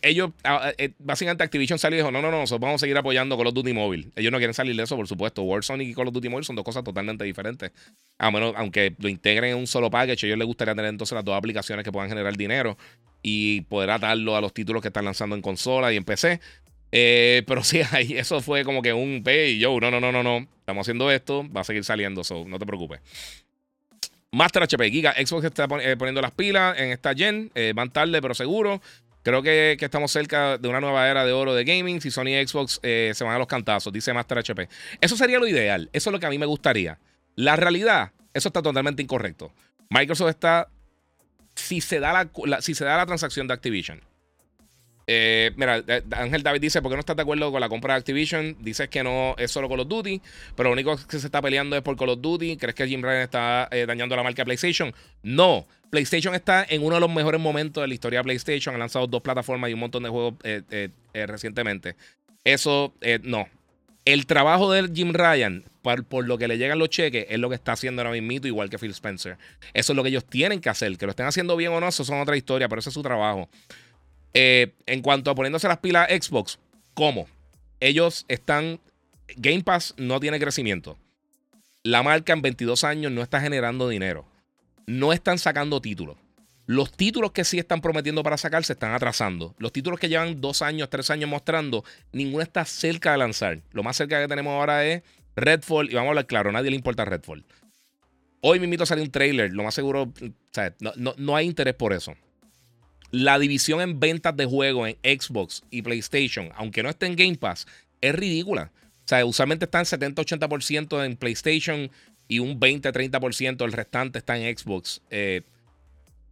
Ellos, 0.00 0.30
ah, 0.44 0.60
ah, 0.64 0.72
eh, 0.78 0.92
básicamente 0.98 1.42
Activision 1.42 1.78
salió 1.78 1.96
y 1.96 2.00
dijo, 2.00 2.12
no, 2.12 2.22
no, 2.22 2.30
no, 2.30 2.38
nosotros 2.38 2.60
vamos 2.60 2.80
a 2.80 2.84
seguir 2.84 2.96
apoyando 2.96 3.36
Call 3.36 3.48
of 3.48 3.54
Duty 3.54 3.72
Mobile. 3.72 4.10
Ellos 4.14 4.30
no 4.30 4.38
quieren 4.38 4.54
salir 4.54 4.76
de 4.76 4.82
eso, 4.84 4.96
por 4.96 5.08
supuesto. 5.08 5.42
Warzone 5.42 5.84
y 5.84 5.94
Call 5.94 6.08
of 6.08 6.14
Duty 6.14 6.28
Mobile 6.28 6.44
son 6.44 6.56
dos 6.56 6.64
cosas 6.64 6.84
totalmente 6.84 7.24
diferentes. 7.24 7.72
A 8.18 8.30
menos, 8.30 8.54
aunque 8.56 8.94
lo 8.98 9.08
integren 9.08 9.52
en 9.52 9.56
un 9.56 9.66
solo 9.66 9.90
package, 9.90 10.24
a 10.24 10.26
ellos 10.28 10.38
les 10.38 10.46
gustaría 10.46 10.74
tener 10.74 10.90
entonces 10.90 11.14
las 11.14 11.24
dos 11.24 11.36
aplicaciones 11.36 11.84
que 11.84 11.90
puedan 11.90 12.08
generar 12.08 12.36
dinero 12.36 12.76
y 13.22 13.62
poder 13.62 13.90
atarlo 13.90 14.36
a 14.36 14.40
los 14.40 14.54
títulos 14.54 14.82
que 14.82 14.88
están 14.88 15.04
lanzando 15.04 15.34
en 15.34 15.42
consola 15.42 15.92
y 15.92 15.96
en 15.96 16.04
PC. 16.04 16.40
Eh, 16.92 17.42
pero 17.46 17.62
sí, 17.64 17.80
ahí 17.90 18.16
eso 18.16 18.40
fue 18.40 18.64
como 18.64 18.82
que 18.82 18.92
un 18.92 19.22
P 19.24 19.50
y 19.50 19.58
yo, 19.58 19.78
no, 19.80 19.90
no, 19.90 20.00
no, 20.00 20.12
no, 20.12 20.22
no. 20.22 20.46
Estamos 20.60 20.84
haciendo 20.84 21.10
esto, 21.10 21.44
va 21.50 21.62
a 21.62 21.64
seguir 21.64 21.84
saliendo, 21.84 22.22
so, 22.22 22.44
no 22.46 22.58
te 22.58 22.66
preocupes. 22.66 23.00
Master 24.30 24.62
HP, 24.62 24.90
Giga, 24.90 25.14
Xbox 25.14 25.44
está 25.46 25.66
eh, 25.80 25.96
poniendo 25.96 26.20
las 26.20 26.32
pilas 26.32 26.78
en 26.78 26.90
esta 26.90 27.14
gen, 27.14 27.50
van 27.74 27.90
tarde 27.90 28.22
pero 28.22 28.34
seguro. 28.34 28.80
Creo 29.22 29.42
que, 29.42 29.76
estamos 29.80 30.10
cerca 30.10 30.58
de 30.58 30.68
una 30.68 30.80
nueva 30.80 31.08
era 31.08 31.24
de 31.24 31.32
oro 31.32 31.54
de 31.54 31.64
gaming. 31.64 32.00
Si 32.00 32.10
Sony 32.10 32.28
y 32.28 32.46
Xbox 32.46 32.80
eh, 32.82 33.12
se 33.14 33.24
van 33.24 33.34
a 33.34 33.38
los 33.38 33.46
cantazos, 33.46 33.92
dice 33.92 34.12
Master 34.12 34.38
HP. 34.38 34.68
Eso 35.00 35.16
sería 35.16 35.38
lo 35.38 35.46
ideal. 35.46 35.90
Eso 35.92 36.10
es 36.10 36.12
lo 36.12 36.20
que 36.20 36.26
a 36.26 36.30
mí 36.30 36.38
me 36.38 36.46
gustaría. 36.46 36.98
La 37.34 37.56
realidad, 37.56 38.12
eso 38.32 38.48
está 38.48 38.62
totalmente 38.62 39.02
incorrecto. 39.02 39.52
Microsoft 39.90 40.30
está. 40.30 40.68
Si 41.54 41.80
se 41.80 41.98
da 41.98 42.12
la, 42.12 42.60
si 42.62 42.74
se 42.74 42.84
da 42.84 42.96
la 42.96 43.06
transacción 43.06 43.48
de 43.48 43.54
Activision. 43.54 44.00
Eh, 45.10 45.50
mira, 45.56 45.82
eh, 45.88 46.02
Ángel 46.12 46.44
David 46.44 46.60
dice: 46.60 46.80
¿Por 46.80 46.92
qué 46.92 46.96
no 46.96 47.00
estás 47.00 47.16
de 47.16 47.22
acuerdo 47.22 47.50
con 47.50 47.60
la 47.60 47.68
compra 47.68 47.94
de 47.94 47.98
Activision? 47.98 48.56
Dices 48.60 48.88
que 48.88 49.02
no 49.02 49.34
es 49.38 49.50
solo 49.50 49.68
Call 49.68 49.80
of 49.80 49.88
Duty, 49.88 50.20
pero 50.54 50.68
lo 50.68 50.74
único 50.74 50.96
que 50.96 51.18
se 51.18 51.26
está 51.26 51.42
peleando 51.42 51.74
es 51.74 51.82
por 51.82 51.96
Call 51.96 52.10
of 52.10 52.20
Duty. 52.20 52.56
¿Crees 52.58 52.74
que 52.76 52.86
Jim 52.86 53.02
Ryan 53.02 53.22
está 53.22 53.68
dañando 53.86 54.14
la 54.14 54.22
marca 54.22 54.44
PlayStation? 54.44 54.94
No. 55.22 55.66
PlayStation 55.90 56.34
está 56.34 56.66
en 56.68 56.84
uno 56.84 56.96
de 56.96 57.00
los 57.00 57.10
mejores 57.10 57.40
momentos 57.40 57.82
de 57.82 57.88
la 57.88 57.94
historia 57.94 58.20
de 58.20 58.24
PlayStation. 58.24 58.74
Ha 58.74 58.78
lanzado 58.78 59.06
dos 59.06 59.22
plataformas 59.22 59.70
y 59.70 59.74
un 59.74 59.80
montón 59.80 60.02
de 60.02 60.08
juegos 60.08 60.34
eh, 60.44 60.62
eh, 60.70 60.90
eh, 61.14 61.26
recientemente. 61.26 61.96
Eso, 62.44 62.94
no. 63.22 63.48
El 64.04 64.26
trabajo 64.26 64.72
de 64.72 64.88
Jim 64.94 65.12
Ryan, 65.12 65.64
por, 65.82 66.26
lo 66.26 66.38
que 66.38 66.48
le 66.48 66.56
llegan 66.56 66.78
los 66.78 66.88
cheques, 66.88 67.26
es 67.28 67.38
lo 67.38 67.48
que 67.48 67.56
está 67.56 67.72
haciendo 67.72 68.00
ahora 68.00 68.18
mismo, 68.18 68.46
igual 68.46 68.70
que 68.70 68.78
Phil 68.78 68.90
Spencer. 68.92 69.36
Eso 69.74 69.92
es 69.92 69.96
lo 69.96 70.02
que 70.02 70.08
ellos 70.08 70.24
tienen 70.24 70.60
que 70.60 70.70
hacer. 70.70 70.96
Que 70.96 71.06
lo 71.06 71.10
estén 71.10 71.26
haciendo 71.26 71.56
bien 71.56 71.72
o 71.72 71.80
no, 71.80 71.88
eso 71.88 72.04
son 72.04 72.20
otra 72.20 72.36
historia, 72.36 72.68
pero 72.68 72.80
ese 72.80 72.88
es 72.90 72.94
su 72.94 73.02
trabajo. 73.02 73.48
En 74.34 75.02
cuanto 75.02 75.30
a 75.30 75.34
poniéndose 75.34 75.68
las 75.68 75.78
pilas 75.78 76.08
Xbox, 76.08 76.58
¿cómo? 76.94 77.26
Ellos 77.80 78.24
están. 78.28 78.80
Game 79.36 79.62
Pass 79.62 79.94
no 79.98 80.20
tiene 80.20 80.40
crecimiento. 80.40 80.96
La 81.82 82.02
marca 82.02 82.32
en 82.32 82.42
22 82.42 82.84
años 82.84 83.12
no 83.12 83.22
está 83.22 83.40
generando 83.40 83.88
dinero 83.88 84.26
no 84.88 85.12
están 85.12 85.38
sacando 85.38 85.80
títulos. 85.82 86.16
Los 86.66 86.92
títulos 86.92 87.32
que 87.32 87.44
sí 87.44 87.58
están 87.58 87.80
prometiendo 87.80 88.22
para 88.22 88.38
sacar 88.38 88.64
se 88.64 88.72
están 88.72 88.94
atrasando. 88.94 89.54
Los 89.58 89.72
títulos 89.72 90.00
que 90.00 90.08
llevan 90.08 90.40
dos 90.40 90.62
años, 90.62 90.88
tres 90.90 91.10
años 91.10 91.28
mostrando, 91.28 91.84
ninguno 92.12 92.42
está 92.42 92.64
cerca 92.64 93.12
de 93.12 93.18
lanzar. 93.18 93.60
Lo 93.72 93.82
más 93.82 93.96
cerca 93.96 94.20
que 94.20 94.28
tenemos 94.28 94.52
ahora 94.52 94.86
es 94.86 95.02
Redfall. 95.36 95.90
Y 95.90 95.94
vamos 95.94 96.08
a 96.08 96.10
hablar 96.10 96.26
claro, 96.26 96.50
a 96.50 96.52
nadie 96.54 96.70
le 96.70 96.76
importa 96.76 97.04
Redfall. 97.04 97.44
Hoy 98.40 98.58
me 98.58 98.64
invito 98.64 98.84
a 98.84 98.86
salir 98.86 99.04
un 99.04 99.10
trailer. 99.10 99.52
Lo 99.52 99.62
más 99.62 99.74
seguro, 99.74 100.04
o 100.04 100.92
no, 100.96 101.14
no, 101.16 101.36
hay 101.36 101.46
interés 101.46 101.74
por 101.74 101.92
eso. 101.92 102.14
La 103.10 103.38
división 103.38 103.80
en 103.80 103.98
ventas 104.00 104.36
de 104.36 104.44
juegos 104.44 104.88
en 104.88 105.20
Xbox 105.20 105.62
y 105.70 105.82
PlayStation, 105.82 106.50
aunque 106.56 106.82
no 106.82 106.90
esté 106.90 107.06
en 107.06 107.16
Game 107.16 107.36
Pass, 107.36 107.66
es 108.00 108.14
ridícula. 108.14 108.70
O 109.04 109.08
sea, 109.08 109.24
usualmente 109.24 109.64
están 109.64 109.84
70-80% 109.84 111.04
en 111.04 111.16
PlayStation 111.16 111.90
y 112.28 112.40
un 112.40 112.60
20-30% 112.60 113.64
el 113.64 113.72
restante 113.72 114.18
está 114.18 114.36
en 114.36 114.56
Xbox. 114.56 115.00
Eh, 115.10 115.42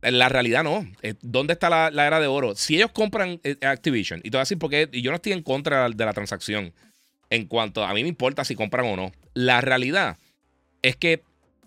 la 0.02 0.28
realidad 0.28 0.62
no. 0.62 0.86
Eh, 1.02 1.14
¿Dónde 1.22 1.54
está 1.54 1.90
la, 1.90 2.06
era 2.06 2.20
de 2.20 2.26
oro? 2.26 2.54
Si 2.54 2.76
ellos 2.76 2.90
compran 2.92 3.40
eh, 3.42 3.56
Activision, 3.62 4.20
y 4.20 4.30
te 4.30 4.30
voy 4.30 4.40
a 4.40 4.42
decir 4.42 4.58
porque 4.58 4.88
yo 4.92 5.10
no 5.10 5.16
estoy 5.16 5.32
en 5.32 5.42
contra 5.42 5.88
de 5.88 6.04
la 6.04 6.12
transacción 6.12 6.72
en 7.30 7.46
cuanto 7.46 7.82
a 7.82 7.92
mí 7.94 8.02
me 8.02 8.08
importa 8.08 8.44
si 8.44 8.54
compran 8.54 8.86
o 8.86 8.96
no. 8.96 9.12
La 9.34 9.60
realidad 9.62 10.18
es 10.82 10.96
que 10.96 11.22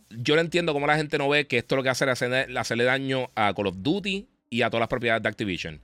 yo 0.10 0.36
no 0.36 0.42
entiendo 0.42 0.74
cómo 0.74 0.88
la 0.88 0.96
gente 0.96 1.18
no 1.18 1.28
ve 1.28 1.48
que 1.48 1.58
esto 1.58 1.76
lo 1.76 1.84
que 1.84 1.90
hace 1.90 2.06
es 2.10 2.22
hacerle 2.56 2.84
daño 2.84 3.30
a 3.36 3.54
Call 3.54 3.68
of 3.68 3.76
Duty 3.80 4.28
y 4.50 4.62
a 4.62 4.70
todas 4.70 4.82
las 4.82 4.90
propiedades 4.90 5.24
de 5.24 5.30
Activision. 5.30 5.82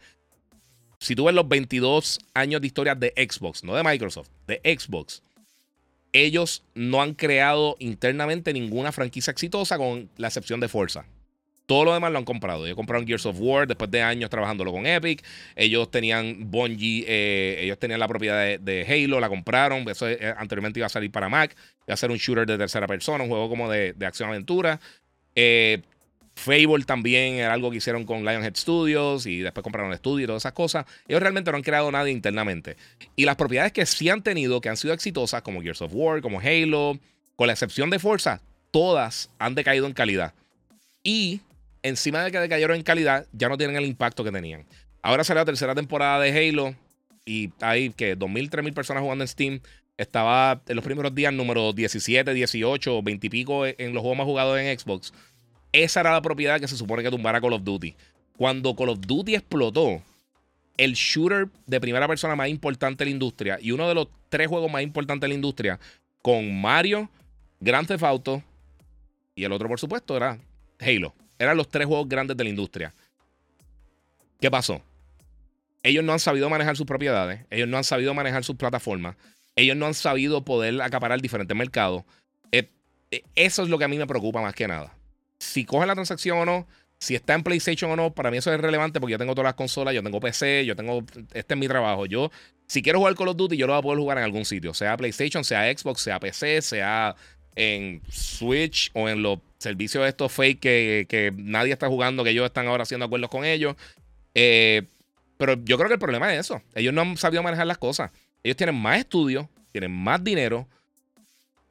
Si 1.00 1.16
tú 1.16 1.26
ves 1.26 1.36
los 1.36 1.48
22 1.48 2.20
años 2.34 2.62
de 2.62 2.68
historia 2.68 2.96
de 2.96 3.14
Xbox, 3.16 3.64
no 3.64 3.76
de 3.76 3.84
Microsoft, 3.84 4.30
de 4.48 4.60
Xbox, 4.64 5.22
ellos 6.14 6.64
no 6.74 7.02
han 7.02 7.14
creado 7.14 7.76
internamente 7.80 8.54
ninguna 8.54 8.92
franquicia 8.92 9.32
exitosa 9.32 9.78
con 9.78 10.10
la 10.18 10.28
excepción 10.28 10.60
de 10.60 10.70
Forza. 10.70 11.06
Todo 11.66 11.84
lo 11.84 11.94
demás 11.94 12.12
lo 12.12 12.20
han 12.20 12.26
comprado. 12.26 12.66
Ellos 12.66 12.76
compraron 12.76 13.08
Gears 13.08 13.26
of 13.26 13.38
War 13.40 13.68
después 13.68 13.90
de 13.90 14.02
años 14.02 14.30
trabajándolo 14.30 14.72
con 14.72 14.86
Epic. 14.86 15.24
Ellos 15.56 15.90
tenían 15.90 16.52
Bungie, 16.52 17.04
eh, 17.08 17.58
ellos 17.64 17.80
tenían 17.80 18.00
la 18.00 18.08
propiedad 18.08 18.60
de, 18.60 18.86
Halo, 18.88 19.20
la 19.20 19.30
compraron. 19.30 19.88
Eso 19.90 20.08
eh, 20.08 20.34
anteriormente 20.38 20.80
iba 20.80 20.86
a 20.86 20.90
salir 20.90 21.12
para 21.12 21.28
Mac. 21.28 21.56
Iba 21.88 21.96
a 21.96 21.98
ser 21.98 22.12
un 22.12 22.18
shooter 22.18 22.46
de 22.46 22.58
tercera 22.58 22.88
persona, 22.88 23.24
un 23.24 23.30
juego 23.30 23.50
como 23.50 23.70
de, 23.70 23.94
de 23.94 24.06
acción-aventura. 24.06 24.80
Eh, 25.34 25.82
Fable 26.36 26.84
también 26.86 27.36
era 27.36 27.54
algo 27.54 27.72
que 27.72 27.78
hicieron 27.78 28.04
con 28.06 28.26
Lionhead 28.26 28.56
Studios 28.56 29.26
y 29.26 29.40
después 29.40 29.64
compraron 29.64 29.92
el 29.92 29.96
estudio 29.96 30.26
y 30.26 30.28
todas 30.28 30.42
esas 30.42 30.54
cosas. 30.54 30.86
Ellos 31.08 31.22
realmente 31.22 31.50
no 31.50 31.58
han 31.58 31.64
creado 31.64 31.92
nada 31.92 32.10
internamente. 32.10 32.76
Y 33.16 33.26
las 33.26 33.38
propiedades 33.38 33.72
que 33.72 33.86
sí 33.86 34.10
han 34.10 34.22
tenido, 34.22 34.62
que 34.62 34.70
han 34.70 34.78
sido 34.78 34.94
exitosas, 34.94 35.42
como 35.42 35.62
Gears 35.62 35.82
of 35.82 35.92
War, 35.94 36.22
como 36.22 36.40
Halo, 36.40 37.00
con 37.36 37.48
la 37.48 37.54
excepción 37.54 37.90
de 37.90 38.00
Forza, 38.00 38.42
todas 38.72 39.30
han 39.40 39.56
decaído 39.56 39.88
en 39.88 39.94
calidad. 39.94 40.34
Y 41.04 41.40
encima 41.84 42.24
de 42.24 42.32
que 42.32 42.40
decayeron 42.40 42.76
en 42.76 42.84
calidad, 42.84 43.26
ya 43.32 43.48
no 43.48 43.58
tienen 43.58 43.78
el 43.78 43.86
impacto 43.86 44.24
que 44.24 44.32
tenían. 44.32 44.66
Ahora 45.02 45.24
sale 45.24 45.40
la 45.40 45.46
tercera 45.46 45.74
temporada 45.74 46.20
de 46.20 46.32
Halo 46.32 46.76
y 47.26 47.52
hay 47.62 47.92
que 47.92 48.18
2.000, 48.18 48.50
3.000 48.50 48.74
personas 48.74 49.02
jugando 49.02 49.24
en 49.24 49.28
Steam. 49.28 49.62
Estaba 49.98 50.62
en 50.68 50.76
los 50.76 50.84
primeros 50.84 51.16
días 51.16 51.32
número 51.32 51.72
17, 51.72 52.34
18, 52.34 53.02
20 53.02 53.28
y 53.28 53.30
pico 53.30 53.66
en 53.66 53.94
los 53.94 54.02
juegos 54.02 54.18
más 54.18 54.26
jugados 54.26 54.60
en 54.60 54.78
Xbox. 54.78 55.14
Esa 55.76 56.00
era 56.00 56.14
la 56.14 56.22
propiedad 56.22 56.58
que 56.62 56.70
se 56.70 56.78
supone 56.78 57.04
que 57.04 57.12
tumbara 57.12 57.42
Call 57.42 57.52
of 57.52 57.64
Duty. 57.66 57.94
Cuando 58.38 58.74
Call 58.78 58.90
of 58.90 59.00
Duty 59.02 59.36
explotó, 59.36 60.02
el 60.78 60.94
shooter 60.94 61.50
de 61.66 61.82
primera 61.82 62.08
persona 62.08 62.34
más 62.34 62.48
importante 62.48 63.04
de 63.04 63.10
la 63.10 63.12
industria 63.12 63.58
y 63.62 63.72
uno 63.72 63.86
de 63.90 63.94
los 63.94 64.08
tres 64.30 64.48
juegos 64.48 64.72
más 64.72 64.84
importantes 64.84 65.22
de 65.24 65.28
la 65.28 65.34
industria, 65.34 65.78
con 66.22 66.62
Mario, 66.62 67.10
Grand 67.60 67.86
Theft 67.86 68.04
Auto 68.04 68.42
y 69.36 69.44
el 69.44 69.52
otro, 69.52 69.68
por 69.68 69.78
supuesto, 69.78 70.16
era 70.16 70.40
Halo. 70.80 71.14
Eran 71.38 71.58
los 71.58 71.68
tres 71.68 71.88
juegos 71.88 72.08
grandes 72.08 72.38
de 72.38 72.46
la 72.46 72.50
industria. 72.50 72.94
¿Qué 74.40 74.50
pasó? 74.50 74.82
Ellos 75.84 76.06
no 76.06 76.14
han 76.14 76.20
sabido 76.20 76.50
manejar 76.50 76.78
sus 76.78 76.86
propiedades, 76.86 77.42
ellos 77.50 77.68
no 77.68 77.76
han 77.76 77.84
sabido 77.84 78.14
manejar 78.14 78.46
sus 78.46 78.56
plataformas, 78.56 79.18
ellos 79.58 79.76
no 79.76 79.88
han 79.88 79.94
sabido 79.94 80.46
poder 80.46 80.82
acaparar 80.82 81.22
diferentes 81.22 81.56
mercados. 81.56 82.06
Eh, 82.54 82.70
eh, 83.12 83.24
eso 83.36 83.62
es 83.62 83.68
lo 83.68 83.78
que 83.78 83.84
a 83.84 83.90
mí 83.90 83.98
me 83.98 84.08
preocupa 84.08 84.42
más 84.42 84.56
que 84.56 84.70
nada 84.70 84.95
si 85.40 85.66
coge 85.66 85.86
la 85.86 85.94
transacción 85.94 86.38
o 86.40 86.46
no, 86.46 86.68
si 86.98 87.16
está 87.16 87.34
en 87.34 87.44
PlayStation 87.44 87.92
o 87.92 87.96
no, 87.96 88.14
para 88.14 88.32
mí 88.32 88.38
eso 88.38 88.54
es 88.54 88.60
relevante 88.60 89.00
porque 89.00 89.12
yo 89.12 89.18
tengo 89.18 89.36
todas 89.36 89.50
las 89.50 89.56
consolas, 89.56 89.94
yo 89.94 90.02
tengo 90.02 90.20
PC, 90.20 90.66
yo 90.66 90.76
tengo. 90.76 91.04
Este 91.34 91.54
es 91.54 91.60
mi 91.60 91.68
trabajo. 91.68 92.06
Yo, 92.06 92.32
si 92.68 92.82
quiero 92.82 93.00
jugar 93.00 93.16
Call 93.16 93.30
of 93.30 93.38
Duty, 93.38 93.58
yo 93.58 93.68
lo 93.68 93.74
voy 93.74 93.80
a 93.80 93.84
poder 93.84 94.00
jugar 94.00 94.18
en 94.18 94.24
algún 94.24 94.46
sitio, 94.46 94.74
sea 94.74 94.98
PlayStation, 94.98 95.44
sea 95.44 95.72
Xbox, 95.76 96.02
sea 96.02 96.20
PC, 96.20 96.62
sea 96.62 97.16
en 97.56 98.02
Switch 98.10 98.92
o 98.94 99.08
en 99.08 99.22
los 99.22 99.40
servicios 99.58 100.04
de 100.04 100.10
estos 100.10 100.32
fake 100.32 100.60
que, 100.60 101.34
nadie 101.38 101.74
está 101.74 101.88
jugando, 101.88 102.24
que 102.24 102.32
ellos 102.32 102.46
están 102.46 102.68
ahora 102.68 102.84
haciendo 102.84 103.06
acuerdos 103.06 103.30
con 103.30 103.46
ellos. 103.46 103.76
Eh, 104.34 104.84
pero 105.38 105.56
yo 105.64 105.78
creo 105.78 105.88
que 105.88 105.96
el 105.96 106.00
problema 106.00 106.34
es 106.34 106.42
eso. 106.42 106.62
Ellos 106.74 106.94
no 106.94 107.02
han 107.02 107.18
sabido 107.18 107.44
manejar 107.44 107.68
las 107.68 107.78
cosas. 107.78 108.12
Ellos 108.44 108.58
tienen 108.58 108.76
más 108.76 109.00
estudios, 109.00 109.48
tienen 109.72 109.92
más 109.92 110.24
dinero. 110.24 110.68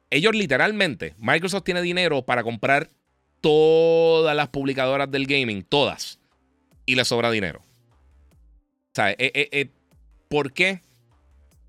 Ellos 0.09 0.35
literalmente, 0.35 1.15
Microsoft 1.17 1.63
tiene 1.63 1.81
dinero 1.81 2.21
para 2.23 2.43
comprar 2.43 2.89
todas 3.45 4.35
las 4.35 4.47
publicadoras 4.47 5.11
del 5.11 5.27
gaming, 5.27 5.61
todas, 5.61 6.17
y 6.83 6.95
le 6.95 7.05
sobra 7.05 7.29
dinero. 7.29 7.61
Sea, 8.91 9.11
eh, 9.11 9.17
eh, 9.19 9.49
eh, 9.51 9.69
¿por 10.29 10.51
qué? 10.51 10.81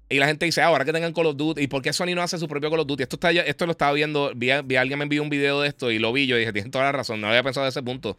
Y 0.08 0.18
la 0.18 0.26
gente 0.26 0.46
dice, 0.46 0.62
ah, 0.62 0.68
ahora 0.68 0.86
que 0.86 0.92
tengan 0.94 1.12
Call 1.12 1.26
of 1.26 1.36
Duty, 1.36 1.60
¿y 1.60 1.66
por 1.66 1.82
qué 1.82 1.92
Sony 1.92 2.14
no 2.14 2.22
hace 2.22 2.38
su 2.38 2.48
propio 2.48 2.70
Call 2.70 2.80
of 2.80 2.86
Duty? 2.86 3.02
Esto, 3.02 3.16
está, 3.16 3.30
esto 3.30 3.66
lo 3.66 3.72
estaba 3.72 3.92
viendo, 3.92 4.32
vi, 4.34 4.50
alguien 4.50 4.98
me 4.98 5.02
envió 5.02 5.22
un 5.22 5.28
video 5.28 5.60
de 5.60 5.68
esto 5.68 5.90
y 5.90 5.98
lo 5.98 6.14
vi, 6.14 6.26
yo 6.26 6.38
dije, 6.38 6.50
tienen 6.50 6.70
toda 6.70 6.84
la 6.84 6.92
razón, 6.92 7.20
no 7.20 7.28
había 7.28 7.42
pensado 7.42 7.64
de 7.64 7.70
ese 7.70 7.82
punto. 7.82 8.16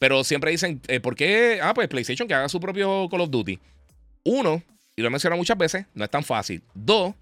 Pero 0.00 0.24
siempre 0.24 0.50
dicen, 0.50 0.80
¿por 1.00 1.14
qué? 1.14 1.60
Ah, 1.62 1.74
pues 1.74 1.86
PlayStation 1.86 2.26
que 2.26 2.34
haga 2.34 2.48
su 2.48 2.58
propio 2.58 3.08
Call 3.08 3.20
of 3.20 3.30
Duty. 3.30 3.60
Uno, 4.24 4.60
y 4.96 5.02
lo 5.02 5.06
he 5.06 5.10
mencionado 5.10 5.38
muchas 5.38 5.56
veces, 5.56 5.86
no 5.94 6.02
es 6.02 6.10
tan 6.10 6.24
fácil. 6.24 6.64
Dos, 6.74 7.14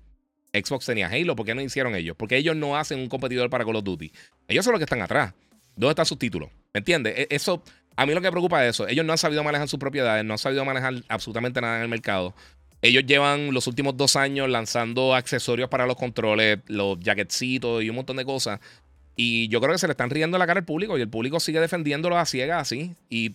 Xbox 0.54 0.86
tenía 0.86 1.08
Halo, 1.08 1.36
¿por 1.36 1.44
qué 1.44 1.54
no 1.54 1.60
hicieron 1.60 1.94
ellos? 1.94 2.16
Porque 2.16 2.38
ellos 2.38 2.56
no 2.56 2.78
hacen 2.78 2.98
un 2.98 3.10
competidor 3.10 3.50
para 3.50 3.66
Call 3.66 3.76
of 3.76 3.84
Duty. 3.84 4.10
Ellos 4.48 4.64
son 4.64 4.72
los 4.72 4.78
que 4.78 4.84
están 4.84 5.02
atrás. 5.02 5.34
¿Dónde 5.76 5.90
están 5.90 6.06
sus 6.06 6.18
títulos? 6.18 6.50
¿Me 6.72 6.78
entiendes? 6.78 7.14
E, 7.16 7.28
eso, 7.30 7.62
a 7.94 8.06
mí 8.06 8.14
lo 8.14 8.20
que 8.20 8.26
me 8.28 8.32
preocupa 8.32 8.64
es 8.64 8.70
eso. 8.70 8.88
Ellos 8.88 9.04
no 9.04 9.12
han 9.12 9.18
sabido 9.18 9.44
manejar 9.44 9.68
sus 9.68 9.78
propiedades, 9.78 10.24
no 10.24 10.34
han 10.34 10.38
sabido 10.38 10.64
manejar 10.64 10.94
absolutamente 11.08 11.60
nada 11.60 11.76
en 11.76 11.82
el 11.82 11.88
mercado. 11.88 12.34
Ellos 12.82 13.04
llevan 13.06 13.52
los 13.52 13.66
últimos 13.66 13.96
dos 13.96 14.16
años 14.16 14.48
lanzando 14.48 15.14
accesorios 15.14 15.68
para 15.68 15.86
los 15.86 15.96
controles, 15.96 16.58
los 16.66 16.98
jacketcitos 17.00 17.82
y 17.82 17.90
un 17.90 17.96
montón 17.96 18.16
de 18.16 18.24
cosas. 18.24 18.60
Y 19.16 19.48
yo 19.48 19.60
creo 19.60 19.72
que 19.72 19.78
se 19.78 19.86
le 19.86 19.92
están 19.92 20.10
riendo 20.10 20.36
la 20.38 20.46
cara 20.46 20.60
al 20.60 20.66
público 20.66 20.98
y 20.98 21.00
el 21.00 21.08
público 21.08 21.40
sigue 21.40 21.60
defendiéndolo 21.60 22.18
a 22.18 22.26
ciegas 22.26 22.60
así. 22.60 22.94
Y 23.08 23.34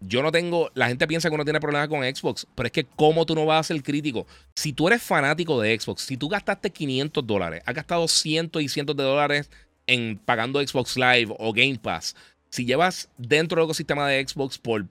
yo 0.00 0.22
no 0.22 0.32
tengo. 0.32 0.70
La 0.74 0.88
gente 0.88 1.06
piensa 1.06 1.28
que 1.28 1.34
uno 1.34 1.44
tiene 1.44 1.60
problemas 1.60 1.88
con 1.88 2.02
Xbox, 2.02 2.46
pero 2.54 2.66
es 2.66 2.72
que, 2.72 2.84
¿cómo 2.84 3.24
tú 3.24 3.34
no 3.34 3.46
vas 3.46 3.60
a 3.60 3.74
ser 3.74 3.82
crítico? 3.82 4.26
Si 4.54 4.72
tú 4.72 4.88
eres 4.88 5.02
fanático 5.02 5.60
de 5.60 5.78
Xbox, 5.78 6.02
si 6.02 6.16
tú 6.16 6.28
gastaste 6.28 6.70
500 6.70 7.26
dólares, 7.26 7.62
has 7.64 7.74
gastado 7.74 8.06
cientos 8.06 8.62
y 8.62 8.68
cientos 8.68 8.96
de 8.96 9.02
dólares 9.02 9.50
en 9.86 10.18
pagando 10.18 10.66
Xbox 10.66 10.96
Live 10.96 11.34
o 11.38 11.52
Game 11.52 11.78
Pass, 11.78 12.14
si 12.50 12.64
llevas 12.64 13.08
dentro 13.16 13.56
del 13.56 13.66
ecosistema 13.66 14.08
de 14.08 14.26
Xbox 14.26 14.58
por 14.58 14.86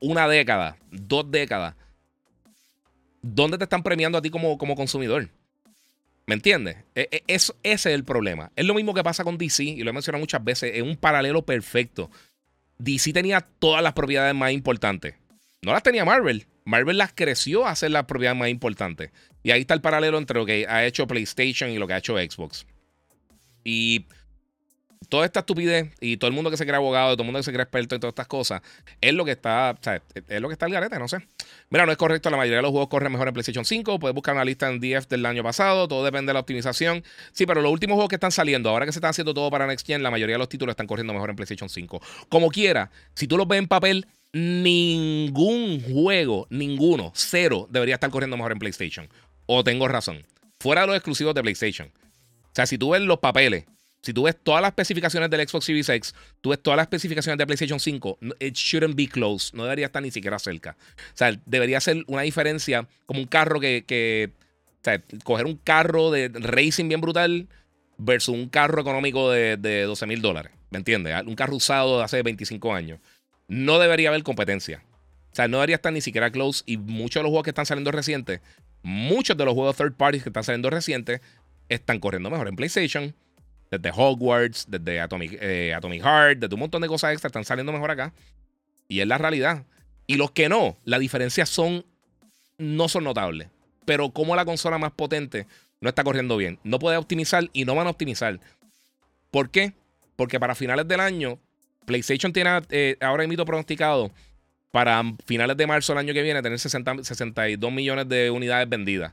una 0.00 0.28
década, 0.28 0.76
dos 0.90 1.30
décadas, 1.30 1.74
¿dónde 3.22 3.58
te 3.58 3.64
están 3.64 3.82
premiando 3.82 4.18
a 4.18 4.22
ti 4.22 4.30
como, 4.30 4.58
como 4.58 4.76
consumidor? 4.76 5.28
¿Me 6.26 6.34
entiendes? 6.34 6.76
E, 6.94 7.08
e, 7.10 7.22
ese 7.28 7.54
es 7.62 7.86
el 7.86 8.04
problema. 8.04 8.50
Es 8.56 8.66
lo 8.66 8.74
mismo 8.74 8.94
que 8.94 9.04
pasa 9.04 9.24
con 9.24 9.38
DC, 9.38 9.62
y 9.62 9.82
lo 9.82 9.90
he 9.90 9.92
mencionado 9.92 10.20
muchas 10.20 10.42
veces, 10.42 10.72
es 10.74 10.82
un 10.82 10.96
paralelo 10.96 11.42
perfecto. 11.46 12.10
DC 12.78 13.12
tenía 13.12 13.40
todas 13.40 13.82
las 13.82 13.92
propiedades 13.92 14.34
más 14.34 14.52
importantes. 14.52 15.14
No 15.62 15.72
las 15.72 15.82
tenía 15.82 16.04
Marvel. 16.04 16.46
Marvel 16.64 16.98
las 16.98 17.12
creció 17.12 17.66
a 17.66 17.74
ser 17.76 17.92
las 17.92 18.04
propiedades 18.04 18.38
más 18.38 18.48
importantes. 18.48 19.12
Y 19.42 19.52
ahí 19.52 19.60
está 19.60 19.74
el 19.74 19.80
paralelo 19.80 20.18
entre 20.18 20.38
lo 20.38 20.44
que 20.44 20.66
ha 20.68 20.84
hecho 20.84 21.06
PlayStation 21.06 21.70
y 21.70 21.78
lo 21.78 21.86
que 21.86 21.94
ha 21.94 21.98
hecho 21.98 22.16
Xbox. 22.16 22.66
Y 23.68 24.06
toda 25.08 25.24
esta 25.24 25.40
estupidez 25.40 25.92
y 26.00 26.18
todo 26.18 26.28
el 26.28 26.34
mundo 26.34 26.52
que 26.52 26.56
se 26.56 26.64
cree 26.64 26.76
abogado, 26.76 27.14
todo 27.14 27.22
el 27.22 27.26
mundo 27.26 27.40
que 27.40 27.42
se 27.42 27.52
cree 27.52 27.64
experto 27.64 27.96
en 27.96 28.00
todas 28.00 28.12
estas 28.12 28.28
cosas, 28.28 28.62
es 29.00 29.12
lo 29.12 29.24
que 29.24 29.32
está, 29.32 29.74
o 29.76 29.82
sea, 29.82 30.00
es 30.14 30.40
lo 30.40 30.46
que 30.46 30.52
está 30.52 30.66
el 30.66 30.72
garete, 30.72 31.00
no 31.00 31.08
sé. 31.08 31.18
Mira, 31.68 31.84
no 31.84 31.90
es 31.90 31.98
correcto, 31.98 32.30
la 32.30 32.36
mayoría 32.36 32.58
de 32.58 32.62
los 32.62 32.70
juegos 32.70 32.88
corren 32.88 33.10
mejor 33.10 33.26
en 33.26 33.34
PlayStation 33.34 33.64
5, 33.64 33.98
puedes 33.98 34.14
buscar 34.14 34.36
una 34.36 34.44
lista 34.44 34.70
en 34.70 34.78
DF 34.78 35.08
del 35.08 35.26
año 35.26 35.42
pasado, 35.42 35.88
todo 35.88 36.04
depende 36.04 36.30
de 36.30 36.34
la 36.34 36.40
optimización. 36.40 37.02
Sí, 37.32 37.44
pero 37.44 37.60
los 37.60 37.72
últimos 37.72 37.94
juegos 37.94 38.08
que 38.08 38.14
están 38.14 38.30
saliendo, 38.30 38.70
ahora 38.70 38.86
que 38.86 38.92
se 38.92 39.00
están 39.00 39.10
haciendo 39.10 39.34
todo 39.34 39.50
para 39.50 39.66
Next 39.66 39.84
Gen, 39.84 40.04
la 40.04 40.12
mayoría 40.12 40.36
de 40.36 40.38
los 40.38 40.48
títulos 40.48 40.74
están 40.74 40.86
corriendo 40.86 41.12
mejor 41.12 41.30
en 41.30 41.34
PlayStation 41.34 41.68
5. 41.68 42.00
Como 42.28 42.48
quiera, 42.50 42.92
si 43.14 43.26
tú 43.26 43.36
los 43.36 43.48
ves 43.48 43.58
en 43.58 43.66
papel, 43.66 44.06
ningún 44.32 45.82
juego, 45.82 46.46
ninguno, 46.50 47.10
cero, 47.16 47.66
debería 47.68 47.94
estar 47.94 48.10
corriendo 48.10 48.36
mejor 48.36 48.52
en 48.52 48.60
PlayStation. 48.60 49.08
O 49.46 49.64
tengo 49.64 49.88
razón. 49.88 50.24
Fuera 50.60 50.82
de 50.82 50.86
los 50.86 50.96
exclusivos 50.96 51.34
de 51.34 51.42
PlayStation. 51.42 51.90
O 52.56 52.58
sea, 52.58 52.64
si 52.64 52.78
tú 52.78 52.88
ves 52.88 53.02
los 53.02 53.18
papeles, 53.18 53.66
si 54.00 54.14
tú 54.14 54.22
ves 54.22 54.34
todas 54.42 54.62
las 54.62 54.70
especificaciones 54.70 55.28
del 55.28 55.46
Xbox 55.46 55.66
Series 55.66 55.90
X, 55.90 56.14
tú 56.40 56.48
ves 56.48 56.62
todas 56.62 56.78
las 56.78 56.84
especificaciones 56.84 57.36
de 57.36 57.44
PlayStation 57.44 57.78
5, 57.78 58.18
it 58.40 58.54
shouldn't 58.54 58.96
be 58.96 59.06
close. 59.06 59.54
No 59.54 59.64
debería 59.64 59.84
estar 59.84 60.02
ni 60.02 60.10
siquiera 60.10 60.38
cerca. 60.38 60.74
O 60.96 61.16
sea, 61.16 61.38
debería 61.44 61.78
ser 61.82 62.02
una 62.06 62.22
diferencia 62.22 62.88
como 63.04 63.20
un 63.20 63.26
carro 63.26 63.60
que. 63.60 64.32
o 64.80 64.84
sea, 64.84 65.02
coger 65.22 65.44
un 65.44 65.56
carro 65.56 66.10
de 66.10 66.30
racing 66.32 66.88
bien 66.88 67.02
brutal 67.02 67.46
versus 67.98 68.34
un 68.34 68.48
carro 68.48 68.80
económico 68.80 69.30
de, 69.30 69.58
de 69.58 69.82
12 69.82 70.06
mil 70.06 70.22
dólares. 70.22 70.52
¿Me 70.70 70.78
entiendes? 70.78 71.14
Un 71.26 71.34
carro 71.34 71.56
usado 71.56 71.98
de 71.98 72.04
hace 72.04 72.22
25 72.22 72.72
años. 72.72 73.00
No 73.48 73.78
debería 73.78 74.08
haber 74.08 74.22
competencia. 74.22 74.82
O 75.30 75.36
sea, 75.36 75.46
no 75.46 75.58
debería 75.58 75.76
estar 75.76 75.92
ni 75.92 76.00
siquiera 76.00 76.30
close. 76.30 76.62
Y 76.64 76.78
muchos 76.78 77.20
de 77.20 77.24
los 77.24 77.30
juegos 77.30 77.44
que 77.44 77.50
están 77.50 77.66
saliendo 77.66 77.90
recientes, 77.90 78.40
muchos 78.82 79.36
de 79.36 79.44
los 79.44 79.52
juegos 79.52 79.76
third 79.76 79.92
parties 79.92 80.22
que 80.22 80.30
están 80.30 80.44
saliendo 80.44 80.70
recientes, 80.70 81.20
están 81.68 82.00
corriendo 82.00 82.30
mejor 82.30 82.48
en 82.48 82.56
PlayStation. 82.56 83.14
Desde 83.70 83.90
Hogwarts, 83.94 84.66
desde 84.68 85.00
Atomic, 85.00 85.38
eh, 85.40 85.74
Atomic 85.74 86.02
Heart, 86.02 86.38
desde 86.38 86.54
un 86.54 86.60
montón 86.60 86.82
de 86.82 86.88
cosas 86.88 87.12
extra 87.12 87.28
están 87.28 87.44
saliendo 87.44 87.72
mejor 87.72 87.90
acá. 87.90 88.12
Y 88.88 89.00
es 89.00 89.06
la 89.06 89.18
realidad. 89.18 89.64
Y 90.06 90.16
los 90.16 90.30
que 90.30 90.48
no, 90.48 90.76
la 90.84 90.98
diferencia 90.98 91.46
son. 91.46 91.84
No 92.58 92.88
son 92.88 93.04
notables. 93.04 93.48
Pero 93.84 94.10
como 94.10 94.34
la 94.36 94.44
consola 94.44 94.78
más 94.78 94.92
potente 94.92 95.46
no 95.80 95.88
está 95.88 96.04
corriendo 96.04 96.36
bien. 96.36 96.58
No 96.64 96.78
puede 96.78 96.96
optimizar 96.96 97.48
y 97.52 97.64
no 97.64 97.74
van 97.74 97.86
a 97.86 97.90
optimizar. 97.90 98.40
¿Por 99.30 99.50
qué? 99.50 99.74
Porque 100.16 100.40
para 100.40 100.54
finales 100.54 100.88
del 100.88 101.00
año, 101.00 101.38
PlayStation 101.84 102.32
tiene 102.32 102.62
eh, 102.70 102.96
ahora 103.00 103.24
emito 103.24 103.44
pronosticado 103.44 104.10
para 104.70 105.02
finales 105.26 105.56
de 105.56 105.66
marzo 105.66 105.92
del 105.92 106.00
año 106.00 106.14
que 106.14 106.22
viene 106.22 106.42
tener 106.42 106.58
60, 106.58 107.04
62 107.04 107.72
millones 107.72 108.08
de 108.08 108.30
unidades 108.30 108.68
vendidas. 108.68 109.12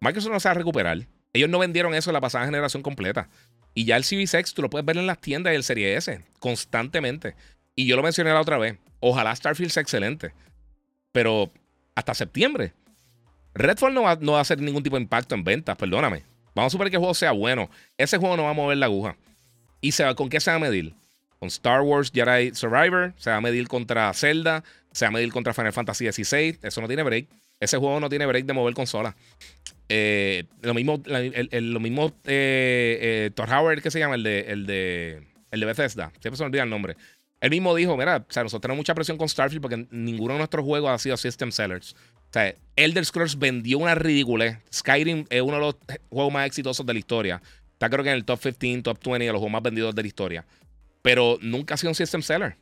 Microsoft 0.00 0.32
no 0.32 0.40
se 0.40 0.48
va 0.48 0.52
a 0.52 0.54
recuperar. 0.54 1.06
Ellos 1.38 1.50
no 1.50 1.58
vendieron 1.58 1.94
eso 1.94 2.10
en 2.10 2.14
la 2.14 2.20
pasada 2.20 2.44
generación 2.44 2.82
completa. 2.82 3.28
Y 3.74 3.84
ya 3.84 3.96
el 3.96 4.04
Series 4.04 4.34
X 4.34 4.54
tú 4.54 4.62
lo 4.62 4.70
puedes 4.70 4.84
ver 4.84 4.96
en 4.96 5.06
las 5.06 5.20
tiendas 5.20 5.52
del 5.52 5.64
Serie 5.64 5.96
S 5.96 6.20
constantemente. 6.38 7.34
Y 7.74 7.86
yo 7.86 7.96
lo 7.96 8.02
mencioné 8.02 8.32
la 8.32 8.40
otra 8.40 8.58
vez. 8.58 8.76
Ojalá 9.00 9.34
Starfield 9.34 9.70
sea 9.70 9.82
excelente. 9.82 10.32
Pero 11.12 11.50
hasta 11.94 12.14
septiembre. 12.14 12.72
Redfall 13.54 13.94
no 13.94 14.02
va, 14.02 14.16
no 14.20 14.32
va 14.32 14.38
a 14.38 14.42
hacer 14.42 14.60
ningún 14.60 14.82
tipo 14.82 14.96
de 14.96 15.02
impacto 15.02 15.34
en 15.34 15.44
ventas, 15.44 15.76
perdóname. 15.76 16.24
Vamos 16.54 16.70
a 16.70 16.72
suponer 16.72 16.90
que 16.90 16.96
el 16.96 17.00
juego 17.00 17.14
sea 17.14 17.32
bueno. 17.32 17.70
Ese 17.96 18.18
juego 18.18 18.36
no 18.36 18.44
va 18.44 18.50
a 18.50 18.54
mover 18.54 18.76
la 18.78 18.86
aguja. 18.86 19.16
¿Y 19.80 19.92
se 19.92 20.04
va, 20.04 20.14
con 20.14 20.28
qué 20.28 20.40
se 20.40 20.50
va 20.50 20.56
a 20.56 20.60
medir? 20.60 20.94
con 21.38 21.48
Star 21.48 21.82
Wars 21.82 22.10
Jedi 22.12 22.54
Survivor, 22.54 23.14
se 23.16 23.30
va 23.30 23.36
a 23.36 23.40
medir 23.40 23.68
contra 23.68 24.12
Zelda, 24.12 24.64
se 24.92 25.04
va 25.04 25.10
a 25.10 25.12
medir 25.12 25.32
contra 25.32 25.54
Final 25.54 25.72
Fantasy 25.72 26.10
XVI. 26.10 26.58
Eso 26.62 26.80
no 26.80 26.88
tiene 26.88 27.02
break. 27.02 27.28
Ese 27.60 27.76
juego 27.76 27.98
no 28.00 28.08
tiene 28.08 28.26
break 28.26 28.44
de 28.44 28.52
mover 28.52 28.74
consola. 28.74 29.16
Eh, 29.88 30.44
lo 30.60 30.74
mismo, 30.74 31.02
lo 31.06 31.80
mismo 31.80 32.12
eh, 32.24 32.98
eh, 33.00 33.30
Thor 33.34 33.50
Howard, 33.50 33.82
que 33.82 33.90
se 33.90 33.98
llama, 33.98 34.16
el 34.16 34.22
de, 34.22 34.40
el 34.40 34.66
de, 34.66 35.22
el 35.50 35.60
de 35.60 35.66
Bethesda. 35.66 36.12
Siempre 36.20 36.36
se 36.36 36.42
me 36.42 36.46
olvida 36.46 36.62
el 36.62 36.70
nombre. 36.70 36.96
Él 37.40 37.50
mismo 37.50 37.74
dijo, 37.74 37.96
mira, 37.96 38.16
o 38.28 38.32
sea, 38.32 38.42
nosotros 38.42 38.62
tenemos 38.62 38.78
mucha 38.78 38.94
presión 38.94 39.16
con 39.16 39.28
Starfield 39.28 39.62
porque 39.62 39.86
ninguno 39.90 40.34
de 40.34 40.38
nuestros 40.38 40.64
juegos 40.64 40.90
ha 40.90 40.98
sido 40.98 41.16
system 41.16 41.52
sellers. 41.52 41.94
O 42.30 42.32
sea, 42.32 42.54
Elder 42.76 43.04
Scrolls 43.04 43.38
vendió 43.38 43.78
una 43.78 43.94
ridícula. 43.94 44.60
Skyrim 44.72 45.24
es 45.30 45.40
uno 45.40 45.54
de 45.54 45.60
los 45.60 45.76
juegos 46.10 46.32
más 46.32 46.46
exitosos 46.46 46.84
de 46.84 46.92
la 46.92 46.98
historia. 46.98 47.40
Está 47.72 47.88
creo 47.88 48.02
que 48.02 48.10
en 48.10 48.16
el 48.16 48.24
top 48.24 48.40
15, 48.40 48.82
top 48.82 48.98
20 49.04 49.26
de 49.26 49.32
los 49.32 49.38
juegos 49.38 49.52
más 49.52 49.62
vendidos 49.62 49.94
de 49.94 50.02
la 50.02 50.08
historia. 50.08 50.44
Pero 51.00 51.38
nunca 51.40 51.74
ha 51.74 51.76
sido 51.76 51.90
un 51.90 51.94
system 51.94 52.22
seller. 52.22 52.56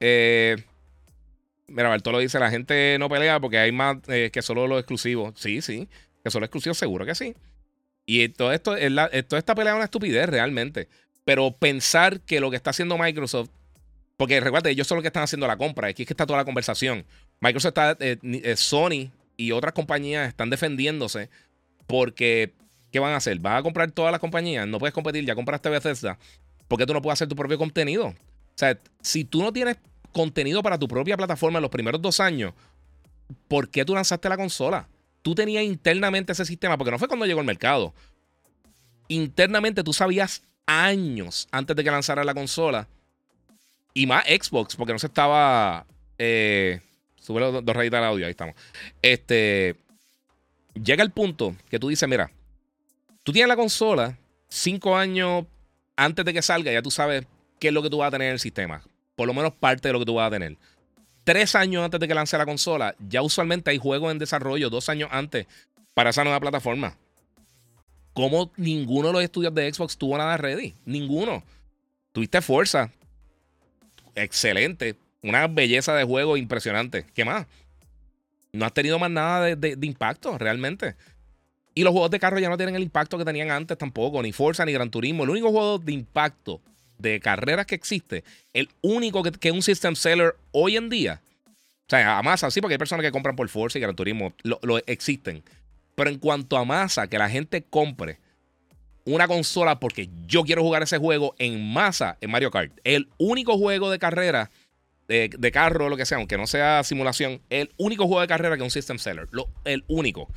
Eh, 0.00 0.56
mira, 1.68 1.88
Bartolo 1.88 2.18
dice, 2.18 2.38
la 2.38 2.50
gente 2.50 2.96
no 2.98 3.08
pelea 3.08 3.40
porque 3.40 3.58
hay 3.58 3.72
más 3.72 3.98
eh, 4.08 4.30
que 4.32 4.42
solo 4.42 4.66
los 4.66 4.78
exclusivos. 4.78 5.34
Sí, 5.36 5.62
sí. 5.62 5.88
Que 6.22 6.30
solo 6.30 6.46
exclusivos, 6.46 6.78
seguro 6.78 7.04
que 7.06 7.14
sí. 7.14 7.34
Y 8.06 8.28
todo 8.28 8.52
esto, 8.52 8.76
es 8.76 8.90
la, 8.92 9.08
toda 9.22 9.38
esta 9.38 9.54
pelea 9.54 9.72
es 9.72 9.76
una 9.76 9.84
estupidez 9.84 10.28
realmente. 10.28 10.88
Pero 11.24 11.52
pensar 11.52 12.20
que 12.20 12.40
lo 12.40 12.50
que 12.50 12.56
está 12.56 12.70
haciendo 12.70 12.98
Microsoft, 12.98 13.50
porque 14.16 14.40
recuerda, 14.40 14.70
ellos 14.70 14.86
son 14.86 14.96
los 14.96 15.02
que 15.02 15.08
están 15.08 15.22
haciendo 15.22 15.46
la 15.46 15.56
compra, 15.56 15.88
aquí 15.88 16.02
es 16.02 16.06
que 16.06 16.12
está 16.12 16.26
toda 16.26 16.38
la 16.38 16.44
conversación. 16.44 17.04
Microsoft 17.40 17.70
está, 17.70 17.96
eh, 18.00 18.18
eh, 18.22 18.56
Sony 18.56 19.10
y 19.36 19.52
otras 19.52 19.72
compañías 19.72 20.28
están 20.28 20.50
defendiéndose 20.50 21.30
porque, 21.86 22.52
¿qué 22.92 22.98
van 22.98 23.12
a 23.12 23.16
hacer? 23.16 23.38
¿Vas 23.38 23.60
a 23.60 23.62
comprar 23.62 23.90
todas 23.90 24.12
las 24.12 24.20
compañías? 24.20 24.66
No 24.66 24.78
puedes 24.78 24.94
competir, 24.94 25.24
ya 25.24 25.34
compraste 25.34 25.68
Bethesda. 25.68 26.18
¿Por 26.68 26.78
qué 26.78 26.86
tú 26.86 26.92
no 26.92 27.02
puedes 27.02 27.16
hacer 27.16 27.28
tu 27.28 27.36
propio 27.36 27.58
contenido? 27.58 28.06
O 28.06 28.14
sea, 28.56 28.78
si 29.02 29.24
tú 29.24 29.42
no 29.42 29.52
tienes 29.52 29.78
contenido 30.14 30.62
para 30.62 30.78
tu 30.78 30.88
propia 30.88 31.18
plataforma 31.18 31.58
en 31.58 31.62
los 31.62 31.70
primeros 31.70 32.00
dos 32.00 32.20
años, 32.20 32.54
¿por 33.48 33.68
qué 33.68 33.84
tú 33.84 33.94
lanzaste 33.94 34.30
la 34.30 34.38
consola? 34.38 34.88
Tú 35.20 35.34
tenías 35.34 35.64
internamente 35.64 36.32
ese 36.32 36.46
sistema, 36.46 36.78
porque 36.78 36.90
no 36.90 36.98
fue 36.98 37.08
cuando 37.08 37.26
llegó 37.26 37.40
al 37.40 37.46
mercado. 37.46 37.92
Internamente 39.08 39.82
tú 39.82 39.92
sabías 39.92 40.42
años 40.66 41.48
antes 41.50 41.76
de 41.76 41.84
que 41.84 41.90
lanzara 41.90 42.24
la 42.24 42.32
consola. 42.32 42.88
Y 43.92 44.06
más 44.06 44.24
Xbox, 44.24 44.76
porque 44.76 44.92
no 44.92 44.98
se 44.98 45.06
estaba. 45.06 45.86
Eh, 46.18 46.80
sube 47.16 47.40
dos 47.40 47.76
rayitas 47.76 47.98
al 47.98 48.04
audio, 48.04 48.26
ahí 48.26 48.30
estamos. 48.30 48.54
Este. 49.02 49.76
Llega 50.74 51.04
el 51.04 51.10
punto 51.10 51.54
que 51.68 51.78
tú 51.78 51.88
dices: 51.88 52.08
Mira, 52.08 52.30
tú 53.22 53.32
tienes 53.32 53.48
la 53.48 53.56
consola 53.56 54.18
cinco 54.48 54.96
años 54.96 55.44
antes 55.96 56.24
de 56.24 56.32
que 56.32 56.42
salga, 56.42 56.72
ya 56.72 56.82
tú 56.82 56.90
sabes 56.90 57.26
qué 57.60 57.68
es 57.68 57.74
lo 57.74 57.82
que 57.82 57.90
tú 57.90 57.98
vas 57.98 58.08
a 58.08 58.10
tener 58.10 58.28
en 58.28 58.34
el 58.34 58.40
sistema. 58.40 58.82
Por 59.16 59.26
lo 59.26 59.34
menos 59.34 59.52
parte 59.52 59.88
de 59.88 59.92
lo 59.92 59.98
que 60.00 60.06
tú 60.06 60.14
vas 60.14 60.28
a 60.28 60.30
tener. 60.30 60.56
Tres 61.24 61.54
años 61.54 61.82
antes 61.84 61.98
de 61.98 62.06
que 62.06 62.14
lance 62.14 62.36
la 62.36 62.44
consola, 62.44 62.94
ya 63.08 63.22
usualmente 63.22 63.70
hay 63.70 63.78
juegos 63.78 64.12
en 64.12 64.18
desarrollo, 64.18 64.68
dos 64.68 64.88
años 64.88 65.08
antes, 65.10 65.46
para 65.94 66.10
esa 66.10 66.24
nueva 66.24 66.40
plataforma. 66.40 66.96
¿Cómo 68.12 68.52
ninguno 68.56 69.08
de 69.08 69.14
los 69.14 69.22
estudios 69.22 69.54
de 69.54 69.72
Xbox 69.72 69.96
tuvo 69.96 70.18
nada 70.18 70.36
ready? 70.36 70.74
Ninguno. 70.84 71.42
Tuviste 72.12 72.40
fuerza. 72.42 72.90
Excelente. 74.14 74.96
Una 75.22 75.48
belleza 75.48 75.94
de 75.94 76.04
juego 76.04 76.36
impresionante. 76.36 77.06
¿Qué 77.14 77.24
más? 77.24 77.46
No 78.52 78.66
has 78.66 78.72
tenido 78.72 78.98
más 78.98 79.10
nada 79.10 79.56
de, 79.56 79.78
impacto 79.82 80.38
realmente. 80.38 80.94
Y 81.74 81.82
los 81.82 81.92
juegos 81.92 82.10
de 82.10 82.20
carro 82.20 82.38
ya 82.38 82.48
no 82.48 82.56
tienen 82.56 82.76
el 82.76 82.84
impacto 82.84 83.18
que 83.18 83.24
tenían 83.24 83.50
antes 83.50 83.76
tampoco. 83.76 84.22
Ni 84.22 84.32
Forza 84.32 84.64
ni 84.64 84.72
Gran 84.72 84.90
Turismo. 84.90 85.24
El 85.24 85.30
único 85.30 85.50
juego 85.50 85.78
de 85.78 85.92
impacto 85.92 86.60
de 87.04 87.20
carreras 87.20 87.66
que 87.66 87.76
existe, 87.76 88.24
el 88.52 88.68
único 88.82 89.22
que, 89.22 89.48
es 89.48 89.52
un 89.52 89.62
system 89.62 89.94
seller 89.94 90.34
hoy 90.50 90.76
en 90.76 90.88
día. 90.88 91.20
O 91.86 91.90
sea, 91.90 92.18
a 92.18 92.22
masa, 92.22 92.50
sí, 92.50 92.60
porque 92.60 92.74
hay 92.74 92.78
personas 92.78 93.04
que 93.04 93.12
compran 93.12 93.36
por 93.36 93.48
Forza 93.48 93.78
y 93.78 93.82
Gran 93.82 93.94
Turismo. 93.94 94.32
lo 94.42 94.78
existen. 94.86 95.44
Pero 95.94 96.10
en 96.10 96.18
cuanto 96.18 96.56
a 96.56 96.64
masa, 96.64 97.06
que 97.06 97.18
la 97.18 97.30
gente 97.30 97.62
compre 97.62 98.18
una 99.04 99.28
consola 99.28 99.78
porque 99.78 100.08
yo 100.26 100.44
quiero 100.44 100.62
jugar 100.62 100.82
ese 100.82 100.98
juego 100.98 101.34
en 101.38 101.72
masa 101.72 102.16
en 102.20 102.30
Mario 102.30 102.50
Kart. 102.50 102.72
El 102.84 103.08
único 103.18 103.58
juego 103.58 103.90
de 103.90 103.98
carrera, 103.98 104.50
de, 105.08 105.50
carro 105.52 105.86
o 105.86 105.88
lo 105.88 105.96
que 105.96 106.06
sea, 106.06 106.18
aunque 106.18 106.38
no 106.38 106.46
sea 106.46 106.82
simulación, 106.84 107.40
el 107.50 107.70
único 107.76 108.06
juego 108.06 108.22
de 108.22 108.28
carrera 108.28 108.56
que 108.56 108.62
es 108.62 108.64
un 108.64 108.70
system 108.70 108.98
seller. 108.98 109.28
el 109.64 109.84
único. 109.88 110.28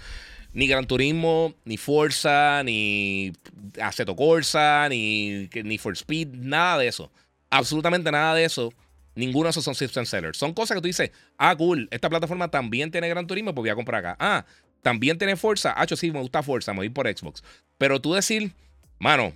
Ni 0.57 0.65
Gran 0.65 0.87
Turismo, 0.87 1.53
ni 1.65 1.77
Forza, 1.77 2.63
ni 2.63 3.31
Aceto 3.79 4.15
Corsa, 4.15 4.89
ni, 4.89 5.47
ni 5.63 5.77
For 5.77 5.93
Speed, 5.93 6.29
nada 6.29 6.79
de 6.79 6.87
eso. 6.87 7.11
Absolutamente 7.51 8.11
nada 8.11 8.33
de 8.33 8.43
eso. 8.43 8.73
Ninguno 9.13 9.43
de 9.43 9.51
esos 9.51 9.63
son 9.63 9.75
system 9.75 10.03
sellers. 10.03 10.35
Son 10.35 10.55
cosas 10.55 10.73
que 10.73 10.81
tú 10.81 10.87
dices, 10.87 11.11
ah, 11.37 11.55
cool, 11.55 11.87
esta 11.91 12.09
plataforma 12.09 12.47
también 12.47 12.89
tiene 12.89 13.07
Gran 13.07 13.27
Turismo, 13.27 13.53
pues 13.53 13.65
voy 13.65 13.69
a 13.69 13.75
comprar 13.75 14.03
acá. 14.03 14.17
Ah, 14.19 14.45
también 14.81 15.19
tiene 15.19 15.35
fuerza. 15.35 15.75
Ah, 15.77 15.85
sí, 15.85 16.09
me 16.09 16.21
gusta 16.21 16.41
fuerza, 16.41 16.73
me 16.73 16.79
voy 16.79 16.89
por 16.89 17.07
Xbox. 17.07 17.43
Pero 17.77 18.01
tú 18.01 18.15
decir, 18.15 18.51
mano, 18.97 19.33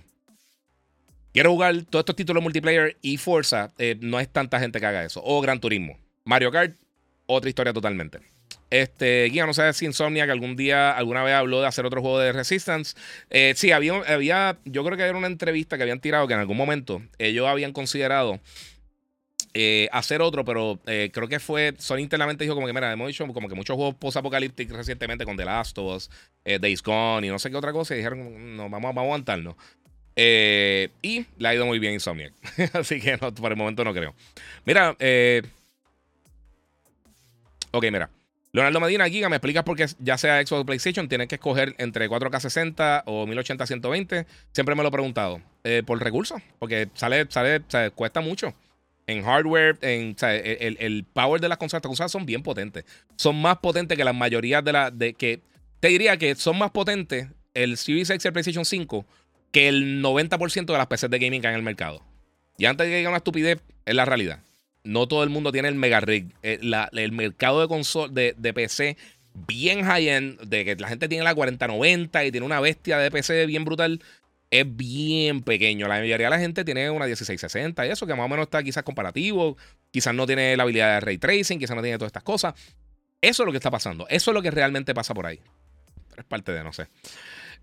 quiero 1.32 1.52
jugar 1.52 1.84
todos 1.84 2.02
estos 2.02 2.16
títulos 2.16 2.42
multiplayer 2.42 2.96
y 3.00 3.16
fuerza, 3.16 3.70
eh, 3.78 3.96
no 4.00 4.18
es 4.18 4.28
tanta 4.28 4.58
gente 4.58 4.80
que 4.80 4.86
haga 4.86 5.04
eso. 5.04 5.22
O 5.24 5.40
Gran 5.40 5.60
Turismo. 5.60 5.96
Mario 6.24 6.50
Kart, 6.50 6.74
otra 7.26 7.48
historia 7.48 7.72
totalmente. 7.72 8.18
Este, 8.72 9.24
guía, 9.30 9.44
no 9.44 9.52
sé 9.52 9.70
si 9.74 9.84
Insomnia 9.84 10.24
que 10.24 10.32
algún 10.32 10.56
día, 10.56 10.92
alguna 10.92 11.22
vez 11.22 11.34
habló 11.34 11.60
de 11.60 11.66
hacer 11.66 11.84
otro 11.84 12.00
juego 12.00 12.18
de 12.18 12.32
Resistance. 12.32 12.96
Eh, 13.28 13.52
sí, 13.54 13.70
había, 13.70 13.96
había, 14.08 14.56
yo 14.64 14.82
creo 14.82 14.96
que 14.96 15.02
era 15.02 15.18
una 15.18 15.26
entrevista 15.26 15.76
que 15.76 15.82
habían 15.82 16.00
tirado 16.00 16.26
que 16.26 16.32
en 16.32 16.40
algún 16.40 16.56
momento 16.56 17.02
ellos 17.18 17.46
habían 17.46 17.74
considerado 17.74 18.40
eh, 19.52 19.90
hacer 19.92 20.22
otro, 20.22 20.46
pero 20.46 20.78
eh, 20.86 21.10
creo 21.12 21.28
que 21.28 21.38
fue, 21.38 21.74
Sony 21.76 21.98
internamente 21.98 22.44
dijo 22.44 22.54
como 22.54 22.66
que, 22.66 22.72
mira, 22.72 22.90
hemos 22.90 23.10
hecho 23.10 23.26
como 23.26 23.46
que 23.46 23.54
muchos 23.54 23.76
juegos 23.76 23.94
post-apocalípticos 23.96 24.74
recientemente 24.74 25.26
con 25.26 25.36
The 25.36 25.44
Last 25.44 25.76
of 25.76 25.94
Us, 25.94 26.10
eh, 26.46 26.58
Days 26.58 26.82
Gone 26.82 27.26
y 27.26 27.30
no 27.30 27.38
sé 27.38 27.50
qué 27.50 27.58
otra 27.58 27.72
cosa, 27.72 27.92
y 27.92 27.98
dijeron, 27.98 28.56
no, 28.56 28.70
vamos, 28.70 28.94
vamos 28.94 29.02
a 29.02 29.04
aguantarnos. 29.04 29.54
y 30.16 31.26
le 31.36 31.46
ha 31.46 31.54
ido 31.54 31.66
muy 31.66 31.78
bien 31.78 31.92
Insomniac, 31.92 32.32
así 32.72 33.02
que 33.02 33.18
por 33.18 33.52
el 33.52 33.58
momento 33.58 33.84
no 33.84 33.92
creo. 33.92 34.14
Mira, 34.64 34.96
ok, 37.72 37.84
mira. 37.92 38.08
Leonardo 38.52 38.80
Medina, 38.80 39.08
Giga, 39.08 39.30
¿me 39.30 39.36
explicas 39.36 39.64
por 39.64 39.76
qué 39.76 39.86
ya 39.98 40.18
sea 40.18 40.36
Xbox 40.44 40.60
o 40.60 40.66
PlayStation 40.66 41.08
tienes 41.08 41.28
que 41.28 41.36
escoger 41.36 41.74
entre 41.78 42.08
4K 42.08 42.38
60 42.38 43.04
o 43.06 43.26
1080 43.26 43.66
120? 43.66 44.26
Siempre 44.52 44.74
me 44.74 44.82
lo 44.82 44.88
he 44.88 44.92
preguntado. 44.92 45.40
por 45.86 46.02
recursos, 46.02 46.42
porque 46.58 46.88
sale, 46.94 47.26
sale, 47.30 47.62
sale, 47.68 47.90
cuesta 47.92 48.20
mucho 48.20 48.52
en 49.06 49.24
hardware, 49.24 49.78
en, 49.80 50.16
el, 50.20 51.04
power 51.12 51.40
de 51.40 51.48
las 51.48 51.58
consolas, 51.58 51.82
consolas 51.82 52.12
son 52.12 52.26
bien 52.26 52.42
potentes. 52.42 52.84
Son 53.16 53.40
más 53.40 53.58
potentes 53.58 53.96
que 53.96 54.04
la 54.04 54.12
mayoría 54.12 54.62
de 54.62 54.72
las. 54.72 54.96
De, 54.96 55.14
que, 55.14 55.40
te 55.80 55.88
diría 55.88 56.16
que 56.16 56.34
son 56.34 56.58
más 56.58 56.70
potentes 56.70 57.28
el 57.54 57.76
Series 57.76 58.10
X 58.10 58.24
y 58.24 58.28
el 58.28 58.32
PlayStation 58.32 58.64
5 58.64 59.04
que 59.50 59.68
el 59.68 60.02
90% 60.02 60.66
de 60.66 60.78
las 60.78 60.86
PCs 60.86 61.10
de 61.10 61.18
gaming 61.18 61.42
que 61.42 61.48
hay 61.48 61.54
en 61.54 61.58
el 61.58 61.64
mercado. 61.64 62.02
Y 62.56 62.64
antes 62.64 62.86
de 62.86 62.92
que 62.92 62.96
diga 62.98 63.10
una 63.10 63.18
estupidez, 63.18 63.60
es 63.84 63.94
la 63.94 64.04
realidad. 64.04 64.40
No 64.84 65.06
todo 65.06 65.22
el 65.22 65.30
mundo 65.30 65.52
tiene 65.52 65.68
el 65.68 65.74
mega 65.74 66.00
rig. 66.00 66.34
Eh, 66.42 66.58
el, 66.60 67.12
mercado 67.12 67.60
de, 67.60 67.68
console, 67.68 68.12
de, 68.12 68.34
de 68.36 68.52
PC 68.54 68.96
bien 69.46 69.84
high-end, 69.84 70.40
de 70.40 70.64
que 70.64 70.76
la 70.76 70.88
gente 70.88 71.08
tiene 71.08 71.24
la 71.24 71.34
4090 71.34 72.24
y 72.24 72.30
tiene 72.30 72.44
una 72.44 72.60
bestia 72.60 72.98
de 72.98 73.10
PC 73.10 73.46
bien 73.46 73.64
brutal 73.64 74.00
es 74.52 74.76
bien 74.76 75.42
pequeño. 75.42 75.88
La 75.88 75.98
mayoría 75.98 76.26
de 76.26 76.30
la 76.30 76.38
gente 76.38 76.62
tiene 76.62 76.90
una 76.90 77.06
1660 77.06 77.86
y 77.86 77.90
eso, 77.90 78.06
que 78.06 78.14
más 78.14 78.26
o 78.26 78.28
menos 78.28 78.44
está 78.44 78.62
quizás 78.62 78.82
comparativo. 78.82 79.56
Quizás 79.90 80.14
no 80.14 80.26
tiene 80.26 80.54
la 80.58 80.64
habilidad 80.64 80.94
de 80.94 81.00
ray 81.00 81.16
tracing, 81.16 81.58
quizás 81.58 81.74
no 81.74 81.80
tiene 81.80 81.96
todas 81.96 82.10
estas 82.10 82.22
cosas. 82.22 82.54
Eso 83.22 83.42
es 83.42 83.46
lo 83.46 83.50
que 83.50 83.56
está 83.56 83.70
pasando. 83.70 84.06
Eso 84.10 84.30
es 84.30 84.34
lo 84.34 84.42
que 84.42 84.50
realmente 84.50 84.92
pasa 84.92 85.14
por 85.14 85.24
ahí. 85.24 85.40
Es 86.18 86.24
parte 86.24 86.52
de, 86.52 86.62
no 86.62 86.74
sé. 86.74 86.86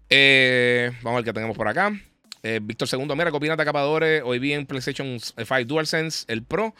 Eh, 0.09 0.91
vamos 1.03 1.17
a 1.17 1.22
ver 1.22 1.26
qué 1.26 1.34
tenemos 1.34 1.55
por 1.55 1.67
acá. 1.67 1.93
Eh, 2.43 2.59
Víctor 2.61 2.87
Segundo, 2.87 3.15
mira, 3.15 3.31
copina 3.31 3.55
de 3.55 3.61
acapadores. 3.61 4.21
Hoy 4.25 4.39
vi 4.39 4.53
en 4.53 4.65
PlayStation 4.65 5.19
5 5.19 5.65
DualSense, 5.65 6.25
el 6.27 6.43
Pro, 6.43 6.73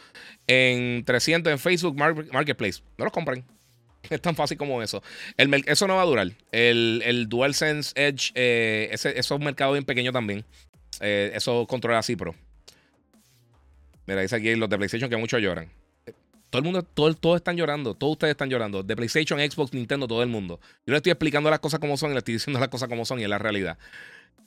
en 0.48 1.04
300 1.04 1.52
en 1.52 1.60
Facebook 1.60 1.96
Marketplace. 1.98 2.82
No 2.98 3.06
los 3.06 3.14
compren. 3.14 3.44
Es 4.10 4.22
tan 4.22 4.34
fácil 4.36 4.58
como 4.58 4.82
eso. 4.82 5.04
eso 5.38 5.88
no 5.88 5.96
va 5.96 6.04
a 6.04 6.06
durar. 6.06 6.32
El, 6.54 7.02
el 7.06 7.28
DualSense 7.28 7.92
Edge, 7.96 8.32
eh, 8.34 8.88
ese, 8.92 9.10
eso 9.10 9.36
es 9.36 9.40
un 9.40 9.44
mercado 9.44 9.74
bien 9.74 9.84
pequeño 9.84 10.14
también. 10.14 10.46
Eh, 11.02 11.32
eso 11.36 11.68
controla 11.68 12.00
así, 12.00 12.16
Pro. 12.16 12.34
Mira, 14.08 14.22
dice 14.22 14.38
aquí 14.38 14.56
los 14.56 14.70
de 14.70 14.78
PlayStation 14.78 15.10
que 15.10 15.18
muchos 15.18 15.42
lloran. 15.42 15.70
Todo 16.50 16.60
el 16.60 16.66
mundo, 16.66 16.84
todo, 16.84 17.14
todos 17.14 17.38
están 17.38 17.58
llorando. 17.58 17.94
Todos 17.94 18.14
ustedes 18.14 18.32
están 18.32 18.50
llorando. 18.50 18.84
De 18.84 18.96
PlayStation, 18.96 19.40
Xbox, 19.40 19.74
Nintendo, 19.74 20.08
todo 20.08 20.24
el 20.24 20.30
mundo. 20.30 20.60
Yo 20.86 20.92
le 20.92 20.98
estoy 20.98 21.12
explicando 21.12 21.50
las 21.50 21.60
cosas 21.60 21.80
como 21.80 21.98
son 21.98 22.12
y 22.12 22.14
le 22.14 22.20
estoy 22.20 22.36
diciendo 22.36 22.60
las 22.60 22.70
cosas 22.70 22.90
como 22.90 23.06
son 23.06 23.20
y 23.20 23.24
es 23.24 23.30
la 23.30 23.38
realidad. 23.38 23.78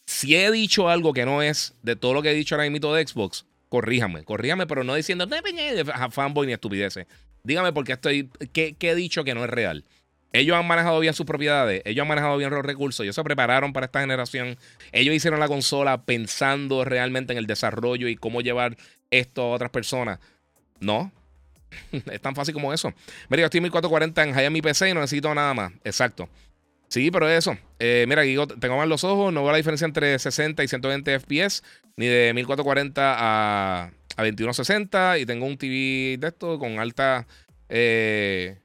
Si 0.07 0.35
he 0.35 0.51
dicho 0.51 0.89
algo 0.89 1.13
que 1.13 1.25
no 1.25 1.43
es 1.43 1.75
de 1.83 1.97
todo 1.97 2.15
lo 2.15 2.23
que 2.23 2.31
he 2.31 2.35
dicho 2.35 2.55
ahora 2.55 2.69
mismo 2.69 2.93
de 2.93 3.07
Xbox, 3.07 3.47
corríjame. 3.69 4.25
Corríjame, 4.25 4.67
pero 4.67 4.85
no 4.85 4.95
diciendo 4.95 5.27
no 5.27 5.37
de 5.37 5.85
fanboy 6.11 6.47
ni 6.47 6.53
estupideces. 6.53 7.07
Dígame 7.45 7.73
por 7.73 7.85
qué 7.85 7.93
estoy. 7.93 8.29
¿qué, 8.53 8.77
he 8.81 8.95
dicho 8.95 9.25
que 9.25 9.35
no 9.35 9.45
es 9.45 9.51
real? 9.51 9.85
Ellos 10.33 10.57
han 10.57 10.67
manejado 10.67 10.99
bien 10.99 11.13
sus 11.13 11.27
propiedades, 11.27 11.83
ellos 11.85 12.03
han 12.03 12.09
manejado 12.09 12.39
bien 12.39 12.49
los 12.51 12.65
recursos, 12.65 13.05
ellos 13.05 13.15
se 13.15 13.23
prepararon 13.23 13.75
para 13.75 13.85
esta 13.85 14.01
generación, 14.01 14.57
ellos 14.91 15.15
hicieron 15.15 15.41
la 15.41 15.47
consola 15.47 16.05
pensando 16.05 16.87
realmente 16.87 17.35
en 17.35 17.39
el 17.39 17.47
desarrollo 17.47 18.09
y 18.09 18.17
cómo 18.17 18.41
llevar 18.41 18.79
esto 19.11 19.43
a 19.43 19.51
otras 19.51 19.71
personas. 19.71 20.21
No, 20.81 21.13
es 21.93 22.21
tan 22.21 22.35
fácil 22.35 22.55
como 22.55 22.73
eso. 22.73 22.93
Mira, 23.29 23.43
yo 23.43 23.45
estoy 23.47 23.59
en 23.59 23.65
1440 23.65 24.23
en 24.23 24.35
high 24.35 24.47
en 24.47 24.53
mi 24.53 24.63
PC 24.63 24.91
y 24.91 24.95
no 24.95 25.01
necesito 25.01 25.35
nada 25.35 25.55
más. 25.55 25.73
Exacto. 25.85 26.29
Sí, 26.89 27.11
pero 27.11 27.29
eso. 27.29 27.57
Eh, 27.79 28.05
mira, 28.07 28.23
aquí 28.23 28.37
tengo 28.61 28.77
mal 28.77 28.89
los 28.89 29.03
ojos, 29.03 29.33
no 29.33 29.43
veo 29.43 29.53
la 29.53 29.57
diferencia 29.57 29.87
entre 29.87 30.19
60 30.19 30.63
y 30.63 30.69
120 30.69 31.21
FPS, 31.21 31.63
ni 31.97 32.07
de 32.07 32.33
1440 32.35 33.15
a, 33.19 33.85
a 33.85 34.23
2160, 34.23 35.19
y 35.19 35.25
tengo 35.25 35.47
un 35.47 35.57
TV 35.57 36.19
de 36.19 36.29
esto 36.29 36.59
con 36.59 36.79
alta 36.79 37.27
eh, 37.75 38.59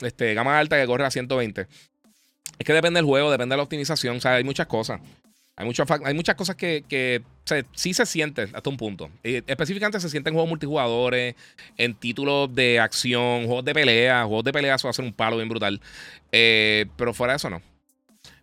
este, 0.00 0.34
gama 0.34 0.58
alta 0.58 0.78
que 0.78 0.86
corre 0.86 1.06
a 1.06 1.10
120. 1.10 1.66
Es 2.58 2.66
que 2.66 2.72
depende 2.72 2.98
del 2.98 3.06
juego, 3.06 3.30
depende 3.30 3.54
de 3.54 3.56
la 3.56 3.62
optimización. 3.62 4.18
O 4.18 4.20
sea, 4.20 4.34
hay 4.34 4.44
muchas 4.44 4.66
cosas. 4.66 5.00
Hay, 5.58 5.68
hay 6.04 6.14
muchas 6.14 6.36
cosas 6.36 6.54
que, 6.54 6.84
que 6.88 7.22
sí 7.72 7.92
se 7.92 8.06
sienten 8.06 8.54
hasta 8.54 8.70
un 8.70 8.76
punto. 8.76 9.10
específicamente 9.24 9.98
se 9.98 10.08
sienten 10.08 10.30
en 10.30 10.34
juegos 10.36 10.48
multijugadores, 10.48 11.34
en 11.76 11.94
títulos 11.94 12.54
de 12.54 12.78
acción, 12.78 13.46
juegos 13.46 13.64
de 13.64 13.74
pelea. 13.74 14.24
Juegos 14.24 14.44
de 14.44 14.52
pelea, 14.52 14.76
eso 14.76 14.86
va 14.86 14.90
a 14.90 14.94
ser 14.94 15.04
un 15.04 15.12
palo 15.12 15.36
bien 15.36 15.48
brutal. 15.48 15.80
Eh, 16.30 16.86
pero 16.96 17.12
fuera 17.12 17.32
de 17.32 17.38
eso, 17.38 17.50
no. 17.50 17.60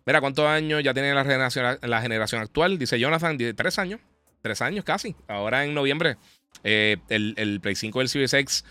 Mira, 0.04 0.20
¿cuántos 0.20 0.46
años 0.46 0.82
ya 0.84 0.92
tiene 0.92 1.14
la 1.14 1.24
generación, 1.24 1.78
la 1.80 2.02
generación 2.02 2.42
actual? 2.42 2.78
Dice 2.78 2.98
Jonathan, 3.00 3.38
tres 3.56 3.78
años. 3.78 4.00
Tres 4.42 4.60
años 4.60 4.84
casi. 4.84 5.16
Ahora 5.26 5.64
en 5.64 5.72
noviembre. 5.72 6.18
Eh, 6.64 6.98
el, 7.08 7.34
el, 7.38 7.60
Play 7.60 7.76
5 7.76 7.98
del 7.98 8.08
Series 8.08 8.34
X 8.34 8.64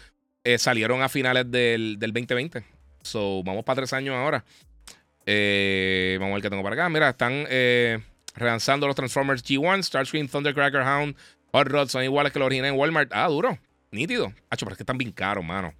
eh, 0.43 0.59
salieron 0.59 1.01
a 1.01 1.09
finales 1.09 1.49
del, 1.49 1.97
del 1.97 2.13
2020. 2.13 2.63
So, 3.01 3.41
vamos 3.43 3.63
para 3.65 3.77
tres 3.77 3.93
años 3.93 4.15
ahora. 4.15 4.45
Eh, 5.25 6.17
vamos 6.19 6.33
a 6.33 6.35
ver 6.35 6.43
qué 6.43 6.49
tengo 6.51 6.63
para 6.63 6.75
acá. 6.75 6.89
Mira, 6.89 7.09
están 7.09 7.45
eh, 7.49 7.99
relanzando 8.36 8.88
los 8.88 8.95
Transformers 8.95 9.43
G1, 9.43 9.83
Starscream, 9.83 10.27
Thundercracker, 10.27 10.81
Hound, 10.81 11.15
Hot 11.51 11.67
Rod. 11.67 11.88
Son 11.88 12.03
iguales 12.03 12.31
que 12.31 12.39
los 12.39 12.45
originales 12.45 12.73
en 12.73 12.79
Walmart. 12.79 13.11
Ah, 13.13 13.27
duro. 13.27 13.57
Nítido. 13.91 14.33
Hacho, 14.49 14.65
pero 14.65 14.73
es 14.73 14.77
que 14.77 14.83
están 14.83 14.97
bien 14.97 15.11
caros, 15.11 15.43
mano. 15.43 15.73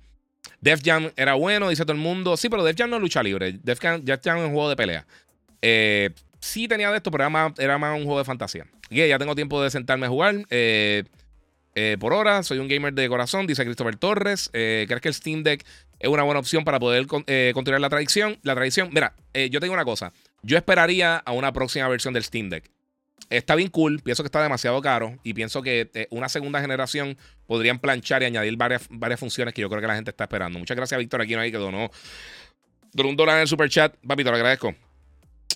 Def 0.62 0.82
Jam 0.84 1.12
era 1.16 1.34
bueno, 1.34 1.70
dice 1.70 1.84
todo 1.84 1.94
el 1.94 2.00
mundo. 2.00 2.38
Sí, 2.38 2.50
pero 2.50 2.64
Def 2.64 2.78
Jam 2.78 2.90
no 2.90 2.96
es 2.98 3.02
lucha 3.02 3.22
libre. 3.22 3.60
Def 3.64 3.80
Jam, 3.80 4.04
Def 4.04 4.22
Jam 4.24 4.38
es 4.40 4.46
un 4.46 4.54
juego 4.54 4.70
de 4.70 4.76
pelea. 4.76 5.06
Eh, 5.62 6.12
sí 6.40 6.68
tenía 6.68 6.92
de 6.92 6.98
esto, 6.98 7.12
pero 7.12 7.24
era 7.24 7.78
más, 7.78 7.98
un 7.98 8.06
juego 8.06 8.20
de 8.20 8.26
fantasía. 8.26 8.66
Y 8.90 9.08
ya 9.08 9.18
tengo 9.20 9.36
tiempo 9.36 9.62
de 9.62 9.70
sentarme 9.70 10.06
a 10.06 10.10
jugar. 10.10 10.46
Eh, 10.50 11.04
eh, 11.76 11.98
por 12.00 12.14
hora. 12.14 12.42
Soy 12.44 12.60
un 12.60 12.68
gamer 12.68 12.94
de 12.94 13.10
corazón, 13.10 13.48
dice 13.48 13.66
Christopher 13.66 13.98
Torres. 13.98 14.50
¿Crees 14.52 15.02
que 15.02 15.08
el 15.10 15.14
Steam 15.14 15.44
Deck 15.44 15.66
es 16.00 16.10
una 16.10 16.24
buena 16.24 16.40
opción 16.40 16.64
para 16.64 16.80
poder 16.80 17.06
continuar 17.08 17.82
la 17.82 17.90
tradición? 17.90 18.40
La 18.44 18.56
tradición, 18.56 18.90
mira, 18.94 19.14
yo 19.34 19.60
te 19.60 19.66
digo 19.66 19.74
una 19.74 19.84
cosa. 19.84 20.14
Yo 20.46 20.58
esperaría 20.58 21.18
a 21.18 21.32
una 21.32 21.52
próxima 21.54 21.88
versión 21.88 22.14
del 22.14 22.24
Steam 22.24 22.50
Deck. 22.50 22.70
Está 23.32 23.56
bien 23.56 23.70
cool, 23.70 24.02
pienso 24.04 24.22
que 24.22 24.28
está 24.28 24.44
demasiado 24.44 24.80
caro 24.80 25.18
y 25.24 25.34
pienso 25.34 25.64
que 25.64 26.08
una 26.12 26.30
segunda 26.30 26.62
generación 26.62 27.18
podrían 27.48 27.80
planchar 27.80 28.22
y 28.22 28.26
añadir 28.26 28.56
varias, 28.56 28.86
varias 28.92 29.20
funciones 29.20 29.56
que 29.56 29.62
yo 29.62 29.70
creo 29.70 29.82
que 29.82 29.88
la 29.88 29.96
gente 29.96 30.12
está 30.12 30.26
esperando. 30.26 30.60
Muchas 30.60 30.78
gracias 30.78 30.98
a 30.98 31.00
Víctor 31.00 31.22
aquí 31.22 31.34
ahí 31.34 31.52
que 31.52 31.58
donó, 31.58 31.90
donó 32.94 33.10
un 33.10 33.16
dólar 33.16 33.38
en 33.38 33.42
el 33.42 33.48
super 33.48 33.68
chat. 33.70 33.96
Papito, 34.06 34.30
lo 34.30 34.36
agradezco. 34.36 34.76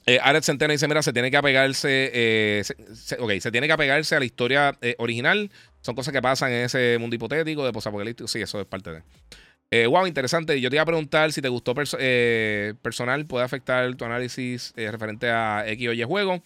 Eh, 0.08 0.20
Aret 0.24 0.44
Centeno 0.44 0.72
dice: 0.72 0.88
Mira, 0.88 1.04
se 1.04 1.14
tiene 1.14 1.30
que 1.30 1.38
apegarse. 1.38 2.10
Eh, 2.12 2.64
se, 2.64 3.42
se 3.42 3.52
tiene 3.52 3.68
que 3.68 3.74
apegarse 3.74 4.16
a 4.16 4.20
la 4.20 4.26
historia 4.26 4.76
eh, 4.82 4.96
original. 4.98 5.52
Son 5.82 5.94
cosas 5.94 6.12
que 6.12 6.22
pasan 6.22 6.52
en 6.52 6.66
ese 6.66 6.98
mundo 7.00 7.16
hipotético 7.16 7.64
de 7.64 7.72
posapocalíptico. 7.72 8.28
Sí, 8.28 8.42
eso 8.42 8.60
es 8.60 8.66
parte 8.66 8.92
de. 8.92 9.04
Eh, 9.72 9.86
wow, 9.86 10.08
interesante. 10.08 10.60
Yo 10.60 10.70
te 10.70 10.76
iba 10.78 10.84
a 10.84 10.86
preguntar 10.86 11.32
si 11.32 11.42
te 11.42 11.50
gustó 11.50 11.76
personal, 11.76 13.26
puede 13.26 13.46
afectar 13.46 13.94
tu 13.96 14.06
análisis 14.06 14.74
referente 14.76 15.30
a 15.30 15.64
X 15.68 15.90
o 15.90 15.94
Y 15.94 16.04
juego. 16.04 16.42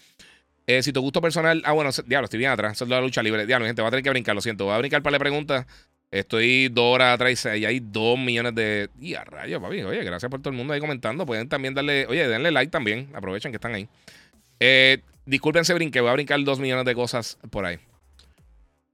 si 0.81 0.91
te 0.91 0.99
gustó 0.99 1.21
personal, 1.21 1.61
ah, 1.65 1.71
bueno, 1.71 1.91
diablo, 2.05 2.25
estoy 2.25 2.39
bien 2.39 2.51
atrás. 2.51 2.73
Eso 2.73 2.83
es 2.85 2.89
la 2.89 3.01
lucha 3.01 3.23
libre. 3.23 3.45
Diablo, 3.45 3.65
gente, 3.65 3.81
va 3.81 3.87
a 3.87 3.91
tener 3.91 4.03
que 4.03 4.09
brincar, 4.09 4.35
lo 4.35 4.41
siento. 4.41 4.65
Voy 4.65 4.75
a 4.75 4.77
brincar 4.77 5.01
para 5.01 5.13
la 5.13 5.19
pregunta. 5.19 5.65
Estoy 6.13 6.69
dos 6.69 6.93
horas 6.93 7.15
atrás 7.15 7.43
y 7.57 7.65
hay 7.65 7.79
dos 7.79 8.19
millones 8.19 8.53
de. 8.53 8.87
Y 9.01 9.15
a 9.15 9.23
rayos, 9.23 9.59
papi. 9.59 9.81
Oye, 9.81 10.03
gracias 10.03 10.29
por 10.29 10.39
todo 10.41 10.51
el 10.51 10.55
mundo 10.55 10.71
ahí 10.71 10.79
comentando. 10.79 11.25
Pueden 11.25 11.49
también 11.49 11.73
darle. 11.73 12.05
Oye, 12.05 12.27
denle 12.27 12.51
like 12.51 12.69
también. 12.69 13.09
Aprovechen 13.15 13.51
que 13.51 13.55
están 13.55 13.73
ahí. 13.73 13.87
Eh, 14.59 14.99
discúlpense, 15.25 15.73
brinque. 15.73 16.01
Voy 16.01 16.11
a 16.11 16.13
brincar 16.13 16.39
dos 16.43 16.59
millones 16.59 16.85
de 16.85 16.93
cosas 16.93 17.39
por 17.49 17.65
ahí. 17.65 17.79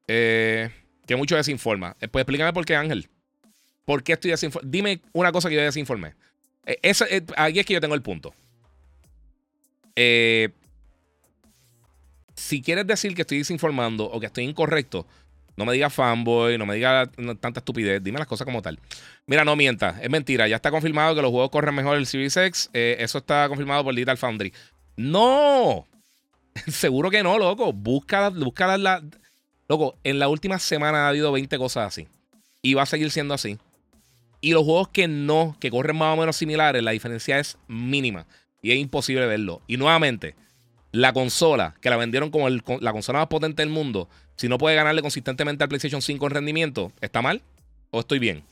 Eh, 0.07 0.69
que 1.05 1.17
mucho 1.17 1.35
desinforma. 1.35 1.97
Eh, 1.99 2.07
pues 2.07 2.21
explícame 2.21 2.53
por 2.53 2.63
qué, 2.63 2.77
Ángel. 2.77 3.09
¿Por 3.89 4.03
qué 4.03 4.13
estoy 4.13 4.29
desinformado? 4.29 4.69
Dime 4.69 5.01
una 5.13 5.31
cosa 5.31 5.49
que 5.49 5.55
yo 5.55 5.61
desinformé. 5.61 6.13
Eh, 6.63 6.77
eh, 6.83 7.25
aquí 7.35 7.57
es 7.57 7.65
que 7.65 7.73
yo 7.73 7.81
tengo 7.81 7.95
el 7.95 8.03
punto. 8.03 8.35
si 12.35 12.61
quieres 12.61 12.85
decir 12.85 13.15
que 13.15 13.23
estoy 13.23 13.39
desinformando 13.39 14.05
o 14.05 14.19
que 14.19 14.27
estoy 14.27 14.43
incorrecto, 14.43 15.07
no 15.57 15.65
me 15.65 15.73
digas 15.73 15.91
fanboy, 15.91 16.59
no 16.59 16.67
me 16.67 16.75
digas 16.75 17.09
tanta 17.39 17.61
estupidez. 17.61 18.03
Dime 18.03 18.19
las 18.19 18.27
cosas 18.27 18.45
como 18.45 18.61
tal. 18.61 18.77
Mira, 19.25 19.43
no 19.43 19.55
mienta. 19.55 19.99
Es 20.03 20.09
mentira. 20.11 20.47
Ya 20.47 20.57
está 20.57 20.69
confirmado 20.69 21.15
que 21.15 21.23
los 21.23 21.31
juegos 21.31 21.49
corren 21.49 21.73
mejor 21.73 21.97
el 21.97 22.05
Series 22.05 22.37
X. 22.37 22.69
Eh, 22.75 22.97
eso 22.99 23.17
está 23.17 23.47
confirmado 23.47 23.83
por 23.83 23.95
Digital 23.95 24.19
Foundry. 24.19 24.53
¡No! 24.97 25.87
Seguro 26.67 27.09
que 27.09 27.23
no, 27.23 27.39
loco. 27.39 27.73
Busca, 27.73 28.29
busca 28.29 28.77
la, 28.77 29.01
Loco, 29.67 29.97
en 30.03 30.19
la 30.19 30.27
última 30.27 30.59
semana 30.59 31.05
ha 31.05 31.09
habido 31.09 31.31
20 31.31 31.57
cosas 31.57 31.87
así. 31.87 32.07
Y 32.61 32.75
va 32.75 32.83
a 32.83 32.85
seguir 32.85 33.09
siendo 33.09 33.33
así. 33.33 33.57
Y 34.41 34.53
los 34.53 34.63
juegos 34.63 34.89
que 34.89 35.07
no, 35.07 35.57
que 35.59 35.69
corren 35.69 35.97
más 35.97 36.17
o 36.17 36.19
menos 36.19 36.35
similares, 36.35 36.81
la 36.81 36.91
diferencia 36.91 37.39
es 37.39 37.57
mínima. 37.67 38.25
Y 38.61 38.71
es 38.71 38.77
imposible 38.77 39.25
verlo. 39.25 39.61
Y 39.67 39.77
nuevamente, 39.77 40.35
la 40.91 41.13
consola, 41.13 41.75
que 41.81 41.89
la 41.89 41.97
vendieron 41.97 42.31
como 42.31 42.49
la 42.49 42.91
consola 42.91 43.19
más 43.19 43.27
potente 43.27 43.61
del 43.61 43.69
mundo, 43.69 44.09
si 44.35 44.47
no 44.47 44.57
puede 44.57 44.75
ganarle 44.75 45.01
consistentemente 45.01 45.63
al 45.63 45.69
PlayStation 45.69 46.01
5 46.01 46.25
en 46.27 46.31
rendimiento, 46.31 46.91
¿está 47.01 47.21
mal? 47.21 47.41
¿O 47.91 47.99
estoy 47.99 48.19
bien? 48.19 48.43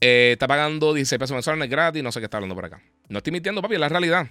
Eh, 0.00 0.30
está 0.32 0.46
pagando 0.46 0.94
16 0.94 1.18
pesos 1.18 1.34
mensuales 1.34 1.68
gratis, 1.68 2.02
no 2.02 2.12
sé 2.12 2.20
qué 2.20 2.26
está 2.26 2.36
hablando 2.36 2.54
por 2.54 2.64
acá. 2.64 2.80
No 3.08 3.18
estoy 3.18 3.32
mintiendo, 3.32 3.60
papi, 3.60 3.74
es 3.74 3.80
la 3.80 3.88
realidad. 3.88 4.28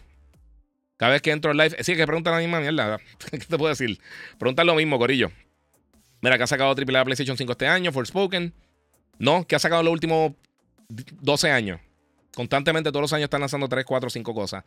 Cada 0.95 1.11
vez 1.11 1.21
que 1.21 1.31
entro 1.31 1.51
en 1.51 1.57
live, 1.57 1.75
sí, 1.83 1.95
que 1.95 2.05
preguntan 2.05 2.33
la 2.33 2.39
misma 2.39 2.59
mierda. 2.59 2.99
¿Qué 3.31 3.37
te 3.37 3.57
puedo 3.57 3.69
decir? 3.69 3.99
Preguntan 4.39 4.65
lo 4.65 4.75
mismo, 4.75 4.97
Corillo. 4.97 5.31
Mira, 6.21 6.37
que 6.37 6.43
ha 6.43 6.47
sacado 6.47 6.69
AAA 6.69 7.03
PlayStation 7.05 7.37
5 7.37 7.51
este 7.51 7.67
año, 7.67 7.91
Forspoken. 7.91 8.53
No, 9.19 9.45
que 9.45 9.55
ha 9.55 9.59
sacado 9.59 9.83
los 9.83 9.93
últimos 9.93 10.33
12 10.89 11.51
años. 11.51 11.79
Constantemente 12.35 12.91
todos 12.91 13.01
los 13.01 13.13
años 13.13 13.25
están 13.25 13.41
lanzando 13.41 13.67
3, 13.67 13.83
4, 13.85 14.09
5 14.09 14.33
cosas. 14.33 14.63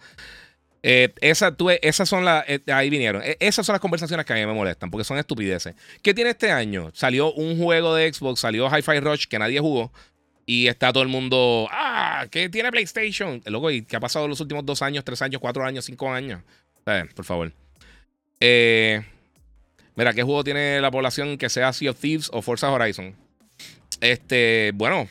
Eh, 0.82 1.12
esa, 1.20 1.54
esas 1.82 2.08
son 2.08 2.24
las. 2.24 2.44
Eh, 2.48 2.60
ahí 2.72 2.90
vinieron. 2.90 3.22
E, 3.22 3.36
esas 3.40 3.66
son 3.66 3.74
las 3.74 3.80
conversaciones 3.80 4.24
que 4.24 4.32
a 4.32 4.36
mí 4.36 4.46
me 4.46 4.52
molestan, 4.52 4.90
porque 4.90 5.04
son 5.04 5.18
estupideces. 5.18 5.74
¿Qué 6.02 6.14
tiene 6.14 6.30
este 6.30 6.50
año? 6.50 6.90
Salió 6.94 7.32
un 7.32 7.58
juego 7.58 7.94
de 7.94 8.12
Xbox, 8.12 8.40
salió 8.40 8.68
Hi-Fi 8.68 9.00
Rush, 9.00 9.26
que 9.26 9.38
nadie 9.38 9.60
jugó. 9.60 9.92
Y 10.46 10.66
está 10.68 10.92
todo 10.92 11.02
el 11.02 11.08
mundo. 11.08 11.68
¡Ah! 11.70 12.26
¿Qué 12.30 12.48
tiene 12.48 12.70
PlayStation? 12.72 13.42
Loco, 13.46 13.70
¿y 13.70 13.82
qué 13.82 13.96
ha 13.96 14.00
pasado 14.00 14.26
los 14.26 14.40
últimos 14.40 14.64
dos 14.64 14.82
años, 14.82 15.04
tres 15.04 15.22
años, 15.22 15.40
cuatro 15.40 15.64
años, 15.64 15.84
cinco 15.84 16.10
años? 16.10 16.42
Eh, 16.86 17.04
por 17.14 17.24
favor. 17.24 17.52
mira, 18.40 20.12
¿qué 20.14 20.22
juego 20.22 20.42
tiene 20.42 20.80
la 20.80 20.90
población 20.90 21.36
que 21.36 21.48
sea 21.48 21.72
Sea 21.72 21.90
of 21.90 22.00
Thieves 22.00 22.30
o 22.32 22.42
Forza 22.42 22.70
Horizon? 22.70 23.14
Este, 24.00 24.72
bueno, 24.74 25.08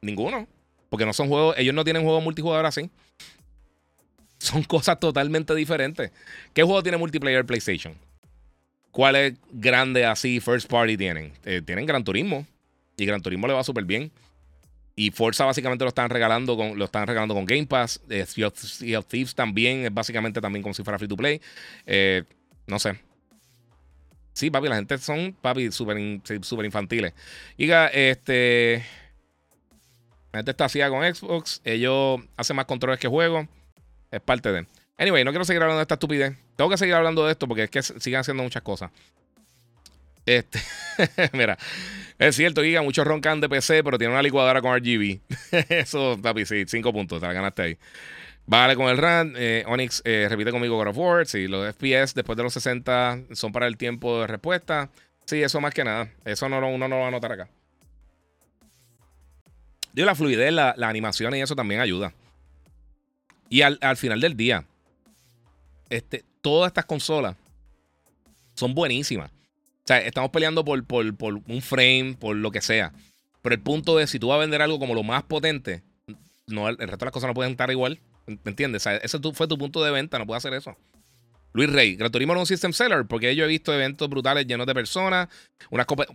ninguno. 0.00 0.46
Porque 0.88 1.04
no 1.04 1.12
son 1.12 1.28
juegos. 1.28 1.54
Ellos 1.58 1.74
no 1.74 1.84
tienen 1.84 2.02
juegos 2.02 2.22
multijugador 2.22 2.66
así. 2.66 2.90
Son 4.38 4.62
cosas 4.62 4.98
totalmente 5.00 5.54
diferentes. 5.54 6.12
¿Qué 6.54 6.62
juego 6.62 6.82
tiene 6.82 6.98
multiplayer 6.98 7.44
PlayStation? 7.44 7.94
¿Cuáles 8.90 9.34
grandes 9.52 10.06
así 10.06 10.40
first 10.40 10.68
party 10.70 10.96
tienen? 10.96 11.32
Eh, 11.44 11.62
tienen 11.64 11.86
Gran 11.86 12.04
Turismo. 12.04 12.46
Y 12.96 13.06
Gran 13.06 13.20
Turismo 13.20 13.46
le 13.46 13.54
va 13.54 13.62
súper 13.62 13.84
bien. 13.84 14.10
Y 14.96 15.12
Forza 15.12 15.44
básicamente 15.44 15.84
lo 15.84 15.90
están 15.90 16.10
regalando 16.10 16.56
con, 16.56 16.76
lo 16.76 16.86
están 16.86 17.06
regalando 17.06 17.34
con 17.34 17.44
Game 17.44 17.66
Pass. 17.66 18.00
Eh, 18.08 18.26
sea, 18.26 18.48
of, 18.48 19.06
Thieves 19.06 19.34
también 19.34 19.84
es 19.84 19.94
básicamente 19.94 20.40
también 20.40 20.62
como 20.62 20.74
si 20.74 20.82
fuera 20.82 20.98
free 20.98 21.06
to 21.06 21.16
play. 21.16 21.40
Eh, 21.86 22.24
no 22.66 22.78
sé. 22.80 22.98
Sí, 24.32 24.50
papi, 24.50 24.68
la 24.68 24.76
gente 24.76 24.98
son, 24.98 25.36
papi, 25.40 25.70
súper 25.70 26.20
super 26.42 26.64
infantiles. 26.64 27.12
Y 27.56 27.70
este. 27.92 28.84
La 30.32 30.40
está 30.40 30.66
así 30.66 30.80
con 30.88 31.14
Xbox. 31.14 31.60
Ellos 31.64 32.20
hacen 32.36 32.56
más 32.56 32.66
controles 32.66 33.00
que 33.00 33.08
juegos. 33.08 33.46
Es 34.10 34.20
parte 34.20 34.52
de. 34.52 34.66
Anyway, 34.98 35.24
no 35.24 35.30
quiero 35.30 35.44
seguir 35.44 35.62
hablando 35.62 35.78
de 35.78 35.82
esta 35.82 35.94
estupidez. 35.94 36.36
Tengo 36.56 36.70
que 36.70 36.76
seguir 36.76 36.94
hablando 36.94 37.24
de 37.24 37.32
esto 37.32 37.46
porque 37.46 37.64
es 37.64 37.70
que 37.70 37.82
siguen 37.82 38.20
haciendo 38.20 38.42
muchas 38.42 38.62
cosas. 38.62 38.90
Este, 40.26 40.60
mira, 41.32 41.56
es 42.18 42.36
cierto, 42.36 42.62
Giga, 42.62 42.82
muchos 42.82 43.06
roncan 43.06 43.40
de 43.40 43.48
PC, 43.48 43.82
pero 43.82 43.96
tiene 43.96 44.12
una 44.12 44.22
licuadora 44.22 44.60
con 44.60 44.76
RGB. 44.76 45.20
Eso, 45.70 46.18
papi, 46.20 46.44
sí, 46.44 46.64
cinco 46.66 46.92
puntos, 46.92 47.20
te 47.20 47.26
la 47.26 47.32
ganaste 47.32 47.62
ahí. 47.62 47.78
Vale 48.44 48.76
con 48.76 48.88
el 48.88 48.98
RAM. 48.98 49.34
Eh, 49.36 49.62
Onyx 49.66 50.02
eh, 50.04 50.26
repite 50.28 50.50
conmigo 50.50 50.76
God 50.76 50.88
of 50.88 50.98
War. 50.98 51.26
Sí, 51.26 51.48
los 51.48 51.74
FPS 51.74 52.14
después 52.14 52.36
de 52.36 52.42
los 52.42 52.52
60 52.54 53.20
son 53.32 53.52
para 53.52 53.66
el 53.66 53.76
tiempo 53.76 54.20
de 54.20 54.26
respuesta. 54.26 54.90
Sí, 55.26 55.42
eso 55.42 55.60
más 55.60 55.74
que 55.74 55.84
nada. 55.84 56.10
Eso 56.24 56.48
no, 56.48 56.58
uno 56.58 56.88
no 56.88 56.96
lo 56.96 57.02
va 57.02 57.08
a 57.08 57.10
notar 57.10 57.32
acá. 57.32 57.48
Digo, 59.98 60.06
la 60.06 60.14
fluidez, 60.14 60.52
la, 60.52 60.74
la 60.76 60.88
animación 60.88 61.34
y 61.34 61.40
eso 61.40 61.56
también 61.56 61.80
ayuda. 61.80 62.14
Y 63.48 63.62
al, 63.62 63.96
final 63.96 64.20
del 64.20 64.36
día, 64.36 64.64
este, 65.90 66.24
todas 66.40 66.68
estas 66.68 66.84
consolas 66.84 67.34
son 68.54 68.74
buenísimas. 68.74 69.32
O 69.32 69.86
sea, 69.86 69.98
estamos 69.98 70.30
peleando 70.30 70.64
por, 70.64 70.84
por, 70.84 71.04
un 71.44 71.62
frame, 71.62 72.16
por 72.16 72.36
lo 72.36 72.52
que 72.52 72.60
sea. 72.60 72.92
Pero 73.42 73.56
el 73.56 73.60
punto 73.60 73.98
es, 73.98 74.10
si 74.10 74.20
tú 74.20 74.28
vas 74.28 74.36
a 74.36 74.38
vender 74.38 74.62
algo 74.62 74.78
como 74.78 74.94
lo 74.94 75.02
más 75.02 75.24
potente, 75.24 75.82
no, 76.46 76.68
el 76.68 76.78
resto 76.78 76.98
de 76.98 77.06
las 77.06 77.12
cosas 77.12 77.26
no 77.26 77.34
pueden 77.34 77.50
estar 77.50 77.68
igual. 77.72 77.98
¿Me 78.28 78.38
entiendes? 78.44 78.82
O 78.82 78.84
sea, 78.84 78.98
ese 78.98 79.18
fue 79.32 79.48
tu 79.48 79.58
punto 79.58 79.82
de 79.82 79.90
venta, 79.90 80.20
no 80.20 80.28
puedes 80.28 80.44
hacer 80.44 80.56
eso. 80.56 80.76
Luis 81.52 81.70
Rey, 81.70 81.96
Gran 81.96 82.12
Turismo 82.12 82.34
no 82.34 82.40
es 82.40 82.50
un 82.50 82.54
system 82.54 82.72
seller 82.72 83.06
porque 83.06 83.34
yo 83.34 83.44
he 83.44 83.48
visto 83.48 83.72
eventos 83.72 84.08
brutales 84.08 84.46
llenos 84.46 84.66
de 84.66 84.74
personas, 84.74 85.28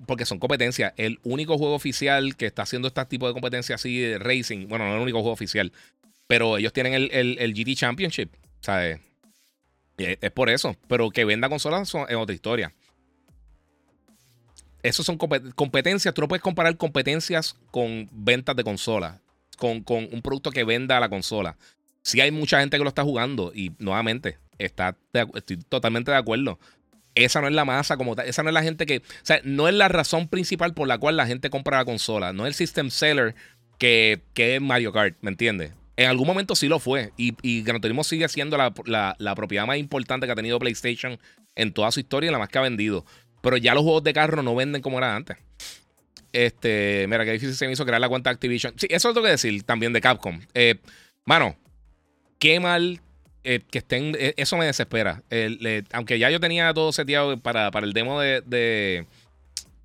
porque 0.05 0.25
son 0.25 0.39
competencias. 0.39 0.93
El 0.95 1.19
único 1.23 1.57
juego 1.57 1.75
oficial 1.75 2.35
que 2.35 2.45
está 2.45 2.63
haciendo 2.63 2.87
este 2.87 3.03
tipo 3.05 3.27
de 3.27 3.33
competencias 3.33 3.81
así 3.81 3.99
de 3.99 4.19
racing, 4.19 4.67
bueno, 4.67 4.85
no 4.85 4.91
es 4.91 4.95
el 4.97 5.01
único 5.01 5.19
juego 5.19 5.33
oficial, 5.33 5.71
pero 6.27 6.57
ellos 6.57 6.71
tienen 6.73 6.93
el, 6.93 7.09
el, 7.11 7.53
GT 7.53 7.75
Championship, 7.75 8.29
¿sabes? 8.61 8.99
Es 9.97 10.31
por 10.31 10.49
eso, 10.49 10.75
pero 10.87 11.09
que 11.09 11.25
venda 11.25 11.49
consolas 11.49 11.93
es 12.09 12.15
otra 12.15 12.33
historia. 12.33 12.73
Eso 14.81 15.03
son 15.03 15.17
competencias, 15.17 16.13
tú 16.13 16.21
no 16.21 16.27
puedes 16.27 16.43
comparar 16.43 16.75
competencias 16.77 17.55
con 17.71 18.09
ventas 18.11 18.55
de 18.55 18.63
consolas, 18.63 19.19
con, 19.57 19.81
con 19.81 20.09
un 20.11 20.21
producto 20.21 20.51
que 20.51 20.63
venda 20.63 20.97
a 20.97 20.99
la 20.99 21.09
consola. 21.09 21.57
Sí 22.01 22.19
hay 22.19 22.31
mucha 22.31 22.59
gente 22.59 22.77
que 22.77 22.83
lo 22.83 22.89
está 22.89 23.03
jugando 23.03 23.53
y 23.55 23.71
nuevamente, 23.79 24.37
está 24.57 24.97
estoy 25.33 25.57
totalmente 25.57 26.11
de 26.11 26.17
acuerdo. 26.17 26.59
Esa 27.15 27.41
no 27.41 27.47
es 27.47 27.53
la 27.53 27.65
masa 27.65 27.97
como 27.97 28.15
tal. 28.15 28.27
Esa 28.27 28.43
no 28.43 28.49
es 28.49 28.53
la 28.53 28.63
gente 28.63 28.85
que. 28.85 28.97
O 28.97 29.01
sea, 29.25 29.39
no 29.43 29.67
es 29.67 29.75
la 29.75 29.87
razón 29.87 30.27
principal 30.27 30.73
por 30.73 30.87
la 30.87 30.97
cual 30.97 31.17
la 31.17 31.27
gente 31.27 31.49
compra 31.49 31.77
la 31.77 31.85
consola. 31.85 32.33
No 32.33 32.45
es 32.45 32.49
el 32.49 32.53
system 32.55 32.89
seller 32.89 33.35
que, 33.77 34.21
que 34.33 34.55
es 34.55 34.61
Mario 34.61 34.91
Kart, 34.91 35.17
¿me 35.21 35.29
entiendes? 35.29 35.73
En 35.95 36.09
algún 36.09 36.25
momento 36.25 36.55
sí 36.55 36.67
lo 36.67 36.79
fue. 36.79 37.11
Y, 37.17 37.35
y 37.41 37.61
Gran 37.61 37.81
Turismo 37.81 38.03
sigue 38.03 38.27
siendo 38.29 38.57
la, 38.57 38.73
la, 39.19 39.35
propiedad 39.35 39.67
más 39.67 39.77
importante 39.77 40.25
que 40.25 40.31
ha 40.31 40.35
tenido 40.35 40.57
PlayStation 40.57 41.19
en 41.55 41.71
toda 41.71 41.91
su 41.91 41.99
historia 41.99 42.29
y 42.29 42.31
la 42.31 42.39
más 42.39 42.49
que 42.49 42.57
ha 42.57 42.61
vendido. 42.61 43.05
Pero 43.41 43.57
ya 43.57 43.75
los 43.75 43.83
juegos 43.83 44.03
de 44.03 44.13
carro 44.13 44.41
no 44.41 44.55
venden 44.55 44.81
como 44.81 44.97
era 44.97 45.15
antes. 45.15 45.37
Este, 46.31 47.05
mira, 47.07 47.25
qué 47.25 47.33
difícil 47.33 47.55
se 47.55 47.67
me 47.67 47.73
hizo 47.73 47.85
crear 47.85 48.01
la 48.01 48.09
cuenta 48.09 48.31
Activision. 48.31 48.73
Sí, 48.77 48.87
eso 48.89 49.09
es 49.09 49.15
lo 49.15 49.21
que 49.21 49.29
decir 49.29 49.61
también 49.63 49.93
de 49.93 50.01
Capcom. 50.01 50.41
Eh, 50.55 50.79
mano, 51.25 51.55
qué 52.39 52.59
mal 52.59 53.01
eh, 53.43 53.61
que 53.69 53.79
estén. 53.79 54.15
Eh, 54.17 54.33
eso 54.37 54.57
me 54.57 54.65
desespera. 54.65 55.21
aunque 55.91 56.17
ya 56.17 56.29
yo 56.29 56.39
tenía 56.39 56.73
todo 56.73 56.91
seteado 56.91 57.37
para, 57.39 57.71
para 57.71 57.85
el 57.85 57.93
demo 57.93 58.19
de. 58.19 59.05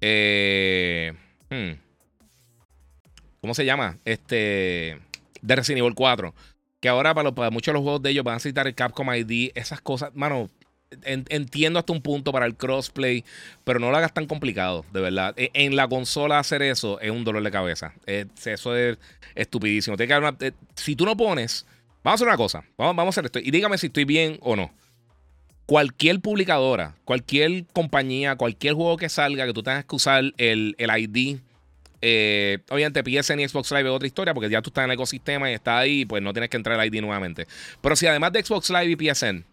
Eh, 0.00 1.12
hmm, 1.50 1.72
¿Cómo 3.40 3.54
se 3.54 3.64
llama? 3.64 3.98
Este. 4.04 4.98
De 5.42 5.56
Resident 5.56 5.80
Evil 5.80 5.94
4. 5.94 6.34
Que 6.80 6.88
ahora 6.88 7.14
para, 7.14 7.32
para 7.32 7.50
muchos 7.50 7.72
de 7.72 7.74
los 7.74 7.82
juegos 7.82 8.02
de 8.02 8.10
ellos 8.10 8.24
van 8.24 8.34
a 8.34 8.36
necesitar 8.36 8.66
el 8.68 8.74
Capcom 8.74 9.12
ID. 9.12 9.50
Esas 9.56 9.80
cosas. 9.80 10.14
Mano, 10.14 10.50
entiendo 11.04 11.80
hasta 11.80 11.92
un 11.92 12.00
punto 12.00 12.30
para 12.30 12.46
el 12.46 12.54
crossplay, 12.54 13.24
pero 13.64 13.80
no 13.80 13.90
lo 13.90 13.96
hagas 13.96 14.14
tan 14.14 14.26
complicado, 14.26 14.84
de 14.92 15.00
verdad. 15.00 15.34
E, 15.36 15.50
en 15.54 15.74
la 15.74 15.88
consola 15.88 16.38
hacer 16.38 16.62
eso 16.62 17.00
es 17.00 17.10
un 17.10 17.24
dolor 17.24 17.42
de 17.42 17.50
cabeza. 17.50 17.92
eso 18.06 18.76
es 18.76 18.98
estupidísimo. 19.34 19.96
si 20.76 20.94
tú 20.94 21.04
no 21.04 21.16
pones 21.16 21.66
Vamos 22.08 22.22
a 22.22 22.24
hacer 22.24 22.28
una 22.28 22.36
cosa. 22.38 22.64
Vamos, 22.78 23.04
a 23.04 23.08
hacer 23.10 23.26
esto. 23.26 23.38
Y 23.38 23.50
dígame 23.50 23.76
si 23.76 23.88
estoy 23.88 24.06
bien 24.06 24.38
o 24.40 24.56
no. 24.56 24.70
Cualquier 25.66 26.20
publicadora, 26.20 26.94
cualquier 27.04 27.66
compañía, 27.66 28.36
cualquier 28.36 28.72
juego 28.72 28.96
que 28.96 29.10
salga 29.10 29.44
que 29.44 29.52
tú 29.52 29.62
tengas 29.62 29.84
que 29.84 29.94
usar 29.94 30.24
el, 30.38 30.74
ID. 30.78 31.36
Eh, 32.00 32.60
obviamente 32.70 33.02
PSN 33.02 33.40
y 33.40 33.48
Xbox 33.48 33.72
Live 33.72 33.90
es 33.90 33.94
otra 33.94 34.06
historia 34.06 34.32
porque 34.32 34.48
ya 34.48 34.62
tú 34.62 34.70
estás 34.70 34.84
en 34.84 34.90
el 34.90 34.94
ecosistema 34.94 35.50
y 35.50 35.54
está 35.54 35.76
ahí, 35.76 36.06
pues 36.06 36.22
no 36.22 36.32
tienes 36.32 36.48
que 36.48 36.56
entrar 36.56 36.80
el 36.80 36.94
ID 36.94 37.02
nuevamente. 37.02 37.46
Pero 37.82 37.94
si 37.94 38.06
además 38.06 38.32
de 38.32 38.42
Xbox 38.42 38.70
Live 38.70 38.96
y 38.98 39.12
PSN, 39.12 39.44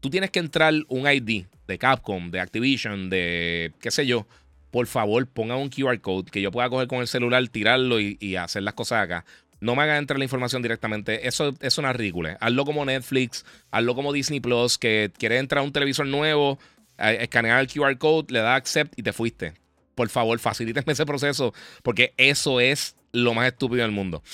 tú 0.00 0.10
tienes 0.10 0.30
que 0.30 0.40
entrar 0.40 0.74
un 0.88 1.08
ID 1.08 1.44
de 1.68 1.78
Capcom, 1.78 2.32
de 2.32 2.40
Activision, 2.40 3.10
de 3.10 3.74
qué 3.80 3.92
sé 3.92 4.06
yo, 4.06 4.26
por 4.72 4.88
favor 4.88 5.24
ponga 5.28 5.54
un 5.54 5.68
QR 5.68 6.00
code 6.00 6.32
que 6.32 6.42
yo 6.42 6.50
pueda 6.50 6.68
coger 6.68 6.88
con 6.88 6.98
el 6.98 7.06
celular, 7.06 7.46
tirarlo 7.46 8.00
y, 8.00 8.16
y 8.18 8.34
hacer 8.34 8.64
las 8.64 8.74
cosas 8.74 9.04
acá. 9.04 9.24
No 9.62 9.76
me 9.76 9.82
hagan 9.84 9.98
entrar 9.98 10.18
la 10.18 10.24
información 10.24 10.60
directamente. 10.60 11.26
Eso 11.26 11.54
es 11.60 11.78
una 11.78 11.92
ridícula. 11.92 12.36
Hazlo 12.40 12.64
como 12.64 12.84
Netflix, 12.84 13.44
hazlo 13.70 13.94
como 13.94 14.12
Disney 14.12 14.40
Plus, 14.40 14.76
que 14.76 15.12
quiere 15.16 15.38
entrar 15.38 15.60
a 15.60 15.62
un 15.62 15.72
televisor 15.72 16.06
nuevo, 16.06 16.58
escanear 16.98 17.60
el 17.60 17.68
QR 17.68 17.96
code, 17.96 18.32
le 18.32 18.40
da 18.40 18.56
accept 18.56 18.98
y 18.98 19.04
te 19.04 19.12
fuiste. 19.12 19.54
Por 19.94 20.08
favor, 20.08 20.36
facilítenme 20.40 20.92
ese 20.92 21.06
proceso, 21.06 21.54
porque 21.84 22.12
eso 22.16 22.58
es 22.58 22.96
lo 23.12 23.34
más 23.34 23.46
estúpido 23.46 23.82
del 23.82 23.92
mundo. 23.92 24.24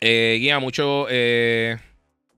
Eh, 0.00 0.38
guía, 0.40 0.58
mucho. 0.58 1.06
Eh, 1.08 1.76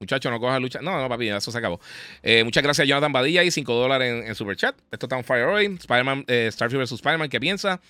Muchacho, 0.01 0.31
no 0.31 0.39
coja 0.39 0.61
lucha. 0.61 0.81
No, 0.81 1.01
no, 1.01 1.09
papi, 1.09 1.29
eso 1.29 1.51
se 1.51 1.59
acabó. 1.59 1.81
Eh, 2.23 2.45
muchas 2.45 2.63
gracias, 2.63 2.87
Jonathan 2.87 3.13
Badilla, 3.13 3.43
y 3.43 3.51
5 3.51 3.75
dólares 3.75 4.27
en, 4.27 4.35
Super 4.35 4.57
Chat. 4.57 4.77
Esto 4.93 5.07
está 5.07 5.17
en 5.19 5.25
Fire 5.25 5.45
hoy. 5.45 5.67
Spider-Man, 5.67 6.25
eh, 6.29 6.49
Starfield 6.53 6.85
vs. 6.85 6.93
Spider-Man, 6.93 7.29
¿qué 7.29 7.41
piensa? 7.41 7.81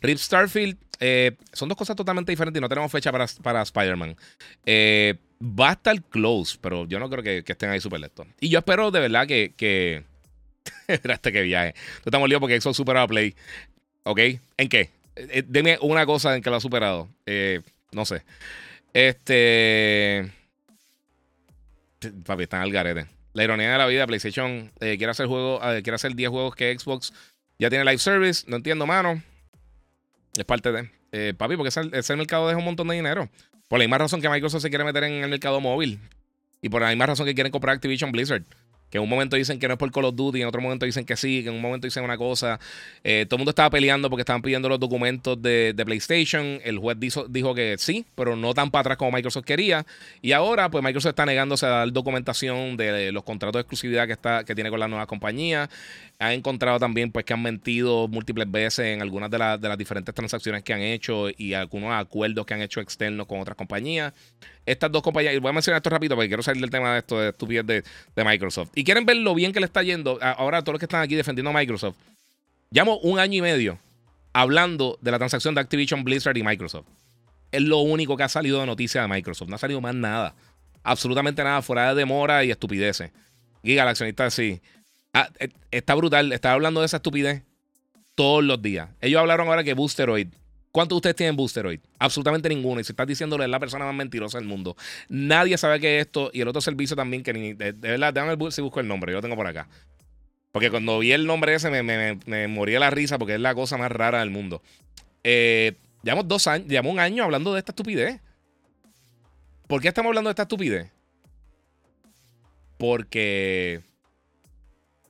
Rip 0.00 0.18
Starfield, 0.18 0.78
eh, 1.00 1.36
son 1.52 1.68
dos 1.68 1.76
cosas 1.76 1.96
totalmente 1.96 2.32
diferentes 2.32 2.58
y 2.58 2.62
no 2.62 2.68
tenemos 2.68 2.90
fecha 2.90 3.12
para, 3.12 3.26
para 3.42 3.62
Spider-Man. 3.62 4.16
Eh, 4.64 5.14
va 5.42 5.70
a 5.70 5.72
estar 5.72 6.02
close, 6.04 6.58
pero 6.60 6.86
yo 6.86 6.98
no 6.98 7.10
creo 7.10 7.22
que, 7.22 7.44
estén 7.46 7.70
ahí 7.70 7.80
súper 7.80 8.00
listos. 8.00 8.26
Y 8.40 8.48
yo 8.48 8.58
espero 8.58 8.90
de 8.90 9.00
verdad 9.00 9.26
que. 9.26 9.54
que... 9.56 10.04
este 10.88 11.32
que 11.32 11.42
viaje. 11.42 11.74
Tú 12.02 12.10
estamos 12.10 12.28
líos 12.28 12.40
porque 12.40 12.60
Xbox 12.60 12.76
superado 12.76 13.04
a 13.04 13.08
Play. 13.08 13.34
¿Ok? 14.04 14.20
¿En 14.56 14.68
qué? 14.68 14.90
Eh, 15.16 15.44
deme 15.46 15.78
una 15.80 16.06
cosa 16.06 16.34
en 16.36 16.42
que 16.42 16.50
lo 16.50 16.56
ha 16.56 16.60
superado. 16.60 17.08
no 17.92 18.04
sé. 18.04 18.22
Este. 18.92 20.30
Papi, 22.24 22.44
están 22.44 22.62
al 22.62 22.72
garete. 22.72 23.06
La 23.32 23.44
ironía 23.44 23.70
de 23.72 23.78
la 23.78 23.86
vida, 23.86 24.06
PlayStation 24.06 24.72
quiere 24.78 25.08
hacer 25.10 25.26
juego, 25.26 25.60
quiere 25.60 25.94
hacer 25.94 26.14
10 26.14 26.30
juegos 26.30 26.54
que 26.54 26.76
Xbox 26.78 27.12
ya 27.58 27.68
tiene 27.68 27.84
live 27.84 27.98
service. 27.98 28.44
No 28.46 28.56
entiendo, 28.56 28.86
mano. 28.86 29.22
Es 30.36 30.44
parte 30.44 30.72
de. 30.72 30.90
Eh, 31.12 31.34
papi, 31.36 31.56
porque 31.56 31.68
ese, 31.68 31.82
ese, 31.92 32.16
mercado 32.16 32.46
deja 32.46 32.58
un 32.58 32.64
montón 32.64 32.88
de 32.88 32.94
dinero. 32.94 33.28
Por 33.68 33.78
la 33.78 33.84
misma 33.84 33.98
razón 33.98 34.20
que 34.20 34.28
Microsoft 34.28 34.62
se 34.62 34.68
quiere 34.68 34.84
meter 34.84 35.04
en 35.04 35.24
el 35.24 35.30
mercado 35.30 35.60
móvil. 35.60 35.98
Y 36.62 36.68
por 36.68 36.82
la 36.82 36.88
misma 36.88 37.06
razón 37.06 37.26
que 37.26 37.34
quieren 37.34 37.50
comprar 37.50 37.74
Activision 37.74 38.12
Blizzard. 38.12 38.44
Que 38.90 38.98
en 38.98 39.04
un 39.04 39.10
momento 39.10 39.36
dicen 39.36 39.58
que 39.58 39.66
no 39.66 39.74
es 39.74 39.78
por 39.78 39.90
Call 39.90 40.04
of 40.04 40.14
Duty, 40.14 40.42
en 40.42 40.48
otro 40.48 40.60
momento 40.60 40.86
dicen 40.86 41.04
que 41.04 41.16
sí, 41.16 41.42
que 41.42 41.48
en 41.48 41.54
un 41.54 41.60
momento 41.60 41.86
dicen 41.86 42.04
una 42.04 42.16
cosa. 42.16 42.60
Eh, 43.02 43.26
todo 43.28 43.36
el 43.36 43.40
mundo 43.40 43.50
estaba 43.50 43.70
peleando 43.70 44.08
porque 44.08 44.22
estaban 44.22 44.42
pidiendo 44.42 44.68
los 44.68 44.78
documentos 44.78 45.40
de, 45.40 45.74
PlayStation. 45.84 46.60
El 46.64 46.78
juez 46.78 46.96
dijo, 46.98 47.54
que 47.54 47.76
sí, 47.78 48.04
pero 48.14 48.36
no 48.36 48.54
tan 48.54 48.70
para 48.70 48.80
atrás 48.82 48.96
como 48.96 49.12
Microsoft 49.12 49.44
quería. 49.44 49.84
Y 50.22 50.32
ahora, 50.32 50.70
pues 50.70 50.84
Microsoft 50.84 51.10
está 51.10 51.26
negándose 51.26 51.66
a 51.66 51.70
dar 51.70 51.92
documentación 51.92 52.76
de 52.76 53.12
los 53.12 53.24
contratos 53.24 53.58
de 53.58 53.60
exclusividad 53.60 54.06
que, 54.06 54.12
está, 54.12 54.44
que 54.44 54.54
tiene 54.54 54.70
con 54.70 54.80
la 54.80 54.88
nueva 54.88 55.06
compañía. 55.06 55.68
Ha 56.18 56.32
encontrado 56.32 56.78
también 56.78 57.12
pues 57.12 57.24
que 57.24 57.34
han 57.34 57.42
mentido 57.42 58.08
múltiples 58.08 58.50
veces 58.50 58.86
en 58.86 59.02
algunas 59.02 59.30
de, 59.30 59.38
de 59.38 59.68
las 59.68 59.78
diferentes 59.78 60.14
transacciones 60.14 60.62
que 60.62 60.72
han 60.72 60.80
hecho 60.80 61.26
y 61.36 61.54
algunos 61.54 61.92
acuerdos 61.92 62.46
que 62.46 62.54
han 62.54 62.62
hecho 62.62 62.80
externos 62.80 63.26
con 63.26 63.40
otras 63.40 63.56
compañías 63.56 64.14
estas 64.66 64.90
dos 64.90 65.02
compañías, 65.02 65.34
y 65.34 65.38
voy 65.38 65.50
a 65.50 65.52
mencionar 65.52 65.78
esto 65.78 65.90
rápido 65.90 66.16
porque 66.16 66.28
quiero 66.28 66.42
salir 66.42 66.60
del 66.60 66.70
tema 66.70 66.92
de 66.92 66.98
esto 66.98 67.20
de 67.20 67.28
estupidez 67.28 67.64
de, 67.64 67.84
de 68.14 68.24
Microsoft. 68.24 68.70
Y 68.76 68.84
quieren 68.84 69.06
ver 69.06 69.16
lo 69.16 69.34
bien 69.34 69.52
que 69.52 69.58
le 69.58 69.64
está 69.64 69.82
yendo 69.82 70.18
ahora 70.20 70.60
todos 70.60 70.74
los 70.74 70.80
que 70.80 70.84
están 70.84 71.00
aquí 71.00 71.14
defendiendo 71.14 71.50
a 71.50 71.54
Microsoft. 71.54 71.96
Llevamos 72.70 72.98
un 73.02 73.18
año 73.18 73.38
y 73.38 73.40
medio 73.40 73.78
hablando 74.34 74.98
de 75.00 75.10
la 75.10 75.16
transacción 75.16 75.54
de 75.54 75.62
Activision 75.62 76.04
Blizzard 76.04 76.36
y 76.36 76.42
Microsoft. 76.42 76.86
Es 77.50 77.62
lo 77.62 77.78
único 77.78 78.18
que 78.18 78.24
ha 78.24 78.28
salido 78.28 78.60
de 78.60 78.66
noticia 78.66 79.00
de 79.00 79.08
Microsoft. 79.08 79.48
No 79.48 79.56
ha 79.56 79.58
salido 79.58 79.80
más 79.80 79.94
nada. 79.94 80.34
Absolutamente 80.82 81.42
nada, 81.42 81.62
fuera 81.62 81.88
de 81.88 81.94
demora 81.94 82.44
y 82.44 82.50
estupideces. 82.50 83.12
Giga, 83.64 83.84
el 83.84 83.88
accionista, 83.88 84.28
sí. 84.30 84.60
Ah, 85.14 85.30
eh, 85.38 85.48
está 85.70 85.94
brutal. 85.94 86.30
Está 86.32 86.52
hablando 86.52 86.80
de 86.80 86.86
esa 86.86 86.98
estupidez 86.98 87.44
todos 88.14 88.44
los 88.44 88.60
días. 88.60 88.90
Ellos 89.00 89.18
hablaron 89.22 89.48
ahora 89.48 89.64
que 89.64 89.72
Boosteroid 89.72 90.28
¿Cuántos 90.76 90.96
de 90.96 90.98
ustedes 90.98 91.16
tienen 91.16 91.36
Boosteroid? 91.36 91.80
Absolutamente 91.98 92.50
ninguno. 92.50 92.82
Y 92.82 92.84
si 92.84 92.92
estás 92.92 93.06
diciéndole 93.06 93.44
es 93.44 93.50
la 93.50 93.58
persona 93.58 93.86
más 93.86 93.94
mentirosa 93.94 94.36
del 94.36 94.46
mundo. 94.46 94.76
Nadie 95.08 95.56
sabe 95.56 95.80
qué 95.80 95.96
es 95.96 96.04
esto. 96.04 96.28
Y 96.34 96.42
el 96.42 96.48
otro 96.48 96.60
servicio 96.60 96.94
también 96.94 97.22
que 97.22 97.32
ni. 97.32 97.54
De, 97.54 97.72
verdad, 97.72 98.12
déjame 98.12 98.36
ver 98.36 98.52
si 98.52 98.60
busco 98.60 98.78
el 98.80 98.86
nombre. 98.86 99.10
Yo 99.10 99.16
lo 99.16 99.22
tengo 99.22 99.36
por 99.36 99.46
acá. 99.46 99.70
Porque 100.52 100.70
cuando 100.70 100.98
vi 100.98 101.12
el 101.12 101.26
nombre 101.26 101.54
ese 101.54 101.70
me, 101.70 101.82
me, 101.82 102.18
me 102.26 102.46
moría 102.46 102.78
la 102.78 102.90
risa 102.90 103.16
porque 103.16 103.36
es 103.36 103.40
la 103.40 103.54
cosa 103.54 103.78
más 103.78 103.90
rara 103.90 104.20
del 104.20 104.28
mundo. 104.28 104.60
Eh, 105.24 105.76
llevamos 106.02 106.28
dos 106.28 106.46
años, 106.46 106.68
llevamos 106.68 106.92
un 106.92 107.00
año 107.00 107.24
hablando 107.24 107.54
de 107.54 107.60
esta 107.60 107.72
estupidez. 107.72 108.20
¿Por 109.68 109.80
qué 109.80 109.88
estamos 109.88 110.10
hablando 110.10 110.28
de 110.28 110.32
esta 110.32 110.42
estupidez? 110.42 110.92
Porque. 112.76 113.80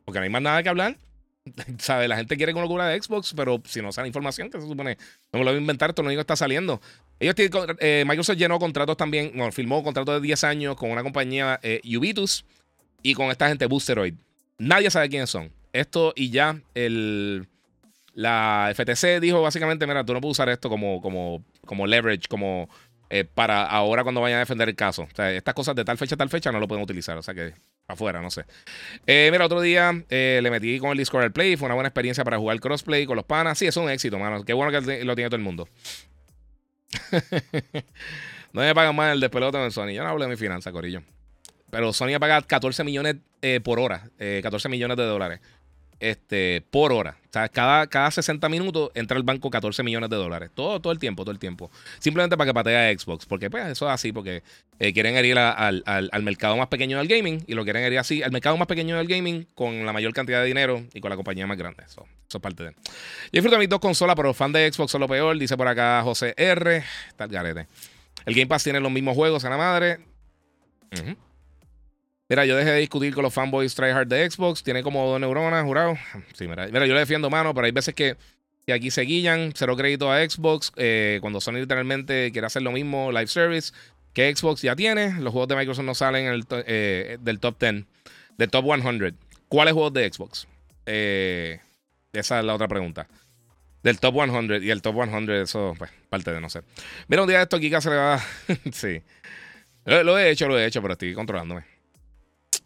Porque 0.04 0.20
no 0.20 0.22
hay 0.22 0.30
más 0.30 0.42
nada 0.42 0.62
que 0.62 0.68
hablar. 0.68 0.96
¿Sabe? 1.78 2.09
La 2.09 2.16
gente 2.16 2.36
quiere 2.36 2.53
con 2.53 2.62
locura 2.62 2.86
de 2.86 3.01
Xbox, 3.01 3.34
pero 3.34 3.61
si 3.64 3.82
no 3.82 3.92
sale 3.92 4.09
información, 4.09 4.51
que 4.51 4.61
se 4.61 4.66
supone? 4.66 4.97
No 5.32 5.38
me 5.38 5.44
lo 5.44 5.51
voy 5.51 5.59
a 5.59 5.61
inventar, 5.61 5.90
esto 5.90 6.03
lo 6.03 6.09
único 6.09 6.18
que 6.18 6.22
está 6.22 6.36
saliendo. 6.36 6.80
Ellos 7.18 7.34
eh, 7.78 8.05
Microsoft 8.07 8.36
llenó 8.36 8.59
contratos 8.59 8.97
también, 8.97 9.32
bueno, 9.34 9.53
firmó 9.53 9.82
contratos 9.82 10.16
de 10.16 10.20
10 10.20 10.44
años 10.44 10.76
con 10.76 10.90
una 10.90 11.03
compañía 11.03 11.59
eh, 11.62 11.80
Ubitus 11.97 12.44
y 13.03 13.14
con 13.14 13.30
esta 13.30 13.49
gente 13.49 13.66
Boosteroid. 13.66 14.14
Nadie 14.59 14.90
sabe 14.90 15.09
quiénes 15.09 15.30
son. 15.30 15.51
Esto 15.72 16.12
y 16.16 16.30
ya 16.30 16.61
el, 16.74 17.49
la 18.14 18.72
FTC 18.74 19.20
dijo 19.20 19.42
básicamente, 19.42 19.86
mira, 19.86 20.05
tú 20.05 20.14
no 20.14 20.20
puedes 20.20 20.32
usar 20.32 20.49
esto 20.49 20.68
como, 20.68 21.01
como, 21.01 21.44
como 21.66 21.86
leverage, 21.86 22.28
como, 22.28 22.68
eh, 23.09 23.24
para 23.24 23.64
ahora 23.64 24.03
cuando 24.03 24.20
vayan 24.20 24.38
a 24.38 24.40
defender 24.40 24.68
el 24.68 24.74
caso. 24.74 25.03
O 25.03 25.14
sea, 25.14 25.32
estas 25.32 25.55
cosas 25.55 25.76
de 25.76 25.84
tal 25.84 25.99
fecha 25.99 26.14
a 26.14 26.18
tal 26.18 26.28
fecha 26.28 26.51
no 26.51 26.59
lo 26.59 26.66
pueden 26.66 26.82
utilizar. 26.82 27.16
O 27.18 27.22
sea 27.22 27.34
que 27.34 27.55
afuera, 27.89 28.20
no 28.20 28.30
sé. 28.30 28.45
Eh, 29.07 29.28
mira, 29.32 29.47
otro 29.47 29.61
día 29.61 30.05
eh, 30.11 30.41
le 30.43 30.51
metí 30.51 30.78
con 30.78 30.91
el 30.91 30.99
Discord 30.99 31.24
al 31.24 31.32
Play. 31.32 31.57
Fue 31.57 31.66
una 31.66 31.74
buena 31.74 31.89
experiencia 31.89 32.24
para 32.24 32.39
jugar 32.39 32.61
crossplay 32.61 33.07
con 33.07 33.16
los 33.16 33.24
panas. 33.24 33.59
Sí, 33.59 33.66
es 33.66 33.76
un 33.76 33.89
éxito, 33.91 34.18
mano. 34.18 34.45
Qué 34.45 34.53
bueno 34.53 34.72
que 34.72 35.05
lo 35.05 35.14
tiene 35.14 35.28
todo 35.28 35.37
el 35.37 35.43
mundo. 35.43 35.68
no 38.53 38.61
me 38.61 38.74
pagan 38.74 38.97
más 38.97 39.12
el 39.12 39.20
despelote 39.20 39.62
en 39.62 39.70
Sony. 39.70 39.91
Yo 39.91 40.03
no 40.03 40.11
hablo 40.11 40.24
de 40.24 40.30
mi 40.30 40.37
finanza, 40.37 40.72
Corillo. 40.72 41.03
Pero 41.70 41.93
Sony 41.93 42.11
va 42.11 42.16
a 42.16 42.20
pagar 42.20 42.47
14 42.47 42.84
millones 42.84 43.16
por 43.62 43.78
hora. 43.78 44.09
14 44.18 44.68
millones 44.68 44.97
de 44.97 45.05
dólares 45.05 45.41
este, 46.01 46.62
por 46.70 46.92
hora. 46.92 47.16
O 47.28 47.32
sea, 47.32 47.49
cada, 47.49 47.86
cada 47.86 48.11
60 48.11 48.49
minutos 48.49 48.90
entra 48.94 49.16
al 49.16 49.22
banco 49.22 49.51
14 49.51 49.82
millones 49.82 50.11
de 50.11 50.16
dólares. 50.16 50.51
Todo, 50.55 50.80
todo 50.80 50.92
el 50.92 50.99
tiempo, 50.99 51.24
todo 51.24 51.32
el 51.32 51.38
tiempo. 51.38 51.70
Simplemente 51.99 52.36
para 52.36 52.49
que 52.49 52.55
patea 52.55 52.99
Xbox. 52.99 53.26
Porque 53.26 53.51
pues 53.51 53.66
eso 53.66 53.86
es 53.86 53.92
así, 53.92 54.12
porque 54.12 54.42
eh, 54.78 54.92
quieren 54.92 55.16
herir 55.16 55.38
al, 55.38 56.22
mercado 56.22 56.57
más 56.57 56.68
pequeño 56.68 56.99
del 56.99 57.09
gaming 57.09 57.44
y 57.47 57.55
lo 57.55 57.64
quieren 57.64 57.82
herir 57.82 57.99
así, 57.99 58.22
al 58.22 58.32
mercado 58.32 58.57
más 58.57 58.68
pequeño 58.68 58.97
del 58.97 59.07
gaming 59.07 59.47
con 59.55 59.84
la 59.84 59.92
mayor 59.92 60.12
cantidad 60.12 60.40
de 60.40 60.47
dinero 60.47 60.82
y 60.94 61.01
con 61.01 61.11
la 61.11 61.16
compañía 61.16 61.47
más 61.47 61.59
grande. 61.59 61.82
Eso, 61.84 62.07
eso 62.28 62.38
es 62.38 62.42
parte 62.42 62.64
de. 62.64 62.70
Yo 62.72 63.30
disfruto 63.32 63.59
mis 63.59 63.68
dos 63.68 63.80
consolas, 63.80 64.16
pero 64.16 64.32
fan 64.34 64.53
de 64.53 64.70
Xbox 64.72 64.92
son 64.92 65.01
lo 65.01 65.09
peor. 65.09 65.38
Dice 65.38 65.57
por 65.57 65.68
acá 65.68 66.03
José 66.03 66.34
R. 66.36 66.82
Está 67.09 67.24
el 67.24 67.30
garete. 67.30 67.66
El 68.24 68.34
Game 68.34 68.47
Pass 68.47 68.64
tiene 68.64 68.80
los 68.80 68.90
mismos 68.90 69.14
juegos 69.14 69.44
a 69.44 69.51
la 69.51 69.57
madre. 69.57 70.01
Mira, 72.28 72.44
yo 72.44 72.56
dejé 72.56 72.70
de 72.70 72.80
discutir 72.80 73.14
con 73.14 73.22
los 73.22 73.32
fanboys 73.32 73.74
tryhard 73.74 74.08
de 74.08 74.28
Xbox. 74.28 74.62
Tiene 74.62 74.82
como 74.82 75.06
dos 75.08 75.20
neuronas, 75.20 75.64
jurado. 75.64 75.96
Sí, 76.34 76.48
mira, 76.48 76.66
mira 76.66 76.86
yo 76.86 76.94
le 76.94 77.00
defiendo 77.00 77.30
mano, 77.30 77.54
pero 77.54 77.66
hay 77.66 77.72
veces 77.72 77.94
que, 77.94 78.16
aquí 78.68 78.90
se 78.90 79.02
guillan. 79.02 79.52
Cero 79.54 79.76
crédito 79.76 80.10
a 80.10 80.28
Xbox. 80.28 80.72
Eh, 80.76 81.18
cuando 81.20 81.40
Sony 81.40 81.54
literalmente 81.54 82.32
quiere 82.32 82.46
hacer 82.48 82.62
lo 82.62 82.72
mismo, 82.72 83.12
live 83.12 83.28
service, 83.28 83.72
que 84.12 84.34
Xbox 84.34 84.62
ya 84.62 84.74
tiene. 84.74 85.20
Los 85.20 85.32
juegos 85.32 85.48
de 85.48 85.56
Microsoft 85.56 85.84
no 85.84 85.94
salen 85.94 86.44
eh, 86.50 87.18
del 87.20 87.38
top 87.38 87.60
10, 87.60 87.84
del 88.38 88.50
top 88.50 88.64
100. 88.64 89.16
¿Cuáles 89.48 89.74
juegos 89.74 89.92
de 89.92 90.12
Xbox? 90.12 90.48
Eh, 90.84 91.60
esa 92.12 92.40
es 92.40 92.44
la 92.44 92.54
otra 92.54 92.66
pregunta. 92.66 93.06
Del 93.84 94.00
top 94.00 94.14
100. 94.14 94.64
Y 94.64 94.70
el 94.70 94.82
top 94.82 94.96
100, 94.96 95.30
eso, 95.30 95.74
pues, 95.78 95.92
parte 96.08 96.32
de 96.32 96.40
no 96.40 96.50
sé. 96.50 96.62
Mira, 97.06 97.22
un 97.22 97.28
día 97.28 97.42
esto 97.42 97.56
aquí 97.56 97.70
se 97.80 97.88
le 97.88 97.96
va. 97.96 98.20
sí. 98.72 99.00
lo 99.84 100.18
he 100.18 100.30
hecho, 100.30 100.48
lo 100.48 100.58
he 100.58 100.66
hecho, 100.66 100.82
pero 100.82 100.94
estoy 100.94 101.14
controlándome. 101.14 101.75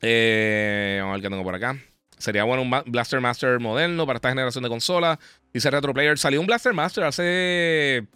Eh, 0.02 0.98
vamos 1.00 1.12
a 1.12 1.16
ver 1.16 1.22
qué 1.22 1.30
tengo 1.30 1.44
por 1.44 1.54
acá. 1.54 1.76
Sería 2.18 2.44
bueno 2.44 2.62
un 2.62 2.92
Blaster 2.92 3.20
Master 3.20 3.58
moderno 3.60 4.06
para 4.06 4.18
esta 4.18 4.28
generación 4.28 4.62
de 4.62 4.68
consolas. 4.68 5.18
Dice 5.54 5.70
Retro 5.70 5.94
Player. 5.94 6.18
Salió 6.18 6.40
un 6.40 6.46
Blaster 6.46 6.74
Master 6.74 7.04
hace. 7.04 8.06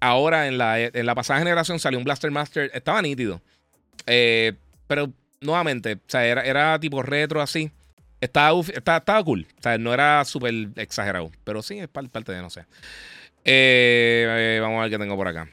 Ahora, 0.00 0.46
en 0.46 0.56
la, 0.56 0.80
en 0.80 1.04
la 1.06 1.14
pasada 1.14 1.38
generación, 1.38 1.78
salió 1.78 1.98
un 1.98 2.04
Blaster 2.04 2.30
Master. 2.30 2.70
Estaba 2.72 3.02
nítido. 3.02 3.42
Eh, 4.06 4.54
pero 4.86 5.12
nuevamente, 5.40 5.94
o 5.94 6.00
sea, 6.06 6.24
era, 6.24 6.42
era 6.42 6.80
tipo 6.80 7.02
retro 7.02 7.42
así. 7.42 7.70
Estaba, 8.20 8.58
estaba, 8.60 9.22
cool. 9.24 9.46
O 9.58 9.62
sea, 9.62 9.76
no 9.76 9.92
era 9.92 10.24
súper 10.24 10.70
exagerado. 10.76 11.30
Pero 11.44 11.62
sí, 11.62 11.78
es 11.78 11.88
parte 11.88 12.32
de, 12.32 12.40
no 12.40 12.48
sé. 12.48 12.64
Eh, 13.44 14.58
vamos 14.62 14.78
a 14.78 14.82
ver 14.82 14.90
qué 14.90 14.98
tengo 14.98 15.16
por 15.16 15.28
acá. 15.28 15.48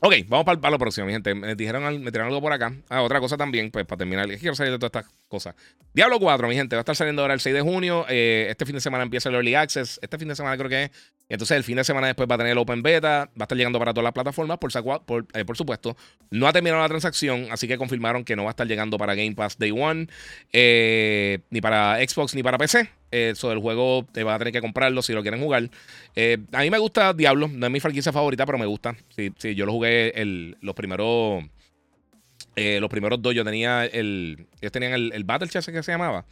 Ok, 0.00 0.14
vamos 0.28 0.44
para, 0.44 0.70
lo 0.70 0.78
próximo, 0.78 1.06
mi 1.06 1.12
gente. 1.12 1.34
Me 1.34 1.56
dijeron, 1.56 1.82
me 2.02 2.12
tiraron 2.12 2.28
algo 2.28 2.40
por 2.40 2.52
acá. 2.52 2.72
Ah, 2.88 3.02
otra 3.02 3.18
cosa 3.18 3.36
también, 3.36 3.70
pues 3.72 3.84
para 3.84 3.98
terminar. 3.98 4.28
Quiero 4.38 4.54
salir 4.54 4.72
de 4.72 4.78
todas 4.78 5.02
estas 5.02 5.12
cosas. 5.26 5.56
Diablo 5.92 6.20
4, 6.20 6.46
mi 6.46 6.54
gente, 6.54 6.76
va 6.76 6.80
a 6.80 6.82
estar 6.82 6.94
saliendo 6.94 7.22
ahora 7.22 7.34
el 7.34 7.40
6 7.40 7.52
de 7.52 7.62
junio. 7.62 8.06
Eh, 8.08 8.46
este 8.48 8.64
fin 8.64 8.76
de 8.76 8.80
semana 8.80 9.02
empieza 9.02 9.28
el 9.28 9.34
Early 9.34 9.56
Access. 9.56 9.98
Este 10.00 10.16
fin 10.16 10.28
de 10.28 10.36
semana 10.36 10.56
creo 10.56 10.68
que 10.68 10.84
es. 10.84 10.90
Entonces, 11.28 11.56
el 11.56 11.64
fin 11.64 11.76
de 11.76 11.82
semana 11.82 12.06
después 12.06 12.28
va 12.30 12.36
a 12.36 12.38
tener 12.38 12.52
el 12.52 12.58
Open 12.58 12.80
Beta. 12.80 13.28
Va 13.38 13.42
a 13.42 13.44
estar 13.44 13.58
llegando 13.58 13.80
para 13.80 13.92
todas 13.92 14.04
las 14.04 14.12
plataformas, 14.12 14.58
por, 14.58 15.04
por, 15.04 15.26
eh, 15.34 15.44
por 15.44 15.56
supuesto. 15.56 15.96
No 16.30 16.46
ha 16.46 16.52
terminado 16.52 16.80
la 16.80 16.88
transacción, 16.88 17.48
así 17.50 17.66
que 17.66 17.76
confirmaron 17.76 18.24
que 18.24 18.36
no 18.36 18.44
va 18.44 18.50
a 18.50 18.52
estar 18.52 18.68
llegando 18.68 18.98
para 18.98 19.16
Game 19.16 19.34
Pass 19.34 19.58
Day 19.58 19.72
One, 19.72 20.06
eh, 20.52 21.40
ni 21.50 21.60
para 21.60 21.96
Xbox, 22.06 22.36
ni 22.36 22.44
para 22.44 22.56
PC. 22.56 22.88
Eso 23.10 23.48
del 23.48 23.58
juego 23.58 24.06
te 24.12 24.22
va 24.22 24.34
a 24.34 24.38
tener 24.38 24.52
que 24.52 24.60
comprarlo 24.60 25.00
si 25.02 25.12
lo 25.12 25.22
quieren 25.22 25.40
jugar. 25.40 25.70
Eh, 26.14 26.38
a 26.52 26.60
mí 26.60 26.70
me 26.70 26.78
gusta 26.78 27.14
Diablo, 27.14 27.48
no 27.48 27.66
es 27.66 27.72
mi 27.72 27.80
franquicia 27.80 28.12
favorita, 28.12 28.44
pero 28.44 28.58
me 28.58 28.66
gusta. 28.66 28.96
Sí, 29.16 29.32
sí 29.38 29.54
yo 29.54 29.64
lo 29.64 29.72
jugué 29.72 30.10
el, 30.20 30.56
los 30.60 30.74
primeros. 30.74 31.44
Eh, 32.56 32.80
los 32.80 32.90
primeros 32.90 33.22
dos. 33.22 33.34
Yo 33.34 33.44
tenía 33.44 33.86
el. 33.86 34.46
Ellos 34.60 34.72
tenían 34.72 34.92
el, 34.92 35.24
Battle 35.24 35.48
Chess 35.48 35.66
que 35.66 35.82
se 35.82 35.92
llamaba. 35.92 36.26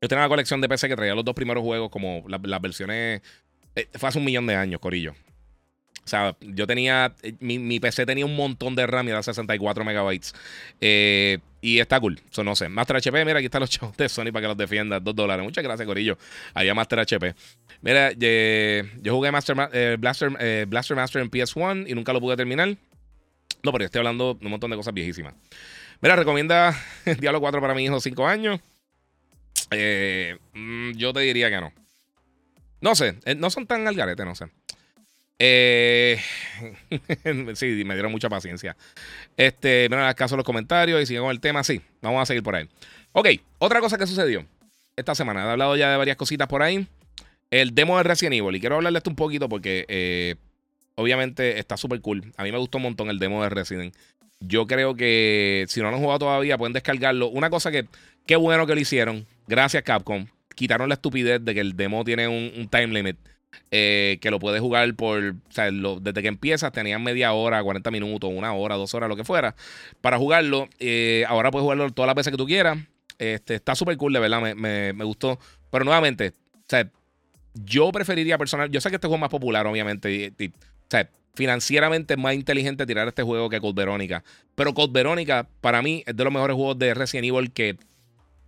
Yo 0.00 0.08
tenía 0.08 0.22
la 0.22 0.28
colección 0.28 0.60
de 0.60 0.68
PC 0.68 0.88
que 0.88 0.96
traía 0.96 1.14
los 1.14 1.24
dos 1.24 1.34
primeros 1.34 1.62
juegos, 1.62 1.90
como 1.90 2.24
las 2.28 2.60
versiones. 2.60 3.22
Eh, 3.76 3.88
fue 3.94 4.08
hace 4.08 4.18
un 4.18 4.24
millón 4.24 4.46
de 4.46 4.56
años, 4.56 4.80
Corillo. 4.80 5.14
O 6.08 6.10
sea, 6.10 6.34
yo 6.40 6.66
tenía. 6.66 7.14
Mi, 7.38 7.80
PC 7.80 8.06
tenía 8.06 8.24
un 8.24 8.34
montón 8.34 8.74
de 8.74 8.86
RAM 8.86 9.06
y 9.08 9.10
era 9.10 9.22
64 9.22 9.84
megabytes. 9.84 10.34
Eh, 10.80 11.36
y 11.60 11.80
está 11.80 12.00
cool. 12.00 12.18
Eso 12.30 12.42
no 12.42 12.56
sé. 12.56 12.70
Master 12.70 12.96
HP, 12.96 13.26
mira, 13.26 13.40
aquí 13.40 13.44
están 13.44 13.60
los 13.60 13.68
chavos 13.78 13.94
de 13.98 14.08
Sony 14.08 14.32
para 14.32 14.40
que 14.40 14.48
los 14.48 14.56
defienda. 14.56 15.00
Dos 15.00 15.14
dólares. 15.14 15.44
Muchas 15.44 15.62
gracias, 15.62 15.86
Corillo. 15.86 16.16
Había 16.54 16.74
Master 16.74 17.00
HP. 17.00 17.34
Mira, 17.82 18.12
yo 18.12 19.14
jugué 19.14 19.30
Master, 19.30 19.68
eh, 19.74 19.96
Blaster, 20.00 20.32
eh, 20.40 20.64
Blaster 20.66 20.96
Master 20.96 21.20
en 21.20 21.30
PS1 21.30 21.90
y 21.90 21.94
nunca 21.94 22.14
lo 22.14 22.22
pude 22.22 22.38
terminar. 22.38 22.74
No, 23.62 23.70
pero 23.70 23.84
estoy 23.84 23.98
hablando 23.98 24.32
de 24.32 24.46
un 24.46 24.50
montón 24.50 24.70
de 24.70 24.78
cosas 24.78 24.94
viejísimas. 24.94 25.34
Mira, 26.00 26.16
recomienda 26.16 26.74
Diablo 27.20 27.42
4 27.42 27.60
para 27.60 27.74
mi 27.74 27.84
hijo 27.84 28.00
5 28.00 28.26
años. 28.26 28.60
Mm, 30.54 30.92
yo 30.92 31.12
te 31.12 31.20
diría 31.20 31.50
que 31.50 31.60
no. 31.60 31.70
No 32.80 32.94
sé, 32.94 33.18
no 33.36 33.50
son 33.50 33.66
tan 33.66 33.86
al 33.86 33.94
garete, 33.94 34.24
no 34.24 34.34
sé. 34.34 34.46
Eh, 35.38 36.20
sí, 37.54 37.82
me 37.84 37.94
dieron 37.94 38.10
mucha 38.10 38.28
paciencia. 38.28 38.76
Este, 39.36 39.88
miren 39.88 40.12
caso 40.14 40.36
los 40.36 40.44
comentarios 40.44 41.00
y 41.02 41.06
siguen 41.06 41.24
el 41.26 41.40
tema. 41.40 41.62
Sí, 41.62 41.80
vamos 42.02 42.22
a 42.22 42.26
seguir 42.26 42.42
por 42.42 42.56
ahí. 42.56 42.68
Ok, 43.12 43.28
otra 43.58 43.80
cosa 43.80 43.96
que 43.98 44.06
sucedió 44.06 44.44
esta 44.96 45.14
semana. 45.14 45.44
He 45.44 45.50
hablado 45.50 45.76
ya 45.76 45.90
de 45.90 45.96
varias 45.96 46.16
cositas 46.16 46.48
por 46.48 46.62
ahí. 46.62 46.86
El 47.50 47.74
demo 47.74 47.96
de 47.96 48.02
Resident 48.02 48.34
Evil. 48.34 48.56
Y 48.56 48.60
quiero 48.60 48.76
hablarle 48.76 48.98
esto 48.98 49.10
un 49.10 49.16
poquito 49.16 49.48
porque 49.48 49.84
eh, 49.88 50.34
obviamente 50.96 51.58
está 51.58 51.76
súper 51.76 52.00
cool. 52.00 52.32
A 52.36 52.42
mí 52.42 52.52
me 52.52 52.58
gustó 52.58 52.78
un 52.78 52.84
montón 52.84 53.08
el 53.08 53.18
demo 53.18 53.42
de 53.42 53.48
Resident. 53.48 53.94
Yo 54.40 54.66
creo 54.66 54.94
que 54.94 55.64
si 55.68 55.80
no 55.80 55.90
lo 55.90 55.96
han 55.96 56.02
jugado 56.02 56.20
todavía, 56.20 56.58
pueden 56.58 56.72
descargarlo. 56.72 57.28
Una 57.28 57.50
cosa 57.50 57.70
que, 57.70 57.86
qué 58.26 58.36
bueno 58.36 58.66
que 58.66 58.74
lo 58.74 58.80
hicieron. 58.80 59.26
Gracias, 59.46 59.82
Capcom. 59.82 60.26
Quitaron 60.54 60.88
la 60.88 60.96
estupidez 60.96 61.44
de 61.44 61.54
que 61.54 61.60
el 61.60 61.76
demo 61.76 62.04
tiene 62.04 62.28
un 62.28 62.68
time 62.68 62.88
limit. 62.88 63.16
Eh, 63.70 64.18
que 64.22 64.30
lo 64.30 64.38
puedes 64.38 64.60
jugar 64.62 64.94
por, 64.94 65.34
desde 65.34 66.22
que 66.22 66.28
empiezas 66.28 66.72
tenían 66.72 67.02
media 67.02 67.34
hora, 67.34 67.62
40 67.62 67.90
minutos, 67.90 68.30
una 68.32 68.54
hora, 68.54 68.76
dos 68.76 68.94
horas, 68.94 69.08
lo 69.10 69.16
que 69.16 69.24
fuera, 69.24 69.54
para 70.00 70.16
jugarlo. 70.16 70.68
Eh, 70.78 71.24
ahora 71.28 71.50
puedes 71.50 71.64
jugarlo 71.64 71.90
todas 71.90 72.06
las 72.06 72.16
veces 72.16 72.30
que 72.30 72.38
tú 72.38 72.46
quieras. 72.46 72.78
Este, 73.18 73.56
está 73.56 73.74
súper 73.74 73.96
cool, 73.96 74.12
de 74.14 74.20
verdad, 74.20 74.54
me, 74.54 75.04
gustó. 75.04 75.38
Pero 75.70 75.84
nuevamente, 75.84 76.32
o 76.54 76.66
sea, 76.66 76.90
yo 77.54 77.92
preferiría 77.92 78.38
personal, 78.38 78.70
yo 78.70 78.80
sé 78.80 78.88
que 78.88 78.96
este 78.96 79.06
juego 79.06 79.16
es 79.16 79.22
más 79.22 79.30
popular, 79.30 79.66
obviamente, 79.66 80.32
o 80.38 80.90
sea, 80.90 81.10
financieramente 81.34 82.14
es 82.14 82.20
más 82.20 82.34
inteligente 82.34 82.86
tirar 82.86 83.06
este 83.08 83.22
juego 83.22 83.50
que 83.50 83.60
Code 83.60 83.74
Verónica. 83.74 84.24
Pero 84.54 84.72
Code 84.72 84.92
Verónica, 84.92 85.46
para 85.60 85.82
mí, 85.82 86.04
es 86.06 86.16
de 86.16 86.24
los 86.24 86.32
mejores 86.32 86.54
juegos 86.56 86.78
de 86.78 86.94
Resident 86.94 87.26
Evil 87.26 87.52
que 87.52 87.76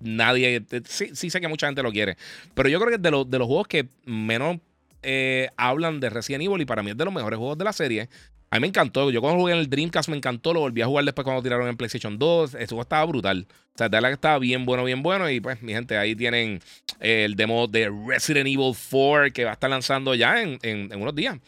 nadie. 0.00 0.64
Sí, 0.86 1.10
sí 1.14 1.30
sé 1.30 1.40
que 1.40 1.48
mucha 1.48 1.66
gente 1.66 1.82
lo 1.82 1.92
quiere. 1.92 2.16
Pero 2.54 2.68
yo 2.68 2.78
creo 2.78 2.88
que 2.88 2.96
es 2.96 3.02
de, 3.02 3.10
de 3.10 3.38
los 3.38 3.46
juegos 3.46 3.68
que 3.68 3.88
menos 4.04 4.58
eh, 5.02 5.50
hablan 5.56 6.00
de 6.00 6.10
Resident 6.10 6.44
Evil 6.44 6.60
y 6.60 6.64
para 6.64 6.82
mí 6.82 6.90
es 6.90 6.96
de 6.96 7.04
los 7.04 7.14
mejores 7.14 7.38
juegos 7.38 7.58
de 7.58 7.64
la 7.64 7.72
serie. 7.72 8.08
A 8.50 8.56
mí 8.56 8.62
me 8.62 8.66
encantó. 8.66 9.10
Yo 9.10 9.20
cuando 9.20 9.38
jugué 9.38 9.52
en 9.52 9.60
el 9.60 9.70
Dreamcast 9.70 10.08
me 10.08 10.16
encantó. 10.16 10.52
Lo 10.52 10.60
volví 10.60 10.82
a 10.82 10.86
jugar 10.86 11.04
después 11.04 11.24
cuando 11.24 11.42
tiraron 11.42 11.68
en 11.68 11.76
PlayStation 11.76 12.18
2. 12.18 12.54
Ese 12.54 12.66
juego 12.66 12.82
estaba 12.82 13.04
brutal. 13.04 13.46
O 13.48 13.78
sea, 13.78 13.88
de 13.88 13.96
verdad 13.96 14.08
que 14.08 14.14
estaba 14.14 14.38
bien 14.40 14.66
bueno, 14.66 14.84
bien 14.84 15.02
bueno. 15.02 15.30
Y 15.30 15.40
pues, 15.40 15.62
mi 15.62 15.72
gente, 15.72 15.96
ahí 15.96 16.16
tienen 16.16 16.60
el 16.98 17.36
demo 17.36 17.68
de 17.68 17.90
Resident 18.08 18.48
Evil 18.48 18.74
4 18.90 19.32
que 19.32 19.44
va 19.44 19.50
a 19.50 19.54
estar 19.54 19.70
lanzando 19.70 20.14
ya 20.16 20.42
en, 20.42 20.90
unos 20.96 21.14
días. 21.14 21.38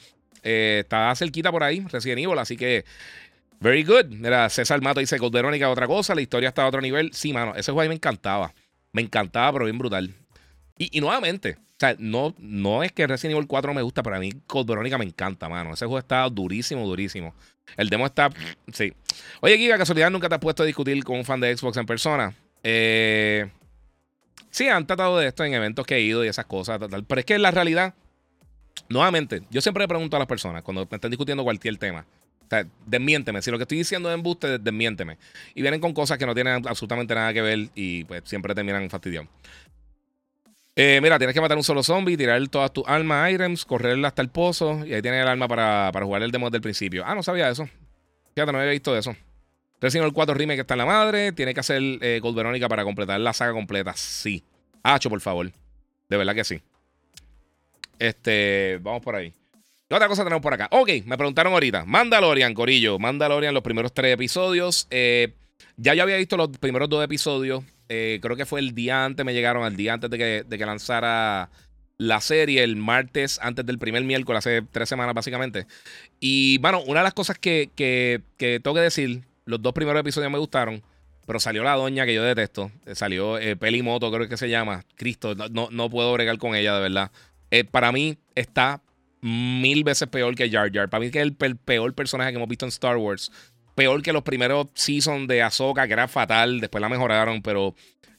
Eh, 0.44 0.80
está 0.84 1.14
cerquita 1.16 1.50
por 1.50 1.64
ahí, 1.64 1.84
Resident 1.90 2.20
Evil. 2.20 2.38
Así 2.38 2.56
que, 2.56 2.84
very 3.58 3.82
good. 3.82 4.06
Mira, 4.06 4.48
César 4.48 4.80
Mato 4.80 5.00
dice 5.00 5.18
Cold 5.18 5.34
Verónica 5.34 5.68
otra 5.70 5.88
cosa. 5.88 6.14
La 6.14 6.20
historia 6.20 6.50
está 6.50 6.62
a 6.62 6.68
otro 6.68 6.80
nivel. 6.80 7.12
Sí, 7.12 7.32
mano, 7.32 7.52
ese 7.56 7.72
juego 7.72 7.80
a 7.80 7.84
mí 7.84 7.88
me 7.88 7.96
encantaba. 7.96 8.54
Me 8.92 9.02
encantaba, 9.02 9.52
pero 9.54 9.64
bien 9.64 9.78
brutal. 9.78 10.14
y 10.78 11.00
nuevamente, 11.00 11.56
sea, 11.82 11.96
no, 11.98 12.34
no 12.38 12.82
es 12.82 12.92
que 12.92 13.06
Resident 13.06 13.36
Evil 13.36 13.48
4 13.48 13.74
me 13.74 13.82
gusta, 13.82 14.02
pero 14.02 14.16
a 14.16 14.18
mí 14.18 14.30
Code 14.46 14.68
Verónica 14.68 14.98
me 14.98 15.04
encanta, 15.04 15.48
mano. 15.48 15.74
Ese 15.74 15.84
juego 15.84 15.98
está 15.98 16.28
durísimo, 16.28 16.86
durísimo. 16.86 17.34
El 17.76 17.88
demo 17.88 18.06
está. 18.06 18.30
Sí. 18.72 18.92
Oye, 19.40 19.58
Giga, 19.58 19.78
casualidad 19.78 20.10
nunca 20.10 20.28
te 20.28 20.34
has 20.34 20.40
puesto 20.40 20.62
a 20.62 20.66
discutir 20.66 21.02
con 21.04 21.18
un 21.18 21.24
fan 21.24 21.40
de 21.40 21.56
Xbox 21.56 21.76
en 21.76 21.86
persona. 21.86 22.34
Eh, 22.62 23.50
sí, 24.50 24.68
han 24.68 24.86
tratado 24.86 25.18
de 25.18 25.26
esto 25.26 25.44
en 25.44 25.54
eventos 25.54 25.86
que 25.86 25.96
he 25.96 26.00
ido 26.00 26.24
y 26.24 26.28
esas 26.28 26.46
cosas, 26.46 26.78
pero 26.78 27.18
es 27.18 27.24
que 27.24 27.38
la 27.38 27.50
realidad, 27.50 27.94
nuevamente, 28.88 29.42
yo 29.50 29.60
siempre 29.60 29.82
le 29.82 29.88
pregunto 29.88 30.16
a 30.16 30.20
las 30.20 30.28
personas 30.28 30.62
cuando 30.62 30.86
me 30.90 30.96
están 30.96 31.10
discutiendo 31.10 31.44
cualquier 31.44 31.76
tema. 31.78 32.06
O 32.52 32.64
desmiénteme. 32.86 33.40
Si 33.40 33.50
lo 33.50 33.56
que 33.56 33.62
estoy 33.62 33.78
diciendo 33.78 34.10
es 34.10 34.14
embuste, 34.14 34.58
desmiénteme. 34.58 35.16
Y 35.54 35.62
vienen 35.62 35.80
con 35.80 35.94
cosas 35.94 36.18
que 36.18 36.26
no 36.26 36.34
tienen 36.34 36.66
absolutamente 36.68 37.14
nada 37.14 37.32
que 37.32 37.40
ver 37.40 37.68
y 37.74 38.04
pues 38.04 38.22
siempre 38.26 38.54
terminan 38.54 38.90
fastidiando. 38.90 39.30
Eh, 40.74 41.00
mira, 41.02 41.18
tienes 41.18 41.34
que 41.34 41.40
matar 41.40 41.56
un 41.56 41.64
solo 41.64 41.82
zombie, 41.82 42.16
tirar 42.16 42.46
todas 42.48 42.72
tus 42.72 42.84
armas, 42.86 43.30
items, 43.30 43.64
correr 43.64 44.02
hasta 44.06 44.22
el 44.22 44.30
pozo 44.30 44.86
y 44.86 44.94
ahí 44.94 45.02
tienes 45.02 45.22
el 45.22 45.28
arma 45.28 45.46
para, 45.46 45.92
jugar 46.02 46.22
el 46.22 46.30
demo 46.30 46.46
desde 46.46 46.56
el 46.56 46.62
principio. 46.62 47.04
Ah, 47.06 47.14
no 47.14 47.22
sabía 47.22 47.50
eso. 47.50 47.68
Fíjate, 48.34 48.52
no 48.52 48.58
había 48.58 48.70
visto 48.70 48.96
eso. 48.96 49.14
Resident 49.80 50.06
el 50.06 50.14
4 50.14 50.34
Remake 50.34 50.60
está 50.60 50.74
en 50.74 50.78
la 50.78 50.86
madre. 50.86 51.32
Tiene 51.32 51.52
que 51.52 51.60
hacer 51.60 51.82
eh, 51.82 52.20
Gold 52.22 52.36
Verónica 52.36 52.68
para 52.68 52.84
completar 52.84 53.20
la 53.20 53.32
saga 53.32 53.52
completa. 53.52 53.92
Sí. 53.94 54.44
Hacho, 54.82 55.10
por 55.10 55.20
favor. 55.20 55.52
De 56.08 56.16
verdad 56.16 56.34
que 56.34 56.44
sí. 56.44 56.62
Este, 57.98 58.78
vamos 58.80 59.02
por 59.02 59.16
ahí. 59.16 59.34
¿Qué 59.88 59.94
otra 59.94 60.08
cosa 60.08 60.24
tenemos 60.24 60.42
por 60.42 60.54
acá? 60.54 60.68
Ok, 60.70 60.88
me 61.04 61.18
preguntaron 61.18 61.52
ahorita. 61.52 61.84
Mandalorian, 61.84 62.54
Corillo. 62.54 62.98
Mandalorian, 62.98 63.52
los 63.52 63.62
primeros 63.62 63.92
tres 63.92 64.14
episodios. 64.14 64.86
Eh, 64.90 65.34
ya 65.76 65.94
yo 65.94 66.02
había 66.02 66.16
visto 66.16 66.36
los 66.36 66.48
primeros 66.48 66.88
dos 66.88 67.04
episodios. 67.04 67.62
Eh, 67.94 68.20
creo 68.22 68.38
que 68.38 68.46
fue 68.46 68.58
el 68.60 68.74
día 68.74 69.04
antes, 69.04 69.26
me 69.26 69.34
llegaron 69.34 69.64
al 69.64 69.76
día 69.76 69.92
antes 69.92 70.08
de 70.08 70.16
que, 70.16 70.44
de 70.48 70.56
que 70.56 70.64
lanzara 70.64 71.50
la 71.98 72.22
serie, 72.22 72.64
el 72.64 72.74
martes 72.74 73.38
antes 73.42 73.66
del 73.66 73.78
primer 73.78 74.02
miércoles, 74.02 74.38
hace 74.38 74.62
tres 74.62 74.88
semanas 74.88 75.14
básicamente. 75.14 75.66
Y 76.18 76.56
bueno, 76.56 76.80
una 76.86 77.00
de 77.00 77.04
las 77.04 77.12
cosas 77.12 77.38
que, 77.38 77.68
que, 77.76 78.22
que 78.38 78.60
tengo 78.60 78.74
que 78.74 78.80
decir, 78.80 79.24
los 79.44 79.60
dos 79.60 79.74
primeros 79.74 80.00
episodios 80.00 80.32
me 80.32 80.38
gustaron. 80.38 80.82
Pero 81.26 81.38
salió 81.38 81.62
la 81.64 81.74
doña 81.74 82.06
que 82.06 82.14
yo 82.14 82.22
detesto. 82.22 82.72
Eh, 82.86 82.94
salió 82.94 83.36
eh, 83.36 83.56
Pelimoto, 83.56 84.10
creo 84.10 84.26
que 84.26 84.38
se 84.38 84.48
llama. 84.48 84.86
Cristo, 84.96 85.34
no, 85.34 85.68
no 85.70 85.90
puedo 85.90 86.14
bregar 86.14 86.38
con 86.38 86.54
ella, 86.54 86.74
de 86.74 86.80
verdad. 86.80 87.10
Para 87.70 87.92
mí 87.92 88.16
está 88.34 88.80
mil 89.22 89.84
veces 89.84 90.08
peor 90.08 90.34
que 90.34 90.50
Jar 90.50 90.70
Jar. 90.72 90.90
Para 90.90 91.00
mí 91.00 91.06
es 91.06 91.16
el, 91.16 91.34
peor 91.34 91.94
personaje 91.94 92.30
que 92.30 92.36
hemos 92.36 92.48
visto 92.48 92.66
en 92.66 92.70
Star 92.70 92.96
Wars. 92.96 93.30
Peor 93.74 94.02
que 94.02 94.12
los 94.12 94.22
primeros 94.22 94.68
seasons 94.74 95.28
de 95.28 95.42
Ahsoka, 95.42 95.86
que 95.86 95.92
era 95.92 96.08
fatal. 96.08 96.60
Después 96.60 96.80
la 96.80 96.88
mejoraron, 96.88 97.42
pero 97.42 97.74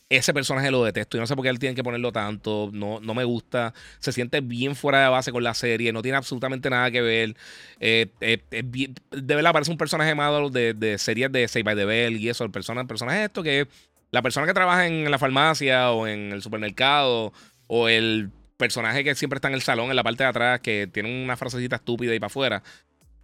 ese 0.09 0.33
personaje 0.33 0.71
lo 0.71 0.83
detesto. 0.83 1.17
Y 1.17 1.19
no 1.19 1.27
sé 1.27 1.35
por 1.35 1.43
qué 1.43 1.49
él 1.49 1.59
tiene 1.59 1.75
que 1.75 1.83
ponerlo 1.83 2.11
tanto. 2.11 2.69
No, 2.73 2.99
no 2.99 3.13
me 3.13 3.23
gusta. 3.23 3.73
Se 3.99 4.11
siente 4.11 4.41
bien 4.41 4.75
fuera 4.75 5.03
de 5.03 5.09
base 5.09 5.31
con 5.31 5.43
la 5.43 5.53
serie. 5.53 5.91
No 5.91 6.01
tiene 6.01 6.17
absolutamente 6.17 6.69
nada 6.69 6.91
que 6.91 7.01
ver. 7.01 7.35
Eh, 7.79 8.07
eh, 8.21 8.43
de 8.51 9.35
verdad, 9.35 9.53
parece 9.53 9.71
un 9.71 9.77
personaje 9.77 10.13
malo 10.15 10.49
de, 10.49 10.95
series 10.97 11.31
de 11.31 11.47
Save 11.47 11.63
by 11.63 11.75
the 11.75 11.85
Bell 11.85 12.17
y 12.17 12.29
eso. 12.29 12.43
El 12.43 12.51
personaje, 12.51 12.87
personaje 12.87 13.25
esto 13.25 13.43
que 13.43 13.67
la 14.11 14.21
persona 14.21 14.45
que 14.45 14.53
trabaja 14.53 14.85
en 14.85 15.09
la 15.09 15.17
farmacia 15.17 15.91
o 15.91 16.07
en 16.07 16.31
el 16.31 16.41
supermercado 16.41 17.33
o 17.67 17.89
el 17.89 18.29
personaje 18.57 19.03
que 19.03 19.15
siempre 19.15 19.37
está 19.37 19.47
en 19.47 19.55
el 19.55 19.61
salón 19.61 19.89
en 19.89 19.95
la 19.95 20.03
parte 20.03 20.23
de 20.23 20.29
atrás 20.29 20.59
que 20.59 20.87
tiene 20.87 21.23
una 21.23 21.35
frasecita 21.35 21.77
estúpida 21.77 22.13
y 22.13 22.19
para 22.19 22.27
afuera. 22.27 22.63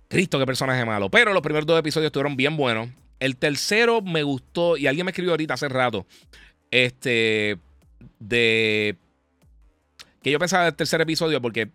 Cristo, 0.10 0.40
qué 0.40 0.46
personaje 0.46 0.84
malo. 0.84 1.10
Pero 1.10 1.34
los 1.34 1.42
primeros 1.42 1.66
dos 1.66 1.80
episodios 1.80 2.08
estuvieron 2.08 2.36
bien 2.36 2.58
buenos. 2.58 2.90
El 3.20 3.38
tercero 3.38 4.02
me 4.02 4.24
gustó 4.24 4.76
y 4.76 4.88
alguien 4.88 5.06
me 5.06 5.12
escribió 5.12 5.32
ahorita 5.32 5.54
hace 5.54 5.70
rato 5.70 6.06
este, 6.72 7.58
de. 8.20 8.98
Que 10.22 10.32
yo 10.32 10.40
pensaba 10.40 10.66
del 10.66 10.76
tercer 10.76 11.00
episodio 11.02 11.42
porque 11.42 11.70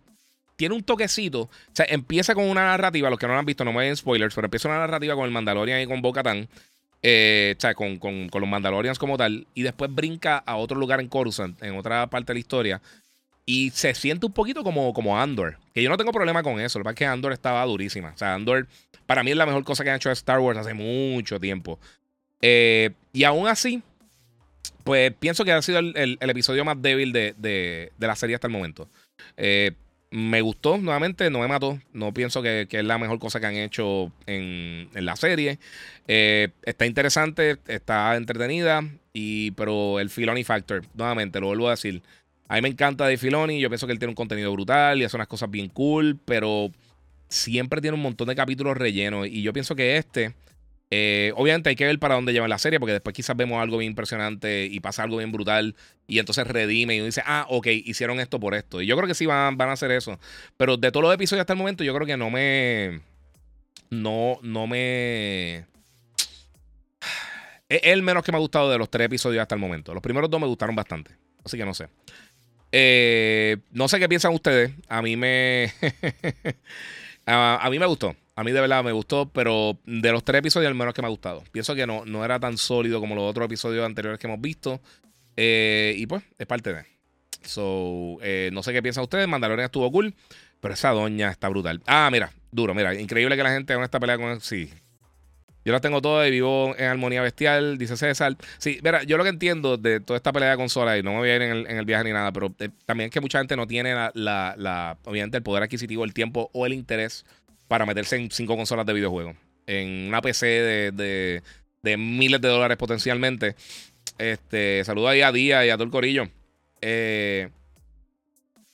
tiene 0.55 0.75
un 0.75 0.83
toquecito. 0.83 1.41
O 1.41 1.49
sea, 1.73 1.85
empieza 1.89 2.35
con 2.35 2.45
una 2.45 2.65
narrativa. 2.65 3.09
Los 3.09 3.19
que 3.19 3.27
no 3.27 3.33
lo 3.33 3.39
han 3.39 3.45
visto, 3.45 3.63
no 3.63 3.73
me 3.73 3.85
den 3.85 3.95
spoilers, 3.95 4.35
pero 4.35 4.45
empieza 4.45 4.67
una 4.67 4.79
narrativa 4.79 5.15
con 5.15 5.25
el 5.25 5.31
Mandalorian 5.31 5.81
y 5.81 5.87
con 5.87 6.01
Bo 6.01 6.13
eh, 7.07 7.53
o 7.55 7.61
sea, 7.61 7.75
con, 7.75 7.97
con, 7.99 8.29
los 8.33 8.49
Mandalorians 8.49 8.99
como 8.99 9.17
tal. 9.17 9.47
Y 9.53 9.63
después 9.63 9.93
brinca 9.93 10.37
a 10.37 10.57
otro 10.57 10.77
lugar 10.77 10.99
en 10.99 11.07
Coruscant, 11.07 11.61
en 11.63 11.77
otra 11.77 12.07
parte 12.07 12.33
de 12.33 12.35
la 12.35 12.39
historia. 12.39 12.81
Y 13.45 13.69
se 13.71 13.93
siente 13.93 14.25
un 14.25 14.33
poquito 14.33 14.63
como, 14.63 14.93
como 14.93 15.19
Andor. 15.19 15.59
Que 15.73 15.83
yo 15.83 15.89
no 15.89 15.97
tengo 15.97 16.11
problema 16.11 16.41
con 16.41 16.59
eso. 16.59 16.79
Lo 16.79 16.83
que 16.83 16.85
pasa 16.85 16.93
es 16.93 16.97
que 16.97 17.05
Andor 17.05 17.31
estaba 17.33 17.63
durísima. 17.65 18.11
O 18.15 18.17
sea, 18.17 18.33
Andor 18.33 18.67
para 19.05 19.23
mí 19.23 19.31
es 19.31 19.37
la 19.37 19.45
mejor 19.45 19.63
cosa 19.63 19.83
que 19.83 19.89
han 19.89 19.97
hecho 19.97 20.09
de 20.09 20.13
Star 20.13 20.39
Wars 20.39 20.57
hace 20.57 20.73
mucho 20.73 21.39
tiempo. 21.39 21.79
Eh, 22.41 22.91
y 23.13 23.23
aún 23.23 23.47
así, 23.47 23.81
pues 24.83 25.13
pienso 25.19 25.45
que 25.45 25.51
ha 25.51 25.61
sido 25.61 25.79
el, 25.79 26.17
episodio 26.21 26.65
más 26.65 26.81
débil 26.81 27.11
de, 27.11 27.91
la 27.97 28.15
serie 28.15 28.35
hasta 28.35 28.47
el 28.47 28.53
momento. 28.53 28.89
Eh, 29.37 29.71
me 30.11 30.41
gustó 30.41 30.77
nuevamente, 30.77 31.29
no 31.29 31.39
me 31.39 31.47
mató. 31.47 31.79
No 31.91 32.13
pienso 32.13 32.41
que, 32.41 32.67
es 32.69 32.85
la 32.85 32.97
mejor 32.97 33.19
cosa 33.19 33.39
que 33.39 33.47
han 33.47 33.55
hecho 33.55 34.11
en, 34.25 34.89
la 34.93 35.15
serie. 35.15 35.59
Eh, 36.07 36.49
está 36.63 36.85
interesante, 36.85 37.57
está 37.67 38.15
entretenida, 38.15 38.83
y, 39.13 39.51
pero 39.51 39.99
el 39.99 40.09
Filoni 40.09 40.43
Factor, 40.43 40.83
nuevamente, 40.93 41.39
lo 41.39 41.47
vuelvo 41.47 41.67
a 41.67 41.71
decir. 41.71 42.01
A 42.47 42.55
mí 42.55 42.61
me 42.61 42.69
encanta 42.69 43.07
de 43.07 43.17
Filoni, 43.17 43.59
yo 43.59 43.69
pienso 43.69 43.87
que 43.87 43.93
él 43.93 43.99
tiene 43.99 44.11
un 44.11 44.15
contenido 44.15 44.51
brutal 44.51 45.01
y 45.01 45.03
hace 45.03 45.17
unas 45.17 45.27
cosas 45.27 45.49
bien 45.49 45.69
cool, 45.69 46.19
pero 46.25 46.71
siempre 47.27 47.81
tiene 47.81 47.95
un 47.95 48.03
montón 48.03 48.27
de 48.27 48.35
capítulos 48.35 48.77
rellenos. 48.77 49.27
Y 49.27 49.41
yo 49.41 49.51
pienso 49.51 49.75
que 49.75 49.97
este 49.97 50.35
eh, 50.91 51.33
obviamente 51.35 51.69
hay 51.69 51.75
que 51.75 51.85
ver 51.85 51.97
para 51.99 52.15
dónde 52.15 52.31
lleva 52.31 52.47
la 52.47 52.57
serie, 52.57 52.79
porque 52.79 52.93
después 52.93 53.13
quizás 53.13 53.35
vemos 53.35 53.61
algo 53.61 53.77
bien 53.77 53.91
impresionante 53.91 54.65
y 54.65 54.79
pasa 54.79 55.03
algo 55.03 55.17
bien 55.17 55.31
brutal 55.31 55.75
y 56.07 56.19
entonces 56.19 56.45
redime 56.45 56.95
y 56.95 56.99
uno 56.99 57.07
dice, 57.07 57.23
ah, 57.25 57.45
ok, 57.49 57.67
hicieron 57.67 58.19
esto 58.19 58.39
por 58.39 58.53
esto. 58.53 58.81
Y 58.81 58.85
yo 58.85 58.95
creo 58.95 59.07
que 59.07 59.15
sí 59.15 59.25
van, 59.25 59.57
van 59.57 59.69
a 59.69 59.73
hacer 59.73 59.91
eso. 59.91 60.19
Pero 60.57 60.77
de 60.77 60.91
todos 60.91 61.03
los 61.03 61.13
episodios 61.13 61.41
hasta 61.41 61.53
el 61.53 61.59
momento, 61.59 61.83
yo 61.83 61.93
creo 61.93 62.05
que 62.05 62.17
no 62.17 62.29
me... 62.29 63.01
No, 63.89 64.39
no 64.41 64.67
me... 64.67 65.65
Es 67.67 67.81
el 67.83 68.03
menos 68.03 68.23
que 68.23 68.31
me 68.31 68.37
ha 68.37 68.39
gustado 68.39 68.69
de 68.69 68.77
los 68.77 68.89
tres 68.89 69.07
episodios 69.07 69.41
hasta 69.41 69.55
el 69.55 69.61
momento. 69.61 69.93
Los 69.93 70.03
primeros 70.03 70.29
dos 70.29 70.39
me 70.39 70.47
gustaron 70.47 70.75
bastante. 70.75 71.11
Así 71.43 71.57
que 71.57 71.65
no 71.65 71.73
sé. 71.73 71.89
Eh, 72.71 73.57
no 73.71 73.87
sé 73.87 73.99
qué 73.99 74.09
piensan 74.09 74.33
ustedes. 74.33 74.71
A 74.87 75.01
mí 75.01 75.15
me... 75.15 75.71
a 77.25 77.67
mí 77.69 77.79
me 77.79 77.85
gustó. 77.85 78.15
A 78.37 78.43
mí 78.43 78.51
de 78.51 78.59
verdad 78.59 78.83
me 78.83 78.91
gustó, 78.91 79.29
pero 79.29 79.79
de 79.85 80.11
los 80.11 80.23
tres 80.25 80.39
episodios, 80.39 80.67
al 80.67 80.75
menos 80.75 80.93
que 80.93 81.01
me 81.01 81.07
ha 81.07 81.09
gustado. 81.09 81.43
Pienso 81.53 81.73
que 81.73 81.87
no, 81.87 82.03
no 82.05 82.25
era 82.25 82.37
tan 82.37 82.57
sólido 82.57 82.99
como 82.99 83.15
los 83.15 83.23
otros 83.23 83.45
episodios 83.45 83.85
anteriores 83.85 84.19
que 84.19 84.27
hemos 84.27 84.41
visto. 84.41 84.81
Eh, 85.37 85.95
y 85.97 86.05
pues, 86.05 86.23
es 86.37 86.45
parte 86.45 86.73
de. 86.73 86.85
So, 87.43 88.17
eh, 88.21 88.49
no 88.51 88.61
sé 88.61 88.73
qué 88.73 88.81
piensan 88.81 89.03
ustedes. 89.03 89.27
Mandalorian 89.27 89.65
estuvo 89.65 89.89
cool, 89.89 90.13
pero 90.59 90.73
esa 90.73 90.89
doña 90.89 91.31
está 91.31 91.47
brutal. 91.47 91.81
Ah, 91.85 92.09
mira, 92.11 92.33
duro, 92.51 92.73
mira. 92.73 92.93
Increíble 92.99 93.37
que 93.37 93.43
la 93.43 93.51
gente 93.51 93.71
haga 93.71 93.85
esta 93.85 94.01
pelea 94.01 94.17
con. 94.17 94.41
Sí. 94.41 94.69
Yo 95.65 95.73
la 95.73 95.81
tengo 95.81 95.99
todas 95.99 96.27
y 96.27 96.31
vivo 96.31 96.75
en 96.77 96.85
armonía 96.85 97.23
bestial, 97.23 97.79
dice 97.79 97.97
César. 97.97 98.37
Sí, 98.59 98.79
mira, 98.83 99.01
yo 99.01 99.17
lo 99.17 99.23
que 99.23 99.31
entiendo 99.31 99.77
de 99.77 99.99
toda 99.99 100.15
esta 100.15 100.31
pelea 100.31 100.51
de 100.51 100.57
consola, 100.57 100.95
y 100.95 101.01
no 101.01 101.13
me 101.13 101.17
voy 101.17 101.29
a 101.29 101.35
ir 101.37 101.41
en 101.41 101.77
el, 101.77 101.85
viaje 101.85 102.03
ni 102.03 102.11
nada, 102.11 102.31
pero 102.31 102.53
eh, 102.59 102.69
también 102.85 103.07
es 103.07 103.11
que 103.11 103.19
mucha 103.19 103.39
gente 103.39 103.55
no 103.55 103.65
tiene 103.65 103.95
la, 103.95 104.11
la, 104.13 104.97
obviamente, 105.05 105.37
el 105.37 105.43
poder 105.43 105.63
adquisitivo, 105.63 106.03
el 106.05 106.13
tiempo 106.13 106.51
o 106.53 106.67
el 106.67 106.73
interés 106.73 107.25
para 107.67 107.87
meterse 107.87 108.15
en 108.15 108.29
cinco 108.29 108.55
consolas 108.55 108.85
de 108.85 108.93
videojuegos. 108.93 109.35
En 109.65 110.07
una 110.09 110.21
PC 110.21 110.45
de, 110.45 111.41
de, 111.81 111.97
miles 111.97 112.39
de 112.41 112.47
dólares 112.47 112.77
potencialmente. 112.77 113.55
Este, 114.19 114.83
saludo 114.85 115.07
ahí 115.07 115.21
a 115.21 115.31
Día 115.31 115.65
y 115.65 115.71
a 115.71 115.73
todo 115.73 115.85
el 115.85 115.89
corillo. 115.89 116.29
Eh, 116.81 117.49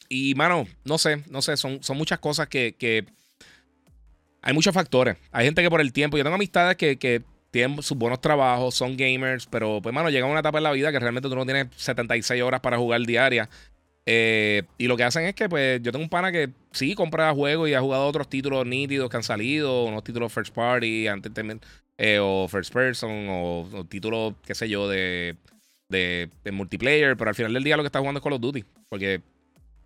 y, 0.09 0.35
mano, 0.35 0.67
no 0.83 0.97
sé, 0.97 1.23
no 1.29 1.41
sé, 1.41 1.55
son, 1.55 1.81
son 1.81 1.97
muchas 1.97 2.19
cosas 2.19 2.49
que, 2.49 2.75
que, 2.77 3.05
Hay 4.41 4.53
muchos 4.53 4.73
factores. 4.73 5.17
Hay 5.31 5.45
gente 5.45 5.61
que 5.61 5.69
por 5.69 5.81
el 5.81 5.93
tiempo... 5.93 6.17
Yo 6.17 6.23
tengo 6.23 6.35
amistades 6.35 6.75
que, 6.77 7.23
tienen 7.51 7.83
sus 7.83 7.97
buenos 7.97 8.21
trabajos, 8.21 8.75
son 8.75 8.95
gamers, 8.95 9.45
pero 9.45 9.81
pues, 9.81 9.93
mano, 9.93 10.09
llega 10.09 10.25
una 10.25 10.39
etapa 10.39 10.59
en 10.59 10.63
la 10.63 10.71
vida 10.71 10.89
que 10.91 10.99
realmente 10.99 11.27
tú 11.27 11.35
no 11.35 11.45
tienes 11.45 11.67
76 11.75 12.41
horas 12.41 12.61
para 12.61 12.77
jugar 12.77 13.01
diaria. 13.01 13.49
Eh, 14.05 14.63
y 14.77 14.87
lo 14.87 14.97
que 14.97 15.03
hacen 15.03 15.25
es 15.25 15.35
que, 15.35 15.49
pues, 15.49 15.81
yo 15.81 15.91
tengo 15.91 16.03
un 16.03 16.09
pana 16.09 16.31
que 16.31 16.49
sí 16.71 16.95
compra 16.95 17.33
juegos 17.33 17.69
y 17.69 17.73
ha 17.73 17.81
jugado 17.81 18.07
otros 18.07 18.29
títulos 18.29 18.65
nítidos 18.65 19.09
que 19.09 19.17
han 19.17 19.23
salido, 19.23 19.83
unos 19.83 20.03
títulos 20.03 20.31
first 20.31 20.53
party, 20.53 21.07
antes 21.07 21.31
eh, 21.97 22.19
o 22.19 22.47
first 22.47 22.73
person, 22.73 23.27
o, 23.29 23.85
títulos, 23.87 24.33
qué 24.43 24.55
sé 24.55 24.67
yo, 24.67 24.89
de, 24.89 25.35
de, 25.87 26.29
multiplayer, 26.51 27.15
pero 27.15 27.29
al 27.29 27.35
final 27.35 27.53
del 27.53 27.63
día 27.63 27.77
lo 27.77 27.83
que 27.83 27.87
está 27.87 27.99
jugando 27.99 28.19
es 28.19 28.23
Call 28.23 28.33
of 28.33 28.41
Duty, 28.41 28.65
porque 28.89 29.21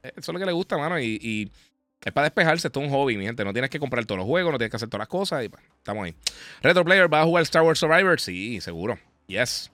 eso 0.02 0.14
es 0.18 0.28
lo 0.30 0.40
que 0.40 0.46
le 0.46 0.52
gusta, 0.54 0.78
mano, 0.78 1.00
y, 1.00 1.52
es 2.06 2.14
para 2.14 2.26
despejarse, 2.26 2.68
esto 2.68 2.80
es 2.80 2.86
un 2.86 2.94
hobby, 2.94 3.18
mi 3.18 3.26
gente. 3.26 3.44
No 3.44 3.52
tienes 3.52 3.72
que 3.72 3.80
comprar 3.80 4.06
todos 4.06 4.20
los 4.20 4.28
juegos, 4.28 4.52
no 4.52 4.60
tienes 4.60 4.70
que 4.70 4.78
hacer 4.78 4.88
todas 4.88 5.00
las 5.00 5.08
cosas, 5.08 5.44
y 5.44 5.50
pues, 5.50 5.64
estamos 5.78 6.06
ahí. 6.06 6.14
Retro 6.62 6.86
Player, 6.86 7.12
¿va 7.12 7.22
a 7.22 7.26
jugar 7.26 7.42
Star 7.44 7.64
Wars 7.64 7.80
Survivor? 7.80 8.22
Sí, 8.22 8.62
seguro. 8.62 9.00
Yes. 9.26 9.72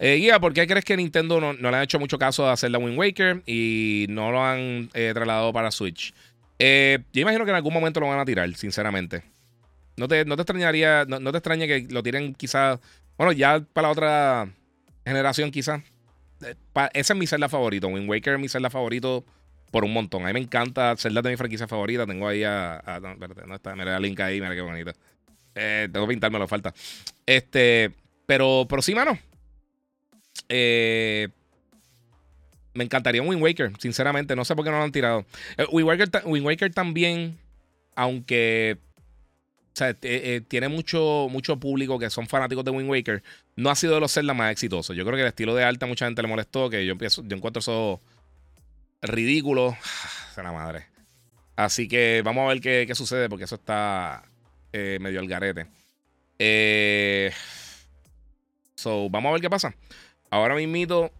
Eh, 0.00 0.16
Guía, 0.16 0.40
¿por 0.40 0.52
qué 0.52 0.66
crees 0.66 0.84
que 0.84 0.96
Nintendo 0.96 1.40
no, 1.40 1.52
le 1.52 1.76
ha 1.76 1.82
hecho 1.82 2.00
mucho 2.00 2.18
caso 2.18 2.48
a 2.48 2.52
hacer 2.52 2.72
la 2.72 2.78
Wind 2.78 2.98
Waker 2.98 3.42
y 3.46 4.06
no 4.08 4.32
lo 4.32 4.44
han 4.44 4.90
eh, 4.94 5.12
trasladado 5.14 5.52
para 5.52 5.70
Switch? 5.70 6.12
Eh, 6.58 6.98
yo 7.12 7.22
imagino 7.22 7.44
que 7.44 7.52
en 7.52 7.56
algún 7.56 7.72
momento 7.72 8.00
lo 8.00 8.08
van 8.08 8.18
a 8.18 8.24
tirar, 8.24 8.52
sinceramente. 8.56 9.22
No 9.96 10.08
te, 10.08 10.24
no 10.24 10.34
te 10.34 10.42
extrañaría, 10.42 11.04
no, 11.06 11.30
te 11.30 11.38
extraña 11.38 11.68
que 11.68 11.86
lo 11.88 12.02
tiren 12.02 12.34
quizás, 12.34 12.80
bueno, 13.16 13.30
ya 13.30 13.60
para 13.72 13.88
la 13.88 13.92
otra 13.92 14.48
generación 15.06 15.52
quizás. 15.52 15.82
Eh, 16.44 16.56
esa 16.94 17.12
es 17.12 17.18
mi 17.18 17.28
celda 17.28 17.48
favorito. 17.48 17.86
Wind 17.86 18.10
Waker 18.10 18.34
es 18.34 18.40
mi 18.40 18.48
celda 18.48 18.70
favorito 18.70 19.24
por 19.70 19.84
un 19.84 19.92
montón. 19.92 20.24
A 20.24 20.26
mí 20.28 20.32
me 20.32 20.40
encanta 20.40 20.96
celda 20.96 21.22
de 21.22 21.30
mi 21.30 21.36
franquicia 21.36 21.68
favorita. 21.68 22.06
Tengo 22.06 22.28
ahí 22.28 22.44
a. 22.44 22.82
no, 23.02 23.12
espérate, 23.12 23.46
no 23.46 23.54
está. 23.54 23.74
Mira 23.76 23.96
el 23.96 24.02
link 24.02 24.20
ahí, 24.20 24.40
mira 24.40 24.54
qué 24.54 24.60
bonita. 24.60 24.92
tengo 25.54 26.06
que 26.06 26.12
pintarme, 26.12 26.38
lo 26.38 26.48
falta. 26.48 26.74
Este. 27.26 27.92
Pero, 28.26 28.66
pero 28.68 28.82
sí, 28.82 28.94
mano. 28.94 29.18
Eh, 30.48 31.28
me 32.74 32.84
encantaría 32.84 33.22
un 33.22 33.28
Wind 33.28 33.42
Waker, 33.42 33.72
sinceramente. 33.78 34.36
No 34.36 34.44
sé 34.44 34.54
por 34.54 34.64
qué 34.64 34.70
no 34.70 34.78
lo 34.78 34.84
han 34.84 34.92
tirado. 34.92 35.24
Eh, 35.56 35.66
Wind, 35.72 36.46
Waker, 36.46 36.72
también, 36.72 37.38
aunque 37.94 38.78
eh, 40.02 40.42
tiene 40.46 40.68
mucho, 40.68 41.28
mucho 41.30 41.58
público 41.58 41.98
que 41.98 42.10
son 42.10 42.26
fanáticos 42.26 42.64
de 42.64 42.70
Wind 42.70 42.90
Waker, 42.90 43.22
no 43.56 43.70
ha 43.70 43.74
sido 43.74 43.94
de 43.94 44.00
los 44.00 44.12
Zelda 44.12 44.34
más 44.34 44.52
exitosos. 44.52 44.96
Yo 44.96 45.04
creo 45.04 45.16
que 45.16 45.22
el 45.22 45.28
estilo 45.28 45.54
de 45.54 45.64
alta 45.64 45.86
mucha 45.86 46.06
gente 46.06 46.22
le 46.22 46.28
molestó, 46.28 46.70
que 46.70 46.84
yo, 46.86 46.92
empiezo, 46.92 47.22
yo 47.26 47.36
encuentro 47.36 47.60
eso 47.60 48.00
ridículo. 49.02 49.76
Se 50.34 50.42
la 50.42 50.52
madre. 50.52 50.86
Así 51.56 51.88
que 51.88 52.22
vamos 52.24 52.44
a 52.44 52.54
ver 52.54 52.60
qué, 52.60 52.94
sucede 52.94 53.28
porque 53.28 53.44
eso 53.44 53.56
está 53.56 54.22
eh, 54.72 54.98
medio 55.00 55.20
al 55.20 55.28
garete. 55.28 55.66
Eh, 56.38 57.32
so, 58.74 59.10
vamos 59.10 59.30
a 59.30 59.32
ver 59.32 59.42
qué 59.42 59.50
pasa. 59.50 59.74
Ahora 60.30 60.54
mismo 60.54 61.10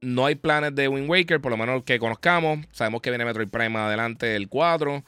no 0.00 0.26
hay 0.26 0.36
planes 0.36 0.74
de 0.74 0.88
Wind 0.88 1.10
Waker, 1.10 1.40
por 1.40 1.50
lo 1.50 1.56
menos 1.56 1.82
que 1.82 1.98
conozcamos. 1.98 2.60
Sabemos 2.70 3.02
que 3.02 3.10
viene 3.10 3.24
Metroid 3.24 3.48
Prime 3.48 3.76
adelante 3.78 4.36
el 4.36 4.48
4. 4.48 5.02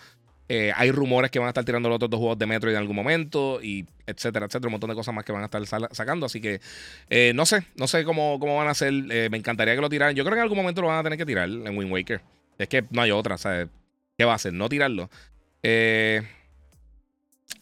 Eh, 0.48 0.72
hay 0.74 0.90
rumores 0.90 1.30
que 1.30 1.38
van 1.38 1.46
a 1.46 1.50
estar 1.50 1.64
tirando 1.64 1.88
los 1.88 1.96
otros 1.96 2.10
dos 2.10 2.18
juegos 2.18 2.38
de 2.38 2.46
Metroid 2.46 2.74
en 2.74 2.80
algún 2.80 2.96
momento, 2.96 3.60
y 3.62 3.86
etcétera, 4.06 4.46
etcétera. 4.46 4.68
Un 4.68 4.72
montón 4.72 4.90
de 4.90 4.96
cosas 4.96 5.14
más 5.14 5.24
que 5.24 5.32
van 5.32 5.42
a 5.42 5.44
estar 5.44 5.64
sacando. 5.92 6.26
Así 6.26 6.40
que 6.40 6.60
no 7.34 7.44
sé, 7.46 7.64
no 7.76 7.86
sé 7.86 8.04
cómo, 8.04 8.38
cómo 8.40 8.56
van 8.56 8.68
a 8.68 8.70
hacer. 8.70 8.92
me 8.92 9.36
encantaría 9.36 9.74
que 9.74 9.80
lo 9.80 9.88
tiraran. 9.88 10.14
Yo 10.14 10.24
creo 10.24 10.34
que 10.34 10.40
en 10.40 10.44
algún 10.44 10.58
momento 10.58 10.80
lo 10.80 10.88
van 10.88 10.98
a 10.98 11.02
tener 11.02 11.18
que 11.18 11.26
tirar 11.26 11.48
en 11.48 11.76
Wind 11.76 11.92
Waker. 11.92 12.20
Es 12.58 12.68
que 12.68 12.84
no 12.90 13.02
hay 13.02 13.10
otra, 13.10 13.38
¿sabes? 13.38 13.68
¿Qué 14.16 14.24
va 14.24 14.32
a 14.32 14.36
hacer? 14.36 14.52
No 14.52 14.68
tirarlo. 14.68 15.08
Eh, 15.62 16.22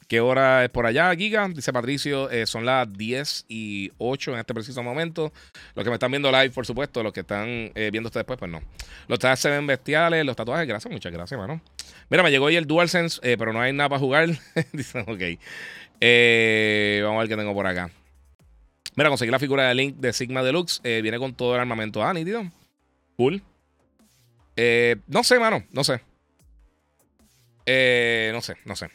¿Qué 0.09 0.21
hora 0.21 0.65
es 0.65 0.71
por 0.71 0.87
allá, 0.87 1.15
Giga? 1.15 1.49
Dice 1.49 1.73
Patricio, 1.73 2.31
eh, 2.31 2.47
son 2.47 2.65
las 2.65 2.91
10 2.91 3.45
y 3.49 3.93
8 3.99 4.33
en 4.33 4.39
este 4.39 4.55
preciso 4.55 4.83
momento. 4.83 5.33
Los 5.75 5.85
que 5.85 5.91
me 5.91 5.95
están 5.97 6.11
viendo 6.11 6.31
live, 6.31 6.51
por 6.51 6.65
supuesto, 6.65 7.03
los 7.03 7.13
que 7.13 7.21
están 7.21 7.47
eh, 7.75 7.91
viendo 7.93 8.09
ustedes 8.09 8.23
después, 8.23 8.39
pues 8.39 8.51
no. 8.51 8.63
Los 9.09 9.19
tatuajes 9.19 9.41
se 9.41 9.51
ven 9.51 9.67
bestiales, 9.67 10.25
los 10.25 10.37
tatuajes, 10.37 10.67
gracias, 10.67 10.91
muchas 10.91 11.13
gracias, 11.13 11.39
mano. 11.39 11.61
Mira, 12.09 12.23
me 12.23 12.31
llegó 12.31 12.47
hoy 12.47 12.57
el 12.57 12.67
DualSense, 12.67 13.21
pero 13.37 13.53
no 13.53 13.61
hay 13.61 13.73
nada 13.73 13.89
para 13.89 13.99
jugar. 13.99 14.29
Dicen, 14.73 15.03
ok. 15.03 15.09
vamos 17.03 17.17
a 17.17 17.21
ver 17.21 17.29
qué 17.29 17.37
tengo 17.37 17.55
por 17.55 17.67
acá. 17.67 17.91
Mira, 18.95 19.09
conseguí 19.09 19.31
la 19.31 19.39
figura 19.39 19.69
de 19.69 19.75
Link 19.75 19.97
de 19.97 20.13
Sigma 20.13 20.43
Deluxe. 20.43 20.81
viene 20.83 21.19
con 21.19 21.35
todo 21.35 21.55
el 21.55 21.61
armamento. 21.61 22.03
Ah, 22.03 22.15
nítido. 22.15 22.45
Cool. 23.17 23.43
no 25.07 25.25
sé, 25.25 25.39
mano, 25.39 25.65
no 25.71 25.85
sé. 25.85 26.01
Eh, 27.67 28.31
no 28.33 28.41
sé, 28.41 28.57
no 28.65 28.77
sé. 28.77 28.89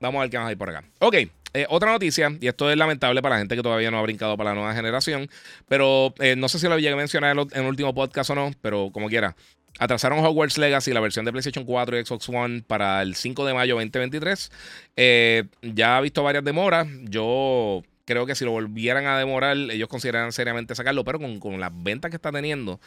Vamos 0.00 0.18
a 0.18 0.22
ver 0.22 0.30
qué 0.30 0.38
más 0.38 0.48
hay 0.48 0.56
por 0.56 0.68
acá. 0.68 0.84
Ok, 0.98 1.14
eh, 1.54 1.66
otra 1.68 1.92
noticia, 1.92 2.36
y 2.40 2.48
esto 2.48 2.70
es 2.70 2.76
lamentable 2.76 3.22
para 3.22 3.36
la 3.36 3.38
gente 3.38 3.54
que 3.54 3.62
todavía 3.62 3.90
no 3.90 3.98
ha 3.98 4.02
brincado 4.02 4.36
para 4.36 4.50
la 4.50 4.56
nueva 4.56 4.74
generación, 4.74 5.30
pero 5.68 6.12
eh, 6.18 6.34
no 6.36 6.48
sé 6.48 6.58
si 6.58 6.66
lo 6.66 6.76
llegué 6.76 6.92
a 6.92 6.96
mencionar 6.96 7.36
en 7.36 7.60
el, 7.62 7.66
último 7.66 7.94
podcast 7.94 8.30
o 8.30 8.34
no, 8.34 8.50
pero 8.60 8.90
como 8.92 9.08
quiera. 9.08 9.36
Atrasaron 9.78 10.24
Hogwarts 10.24 10.58
Legacy, 10.58 10.92
la 10.92 11.00
versión 11.00 11.24
de 11.24 11.32
PlayStation 11.32 11.64
4 11.64 11.98
y 11.98 12.04
Xbox 12.04 12.28
One, 12.28 12.62
para 12.66 13.02
el 13.02 13.14
5 13.14 13.46
de 13.46 13.54
mayo 13.54 13.76
2023. 13.76 14.52
ya 15.62 15.98
he 15.98 16.02
visto 16.02 16.22
varias 16.22 16.44
demoras. 16.44 16.86
Yo 17.04 17.82
creo 18.04 18.26
que 18.26 18.34
si 18.34 18.44
lo 18.44 18.50
volvieran 18.50 19.06
a 19.06 19.18
demorar, 19.18 19.56
ellos 19.56 19.88
consideran 19.88 20.32
seriamente 20.32 20.74
sacarlo, 20.74 21.04
pero 21.04 21.18
con, 21.18 21.40
con 21.40 21.60
las 21.60 21.70
ventas 21.72 22.10
que 22.10 22.16
está 22.16 22.30
teniendo, 22.32 22.80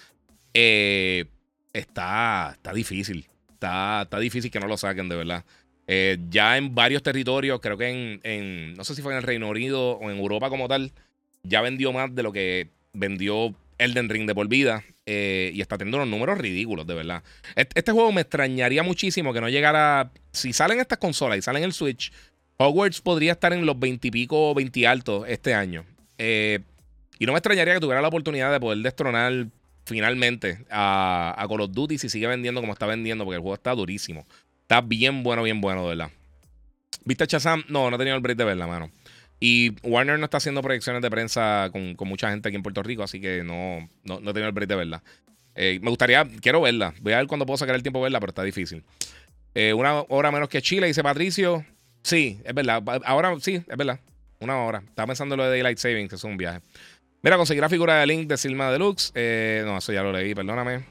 está, 0.53 2.51
está 2.51 2.73
difícil 2.73 3.27
está, 3.63 4.19
difícil 4.19 4.51
que 4.51 4.59
no 4.59 4.67
lo 4.67 4.77
saquen, 4.77 5.09
de 5.09 5.15
verdad. 5.15 5.45
Eh, 5.87 6.17
ya 6.29 6.57
en 6.57 6.73
varios 6.73 7.03
territorios, 7.03 7.59
creo 7.59 7.77
que 7.77 8.19
en, 8.23 8.73
no 8.73 8.83
sé 8.83 8.95
si 8.95 9.01
fue 9.01 9.13
en 9.13 9.17
el 9.17 9.23
Reino 9.23 9.49
Unido 9.49 9.91
o 9.93 10.09
en 10.09 10.17
Europa 10.17 10.49
como 10.49 10.67
tal, 10.67 10.91
ya 11.43 11.61
vendió 11.61 11.91
más 11.91 12.13
de 12.13 12.23
lo 12.23 12.31
que 12.31 12.69
vendió 12.93 13.53
Elden 13.77 14.09
Ring 14.09 14.27
de 14.27 14.35
por 14.35 14.47
vida. 14.47 14.83
Eh, 15.05 15.51
y 15.53 15.61
está 15.61 15.77
teniendo 15.77 15.97
unos 15.97 16.09
números 16.09 16.37
ridículos, 16.37 16.87
de 16.87 16.93
verdad. 16.93 17.23
Este, 17.55 17.91
juego 17.91 18.11
me 18.11 18.21
extrañaría 18.21 18.83
muchísimo 18.83 19.33
que 19.33 19.41
no 19.41 19.49
llegara. 19.49 20.11
Si 20.31 20.53
salen 20.53 20.79
estas 20.79 20.97
consolas 20.97 21.37
y 21.37 21.41
salen 21.41 21.63
el 21.63 21.73
Switch, 21.73 22.11
Hogwarts 22.57 23.01
podría 23.01 23.33
estar 23.33 23.51
en 23.53 23.65
los 23.65 23.77
20 23.77 24.07
y 24.07 24.11
pico, 24.11 24.53
20 24.53 24.87
altos 24.87 25.25
este 25.27 25.53
año. 25.53 25.85
Eh, 26.17 26.59
y 27.19 27.25
no 27.25 27.33
me 27.33 27.39
extrañaría 27.39 27.73
que 27.73 27.79
tuviera 27.79 28.01
la 28.01 28.07
oportunidad 28.07 28.51
de 28.51 28.59
poder 28.59 28.79
destronar 28.79 29.47
finalmente 29.85 30.65
a, 30.69 31.35
a 31.37 31.47
Call 31.47 31.61
of 31.61 31.71
Duty 31.71 31.97
si 31.97 32.09
sigue 32.09 32.27
vendiendo 32.27 32.61
como 32.61 32.73
está 32.73 32.85
vendiendo, 32.85 33.25
porque 33.25 33.35
el 33.35 33.41
juego 33.41 33.55
está 33.55 33.75
durísimo. 33.75 34.25
Está 34.61 34.81
bien 34.81 35.23
bueno, 35.23 35.43
bien 35.43 35.59
bueno, 35.59 35.83
de 35.83 35.89
verdad. 35.89 36.11
¿Viste 37.05 37.27
Chazam? 37.27 37.63
No, 37.67 37.89
no 37.89 37.95
he 37.95 37.99
tenido 37.99 38.15
el 38.15 38.21
break 38.21 38.37
de 38.37 38.45
verla, 38.45 38.67
mano. 38.67 38.89
Y 39.45 39.75
Warner 39.83 40.17
no 40.19 40.23
está 40.23 40.37
haciendo 40.37 40.61
proyecciones 40.61 41.01
de 41.01 41.11
prensa 41.11 41.69
con, 41.73 41.97
mucha 42.07 42.29
gente 42.29 42.47
aquí 42.47 42.55
en 42.55 42.63
Puerto 42.63 42.81
Rico, 42.81 43.03
así 43.03 43.19
que 43.19 43.43
no, 43.43 43.89
no, 44.05 44.19
he 44.19 44.33
tenido 44.33 44.47
el 44.47 44.53
break 44.53 44.69
de 44.69 44.75
verla. 44.77 45.03
Eh, 45.53 45.79
me 45.81 45.89
gustaría, 45.89 46.25
quiero 46.39 46.61
verla. 46.61 46.93
Voy 47.01 47.11
a 47.11 47.17
ver 47.17 47.27
cuándo 47.27 47.45
puedo 47.45 47.57
sacar 47.57 47.75
el 47.75 47.83
tiempo 47.83 47.99
de 47.99 48.03
verla, 48.03 48.21
pero 48.21 48.29
está 48.29 48.41
difícil. 48.41 48.85
Eh, 49.53 49.73
una 49.73 50.05
hora 50.07 50.31
menos 50.31 50.47
que 50.47 50.61
Chile, 50.61 50.87
dice 50.87 51.03
Patricio. 51.03 51.65
Sí, 52.03 52.39
es 52.45 52.53
verdad. 52.53 52.81
Ahora 53.03 53.35
sí, 53.41 53.55
es 53.55 53.77
verdad. 53.77 53.99
Una 54.39 54.59
hora. 54.59 54.81
Estaba 54.87 55.07
pensando 55.07 55.35
en 55.35 55.39
lo 55.39 55.43
de 55.43 55.57
Daylight 55.57 55.77
Savings, 55.77 56.07
que 56.07 56.15
es 56.15 56.23
un 56.23 56.37
viaje. 56.37 56.61
Mira, 57.21 57.35
conseguir 57.35 57.59
la 57.59 57.67
figura 57.67 57.99
de 57.99 58.07
Link 58.07 58.29
de 58.29 58.37
Silma 58.37 58.71
Deluxe. 58.71 59.11
Eh, 59.13 59.63
no, 59.65 59.79
eso 59.79 59.91
ya 59.91 60.03
lo 60.03 60.13
leí, 60.13 60.33
perdóname. 60.33 60.85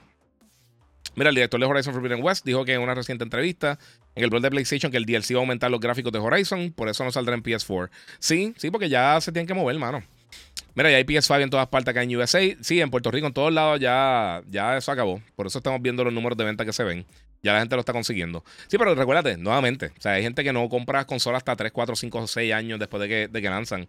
Mira, 1.15 1.29
el 1.29 1.35
director 1.35 1.61
de 1.61 1.67
Horizon 1.67 1.93
Forbidden 1.93 2.23
West 2.23 2.45
dijo 2.45 2.65
que 2.65 2.75
en 2.75 2.81
una 2.81 2.95
reciente 2.95 3.25
entrevista 3.25 3.79
en 4.15 4.25
el 4.25 4.31
blog 4.31 4.43
de 4.43 4.51
PlayStation 4.51 4.91
que 4.91 4.99
el 4.99 5.05
DLC 5.05 5.35
va 5.35 5.39
a 5.39 5.41
aumentar 5.41 5.71
los 5.71 5.81
gráficos 5.81 6.13
de 6.13 6.19
Horizon, 6.19 6.73
por 6.73 6.89
eso 6.89 7.05
no 7.05 7.13
saldrá 7.13 7.35
en 7.35 7.43
PS4. 7.43 7.91
Sí, 8.19 8.55
sí, 8.57 8.71
porque 8.71 8.89
ya 8.89 9.21
se 9.21 9.33
tienen 9.33 9.47
que 9.47 9.55
mover, 9.55 9.79
mano. 9.79 10.03
Mira, 10.75 10.91
ya 10.91 10.97
hay 10.97 11.05
PS5 11.05 11.43
en 11.43 11.51
todas 11.51 11.67
partes 11.69 11.91
acá 11.91 12.03
en 12.03 12.17
USA. 12.17 12.41
Sí, 12.61 12.81
en 12.81 12.91
Puerto 12.91 13.11
Rico, 13.11 13.27
en 13.27 13.33
todos 13.35 13.53
lados 13.53 13.79
ya, 13.79 14.43
ya 14.49 14.77
eso 14.77 14.91
acabó. 14.91 15.21
Por 15.37 15.47
eso 15.47 15.59
estamos 15.59 15.83
viendo 15.83 16.03
los 16.03 16.13
números 16.13 16.39
de 16.39 16.45
venta 16.45 16.65
que 16.65 16.73
se 16.73 16.83
ven. 16.83 17.05
Ya 17.43 17.53
la 17.53 17.59
gente 17.61 17.75
lo 17.75 17.81
está 17.81 17.93
consiguiendo. 17.93 18.45
Sí, 18.69 18.79
pero 18.79 18.95
recuérdate, 18.95 19.37
nuevamente, 19.37 19.87
o 19.87 20.01
sea, 20.01 20.13
hay 20.13 20.23
gente 20.23 20.45
que 20.45 20.53
no 20.53 20.69
compra 20.69 21.05
consolas 21.07 21.39
hasta 21.39 21.57
3, 21.57 21.73
4, 21.73 21.97
5, 21.97 22.27
6 22.27 22.53
años 22.55 22.79
después 22.79 23.03
de 23.03 23.09
que, 23.09 23.29
de 23.29 23.43
que 23.43 23.51
lanzan. 23.51 23.89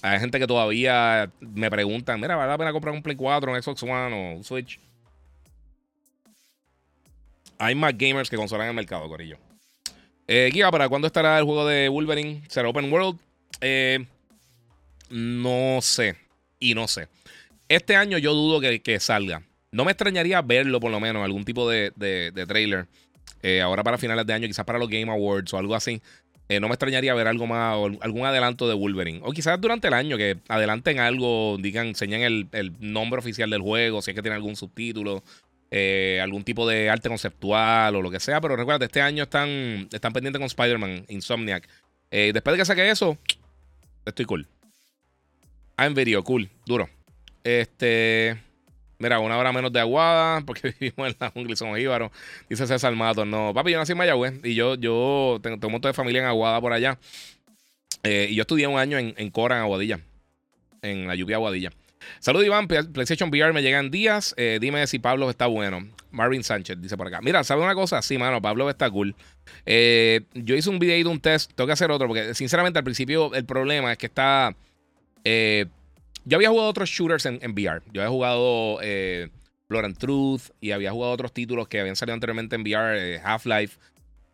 Hay 0.00 0.20
gente 0.20 0.38
que 0.38 0.46
todavía 0.46 1.30
me 1.40 1.70
preguntan, 1.70 2.20
mira, 2.20 2.36
¿vale 2.36 2.50
la 2.50 2.58
pena 2.58 2.72
comprar 2.72 2.94
un 2.94 3.02
Play 3.02 3.16
4, 3.16 3.52
un 3.52 3.62
Xbox 3.62 3.82
One 3.82 4.14
o 4.14 4.36
un 4.36 4.44
Switch? 4.44 4.78
Hay 7.58 7.74
más 7.74 7.96
gamers 7.96 8.30
que 8.30 8.36
consolan 8.36 8.66
en 8.66 8.70
el 8.70 8.76
mercado, 8.76 9.08
Corillo. 9.08 9.38
Eh, 10.26 10.50
Giga, 10.52 10.70
¿para 10.70 10.88
cuándo 10.88 11.06
estará 11.06 11.38
el 11.38 11.44
juego 11.44 11.66
de 11.66 11.88
Wolverine? 11.88 12.42
¿Será 12.48 12.68
Open 12.68 12.92
World? 12.92 13.18
Eh, 13.60 14.04
no 15.10 15.80
sé. 15.82 16.16
Y 16.58 16.74
no 16.74 16.88
sé. 16.88 17.08
Este 17.68 17.96
año 17.96 18.18
yo 18.18 18.32
dudo 18.34 18.60
que, 18.60 19.00
salga. 19.00 19.42
No 19.72 19.84
me 19.84 19.92
extrañaría 19.92 20.40
verlo, 20.42 20.80
por 20.80 20.90
lo 20.90 21.00
menos, 21.00 21.24
algún 21.24 21.44
tipo 21.44 21.68
de, 21.68 21.92
trailer. 22.46 22.86
Eh, 23.42 23.60
ahora 23.60 23.82
para 23.82 23.98
finales 23.98 24.26
de 24.26 24.32
año, 24.32 24.46
quizás 24.46 24.64
para 24.64 24.78
los 24.78 24.88
Game 24.88 25.10
Awards 25.10 25.52
o 25.52 25.58
algo 25.58 25.74
así. 25.74 26.00
Eh, 26.48 26.60
no 26.60 26.68
me 26.68 26.74
extrañaría 26.74 27.14
ver 27.14 27.26
algo 27.26 27.46
más 27.46 27.74
o 27.76 27.86
algún 28.00 28.26
adelanto 28.26 28.68
de 28.68 28.74
Wolverine. 28.74 29.20
O 29.22 29.32
quizás 29.32 29.58
durante 29.60 29.88
el 29.88 29.94
año 29.94 30.18
que 30.18 30.36
adelanten 30.48 31.00
algo, 31.00 31.56
digan, 31.58 31.88
enseñen 31.88 32.48
el, 32.52 32.72
nombre 32.80 33.18
oficial 33.18 33.48
del 33.48 33.62
juego, 33.62 34.02
si 34.02 34.10
es 34.10 34.14
que 34.14 34.22
tiene 34.22 34.36
algún 34.36 34.54
subtítulo, 34.54 35.22
eh, 35.76 36.20
algún 36.22 36.44
tipo 36.44 36.68
de 36.68 36.88
arte 36.88 37.08
conceptual 37.08 37.96
o 37.96 38.00
lo 38.00 38.08
que 38.08 38.20
sea. 38.20 38.40
Pero 38.40 38.54
recuerda, 38.54 38.86
este 38.86 39.00
año 39.00 39.24
están, 39.24 39.88
están 39.92 40.12
pendientes 40.12 40.38
con 40.38 40.46
Spider-Man, 40.46 41.06
Insomniac. 41.08 41.68
Eh, 42.12 42.30
después 42.32 42.54
de 42.54 42.58
que 42.58 42.64
saque 42.64 42.88
eso, 42.88 43.18
estoy 44.06 44.24
cool. 44.24 44.46
I'm 45.76 45.94
video, 45.94 46.22
cool, 46.22 46.48
duro. 46.64 46.88
Este. 47.42 48.40
Mira, 49.00 49.18
una 49.18 49.36
hora 49.36 49.52
menos 49.52 49.72
de 49.72 49.80
aguada, 49.80 50.42
porque 50.46 50.76
vivimos 50.78 51.08
en 51.08 51.16
la 51.18 51.30
jungla 51.30 51.54
y 51.54 51.56
somos 51.56 51.76
íbaros. 51.80 52.12
Dice 52.48 52.68
César 52.68 52.94
Matos. 52.94 53.26
No, 53.26 53.52
papi, 53.52 53.72
yo 53.72 53.78
nací 53.78 53.90
en 53.90 53.98
Mayagüez 53.98 54.34
y 54.44 54.54
yo, 54.54 54.76
yo 54.76 55.40
tengo, 55.42 55.58
un 55.66 55.72
montón 55.72 55.88
de 55.88 55.94
familia 55.94 56.20
en 56.20 56.28
Aguada 56.28 56.60
por 56.60 56.72
allá. 56.72 57.00
Eh, 58.04 58.28
y 58.30 58.36
yo 58.36 58.42
estudié 58.42 58.68
un 58.68 58.78
año 58.78 58.96
en, 58.96 59.12
en 59.16 59.30
Cora, 59.30 59.56
en 59.56 59.62
Aguadilla. 59.62 59.98
En 60.82 61.08
la 61.08 61.16
lluvia 61.16 61.34
Aguadilla. 61.34 61.72
Salud, 62.20 62.44
Iván. 62.44 62.68
PlayStation 62.68 63.30
VR 63.30 63.52
me 63.52 63.62
llegan 63.62 63.90
días. 63.90 64.34
Eh, 64.36 64.58
dime 64.60 64.86
si 64.86 64.98
Pablo 64.98 65.30
está 65.30 65.46
bueno. 65.46 65.88
Marvin 66.10 66.44
Sánchez 66.44 66.80
dice 66.80 66.96
por 66.96 67.08
acá. 67.08 67.20
Mira, 67.22 67.44
¿sabe 67.44 67.62
una 67.62 67.74
cosa? 67.74 68.02
Sí, 68.02 68.18
mano, 68.18 68.40
Pablo 68.40 68.68
está 68.70 68.90
cool. 68.90 69.14
Eh, 69.66 70.22
yo 70.34 70.54
hice 70.54 70.70
un 70.70 70.78
video 70.78 70.96
de 70.96 71.10
un 71.10 71.20
test. 71.20 71.52
Tengo 71.54 71.66
que 71.66 71.72
hacer 71.72 71.90
otro 71.90 72.06
porque, 72.06 72.34
sinceramente, 72.34 72.78
al 72.78 72.84
principio 72.84 73.34
el 73.34 73.44
problema 73.44 73.92
es 73.92 73.98
que 73.98 74.06
está. 74.06 74.54
Yo 76.26 76.36
había 76.36 76.48
jugado 76.48 76.68
otros 76.68 76.88
shooters 76.88 77.26
en, 77.26 77.52
VR. 77.52 77.82
Yo 77.92 78.00
había 78.00 78.10
jugado 78.10 78.78
eh, 78.82 79.28
and 79.70 79.98
Truth 79.98 80.50
y 80.60 80.70
había 80.70 80.92
jugado 80.92 81.12
otros 81.12 81.32
títulos 81.32 81.68
que 81.68 81.80
habían 81.80 81.96
salido 81.96 82.14
anteriormente 82.14 82.56
en 82.56 82.62
VR, 82.62 83.16
eh, 83.16 83.20
Half-Life. 83.22 83.78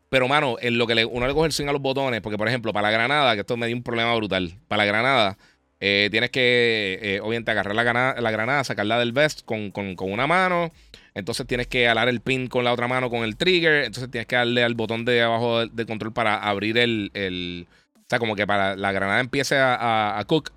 Pero, 0.09 0.29
mano, 0.29 0.57
en 0.61 0.77
lo 0.77 0.87
que 0.87 1.05
uno 1.05 1.27
le 1.27 1.35
coge 1.35 1.47
el 1.47 1.53
swing 1.53 1.69
a 1.69 1.73
los 1.73 1.81
botones, 1.81 2.21
porque, 2.21 2.37
por 2.37 2.49
ejemplo, 2.49 2.73
para 2.73 2.89
la 2.89 2.93
granada, 2.93 3.35
que 3.35 3.41
esto 3.41 3.57
me 3.57 3.67
dio 3.67 3.77
un 3.77 3.83
problema 3.83 4.15
brutal. 4.15 4.55
Para 4.67 4.85
la 4.85 4.87
granada, 4.87 5.39
eh, 5.81 6.09
tienes 6.11 6.31
que, 6.31 7.20
obviamente, 7.23 7.51
agarrar 7.51 7.74
la 7.74 7.82
granada, 7.82 8.20
la 8.20 8.31
granada, 8.31 8.65
sacarla 8.65 8.98
del 8.98 9.12
vest 9.12 9.43
con, 9.44 9.73
una 9.98 10.27
mano. 10.27 10.73
Entonces 11.15 11.47
tienes 11.47 11.66
que 11.66 11.89
alar 11.89 12.09
el 12.09 12.20
pin 12.20 12.47
con 12.47 12.65
la 12.65 12.73
otra 12.73 12.86
mano 12.86 13.11
con 13.11 13.24
el 13.24 13.36
trigger. 13.36 13.85
Entonces 13.85 14.11
tienes 14.11 14.27
que 14.27 14.36
darle 14.36 14.62
al 14.62 14.74
botón 14.74 15.05
de 15.05 15.23
abajo 15.23 15.66
del, 15.66 15.86
control 15.86 16.12
para 16.12 16.36
abrir 16.36 16.78
el, 16.78 17.66
O 17.97 18.05
sea, 18.09 18.19
como 18.19 18.36
que 18.36 18.47
para 18.47 18.77
la 18.77 18.93
granada 18.93 19.20
empiece 19.20 19.57
a, 19.57 20.19
a 20.19 20.24
cook. 20.24 20.52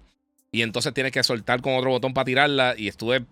Y 0.51 0.61
entonces 0.61 0.93
tienes 0.93 1.11
que 1.11 1.23
soltar 1.23 1.61
con 1.61 1.75
otro 1.75 1.89
botón 1.89 2.13
para 2.13 2.25
tirarla. 2.25 2.75
Y 2.77 2.87
estuve 2.87 3.25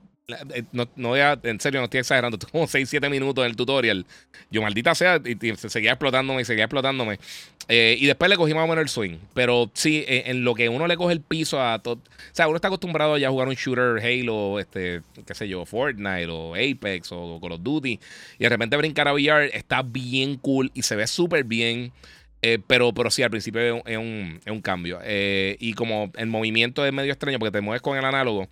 eh, 0.54 0.64
no, 0.72 0.88
no 0.96 1.10
voy 1.10 1.20
a, 1.20 1.40
en 1.44 1.60
serio, 1.60 1.80
no 1.80 1.86
estoy 1.86 2.00
exagerando, 2.00 2.38
como 2.52 2.68
6, 2.68 2.88
7 2.90 3.10
minutos 3.10 3.44
en 3.44 3.52
el 3.52 3.56
tutorial. 3.56 4.06
Yo, 4.50 4.62
maldita 4.62 4.96
sea, 4.96 5.22
y, 5.24 5.56
se 5.56 5.70
seguía 5.70 5.92
explotándome 5.92 6.42
y 6.42 6.46
seguía 6.46 6.66
explotándome. 6.66 7.20
Eh, 7.74 7.96
y 7.98 8.06
después 8.06 8.28
le 8.28 8.36
cogí 8.36 8.54
más 8.54 8.66
o 8.66 8.68
menos 8.68 8.82
el 8.82 8.90
swing. 8.90 9.18
Pero 9.34 9.72
sí, 9.74 10.04
eh, 10.06 10.24
en, 10.26 10.44
lo 10.44 10.56
que 10.56 10.68
uno 10.68 10.88
le 10.88 10.98
coge 10.98 11.14
el 11.14 11.22
piso 11.22 11.62
a 11.64 11.80
todo. 11.80 11.94
O 11.94 12.00
sea, 12.34 12.50
uno 12.50 12.58
está 12.58 12.68
acostumbrado 12.68 13.18
ya 13.18 13.30
a 13.30 13.32
jugar 13.32 13.48
un 13.48 13.54
shooter 13.56 14.06
Halo, 14.06 14.60
este, 14.60 15.02
qué 15.26 15.34
sé 15.34 15.48
yo, 15.48 15.66
Fortnite 15.66 16.28
o 16.28 16.54
Apex 16.54 17.14
o 17.14 17.40
Call 17.40 17.54
of 17.54 17.64
Duty. 17.64 17.98
Y 18.40 18.44
de 18.44 18.50
repente 18.50 18.76
brincar 18.76 19.08
a 19.08 19.14
VR 19.14 19.52
está 19.54 19.84
bien 19.84 20.36
cool 20.36 20.70
y 20.74 20.82
se 20.82 20.98
ve 20.98 21.08
súper 21.08 21.46
bien. 21.46 21.94
pero, 22.68 22.94
pero 22.94 23.10
sí, 23.10 23.24
al 23.24 23.30
principio 23.30 23.62
es 23.62 23.98
un, 23.98 24.42
es 24.44 24.52
un, 24.52 24.62
cambio. 24.62 25.00
y 25.06 25.74
como 25.74 26.12
el 26.18 26.28
movimiento 26.28 26.86
es 26.86 26.92
medio 26.92 27.14
extraño 27.14 27.40
porque 27.40 27.52
te 27.52 27.62
mueves 27.62 27.82
con 27.82 27.98
el 27.98 28.04
análogo, 28.04 28.50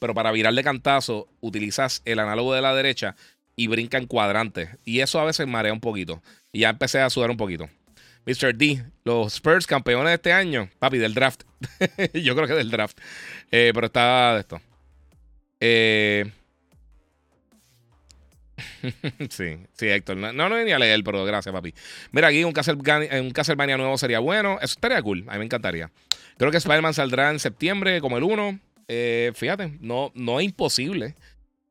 pero 0.00 0.12
para 0.14 0.32
virar 0.32 0.54
de 0.54 0.64
cantazo 0.64 1.28
utilizas 1.40 2.02
el 2.04 2.18
análogo 2.18 2.52
de 2.52 2.62
la 2.62 2.74
derecha 2.74 3.14
y 3.54 3.68
brinca 3.68 3.98
en 3.98 4.06
cuadrantes. 4.06 4.70
Y 4.84 5.00
eso 5.00 5.20
a 5.20 5.24
veces 5.24 5.46
marea 5.46 5.72
un 5.72 5.80
poquito. 5.80 6.20
Y 6.52 6.60
ya 6.60 6.70
empecé 6.70 7.00
a 7.00 7.10
sudar 7.10 7.30
un 7.30 7.36
poquito. 7.36 7.68
Mr. 8.28 8.54
D, 8.54 8.84
los 9.04 9.32
Spurs 9.32 9.66
campeones 9.66 10.10
de 10.10 10.14
este 10.16 10.32
año, 10.34 10.68
papi, 10.78 10.98
del 10.98 11.14
draft. 11.14 11.44
Yo 12.12 12.36
creo 12.36 12.46
que 12.46 12.52
del 12.52 12.70
draft. 12.70 12.98
Eh, 13.50 13.70
pero 13.72 13.86
está 13.86 14.34
de 14.34 14.40
esto. 14.40 14.60
Eh... 15.60 16.30
sí, 19.30 19.56
sí, 19.72 19.88
Héctor. 19.88 20.18
No, 20.18 20.32
no 20.34 20.50
venía 20.50 20.76
a 20.76 20.78
leer, 20.78 21.02
pero 21.02 21.24
gracias, 21.24 21.54
papi. 21.54 21.72
Mira, 22.12 22.28
aquí 22.28 22.44
un 22.44 22.52
Castlevania, 22.52 23.78
nuevo 23.78 23.96
sería 23.96 24.18
bueno. 24.18 24.58
Eso 24.60 24.74
estaría 24.74 25.00
cool. 25.00 25.24
A 25.28 25.32
mí 25.32 25.38
me 25.38 25.44
encantaría. 25.46 25.90
Creo 26.36 26.50
que 26.50 26.58
Spider-Man 26.58 26.92
saldrá 26.92 27.30
en 27.30 27.38
septiembre, 27.38 28.02
como 28.02 28.18
el 28.18 28.24
1. 28.24 28.60
Eh, 28.88 29.32
fíjate, 29.34 29.78
no, 29.80 30.12
no 30.14 30.38
es 30.38 30.44
imposible. 30.44 31.14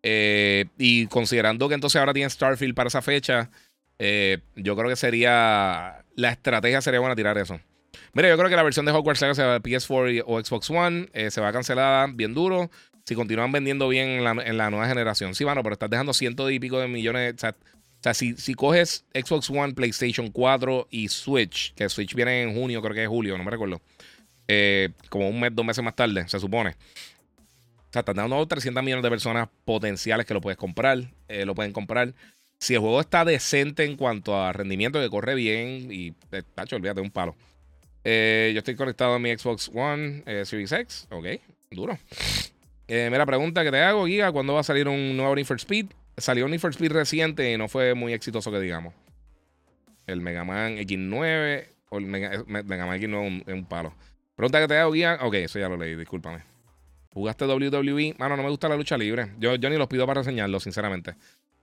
Y 0.02 1.06
considerando 1.08 1.68
que 1.68 1.76
entonces 1.76 2.00
ahora 2.00 2.14
tiene 2.14 2.30
Starfield 2.30 2.74
para 2.74 2.88
esa 2.88 3.02
fecha, 3.02 3.52
eh, 3.99 4.40
yo 4.56 4.76
creo 4.76 4.90
que 4.90 4.95
sería. 4.95 6.03
La 6.15 6.30
estrategia 6.30 6.82
sería 6.82 6.99
buena 6.99 7.15
tirar 7.15 7.38
eso. 7.38 7.60
Mira, 8.14 8.30
yo 8.30 8.38
creo 8.38 8.49
que 8.49 8.56
la 8.56 8.64
versión 8.64 8.86
de 8.86 8.91
Hogwarts 8.91 9.22
Legacy 9.22 9.41
de 9.41 9.61
PS4 9.61 10.24
o 10.26 10.44
Xbox 10.44 10.69
One 10.69 11.10
se 11.30 11.41
va 11.41 11.49
a 11.49 11.53
cancelar 11.53 12.11
bien 12.14 12.34
duro 12.34 12.69
si 13.07 13.15
continúan 13.15 13.53
vendiendo 13.53 13.88
bien 13.88 14.10
en 14.10 14.57
la, 14.57 14.69
nueva 14.69 14.86
generación. 14.86 15.34
Sí, 15.34 15.45
bueno, 15.45 15.64
pero 15.64 15.74
estás 15.74 15.90
dejando 15.90 16.14
cientos 16.14 16.52
y 16.52 16.60
pico 16.60 16.78
de 16.78 16.90
millones. 16.90 17.36
O 17.36 17.53
sea, 18.02 18.14
si, 18.14 18.36
si, 18.36 18.53
coges 18.53 19.06
Xbox 19.14 19.49
One, 19.49 19.74
PlayStation 19.74 20.30
4 20.30 20.90
y 20.91 21.07
Switch, 21.07 21.74
que 21.74 21.88
Switch 21.88 22.14
viene 22.14 22.44
en 22.44 22.53
junio, 22.53 22.82
creo 22.82 22.94
que 22.94 23.03
es 23.03 23.07
julio, 23.07 23.38
no 23.38 23.45
me 23.45 23.52
recuerdo. 23.52 23.82
Eh, 24.49 24.90
como 25.07 25.30
un 25.30 25.40
mes, 25.40 25.56
dos 25.56 25.65
meses 25.65 25.82
más 25.86 25.95
tarde, 25.95 26.28
se 26.28 26.38
supone. 26.38 26.72
O 26.72 27.94
sea, 27.94 28.02
están 28.02 28.18
dando 28.18 28.45
300 28.45 28.84
millones 28.84 29.03
de 29.03 29.10
personas 29.10 29.48
potenciales 29.64 30.26
que 30.26 30.34
lo 30.34 30.41
puedes 30.41 30.57
comprar, 30.57 30.99
eh, 31.30 31.45
lo 31.45 31.56
pueden 31.56 31.72
comprar. 31.72 32.14
Si 32.60 32.74
el 32.74 32.80
juego 32.80 33.00
está 33.00 33.24
decente 33.24 33.84
en 33.84 33.96
cuanto 33.96 34.36
a 34.36 34.52
rendimiento, 34.52 35.00
que 35.00 35.10
corre 35.10 35.36
bien 35.36 35.92
y, 35.92 36.14
eh, 36.32 36.44
tacho, 36.56 36.76
olvídate, 36.76 37.02
un 37.02 37.12
palo. 37.12 37.36
yo 38.04 38.58
estoy 38.58 38.76
conectado 38.76 39.14
a 39.14 39.20
mi 39.20 39.36
Xbox 39.38 39.70
One 39.74 40.24
Series 40.46 40.72
X. 40.72 41.08
Ok, 41.12 41.26
duro. 41.72 41.98
mira, 42.88 43.26
pregunta 43.26 43.64
que 43.64 43.72
te 43.72 43.82
hago, 43.82 44.08
Giga, 44.08 44.32
¿cuándo 44.32 44.54
va 44.54 44.62
a 44.62 44.64
salir 44.64 44.88
un 44.88 45.16
nuevo 45.16 45.36
Need 45.36 45.46
for 45.46 45.58
Speed? 45.58 45.88
Salió 46.18 46.46
un 46.46 46.52
Need 46.52 46.60
for 46.60 46.72
Speed 46.72 46.92
reciente 46.92 47.52
y 47.52 47.58
no 47.58 47.68
fue 47.68 47.94
muy 47.94 48.14
exitoso 48.14 48.52
que 48.52 48.60
digamos. 48.60 48.94
El 50.08 50.22
Mega 50.22 50.46
Man 50.46 50.78
X9 50.78 51.68
o 51.90 51.98
el 52.00 52.06
Mega, 52.06 52.44
Man 52.48 52.66
X9 52.66 53.44
es 53.46 53.54
un 53.54 53.66
palo. 53.66 53.94
Pregunta 54.36 54.60
que 54.62 54.68
te 54.68 54.78
hago, 54.78 54.94
guía. 54.94 55.20
Ok, 55.22 55.36
eso 55.36 55.60
ya 55.60 55.70
lo 55.70 55.78
leí, 55.78 55.96
discúlpame. 55.96 56.42
¿Jugaste 57.12 57.46
WWE? 57.46 58.16
Mano, 58.18 58.38
no 58.38 58.44
me 58.44 58.50
gusta 58.50 58.70
la 58.70 58.76
lucha 58.76 58.98
libre. 58.98 59.34
Yo, 59.40 59.56
yo 59.56 59.70
ni 59.70 59.78
los 59.78 59.88
pido 59.88 60.06
para 60.08 60.22
reseñarlo, 60.22 60.60
sinceramente. 60.60 61.16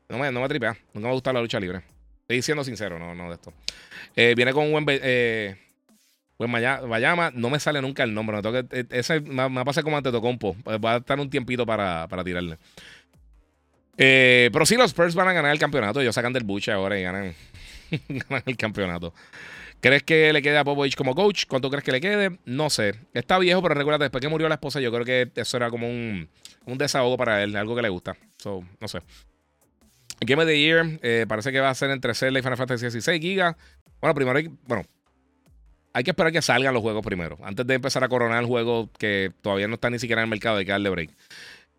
No 0.09 0.18
me, 0.18 0.31
no 0.31 0.40
me 0.40 0.48
tripea. 0.48 0.76
No 0.93 1.01
me 1.01 1.12
gusta 1.12 1.32
la 1.32 1.40
lucha 1.40 1.59
libre. 1.59 1.82
Estoy 2.22 2.43
siendo 2.43 2.64
sincero, 2.64 2.98
no, 2.98 3.14
no 3.14 3.28
de 3.28 3.35
esto. 3.35 3.52
Eh, 4.16 4.35
viene 4.36 4.52
con 4.52 4.64
un 4.64 4.85
buen. 4.85 5.01
Eh, 5.02 5.56
pues 6.36 6.51
Bayama, 6.51 7.31
no 7.32 7.48
me 7.48 7.60
sale 7.60 7.81
nunca 7.81 8.02
el 8.02 8.12
nombre. 8.12 8.40
Me 8.40 8.43
que, 8.43 8.81
eh, 8.81 8.86
ese 8.90 9.20
me, 9.20 9.43
como 9.82 9.97
ante 9.97 10.10
Tocompo. 10.10 10.56
Pues 10.64 10.78
va 10.78 10.94
a 10.94 10.97
estar 10.98 11.18
un 11.20 11.31
tiempito 11.31 11.64
para, 11.64 12.09
para 12.09 12.24
tirarle. 12.24 12.59
Eh, 13.97 14.51
pero 14.52 14.66
sí, 14.66 14.76
los 14.76 14.90
Spurs 14.90 15.14
van 15.14 15.28
a 15.28 15.32
ganar 15.32 15.52
el 15.52 15.59
campeonato. 15.59 16.01
Ellos 16.01 16.14
sacan 16.14 16.32
del 16.32 16.44
buche 16.44 16.72
ahora 16.72 16.98
y 16.98 17.02
ganan, 17.02 17.35
ganan 18.09 18.43
el 18.47 18.56
campeonato. 18.56 19.14
¿Crees 19.81 20.02
que 20.02 20.32
le 20.32 20.40
quede 20.40 20.56
a 20.56 20.64
Popovich 20.64 20.97
como 20.97 21.14
coach? 21.14 21.44
¿Cuánto 21.47 21.68
crees 21.68 21.85
que 21.85 21.93
le 21.93 22.01
quede? 22.01 22.39
No 22.47 22.70
sé. 22.70 22.94
Está 23.12 23.39
viejo, 23.39 23.62
pero 23.62 23.74
recuerda, 23.74 23.98
después 23.98 24.22
que 24.22 24.28
murió 24.28 24.48
la 24.48 24.55
esposa, 24.55 24.81
yo 24.81 24.90
creo 24.90 25.05
que 25.05 25.31
eso 25.35 25.56
era 25.59 25.68
como 25.68 25.86
un, 25.89 26.28
un 26.64 26.78
desahogo 26.78 27.18
para 27.18 27.43
él, 27.43 27.55
algo 27.55 27.76
que 27.76 27.82
le 27.82 27.90
gusta. 27.90 28.16
So, 28.39 28.64
no 28.81 28.89
sé. 28.89 29.01
Game 30.20 30.43
of 30.43 30.49
the 30.49 30.59
Year 30.59 30.99
eh, 31.03 31.27
parece 31.28 31.53
que 31.53 31.61
va 31.61 31.70
a 31.70 31.74
ser 31.74 31.91
entre 31.91 32.15
Zelda 32.15 32.39
y 32.39 32.43
Final 32.43 32.57
Fantasy 32.57 32.85
16 32.85 33.20
gigas. 33.20 33.57
Bueno, 34.01 34.15
primero 34.15 34.39
hay, 34.39 34.51
bueno, 34.66 34.85
hay 35.93 36.05
que 36.05 36.11
esperar 36.11 36.32
que 36.32 36.43
salgan 36.43 36.74
los 36.74 36.82
juegos 36.82 37.05
primero. 37.05 37.39
Antes 37.43 37.66
de 37.66 37.74
empezar 37.74 38.03
a 38.05 38.09
coronar 38.09 38.41
el 38.41 38.47
juego 38.47 38.91
que 38.99 39.32
todavía 39.43 39.69
no 39.69 39.74
está 39.74 39.91
ni 39.91 39.99
siquiera 39.99 40.23
en 40.23 40.27
el 40.27 40.31
mercado, 40.31 40.59
hay 40.59 40.65
que 40.65 40.73
darle 40.73 40.91
break. 40.91 41.11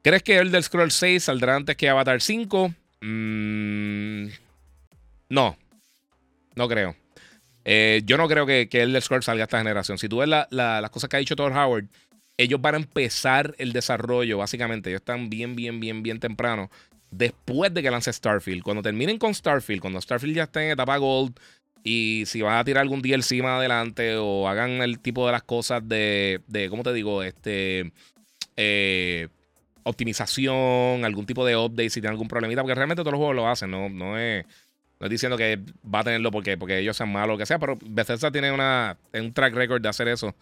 ¿Crees 0.01 0.23
que 0.23 0.37
el 0.37 0.51
del 0.51 0.63
Scroll 0.63 0.91
6 0.91 1.23
saldrá 1.23 1.55
antes 1.55 1.75
que 1.75 1.89
Avatar 1.89 2.21
5? 2.21 2.73
Mm, 3.01 4.27
no. 5.29 5.57
No 6.55 6.67
creo. 6.69 6.95
Eh, 7.65 8.03
yo 8.05 8.17
no 8.17 8.27
creo 8.27 8.45
que, 8.45 8.69
que 8.69 8.83
el 8.83 9.01
Scrolls 9.01 9.25
salga 9.25 9.43
esta 9.43 9.57
generación. 9.57 9.97
Si 9.97 10.07
tú 10.07 10.17
ves 10.17 10.29
las 10.29 10.89
cosas 10.91 11.09
que 11.09 11.17
ha 11.17 11.19
dicho 11.19 11.35
Todd 11.35 11.51
Howard, 11.51 11.85
ellos 12.37 12.61
van 12.61 12.75
a 12.75 12.77
empezar 12.77 13.55
el 13.57 13.73
desarrollo, 13.73 14.37
básicamente. 14.37 14.89
Ellos 14.89 15.01
están 15.01 15.29
bien, 15.29 15.55
bien, 15.55 15.79
bien, 15.79 16.03
bien 16.03 16.19
temprano. 16.19 16.69
Después 17.17 17.73
de 17.73 17.81
que 17.81 17.91
lance 17.91 18.11
Starfield. 18.11 18.63
Cuando 18.63 18.81
terminen 18.81 19.17
con 19.17 19.33
Starfield, 19.33 19.81
cuando 19.81 20.01
Starfield 20.01 20.35
ya 20.35 20.43
esté 20.43 20.65
en 20.65 20.71
etapa 20.71 20.97
Gold, 20.97 21.39
y 21.83 22.23
si 22.25 22.41
van 22.41 22.57
a 22.57 22.63
tirar 22.63 22.81
algún 22.81 23.01
DLC 23.01 23.43
más 23.43 23.59
adelante, 23.59 24.15
o 24.17 24.47
hagan 24.47 24.81
el 24.81 24.99
tipo 24.99 25.25
de 25.25 25.31
las 25.31 25.43
cosas 25.43 25.87
de, 25.87 26.41
de 26.47 26.69
¿cómo 26.69 26.83
te 26.83 26.93
digo? 26.93 27.23
Este. 27.23 27.91
Eh, 28.57 29.27
optimización, 29.83 31.05
algún 31.05 31.27
tipo 31.27 31.45
de 31.45 31.55
update 31.55 31.91
si 31.91 32.01
tienen 32.01 32.13
algún 32.13 32.27
problemita, 32.27 32.63
porque 32.63 32.73
realmente 32.73 33.01
todos 33.01 33.11
los 33.11 33.19
juegos 33.19 33.35
lo 33.35 33.47
hacen, 33.47 33.69
no, 33.69 33.87
no 33.87 34.17
es 34.17 34.45
no 34.99 35.05
estoy 35.05 35.15
diciendo 35.15 35.37
que 35.37 35.59
va 35.93 35.99
a 35.99 36.03
tenerlo 36.05 36.31
porque, 36.31 36.57
porque 36.57 36.79
ellos 36.79 36.95
sean 36.95 37.11
malos 37.11 37.35
o 37.35 37.37
que 37.37 37.45
sea, 37.45 37.59
pero 37.59 37.77
Bethesda 37.81 38.31
tiene 38.31 38.51
una, 38.51 38.97
un 39.13 39.33
track 39.33 39.53
record 39.53 39.81
de 39.81 39.89
hacer 39.89 40.07
eso, 40.07 40.33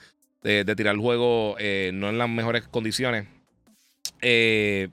de, 0.43 0.63
tirar 0.75 0.93
el 0.93 1.01
juego 1.01 1.55
eh, 1.57 1.91
no 1.93 2.09
en 2.09 2.17
las 2.19 2.29
mejores 2.29 2.63
condiciones. 2.67 3.25
Eh, 4.21 4.89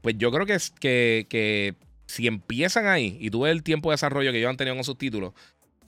pues 0.00 0.16
yo 0.18 0.30
creo 0.30 0.46
que, 0.46 0.58
que, 0.80 1.26
que, 1.28 1.74
si 2.06 2.26
empiezan 2.26 2.86
ahí 2.86 3.16
y 3.20 3.30
tú 3.30 3.42
ves 3.42 3.52
el 3.52 3.62
tiempo 3.62 3.90
de 3.90 3.94
desarrollo 3.94 4.32
que 4.32 4.38
ellos 4.38 4.50
han 4.50 4.56
tenido 4.56 4.76
con 4.76 4.84
sus 4.84 4.96
títulos, 4.96 5.34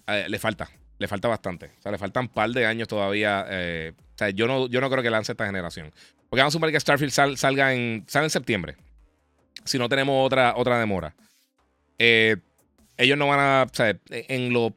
eh, 0.06 0.26
le 0.28 0.38
falta, 0.38 0.70
le 0.98 1.08
falta 1.08 1.28
bastante. 1.28 1.72
O 1.78 1.82
sea, 1.82 1.92
le 1.92 1.98
faltan 1.98 2.24
un 2.24 2.28
par 2.28 2.50
de 2.50 2.66
años 2.66 2.88
todavía. 2.88 3.46
o 3.46 4.16
sea, 4.16 4.30
yo 4.30 4.46
no, 4.46 4.68
yo 4.68 4.80
no 4.80 4.90
creo 4.90 5.02
que 5.02 5.10
lance 5.10 5.32
esta 5.32 5.46
generación. 5.46 5.92
Porque 6.28 6.42
vamos 6.42 6.52
a 6.52 6.56
suponer 6.56 6.72
que 6.72 6.80
Starfield 6.80 7.36
salga 7.36 7.74
en, 7.74 8.04
salga 8.06 8.26
en 8.26 8.30
septiembre. 8.30 8.76
Si 9.64 9.78
no 9.78 9.88
tenemos 9.88 10.24
otra, 10.24 10.54
otra 10.56 10.78
demora. 10.78 11.14
Eh, 11.98 12.36
ellos 12.96 13.18
no 13.18 13.26
van 13.26 13.40
a, 13.40 13.66
o 13.70 13.74
sea, 13.74 13.98
en 14.10 14.52
los 14.52 14.72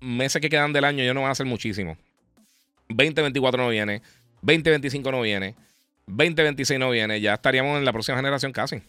meses 0.00 0.40
que 0.40 0.48
quedan 0.48 0.72
del 0.72 0.84
año, 0.84 1.02
ellos 1.02 1.14
no 1.14 1.20
van 1.20 1.28
a 1.28 1.32
hacer 1.32 1.46
muchísimo. 1.46 1.96
2024 2.88 3.62
no 3.62 3.68
viene, 3.68 4.02
2025 4.42 5.12
no 5.12 5.20
viene, 5.20 5.54
2026 6.06 6.78
no 6.78 6.90
viene, 6.90 7.20
ya 7.20 7.34
estaríamos 7.34 7.78
en 7.78 7.84
la 7.84 7.92
próxima 7.92 8.16
generación 8.16 8.52
casi. 8.52 8.82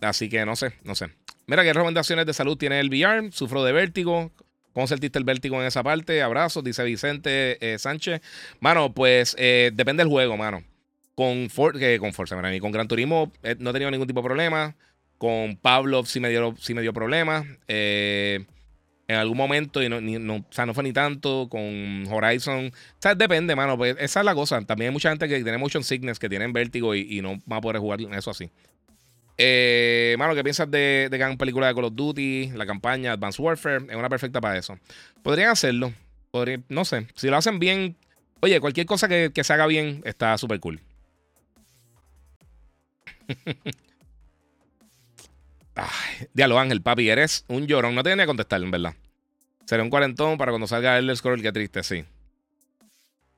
Así 0.00 0.28
que 0.28 0.44
no 0.44 0.56
sé, 0.56 0.72
no 0.84 0.94
sé. 0.94 1.10
Mira, 1.46 1.62
¿qué 1.62 1.72
recomendaciones 1.72 2.26
de 2.26 2.34
salud 2.34 2.56
tiene 2.56 2.80
el 2.80 2.88
VR? 2.88 3.30
Sufro 3.32 3.64
de 3.64 3.72
vértigo. 3.72 4.32
¿Cómo 4.72 4.86
sentiste 4.86 5.18
el 5.18 5.24
vértigo 5.24 5.60
en 5.60 5.66
esa 5.66 5.82
parte? 5.82 6.22
Abrazos, 6.22 6.62
dice 6.62 6.84
Vicente 6.84 7.56
eh, 7.60 7.78
Sánchez. 7.78 8.20
Mano, 8.60 8.92
pues 8.92 9.34
eh, 9.38 9.70
depende 9.72 10.02
del 10.02 10.10
juego, 10.10 10.36
mano. 10.36 10.62
Con, 11.14 11.48
For 11.48 11.74
con 11.98 12.12
Forza, 12.12 12.36
mira, 12.36 12.60
con 12.60 12.72
Gran 12.72 12.88
Turismo 12.88 13.32
eh, 13.42 13.56
no 13.58 13.70
he 13.70 13.72
tenido 13.72 13.90
ningún 13.90 14.06
tipo 14.06 14.20
de 14.20 14.26
problema. 14.26 14.76
Con 15.16 15.56
Pavlov 15.56 16.06
sí 16.06 16.20
me 16.20 16.28
dio, 16.28 16.54
sí 16.60 16.74
me 16.74 16.82
dio 16.82 16.92
problemas. 16.92 17.46
Eh, 17.68 18.44
en 19.08 19.16
algún 19.16 19.36
momento, 19.36 19.82
y 19.82 19.88
no, 19.88 20.00
no, 20.00 20.34
o 20.36 20.44
sea, 20.50 20.66
no 20.66 20.74
fue 20.74 20.82
ni 20.82 20.92
tanto. 20.92 21.48
Con 21.48 22.06
Horizon. 22.10 22.66
O 22.66 22.72
sea, 22.98 23.14
depende, 23.14 23.54
mano. 23.54 23.76
Pues 23.76 23.96
esa 24.00 24.20
es 24.20 24.26
la 24.26 24.34
cosa. 24.34 24.60
También 24.62 24.88
hay 24.90 24.92
mucha 24.92 25.10
gente 25.10 25.28
que 25.28 25.42
tiene 25.42 25.58
motion 25.58 25.84
sickness, 25.84 26.18
que 26.18 26.28
tienen 26.28 26.52
vértigo 26.52 26.94
y, 26.94 27.20
no 27.20 27.38
va 27.50 27.58
a 27.58 27.60
poder 27.60 27.80
jugar 27.80 28.00
eso 28.00 28.30
así. 28.30 28.50
Eh, 29.38 30.16
mano, 30.18 30.34
¿qué 30.34 30.42
piensas 30.42 30.70
de, 30.70 31.08
de 31.10 31.18
gran 31.18 31.36
película 31.36 31.68
de 31.68 31.74
Call 31.74 31.84
of 31.84 31.94
Duty? 31.94 32.52
La 32.54 32.66
campaña 32.66 33.12
Advanced 33.12 33.42
Warfare. 33.42 33.86
Es 33.88 33.96
una 33.96 34.08
perfecta 34.08 34.40
para 34.40 34.58
eso. 34.58 34.78
Podrían 35.22 35.50
hacerlo. 35.50 35.92
no 36.68 36.84
sé. 36.84 37.06
Si 37.14 37.28
lo 37.28 37.36
hacen 37.36 37.58
bien. 37.58 37.96
Oye, 38.40 38.60
cualquier 38.60 38.86
cosa 38.86 39.08
que, 39.08 39.30
que 39.32 39.44
se 39.44 39.52
haga 39.52 39.66
bien 39.66 40.02
está 40.04 40.36
súper 40.36 40.58
cool. 40.60 40.80
Ay, 45.76 46.26
diablo, 46.32 46.58
Ángel, 46.58 46.80
papi, 46.80 47.08
eres 47.10 47.44
un 47.48 47.66
llorón. 47.66 47.94
No 47.94 48.02
te 48.02 48.08
venía 48.08 48.24
a 48.24 48.26
contestar, 48.26 48.62
en 48.62 48.70
verdad. 48.70 48.94
Será 49.66 49.82
un 49.82 49.90
cuarentón 49.90 50.38
para 50.38 50.50
cuando 50.50 50.66
salga 50.66 50.98
el 50.98 51.14
Scroll, 51.14 51.42
qué 51.42 51.52
triste, 51.52 51.82
sí. 51.82 52.04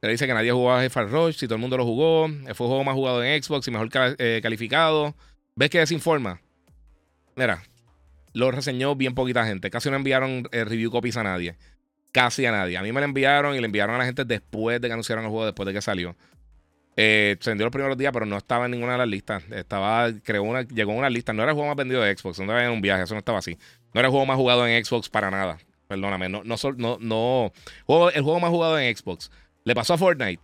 Le 0.00 0.10
dice 0.10 0.26
que 0.28 0.34
nadie 0.34 0.52
jugó 0.52 0.72
a 0.72 0.88
Far 0.88 1.10
Rush, 1.10 1.36
si 1.36 1.46
todo 1.46 1.56
el 1.56 1.60
mundo 1.60 1.76
lo 1.76 1.84
jugó. 1.84 2.28
Fue 2.28 2.48
el 2.48 2.54
juego 2.54 2.84
más 2.84 2.94
jugado 2.94 3.24
en 3.24 3.42
Xbox 3.42 3.66
y 3.66 3.70
mejor 3.72 3.88
eh, 4.18 4.38
calificado. 4.40 5.16
¿Ves 5.56 5.70
que 5.70 5.80
desinforma? 5.80 6.40
Mira, 7.34 7.64
lo 8.32 8.52
reseñó 8.52 8.94
bien 8.94 9.14
poquita 9.16 9.44
gente. 9.44 9.70
Casi 9.70 9.90
no 9.90 9.96
enviaron 9.96 10.48
eh, 10.52 10.64
review 10.64 10.92
copies 10.92 11.16
a 11.16 11.24
nadie. 11.24 11.56
Casi 12.12 12.46
a 12.46 12.52
nadie. 12.52 12.76
A 12.76 12.82
mí 12.82 12.92
me 12.92 13.00
lo 13.00 13.06
enviaron 13.06 13.56
y 13.56 13.58
le 13.58 13.66
enviaron 13.66 13.96
a 13.96 13.98
la 13.98 14.04
gente 14.04 14.24
después 14.24 14.80
de 14.80 14.86
que 14.86 14.92
anunciaron 14.92 15.24
el 15.24 15.30
juego, 15.30 15.46
después 15.46 15.66
de 15.66 15.72
que 15.72 15.82
salió. 15.82 16.14
Eh, 17.00 17.36
se 17.38 17.50
vendió 17.50 17.64
los 17.64 17.70
primeros 17.70 17.96
días, 17.96 18.10
pero 18.12 18.26
no 18.26 18.36
estaba 18.36 18.64
en 18.64 18.72
ninguna 18.72 18.92
de 18.92 18.98
las 18.98 19.06
listas. 19.06 19.44
Estaba, 19.52 20.10
creó 20.24 20.42
una, 20.42 20.62
llegó 20.62 20.90
a 20.90 20.96
una 20.96 21.08
lista. 21.08 21.32
No 21.32 21.44
era 21.44 21.52
el 21.52 21.54
juego 21.54 21.68
más 21.68 21.76
vendido 21.76 22.02
de 22.02 22.16
Xbox, 22.16 22.38
no 22.38 22.46
estaba 22.46 22.64
en 22.64 22.72
un 22.72 22.80
viaje, 22.80 23.04
eso 23.04 23.14
no 23.14 23.20
estaba 23.20 23.38
así. 23.38 23.56
No 23.94 24.00
era 24.00 24.08
el 24.08 24.10
juego 24.10 24.26
más 24.26 24.36
jugado 24.36 24.66
en 24.66 24.84
Xbox 24.84 25.08
para 25.08 25.30
nada. 25.30 25.58
Perdóname, 25.86 26.28
no, 26.28 26.42
no, 26.42 26.56
no, 26.76 26.98
no. 27.00 27.52
el 28.12 28.22
juego 28.22 28.40
más 28.40 28.50
jugado 28.50 28.80
en 28.80 28.96
Xbox. 28.96 29.30
Le 29.62 29.76
pasó 29.76 29.94
a 29.94 29.98
Fortnite. 29.98 30.42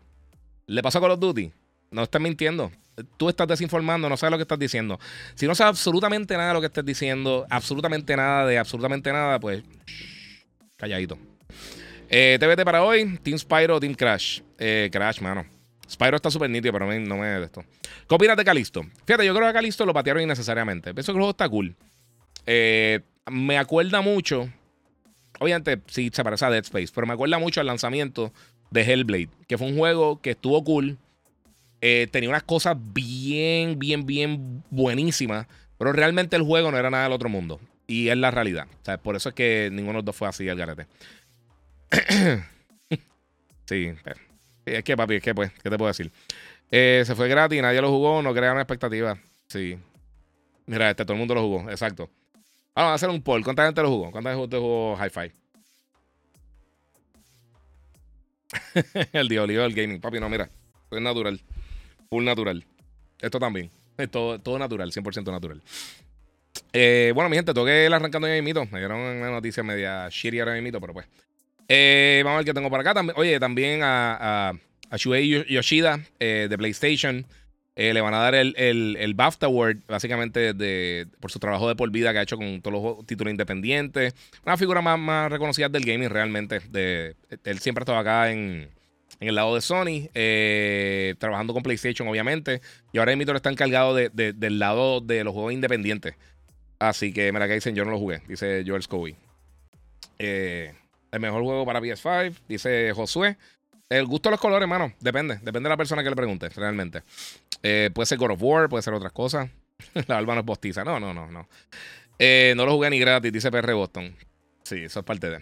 Le 0.67 0.81
pasó 0.81 0.99
a 0.99 1.01
Call 1.01 1.11
of 1.11 1.19
Duty. 1.19 1.51
No 1.91 2.05
estás 2.05 2.23
mintiendo. 2.23 2.71
Tú 3.17 3.29
estás 3.29 3.49
desinformando, 3.49 4.09
no 4.09 4.17
sabes 4.17 4.31
lo 4.31 4.39
que 4.39 4.43
estás 4.43 4.59
diciendo. 4.61 5.01
Si 5.35 5.49
no 5.49 5.57
sabes 5.57 5.71
absolutamente 5.71 6.37
nada 6.37 6.51
de 6.51 6.55
lo 6.55 6.61
que 6.61 6.69
estés 6.69 6.85
diciendo, 6.85 7.47
absolutamente 7.51 8.17
nada 8.17 8.47
de 8.47 8.59
absolutamente 8.59 9.13
nada, 9.13 9.41
pues 9.41 9.65
calladito. 10.77 11.19
Eh, 12.09 12.39
TBT 12.39 12.65
para 12.65 12.85
hoy, 12.85 13.19
Team 13.25 13.39
Spyro 13.39 13.75
o 13.75 13.81
Team 13.81 13.95
Crash. 13.95 14.41
Eh, 14.57 14.89
Crash, 14.93 15.21
mano. 15.21 15.54
Spyro 15.91 16.17
está 16.17 16.31
súper 16.31 16.51
nítido, 16.51 16.73
pero 16.73 16.87
no 16.87 17.17
me 17.17 17.27
de 17.27 17.45
esto. 17.45 17.65
¿Qué 18.09 18.35
de 18.37 18.45
Calisto? 18.45 18.83
Fíjate, 19.07 19.27
yo 19.27 19.35
creo 19.35 19.47
que 19.49 19.53
Calisto 19.53 19.85
lo 19.85 19.93
patearon 19.93 20.23
innecesariamente. 20.23 20.95
Pienso 20.95 21.13
que 21.13 21.17
el 21.17 21.21
juego 21.21 21.31
está 21.31 21.49
cool. 21.49 21.75
Eh, 22.47 23.01
me 23.27 23.59
acuerda 23.59 24.01
mucho 24.01 24.49
Obviamente 25.41 25.81
sí 25.87 26.11
se 26.13 26.25
parece 26.25 26.45
a 26.45 26.51
Dead 26.51 26.63
Space, 26.63 26.93
pero 26.95 27.07
me 27.07 27.15
acuerda 27.15 27.39
mucho 27.39 27.61
al 27.61 27.67
lanzamiento 27.67 28.33
de 28.71 28.83
Hellblade, 28.83 29.29
que 29.49 29.59
fue 29.59 29.67
un 29.67 29.77
juego 29.77 30.21
que 30.21 30.31
estuvo 30.31 30.63
cool. 30.65 30.99
Eh, 31.81 32.09
tenía 32.11 32.29
unas 32.29 32.45
cosas 32.45 32.77
bien, 32.79 33.79
bien, 33.79 34.07
bien 34.07 34.63
buenísimas, 34.71 35.47
pero 35.77 35.93
realmente 35.93 36.37
el 36.37 36.43
juego 36.43 36.71
no 36.71 36.79
era 36.79 36.91
nada 36.91 37.05
del 37.05 37.13
otro 37.13 37.29
mundo. 37.29 37.61
Y 37.87 38.09
es 38.09 38.17
la 38.17 38.31
realidad. 38.31 38.67
O 38.81 38.85
sea, 38.85 38.99
por 38.99 39.17
eso 39.17 39.31
es 39.31 39.35
que 39.35 39.69
ninguno 39.71 39.93
de 39.93 39.99
los 39.99 40.05
dos 40.07 40.17
fue 40.17 40.29
así 40.29 40.49
el 40.49 40.57
garete. 40.57 40.87
sí, 43.67 43.93
es 44.65 44.85
que 44.85 44.97
papi, 44.97 45.17
es 45.17 45.23
que 45.23 45.35
pues, 45.35 45.53
¿qué 45.63 45.71
te 45.71 45.79
puedo 45.79 45.89
decir? 45.89 46.11
Eh, 46.71 47.03
se 47.07 47.15
fue 47.15 47.29
gratis, 47.29 47.61
nadie 47.63 47.81
lo 47.81 47.91
jugó, 47.91 48.23
no 48.23 48.33
crearon 48.35 48.59
expectativas. 48.59 49.19
Sí. 49.49 49.79
Mira, 50.67 50.91
este 50.91 51.05
todo 51.05 51.13
el 51.13 51.19
mundo 51.19 51.35
lo 51.35 51.43
jugó, 51.43 51.71
exacto. 51.71 52.11
Vamos 52.75 52.91
a 52.91 52.95
hacer 52.95 53.09
un 53.09 53.23
poll. 53.23 53.45
¿Cuánta 53.45 53.65
gente 53.67 53.83
lo 53.83 53.89
jugó? 53.89 54.11
¿Cuánta 54.11 54.35
gente 54.35 54.57
jugó 54.57 54.97
Hi-Fi? 54.97 55.33
el 59.13 59.29
diablo 59.29 59.63
del 59.63 59.75
gaming. 59.75 60.01
Papi, 60.01 60.19
no, 60.19 60.29
mira. 60.29 60.45
Esto 60.45 60.97
es 60.97 61.03
natural. 61.03 61.41
Full 62.09 62.25
natural. 62.25 62.65
Esto 63.21 63.39
también. 63.39 63.71
Es 63.97 64.11
todo, 64.11 64.41
todo 64.41 64.59
natural, 64.59 64.91
100% 64.91 65.31
natural. 65.31 65.63
Eh, 66.73 67.13
bueno, 67.15 67.31
mi 67.31 67.37
gente, 67.37 67.55
toqué 67.55 67.87
el 67.87 67.95
arrancando 67.95 68.27
ya 68.27 68.41
mito. 68.43 68.67
Me 68.67 68.81
dieron 68.81 68.99
una 68.99 69.31
noticia 69.31 69.63
media 69.63 70.09
shitty 70.11 70.41
ahora 70.41 70.61
mito, 70.61 70.81
pero 70.81 70.93
pues. 70.93 71.07
Eh, 71.69 72.23
vamos 72.25 72.37
a 72.37 72.39
ver 72.39 72.47
qué 72.47 72.55
tengo 72.55 72.71
por 72.71 72.81
acá. 72.81 72.95
oye, 73.17 73.41
también 73.41 73.83
a, 73.83 74.51
a, 74.91 74.97
Shuei 74.97 75.45
Yoshida 75.49 76.01
eh, 76.21 76.47
de 76.49 76.59
PlayStation. 76.59 77.27
Eh, 77.77 77.93
le 77.93 78.01
van 78.01 78.15
a 78.15 78.19
dar 78.19 78.37
el, 78.37 78.55
el, 78.57 79.15
BAFTA 79.15 79.47
Award, 79.47 79.79
básicamente, 79.89 80.55
por 81.19 81.33
su 81.33 81.41
trabajo 81.41 81.67
de 81.67 81.75
por 81.75 81.91
vida 81.91 82.13
que 82.13 82.21
ha 82.21 82.23
hecho 82.23 82.37
con 82.37 82.63
todos 82.63 82.81
los 82.81 83.07
títulos 83.07 83.33
independientes. 83.33 84.15
Una 84.47 84.57
figura 84.57 84.81
más, 84.81 85.31
reconocida 85.31 85.69
del 85.69 85.85
gaming, 85.85 86.09
realmente. 86.09 86.61
De, 86.71 87.17
él 87.43 87.59
siempre 87.59 87.83
ha 87.83 87.85
estado 87.85 87.99
acá 87.99 88.31
en, 88.31 88.69
el 89.19 89.35
lado 89.35 89.57
de 89.57 89.61
Sony, 89.61 90.09
trabajando 91.19 91.53
con 91.53 91.65
PlayStation, 91.65 92.07
obviamente. 92.07 92.61
Y 92.93 92.99
ahora 92.99 93.13
Emitor 93.13 93.35
está 93.35 93.51
encargado 93.51 93.93
de, 93.93 94.09
del 94.11 94.59
lado 94.61 95.01
de 95.01 95.25
los 95.25 95.33
juegos 95.33 95.53
independientes. 95.53 96.15
Así 96.79 97.13
que, 97.13 97.33
mira, 97.33 97.49
que 97.49 97.55
dicen, 97.55 97.75
yo 97.75 97.85
no 97.85 97.91
lo 97.93 97.99
jugué, 97.99 98.21
dice 98.29 98.63
George 98.65 98.85
Scobie. 98.85 99.17
Eh, 100.19 100.73
el 101.15 101.21
mejor 101.21 101.43
juego 101.45 101.65
para 101.65 101.81
PS5, 101.81 102.35
dice 102.49 102.93
Josué. 102.93 103.37
El 103.89 104.07
gusto 104.07 104.29
de 104.29 104.33
los 104.33 104.41
colores, 104.41 104.63
hermano, 104.63 104.93
depende. 104.99 105.37
Depende 105.37 105.69
de 105.69 105.69
la 105.69 105.77
persona 105.77 106.03
que 106.03 106.11
le 106.11 106.17
pregunte, 106.17 106.49
realmente. 106.49 107.03
Eh, 107.63 107.91
puede 107.95 108.07
ser 108.07 108.19
God 108.19 108.33
of 108.33 108.43
War, 108.43 108.69
puede 108.69 108.83
ser 108.83 108.95
otras 108.95 109.13
cosas. 109.13 109.49
la 110.09 110.19
alba 110.19 110.35
no 110.35 110.41
es 110.41 110.47
postiza. 110.47 110.83
No, 110.83 110.99
no, 110.99 111.15
no, 111.15 111.31
no. 111.31 111.49
Eh, 112.19 112.55
no 112.57 112.67
lo 112.67 112.73
jugué 112.73 112.91
ni 112.91 112.99
gratis, 112.99 113.33
dice 113.33 113.51
PR 113.53 113.75
Boston. 113.75 114.17
Sí, 114.65 114.83
eso 114.85 115.01
es 115.01 115.07
parte 115.07 115.31
de. 115.31 115.41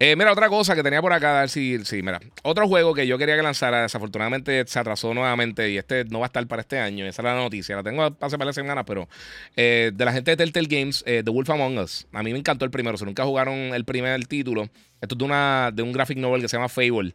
Eh, 0.00 0.16
mira, 0.16 0.32
otra 0.32 0.48
cosa 0.48 0.74
que 0.74 0.82
tenía 0.82 1.00
por 1.00 1.12
acá, 1.12 1.38
a 1.38 1.40
ver 1.40 1.48
si, 1.48 1.82
sí, 1.84 2.02
mira. 2.02 2.20
Otro 2.42 2.66
juego 2.66 2.94
que 2.94 3.06
yo 3.06 3.16
quería 3.16 3.36
que 3.36 3.42
lanzara, 3.42 3.82
desafortunadamente 3.82 4.64
se 4.66 4.78
atrasó 4.78 5.14
nuevamente 5.14 5.70
y 5.70 5.78
este 5.78 6.04
no 6.04 6.18
va 6.18 6.26
a 6.26 6.28
estar 6.28 6.46
para 6.46 6.62
este 6.62 6.78
año. 6.78 7.06
Esa 7.06 7.22
es 7.22 7.24
la 7.24 7.36
noticia. 7.36 7.76
La 7.76 7.82
tengo 7.82 8.16
hace 8.20 8.36
varias 8.36 8.56
semanas, 8.56 8.84
pero 8.86 9.08
de 9.56 9.94
la 9.96 10.12
gente 10.12 10.32
de 10.32 10.36
Telltale 10.36 10.66
Games, 10.68 11.04
The 11.04 11.22
Wolf 11.22 11.48
Among 11.48 11.78
Us. 11.78 12.06
A 12.12 12.22
mí 12.22 12.32
me 12.32 12.38
encantó 12.38 12.64
el 12.64 12.72
primero. 12.72 12.98
Si 12.98 13.04
nunca 13.04 13.24
jugaron 13.24 13.54
el 13.54 13.84
primer 13.84 14.26
título, 14.26 14.68
esto 15.00 15.14
es 15.14 15.18
de, 15.18 15.24
una, 15.24 15.70
de 15.72 15.82
un 15.82 15.92
graphic 15.92 16.18
novel 16.18 16.42
que 16.42 16.48
se 16.48 16.56
llama 16.56 16.68
Fable, 16.68 17.14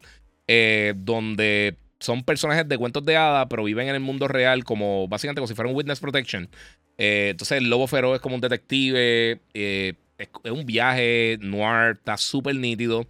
donde 0.95 1.75
son 1.99 2.23
personajes 2.23 2.67
de 2.67 2.77
cuentos 2.77 3.03
de 3.05 3.17
hadas, 3.17 3.47
pero 3.49 3.65
viven 3.65 3.89
en 3.89 3.95
el 3.95 4.01
mundo 4.01 4.27
real 4.27 4.63
como 4.63 5.07
básicamente 5.07 5.41
como 5.41 5.47
si 5.47 5.55
fuera 5.55 5.69
un 5.69 5.75
Witness 5.75 5.99
Protection. 5.99 6.49
Eh, 6.97 7.29
entonces 7.31 7.57
el 7.57 7.69
lobo 7.69 7.87
feroz 7.87 8.15
es 8.15 8.21
como 8.21 8.35
un 8.35 8.41
detective, 8.41 9.41
eh, 9.53 9.93
es, 10.19 10.51
un 10.51 10.65
viaje 10.65 11.37
noir, 11.41 11.97
está 11.97 12.17
súper 12.17 12.55
nítido. 12.55 13.07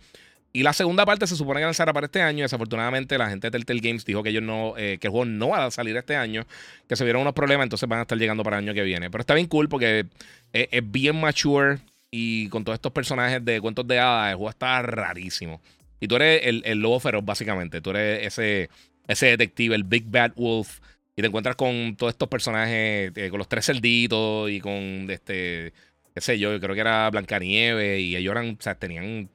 Y 0.52 0.64
la 0.64 0.74
segunda 0.74 1.06
parte 1.06 1.28
se 1.28 1.36
supone 1.36 1.60
que 1.60 1.66
lanzará 1.66 1.94
para 1.94 2.06
este 2.06 2.22
año. 2.22 2.44
Desafortunadamente, 2.44 3.18
la 3.18 3.30
gente 3.30 3.48
de 3.48 3.52
Telltale 3.52 3.82
Games 3.82 4.06
dijo 4.06 4.24
que 4.24 4.30
ellos 4.30 4.42
no, 4.42 4.76
eh, 4.78 4.98
que 5.00 5.08
el 5.08 5.12
juego 5.12 5.26
no 5.26 5.50
va 5.50 5.66
a 5.66 5.72
salir 5.72 5.96
este 5.98 6.16
año, 6.16 6.48
que 6.88 6.96
se 6.96 7.04
vieron 7.04 7.22
unos 7.22 7.34
problemas, 7.34 7.66
entonces 7.66 7.88
van 7.88 8.00
a 8.00 8.02
estar 8.04 8.18
llegando 8.18 8.44
para 8.44 8.58
el 8.58 8.64
año 8.64 8.74
que 8.74 8.84
viene. 8.84 9.12
Pero 9.12 9.22
está 9.22 9.36
bien 9.36 9.48
cool 9.48 9.70
porque 9.70 10.06
es, 10.54 10.68
es 10.72 10.92
bien 10.92 11.20
mature 11.20 11.80
y 12.12 12.50
con 12.50 12.64
todos 12.64 12.78
estos 12.78 12.92
personajes 12.92 13.44
de 13.46 13.62
cuentos 13.62 13.88
de 13.88 14.00
hadas, 14.00 14.32
el 14.32 14.38
juego 14.38 14.50
está 14.50 14.82
rarísimo. 14.82 15.62
Y 16.00 16.08
tú 16.08 16.16
eres 16.16 16.42
el, 16.46 16.64
el 16.66 16.80
lobo 16.80 17.00
feroz, 17.00 17.24
básicamente. 17.24 17.82
Tú 17.82 17.92
eres 17.92 18.26
ese, 18.26 18.70
ese 19.08 19.28
detective, 19.28 19.76
el 19.76 19.84
Big 19.84 20.06
Bad 20.06 20.34
Wolf. 20.36 20.80
Y 21.16 21.22
te 21.22 21.28
encuentras 21.28 21.56
con 21.56 21.96
todos 21.98 22.14
estos 22.14 22.30
personajes, 22.30 23.12
eh, 23.16 23.28
con 23.30 23.40
los 23.40 23.50
tres 23.50 23.66
cerditos 23.66 24.50
y 24.50 24.62
con 24.62 25.08
este, 25.10 25.74
qué 26.20 26.26
sé 26.26 26.38
yo, 26.38 26.60
creo 26.60 26.76
que 26.76 26.82
era 26.82 27.10
Blancanieve 27.10 28.02
y 28.02 28.14
ellos 28.18 28.32
eran, 28.32 28.58
o 28.60 28.62
sea, 28.62 28.76
tenían, 28.76 29.30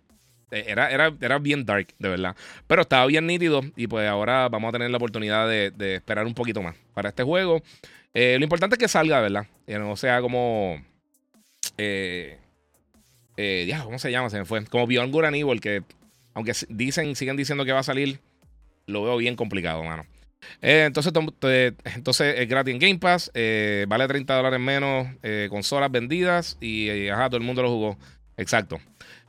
eh, 0.51 0.65
era, 0.67 0.91
era, 0.91 1.15
era 1.19 1.39
bien 1.39 1.65
dark, 1.65 1.89
de 1.99 2.11
verdad. 2.11 2.37
Pero 2.67 2.83
estaba 2.83 3.07
bien 3.07 3.27
nítido 3.27 3.63
y 3.75 3.87
pues 3.87 4.07
ahora 4.07 4.51
vamos 4.51 4.69
a 4.69 4.73
tener 4.73 4.91
la 4.91 4.99
oportunidad 4.99 5.49
de, 5.49 5.95
esperar 5.95 6.27
un 6.27 6.35
poquito 6.35 6.61
más 6.63 6.77
para 6.93 7.09
este 7.09 7.23
juego. 7.23 7.63
Eh, 8.13 8.37
lo 8.39 8.45
importante 8.45 8.75
es 8.75 8.79
que 8.79 8.89
salga, 8.89 9.23
¿verdad? 9.23 9.47
Que 9.67 9.79
no 9.79 9.97
sea 9.97 10.21
como... 10.21 10.85
Eh, 11.79 12.39
¿cómo 13.83 13.99
se 13.99 14.13
llama? 14.13 14.29
Se 14.29 14.39
me 14.39 14.45
fue. 14.45 14.63
Como 14.67 14.87
Beyond 14.87 15.11
Good 15.11 15.25
Evil, 15.25 15.61
que 15.63 15.83
aunque 16.35 16.53
dicen, 16.69 17.17
siguen 17.17 17.37
diciendo 17.37 17.65
que 17.65 17.73
va 17.73 17.81
a 17.81 17.85
salir, 17.85 18.21
lo 18.87 19.03
veo 19.05 19.17
bien 19.17 19.37
complicado, 19.37 19.83
mano. 19.83 20.05
Eh, 20.63 20.85
entonces, 20.87 21.13
entonces 21.95 22.35
es 22.39 22.49
gratis 22.49 22.73
en 22.73 22.81
Game 22.81 22.99
Pass, 22.99 23.31
eh, 23.35 23.85
vale 23.89 24.09
30 24.09 24.35
dólares 24.35 24.61
menos, 24.61 25.09
eh, 25.23 25.49
consolas 25.51 25.91
vendidas 25.91 26.57
y 26.61 27.09
ajá, 27.09 27.29
todo 27.29 27.37
el 27.37 27.43
mundo 27.43 27.63
lo 27.63 27.71
jugó. 27.71 27.99
Exacto. 28.37 28.81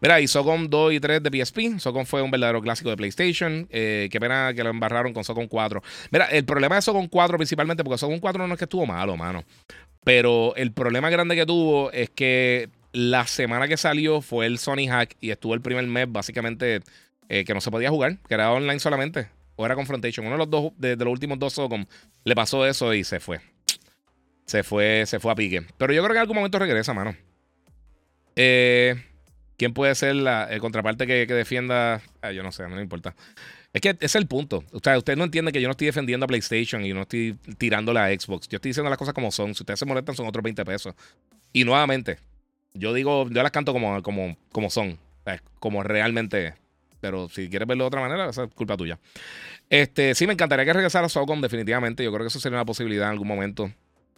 Mira, 0.02 0.20
y 0.20 0.28
Socom 0.28 0.68
2 0.68 0.94
y 0.94 1.00
3 1.00 1.22
de 1.22 1.30
PSP. 1.30 1.80
Socom 1.80 2.06
fue 2.06 2.22
un 2.22 2.32
verdadero 2.32 2.62
clásico 2.62 2.90
de 2.90 2.98
PlayStation. 2.98 3.68
qué 3.70 4.18
pena 4.20 4.54
que 4.56 4.64
lo 4.64 4.72
embarraron 4.72 5.14
con 5.14 5.24
Socom 5.24 5.48
4. 5.48 5.84
Mira, 6.10 6.26
el 6.26 6.44
problema 6.44 6.76
de 6.76 6.82
Socom 6.82 7.08
4 7.08 7.38
principalmente, 7.38 7.84
porque 7.84 8.00
Socom 8.00 8.20
4 8.20 8.48
no 8.48 8.54
es 8.54 8.58
que 8.58 8.66
estuvo 8.66 8.86
malo, 8.86 9.16
mano. 9.16 9.44
Pero 10.04 10.56
el 10.56 10.72
problema 10.72 11.10
grande 11.10 11.36
que 11.36 11.46
tuvo 11.46 11.92
es 11.92 12.10
que 12.10 12.70
la 12.94 13.28
semana 13.28 13.68
que 13.68 13.78
salió 13.78 14.22
fue 14.22 14.48
el 14.48 14.58
Sony 14.58 14.88
Hack 14.90 15.16
y 15.22 15.30
estuvo 15.30 15.54
el 15.54 15.62
primer 15.62 15.86
mes 15.86 16.08
básicamente 16.10 16.82
que 17.28 17.54
no 17.54 17.62
se 17.62 17.72
podía 17.72 17.90
jugar, 17.90 18.18
que 18.28 18.34
era 18.34 18.52
online 18.52 18.80
solamente. 18.80 19.28
O 19.56 19.66
era 19.66 19.76
Confrontation. 19.76 20.26
Uno 20.26 20.36
de 20.36 20.40
los 20.40 20.50
dos, 20.50 20.74
de, 20.78 20.96
los 20.96 21.12
últimos 21.12 21.40
dos 21.40 21.54
Socom, 21.54 21.86
le 22.24 22.36
pasó 22.36 22.66
eso 22.66 22.94
y 22.94 23.04
se 23.04 23.20
fue. 23.20 23.40
Se 24.46 24.64
fue, 24.64 25.06
se 25.06 25.20
fue 25.20 25.32
a 25.32 25.36
pique. 25.36 25.64
Pero 25.78 25.94
yo 25.94 26.02
creo 26.04 26.14
que 26.14 26.18
en 26.18 26.22
algún 26.22 26.36
momento 26.36 26.60
regresa, 26.60 26.94
mano. 26.94 27.16
Eh, 28.36 28.96
¿Quién 29.58 29.74
puede 29.74 29.96
ser 29.96 30.16
la, 30.16 30.46
el 30.46 30.60
contraparte 30.60 31.08
que, 31.08 31.26
defienda? 31.26 32.02
Ah, 32.22 32.32
yo 32.32 32.44
no 32.44 32.52
sé, 32.52 32.64
no 32.64 32.76
me 32.76 32.82
importa. 32.82 33.16
Es 33.74 33.82
que 33.82 33.96
es 34.00 34.16
el 34.16 34.28
punto. 34.28 34.64
O 34.72 34.80
sea, 34.84 34.98
usted 34.98 35.16
no 35.16 35.24
entiende 35.24 35.52
que 35.52 35.62
yo 35.62 35.68
no 35.68 35.72
estoy 35.72 35.88
defendiendo 35.88 36.26
a 36.26 36.28
PlayStation 36.28 36.86
y 36.86 36.94
no 36.94 37.02
estoy 37.02 37.38
tirándole 37.58 38.00
a 38.00 38.08
Xbox. 38.08 38.48
Yo 38.48 38.58
estoy 38.58 38.70
diciendo 38.70 38.90
las 38.90 39.00
cosas 39.00 39.14
como 39.14 39.32
son. 39.32 39.56
Si 39.56 39.64
ustedes 39.64 39.80
se 39.80 39.86
molestan, 39.86 40.16
son 40.16 40.28
otros 40.28 40.44
20 40.44 40.64
pesos. 40.66 40.94
Y 41.54 41.64
nuevamente, 41.64 42.18
yo 42.74 42.94
digo, 42.94 43.30
yo 43.30 43.44
las 43.44 43.52
canto 43.52 43.74
como, 43.74 44.02
como, 44.04 44.38
como 44.52 44.70
son, 44.70 45.00
como 45.60 45.84
realmente 45.84 46.56
Pero 47.02 47.30
si 47.30 47.50
quieres 47.50 47.68
verlo 47.68 47.84
de 47.84 47.88
otra 47.88 48.02
manera, 48.02 48.30
esa 48.30 48.46
es 48.46 48.54
culpa 48.54 48.78
tuya. 48.78 49.00
Este, 49.70 50.16
sí, 50.16 50.28
me 50.28 50.34
encantaría 50.34 50.66
que 50.66 50.74
regresara 50.74 51.10
Socom, 51.10 51.42
definitivamente. 51.42 52.04
Yo 52.04 52.12
creo 52.12 52.22
que 52.22 52.28
eso 52.28 52.40
sería 52.40 52.58
una 52.58 52.66
posibilidad 52.66 53.08
en 53.08 53.12
algún 53.12 53.28
momento. 53.28 53.72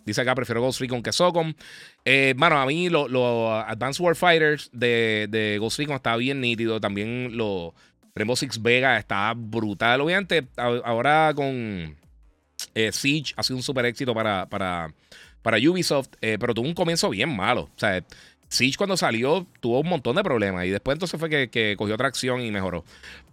Dice 0.05 0.21
acá, 0.21 0.35
prefiero 0.35 0.61
Ghost 0.61 0.79
Recon 0.79 1.03
que 1.03 1.11
Socom. 1.11 1.53
Eh, 2.05 2.33
bueno, 2.37 2.57
a 2.57 2.65
mí 2.65 2.89
los 2.89 3.11
lo 3.11 3.53
Advanced 3.53 4.01
Warfighters 4.01 4.69
de, 4.71 5.27
de 5.29 5.57
Ghost 5.59 5.79
Recon 5.79 5.95
estaba 5.95 6.15
bien 6.15 6.39
nítido. 6.39 6.79
También 6.79 7.35
los 7.35 7.73
Rainbow 8.15 8.35
Six 8.35 8.61
Vega 8.61 8.97
está 8.97 9.33
brutal. 9.35 10.01
Obviamente, 10.01 10.47
ahora 10.55 11.33
con 11.35 11.97
eh, 12.73 12.91
Siege 12.91 13.33
ha 13.35 13.43
sido 13.43 13.57
un 13.57 13.63
super 13.63 13.85
éxito 13.85 14.13
para, 14.13 14.47
para, 14.47 14.93
para 15.41 15.57
Ubisoft, 15.57 16.09
eh, 16.21 16.37
pero 16.39 16.53
tuvo 16.53 16.67
un 16.67 16.73
comienzo 16.73 17.09
bien 17.09 17.35
malo. 17.35 17.63
O 17.63 17.79
sea, 17.79 18.03
Siege 18.49 18.77
cuando 18.77 18.95
salió 18.95 19.45
tuvo 19.59 19.81
un 19.81 19.89
montón 19.89 20.15
de 20.15 20.23
problemas 20.23 20.65
y 20.65 20.69
después 20.69 20.95
entonces 20.95 21.19
fue 21.19 21.29
que, 21.29 21.49
que 21.49 21.75
cogió 21.77 21.97
tracción 21.97 22.41
y 22.41 22.51
mejoró. 22.51 22.83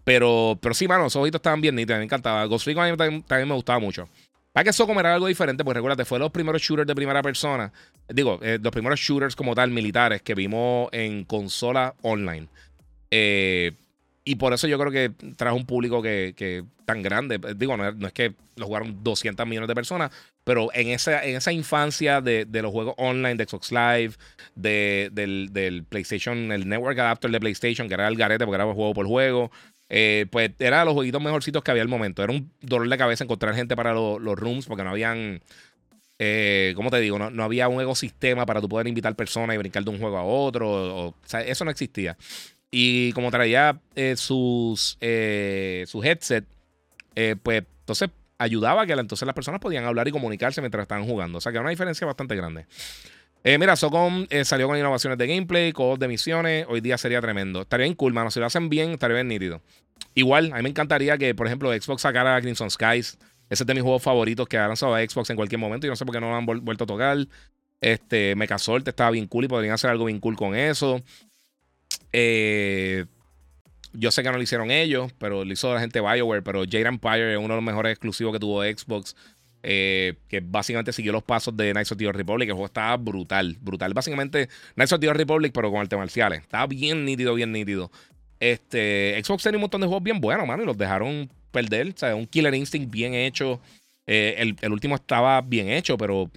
Pero, 0.05 0.59
pero 0.61 0.74
sí, 0.74 0.86
mano, 0.86 1.07
esos 1.07 1.23
ojitos 1.23 1.39
estaban 1.39 1.61
bien 1.61 1.74
nítidos, 1.74 1.99
me 1.99 2.05
encantaba. 2.05 2.45
Ghost 2.45 2.66
Recon 2.66 2.97
también, 2.97 3.23
también, 3.23 3.49
me 3.49 3.55
gustaba 3.55 3.78
mucho. 3.78 4.09
Para 4.53 4.65
que 4.65 4.70
eso 4.70 4.86
era 5.01 5.15
algo 5.15 5.27
diferente, 5.27 5.65
pues 5.65 5.74
recuérdate, 5.74 6.05
fue 6.05 6.19
los 6.19 6.31
primeros 6.31 6.62
shooters 6.62 6.86
de 6.86 6.95
primera 6.95 7.23
persona. 7.23 7.73
Digo, 8.09 8.39
eh, 8.43 8.59
los 8.62 8.73
primeros 8.73 9.01
shooters 9.01 9.35
como 9.35 9.55
tal, 9.55 9.70
militares, 9.70 10.23
que 10.23 10.35
vimos 10.35 10.89
en 10.93 11.24
consola 11.24 11.95
online. 12.03 12.47
Eh, 13.11 13.73
y 14.25 14.37
por 14.37 14.53
eso 14.53 14.67
yo 14.67 14.79
creo 14.79 14.91
que 14.91 15.13
trajo 15.37 15.57
un 15.57 15.67
público 15.67 16.03
que, 16.03 16.65
tan 16.85 17.03
grande. 17.03 17.39
Digo, 17.57 17.77
no, 17.77 18.07
es 18.07 18.13
que 18.13 18.35
lo 18.57 18.67
jugaron 18.67 19.03
200 19.03 19.47
millones 19.47 19.69
de 19.69 19.75
personas, 19.75 20.11
pero 20.45 20.69
en 20.75 20.89
esa, 20.89 21.25
en 21.25 21.37
esa 21.37 21.53
infancia 21.53 22.21
de, 22.21 22.47
los 22.51 22.73
juegos 22.73 22.95
online, 22.99 23.35
de 23.35 23.45
Xbox 23.45 23.73
Live, 23.73 24.15
de, 24.55 25.11
del, 25.13 25.51
del, 25.53 25.85
PlayStation, 25.85 26.53
el 26.53 26.69
Network 26.69 26.99
Adapter 26.99 27.31
de 27.31 27.41
PlayStation, 27.41 27.89
que 27.89 27.95
era 27.95 28.09
el 28.09 28.17
garete 28.17 28.45
porque 28.45 28.57
era 28.57 28.73
juego 28.73 28.95
por 28.95 29.07
juego, 29.07 29.51
eh, 29.89 30.27
pues 30.31 30.51
era 30.59 30.85
los 30.85 30.95
jueguitos 30.95 31.23
mejorcitos 31.23 31.63
que 31.63 31.71
había 31.71 31.83
al 31.83 31.89
momento. 31.89 32.23
Era 32.23 32.33
un 32.33 32.51
dolor 32.61 32.89
de 32.89 32.99
cabeza 32.99 33.25
encontrar 33.25 33.55
gente 33.55 33.77
para 33.77 33.93
los 33.93 34.39
rooms 34.39 34.67
porque 34.67 34.85
no 34.85 34.91
habían. 34.91 35.41
Eh, 36.19 36.73
¿Cómo 36.77 36.91
te 36.91 37.01
digo? 37.01 37.19
No, 37.19 37.45
había 37.45 37.69
un 37.69 37.83
ecosistema 37.83 38.47
para 38.47 38.61
tú 38.61 38.69
poder 38.69 38.87
invitar 38.87 39.15
personas 39.17 39.55
y 39.55 39.59
brincar 39.59 39.85
de 39.85 39.91
un 39.91 39.99
juego 39.99 40.17
a 40.17 40.25
otro. 40.25 41.07
O, 41.09 41.15
sea, 41.25 41.43
eso 41.43 41.65
no 41.65 41.71
existía. 41.71 42.17
Y 42.77 43.13
como 43.13 43.31
traía 43.31 43.81
eh, 43.95 44.17
sus, 44.17 44.99
eh, 45.01 45.85
headset, 46.03 46.45
pues 47.43 47.63
entonces 47.81 48.11
ayudaba 48.39 48.85
que 48.85 48.95
entonces 48.95 49.25
las 49.25 49.35
personas 49.35 49.61
podían 49.61 49.85
hablar 49.85 50.09
y 50.09 50.11
comunicarse 50.11 50.61
mientras 50.61 50.83
estaban 50.83 51.07
jugando. 51.07 51.39
O 51.39 51.41
sea 51.41 51.53
que 51.53 51.57
era 51.57 51.63
una 51.63 51.71
diferencia 51.71 52.05
bastante 52.05 52.35
grande. 52.35 52.67
Eh, 53.47 53.59
mira, 53.59 53.77
Socom 53.77 54.27
eh, 54.31 54.45
salió 54.45 54.67
con 54.67 54.79
innovaciones 54.79 55.19
de 55.19 55.27
gameplay, 55.27 55.73
codos 55.73 55.99
de 55.99 56.09
misiones. 56.09 56.67
Hoy 56.69 56.81
día 56.81 56.97
sería 56.99 57.21
tremendo. 57.21 57.63
Estaría 57.63 57.85
bien 57.85 57.95
cool, 57.95 58.13
mano. 58.13 58.31
Si 58.31 58.41
lo 58.41 58.47
hacen 58.47 58.71
bien, 58.71 58.93
estaría 58.93 59.17
bien 59.17 59.29
nítido. 59.29 59.61
Igual, 60.15 60.53
a 60.53 60.57
mí 60.57 60.63
me 60.63 60.71
encantaría 60.71 61.19
que, 61.19 61.35
por 61.35 61.47
ejemplo, 61.47 61.71
Xbox 61.73 62.03
sacara 62.03 62.41
Crimson 62.41 62.71
Skies. 62.71 63.19
Ese 63.51 63.63
es 63.63 63.67
de 63.67 63.75
mis 63.75 63.83
juegos 63.83 64.03
favoritos 64.03 64.49
que 64.49 64.57
ha 64.57 64.67
lanzado 64.67 64.95
a 64.95 65.01
Xbox 65.01 65.29
en 65.29 65.37
cualquier 65.37 65.59
momento. 65.59 65.87
Y 65.87 65.91
no 65.91 65.97
sé 65.97 66.07
por 66.07 66.15
qué 66.15 66.21
no 66.21 66.31
lo 66.31 66.37
han 66.37 66.47
vuelto 66.47 66.85
a 66.85 66.87
tocar. 66.87 67.19
Este, 67.83 68.35
Mechasolt 68.35 68.89
estaba 68.89 69.11
bien 69.11 69.27
cool 69.27 69.45
y 69.45 69.49
podrían 69.49 69.75
hacer 69.75 69.91
algo 69.91 70.07
bien 70.07 70.21
cool 70.21 70.37
con 70.37 70.57
eso. 70.57 71.03
Eh, 72.12 73.07
yo 73.93 74.11
sé 74.11 74.23
que 74.23 74.31
no 74.31 74.37
lo 74.37 74.43
hicieron 74.43 74.71
ellos, 74.71 75.12
pero 75.19 75.45
lo 75.45 75.53
hizo 75.53 75.73
la 75.73 75.81
gente 75.81 76.01
BioWare. 76.01 76.43
Pero 76.43 76.65
Jade 76.65 76.89
Empire 76.89 77.33
es 77.33 77.39
uno 77.39 77.49
de 77.49 77.55
los 77.57 77.65
mejores 77.65 77.93
exclusivos 77.93 78.33
que 78.33 78.41
tuvo 78.41 78.62
Xbox. 78.62 79.16
Eh, 79.66 80.16
que 80.29 80.41
básicamente 80.41 80.93
siguió 80.93 81.12
los 81.12 81.23
pasos 81.23 81.57
de 81.57 81.73
Knights 81.73 81.93
of 81.93 81.99
the 81.99 82.12
Republic. 82.12 82.49
El 82.49 82.55
juego 82.55 82.66
estaba 82.66 82.97
brutal, 82.97 83.57
brutal. 83.61 83.95
Básicamente, 83.95 84.49
Knights 84.75 84.93
of 84.93 85.01
the 85.01 85.12
Republic, 85.12 85.53
pero 85.55 85.71
con 85.71 85.81
arte 85.81 85.97
marciales. 85.97 86.43
Estaba 86.43 86.66
bien 86.66 87.05
nítido, 87.05 87.35
bien 87.35 87.51
nítido. 87.51 87.91
Este, 88.41 89.19
Xbox 89.25 89.43
tenía 89.43 89.57
un 89.57 89.62
montón 89.62 89.81
de 89.81 89.87
juegos 89.87 90.03
bien 90.03 90.21
buenos, 90.21 90.47
mano, 90.47 90.65
y 90.65 90.66
los 90.66 90.77
dejaron 90.77 91.31
perder. 91.51 91.89
O 91.89 91.97
sea, 91.97 92.15
un 92.15 92.27
Killer 92.27 92.55
Instinct 92.55 92.91
bien 92.91 93.15
hecho. 93.15 93.59
Eh, 94.07 94.55
el, 94.61 94.73
último 94.73 94.97
estaba 94.97 95.41
bien 95.41 95.71
hecho, 95.71 95.97
pero 95.97 96.31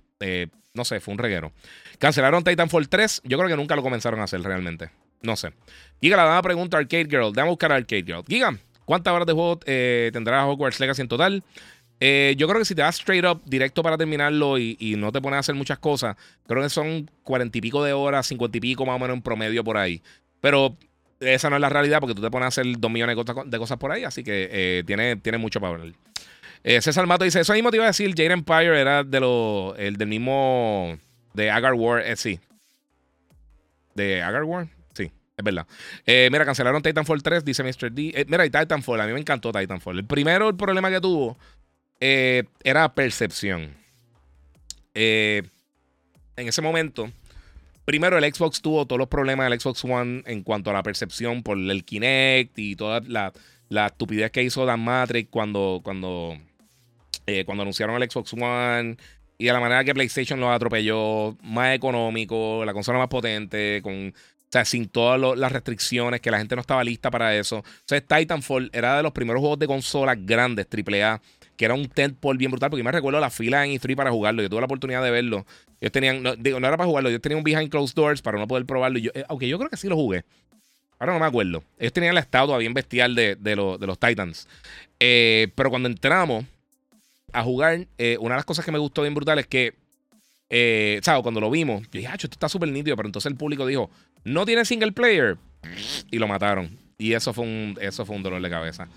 no 0.73 0.85
sé, 0.85 1.01
fue 1.01 1.13
un 1.13 1.17
reguero. 1.17 1.51
Cancelaron 1.99 2.45
Titanfall 2.45 2.87
3. 2.87 3.23
Yo 3.25 3.37
creo 3.37 3.49
que 3.49 3.57
nunca 3.57 3.75
lo 3.75 3.83
comenzaron 3.83 4.21
a 4.21 4.23
hacer 4.23 4.41
realmente. 4.41 4.89
No 5.21 5.35
sé. 5.35 5.51
Giga, 6.01 6.17
la 6.17 6.23
dama 6.25 6.41
pregunta 6.41 6.77
Arcade 6.77 7.07
Girl. 7.09 7.33
Dame 7.33 7.47
a 7.47 7.51
buscar 7.51 7.71
Arcade 7.71 8.03
Girl. 8.03 8.23
Giga, 8.27 8.57
¿cuántas 8.85 9.13
horas 9.13 9.27
de 9.27 9.33
juego 9.33 9.57
tendrá 9.57 10.45
Hogwarts 10.45 10.79
Legacy 10.79 11.01
en 11.01 11.07
total? 11.07 11.43
Eh, 11.99 12.35
yo 12.37 12.47
creo 12.47 12.59
que 12.59 12.65
si 12.65 12.75
te 12.75 12.83
vas 12.83 12.95
straight 12.95 13.25
up 13.25 13.41
directo 13.45 13.81
para 13.81 13.97
terminarlo 13.97 14.57
y, 14.57 14.95
no 14.97 15.11
te 15.11 15.21
pones 15.21 15.37
a 15.37 15.39
hacer 15.39 15.55
muchas 15.55 15.79
cosas, 15.79 16.15
creo 16.45 16.61
que 16.61 16.69
son 16.69 17.09
cuarenta 17.23 17.57
y 17.57 17.61
pico 17.61 17.83
de 17.83 17.93
horas, 17.93 18.27
cincuenta 18.27 18.57
y 18.57 18.61
pico 18.61 18.85
más 18.85 18.95
o 18.95 18.99
menos 18.99 19.15
en 19.15 19.21
promedio 19.21 19.63
por 19.63 19.77
ahí. 19.77 20.01
Pero 20.41 20.77
esa 21.19 21.49
no 21.49 21.55
es 21.55 21.61
la 21.61 21.69
realidad 21.69 21.99
porque 21.99 22.13
tú 22.13 22.21
te 22.21 22.29
pones 22.29 22.45
a 22.45 22.47
hacer 22.49 22.65
dos 22.77 22.91
millones 22.91 23.15
de 23.45 23.57
cosas, 23.57 23.77
por 23.77 23.91
ahí, 23.91 24.03
así 24.03 24.23
que 24.23 24.49
eh, 24.51 24.83
tiene, 24.85 25.15
tiene 25.15 25.39
mucho 25.39 25.59
para 25.59 25.73
hablar. 25.73 25.93
Eh, 26.63 26.81
César 26.81 27.07
Mato 27.07 27.23
dice: 27.23 27.39
Eso 27.39 27.53
mismo 27.53 27.71
te 27.71 27.77
iba 27.77 27.85
a 27.85 27.87
decir, 27.87 28.09
Jade 28.11 28.33
Empire 28.33 28.79
era 28.79 29.03
de 29.03 29.19
lo, 29.19 29.75
el 29.77 29.97
del 29.97 30.07
mismo 30.07 30.97
de 31.33 31.49
Agar 31.49 31.73
War, 31.73 32.03
sí. 32.15 32.39
¿De 33.95 34.21
Agar 34.21 34.43
War? 34.43 34.67
Es 35.37 35.43
verdad. 35.43 35.67
mira, 36.05 36.45
cancelaron 36.45 36.81
Titanfall 36.81 37.21
3, 37.21 37.45
dice 37.45 37.63
Mr. 37.63 37.91
D. 37.91 38.25
mira, 38.27 38.45
y 38.45 38.49
Titanfall, 38.49 38.99
a 39.01 39.05
mí 39.05 39.13
me 39.13 39.19
encantó 39.19 39.51
Titanfall. 39.51 39.99
El 39.99 40.05
primero, 40.05 40.49
el 40.49 40.55
problema 40.55 40.89
que 40.89 40.99
tuvo 40.99 41.37
eh, 41.99 42.43
era 42.63 42.93
percepción. 42.93 43.75
Eh, 44.93 45.43
en 46.35 46.47
ese 46.47 46.61
momento, 46.61 47.09
primero 47.85 48.17
el 48.17 48.33
Xbox 48.33 48.61
tuvo 48.61 48.85
todos 48.85 48.99
los 48.99 49.07
problemas 49.07 49.49
del 49.49 49.59
Xbox 49.59 49.83
One 49.85 50.23
en 50.25 50.43
cuanto 50.43 50.69
a 50.69 50.73
la 50.73 50.83
percepción 50.83 51.41
por 51.43 51.57
el 51.57 51.83
Kinect 51.83 52.57
y 52.59 52.75
toda 52.75 53.01
la, 53.01 53.33
estupidez 53.87 54.31
que 54.31 54.43
hizo 54.43 54.65
Dan 54.65 54.79
Matrix 54.81 55.29
cuando, 55.31 55.81
cuando, 55.83 56.37
eh, 57.25 57.43
cuando 57.45 57.63
anunciaron 57.63 58.01
el 58.01 58.09
Xbox 58.09 58.33
One 58.33 58.97
y 59.39 59.45
de 59.45 59.53
la 59.53 59.59
manera 59.59 59.83
que 59.83 59.93
PlayStation 59.93 60.39
lo 60.39 60.51
atropelló, 60.51 61.35
más 61.43 61.75
económico, 61.75 62.63
la 62.65 62.73
consola 62.73 62.99
más 62.99 63.07
potente, 63.07 63.81
con, 63.83 64.13
o 64.47 64.49
sea, 64.49 64.63
sin 64.63 64.87
todas 64.87 65.37
las 65.37 65.51
restricciones, 65.51 66.21
que 66.21 66.31
la 66.31 66.37
gente 66.37 66.55
no 66.55 66.61
estaba 66.61 66.81
lista 66.81 67.11
para 67.11 67.35
eso. 67.35 67.63
Entonces, 67.81 68.07
Titanfall 68.07 68.69
era 68.71 68.95
de 68.95 69.03
los 69.03 69.11
primeros 69.11 69.41
juegos 69.41 69.59
de 69.59 69.67
consolas 69.67 70.17
grandes, 70.21 70.67
AAA, 70.71 71.21
que 71.57 71.65
era 71.65 71.73
un 71.73 71.89
tentpole 71.89 72.37
bien 72.37 72.51
brutal, 72.51 72.69
porque 72.69 72.83
me 72.83 72.91
recuerdo 72.91 73.19
la 73.19 73.29
fila 73.29 73.65
en 73.65 73.77
E3 73.77 73.95
para 73.97 74.09
jugarlo. 74.09 74.41
Yo 74.41 74.49
tuve 74.49 74.61
la 74.61 74.65
oportunidad 74.65 75.03
de 75.03 75.11
verlo. 75.11 75.45
Ellos 75.81 75.91
tenían, 75.91 76.23
no, 76.23 76.35
digo, 76.37 76.61
no 76.61 76.67
era 76.67 76.77
para 76.77 76.87
jugarlo, 76.87 77.09
yo 77.09 77.19
tenía 77.19 77.37
un 77.37 77.43
behind 77.43 77.69
closed 77.69 77.93
doors 77.93 78.21
para 78.21 78.39
no 78.39 78.47
poder 78.47 78.65
probarlo. 78.65 78.99
yo, 78.99 79.11
eh, 79.13 79.25
aunque 79.27 79.49
yo 79.49 79.57
creo 79.57 79.69
que 79.69 79.75
sí 79.75 79.89
lo 79.89 79.95
jugué. 79.95 80.23
Ahora 80.97 81.13
no 81.13 81.19
me 81.19 81.25
acuerdo. 81.25 81.63
Ellos 81.77 81.93
tenían 81.93 82.15
la 82.15 82.21
estatua 82.21 82.57
bien 82.57 82.73
bestial 82.73 83.15
de, 83.15 83.35
de, 83.35 83.55
los 83.55 83.99
Titans. 83.99 84.47
Eh, 84.99 85.49
pero 85.55 85.69
cuando 85.69 85.89
entramos 85.89 86.45
a 87.33 87.43
jugar, 87.43 87.85
eh, 87.97 88.17
una 88.19 88.35
de 88.35 88.39
las 88.39 88.45
cosas 88.45 88.63
que 88.63 88.71
me 88.71 88.79
gustó 88.79 89.01
bien 89.01 89.13
brutal 89.13 89.37
es 89.39 89.47
que, 89.47 89.75
eh. 90.49 91.01
Cuando 91.21 91.39
lo 91.39 91.49
vimos, 91.49 91.83
yo 91.83 91.99
dije, 91.99 92.07
ah, 92.07 92.15
esto 92.15 92.27
está 92.27 92.49
súper 92.49 92.69
nítido, 92.69 92.95
pero 92.95 93.07
entonces 93.07 93.31
el 93.31 93.37
público 93.37 93.65
dijo, 93.65 93.89
no 94.23 94.45
tiene 94.45 94.65
single 94.65 94.91
player. 94.91 95.37
Y 96.11 96.17
lo 96.17 96.27
mataron. 96.27 96.77
Y 96.97 97.13
eso 97.13 97.33
fue 97.33 97.45
un, 97.45 97.77
eso 97.81 98.05
fue 98.05 98.15
un 98.15 98.23
dolor 98.23 98.41
de 98.41 98.49
cabeza. 98.49 98.87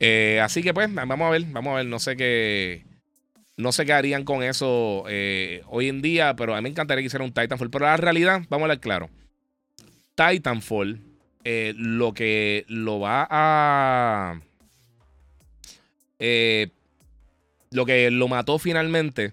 Eh, 0.00 0.40
así 0.42 0.62
que 0.62 0.74
pues, 0.74 0.92
vamos 0.92 1.20
a 1.20 1.30
ver, 1.30 1.44
vamos 1.46 1.72
a 1.72 1.76
ver, 1.76 1.86
no 1.86 1.98
sé 1.98 2.16
qué. 2.16 2.84
No 3.56 3.72
sé 3.72 3.86
qué 3.86 3.94
harían 3.94 4.24
con 4.24 4.42
eso 4.42 5.04
eh, 5.08 5.62
hoy 5.68 5.88
en 5.88 6.02
día, 6.02 6.36
pero 6.36 6.54
a 6.54 6.58
mí 6.58 6.64
me 6.64 6.68
encantaría 6.68 7.02
que 7.02 7.06
hiciera 7.06 7.24
un 7.24 7.32
Titanfall. 7.32 7.70
Pero 7.70 7.86
la 7.86 7.96
realidad, 7.96 8.42
vamos 8.50 8.62
a 8.62 8.64
hablar 8.64 8.80
claro. 8.80 9.10
Titanfall, 10.14 11.00
eh, 11.44 11.72
lo 11.76 12.12
que 12.12 12.66
lo 12.68 13.00
va 13.00 13.26
a. 13.30 14.40
lo 17.70 17.86
que 17.86 18.10
lo 18.10 18.28
mató 18.28 18.58
finalmente 18.58 19.32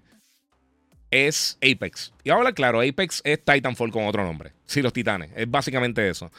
es 1.14 1.60
Apex. 1.61 2.11
Y 2.23 2.30
vamos 2.30 2.40
a 2.40 2.41
hablar 2.41 2.53
claro, 2.56 2.81
Apex 2.81 3.22
es 3.23 3.40
Titanfall 3.45 3.91
con 3.91 4.07
otro 4.07 4.23
nombre. 4.23 4.52
Sí, 4.65 4.81
los 4.81 4.91
titanes. 4.91 5.30
Es 5.35 5.49
básicamente 5.49 6.10
eso. 6.10 6.31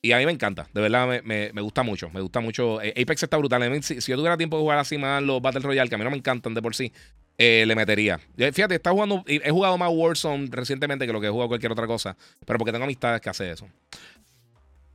Y 0.00 0.12
a 0.12 0.18
mí 0.18 0.24
me 0.24 0.32
encanta. 0.32 0.66
De 0.72 0.80
verdad, 0.80 1.22
me, 1.22 1.50
gusta 1.60 1.82
mucho. 1.82 2.08
Me 2.08 2.22
gusta 2.22 2.40
mucho. 2.40 2.80
Eh, 2.80 2.94
Apex 2.96 3.24
está 3.24 3.36
brutal. 3.36 3.82
Si, 3.82 4.00
yo 4.00 4.16
tuviera 4.16 4.38
tiempo 4.38 4.56
de 4.56 4.62
jugar 4.62 4.78
así 4.78 4.96
más 4.96 5.22
los 5.22 5.42
Battle 5.42 5.60
Royale, 5.60 5.90
que 5.90 5.96
a 5.96 5.98
mí 5.98 6.04
no 6.04 6.10
me 6.10 6.16
encantan 6.16 6.54
de 6.54 6.62
por 6.62 6.74
sí, 6.74 6.90
eh, 7.36 7.64
le 7.66 7.76
metería. 7.76 8.20
Fíjate, 8.38 8.76
está 8.76 8.90
jugando, 8.90 9.22
he 9.26 9.50
jugado 9.50 9.76
más 9.76 9.90
Warzone 9.92 10.48
recientemente 10.50 11.06
que 11.06 11.12
lo 11.12 11.20
que 11.20 11.26
he 11.26 11.30
jugado 11.30 11.48
cualquier 11.48 11.72
otra 11.72 11.86
cosa. 11.86 12.16
Pero 12.46 12.58
porque 12.58 12.72
tengo 12.72 12.84
amistades 12.84 13.20
que 13.20 13.28
hacen 13.28 13.50
eso. 13.50 13.68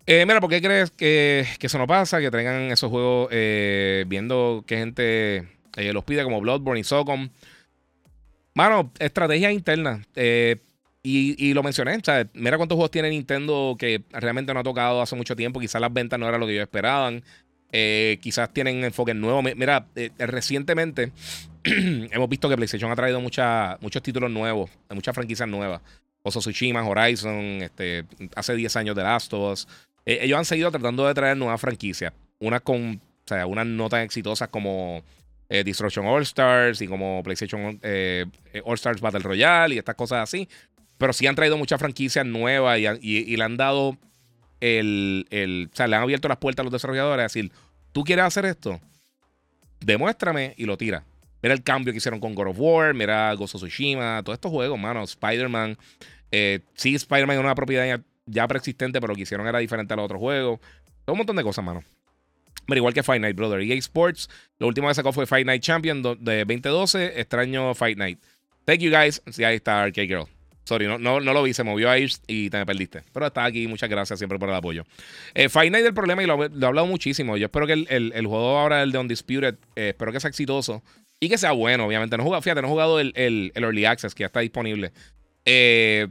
Eh, 0.08 0.26
mira, 0.26 0.42
¿por 0.42 0.50
qué 0.50 0.64
crees 0.64 0.90
que, 0.90 1.46
que, 1.60 1.68
eso 1.68 1.78
no 1.78 1.86
pasa? 1.86 2.20
Que 2.20 2.32
traigan 2.32 2.72
esos 2.72 2.90
juegos 2.90 3.30
viendo 4.08 4.64
que 4.66 4.78
gente 4.78 5.48
los 5.76 6.04
pide 6.06 6.24
como 6.24 6.42
Bloodborne 6.42 6.80
y 6.80 6.84
Socom. 6.84 7.30
Mano, 8.58 8.92
estrategia 8.98 9.52
interna. 9.52 10.02
Eh, 10.16 10.56
y, 11.04 11.54
lo 11.54 11.62
mencioné, 11.62 11.96
o 11.96 12.04
sea, 12.04 12.28
mira 12.34 12.58
cuántos 12.58 12.76
juegos 12.76 12.90
tiene 12.90 13.12
Nintendo 13.12 13.76
que 13.78 14.04
realmente 14.10 14.52
no 14.52 14.62
ha 14.62 14.64
tocado 14.64 15.00
hace 15.00 15.16
mucho 15.16 15.36
tiempo. 15.36 15.60
Quizás 15.60 15.80
las 15.80 15.94
ventas 15.94 16.20
no 16.20 16.28
eran 16.28 16.40
lo 16.40 16.48
que 16.48 16.54
ellos 16.54 16.64
esperaban. 16.64 17.24
Eh, 17.72 18.18
quizás 18.20 18.52
tienen 18.52 18.84
enfoque 18.84 19.14
nuevo. 19.14 19.44
Mira, 19.44 19.86
eh, 19.96 20.10
recientemente 20.18 21.12
hemos 21.64 22.30
visto 22.30 22.50
que 22.50 22.56
PlayStation 22.56 22.92
ha 22.92 22.96
traído 22.96 23.22
muchos 23.22 24.02
títulos 24.02 24.32
nuevos, 24.32 24.72
muchas 24.90 25.14
franquicias 25.14 25.48
nuevas. 25.48 25.80
Oso 26.24 26.40
Tsushima, 26.40 26.84
Horizon, 26.84 27.62
este, 27.62 28.06
hace 28.36 28.56
10 28.56 28.76
años 28.76 28.96
de 28.96 29.04
Last 29.04 29.32
of 29.34 29.54
Us. 29.54 29.68
ellos 30.04 30.36
han 30.36 30.46
seguido 30.46 30.72
tratando 30.72 31.06
de 31.06 31.14
traer 31.14 31.38
nuevas 31.38 31.62
franquicias. 31.62 32.12
Unas 32.40 32.62
con, 32.62 32.96
o 32.96 33.28
sea, 33.28 33.46
unas 33.46 33.68
no 33.68 33.88
tan 33.88 34.02
exitosas 34.02 34.50
como 34.50 35.04
eh, 35.50 35.64
Destruction 35.64 36.06
All 36.06 36.24
Stars 36.24 36.82
y 36.82 36.88
como 36.88 37.22
PlayStation 37.24 37.80
eh, 37.82 38.26
All 38.64 38.76
Stars 38.76 39.02
Battle 39.02 39.20
Royale 39.20 39.76
y 39.76 39.78
estas 39.78 39.96
cosas 39.96 40.24
así. 40.24 40.48
Pero 40.98 41.14
sí 41.14 41.28
han 41.28 41.36
traído 41.36 41.58
muchas 41.58 41.80
franquicias 41.80 42.26
nuevas 42.26 42.80
y, 43.02 43.36
le 43.36 43.44
han 43.44 43.56
dado 43.58 43.98
el, 44.60 45.70
O 45.72 45.76
sea, 45.76 45.88
le 45.88 45.96
han 45.96 46.04
abierto 46.04 46.28
las 46.28 46.38
puertas 46.38 46.62
a 46.62 46.66
los 46.66 46.74
desarrolladores 46.74 47.20
a 47.20 47.24
decir, 47.24 47.52
tú 47.92 48.04
quieres 48.04 48.26
hacer 48.26 48.46
esto, 48.46 48.80
demuéstrame 49.80 50.54
y 50.58 50.66
lo 50.66 50.78
tira. 50.78 51.04
Mira 51.42 51.54
el 51.54 51.64
cambio 51.64 51.94
que 51.94 51.98
hicieron 51.98 52.20
con 52.20 52.34
God 52.34 52.48
of 52.48 52.58
War, 52.60 52.94
mira 52.94 53.34
Gozo 53.36 53.58
Tsushima, 53.58 54.22
todos 54.24 54.38
estos 54.38 54.52
juegos, 54.52 54.80
mano, 54.80 55.04
Spider-Man. 55.04 55.78
Eh, 56.32 56.62
sí, 56.74 56.96
Spider-Man 56.96 57.38
es 57.38 57.44
una 57.44 57.56
propiedad 57.56 58.02
ya, 58.26 58.48
preexistente, 58.48 59.00
pero 59.00 59.14
lo 59.14 59.16
que 59.16 59.22
hicieron 59.22 59.48
era 59.48 59.60
diferente 59.60 59.94
a 59.94 59.98
los 59.98 60.06
otros 60.06 60.20
juegos. 60.20 60.60
Todo 61.06 61.14
un 61.14 61.20
montón 61.20 61.36
de 61.36 61.44
cosas, 61.44 61.64
mano. 61.64 61.84
Pero 62.68 62.80
igual 62.80 62.94
que 62.94 63.02
Fight 63.02 63.22
Night, 63.22 63.36
brother. 63.36 63.62
EA 63.62 63.76
Sports, 63.76 64.30
lo 64.60 64.68
último 64.68 64.88
que 64.90 64.94
sacó 64.94 65.14
fue 65.14 65.26
Fight 65.26 65.46
Night 65.46 65.64
Champion 65.64 66.04
de 66.04 66.40
2012. 66.40 67.20
Extraño 67.20 67.74
Fight 67.74 67.98
Night. 67.98 68.20
Thank 68.66 68.80
you 68.80 68.92
guys. 68.92 69.22
Sí, 69.32 69.44
ahí 69.44 69.56
está 69.56 69.84
Arcade 69.84 70.08
Girl. 70.08 70.28
Sorry, 70.66 70.86
no, 70.86 70.98
no, 71.00 71.20
lo 71.22 71.44
vi, 71.44 71.54
se 71.54 71.64
movió 71.64 71.90
ahí 71.90 72.08
y 72.28 72.50
te 72.50 72.58
me 72.58 72.66
perdiste. 72.66 73.02
Pero 73.14 73.28
está 73.28 73.46
aquí, 73.46 73.68
muchas 73.68 73.90
gracias 73.90 74.20
siempre 74.20 74.38
por 74.38 74.50
el 74.50 74.56
apoyo. 74.56 74.86
Eh, 75.34 75.48
Fight 75.48 75.72
Night 75.72 75.86
del 75.86 75.94
problema, 75.94 76.22
y 76.22 76.26
lo, 76.26 76.44
he 76.44 76.66
hablado 76.66 76.86
muchísimo. 76.86 77.38
Yo 77.38 77.46
espero 77.46 77.66
que 77.66 77.72
el, 77.72 78.28
juego 78.28 78.58
ahora, 78.58 78.84
el 78.84 78.92
de 78.92 78.98
Undisputed, 78.98 79.56
eh, 79.78 79.90
espero 79.90 80.12
que 80.12 80.20
sea 80.20 80.30
exitoso 80.30 80.84
y 81.22 81.30
que 81.30 81.38
sea 81.38 81.54
bueno, 81.54 81.86
obviamente. 81.86 82.18
No 82.18 82.24
jugado, 82.26 82.42
fíjate, 82.42 82.62
no 82.62 82.68
he 82.68 82.72
jugado 82.72 83.00
el, 83.00 83.14
Early 83.56 83.86
Access, 83.86 84.14
que 84.14 84.24
ya 84.24 84.26
está 84.26 84.42
disponible. 84.42 84.92
Eh, 85.46 86.10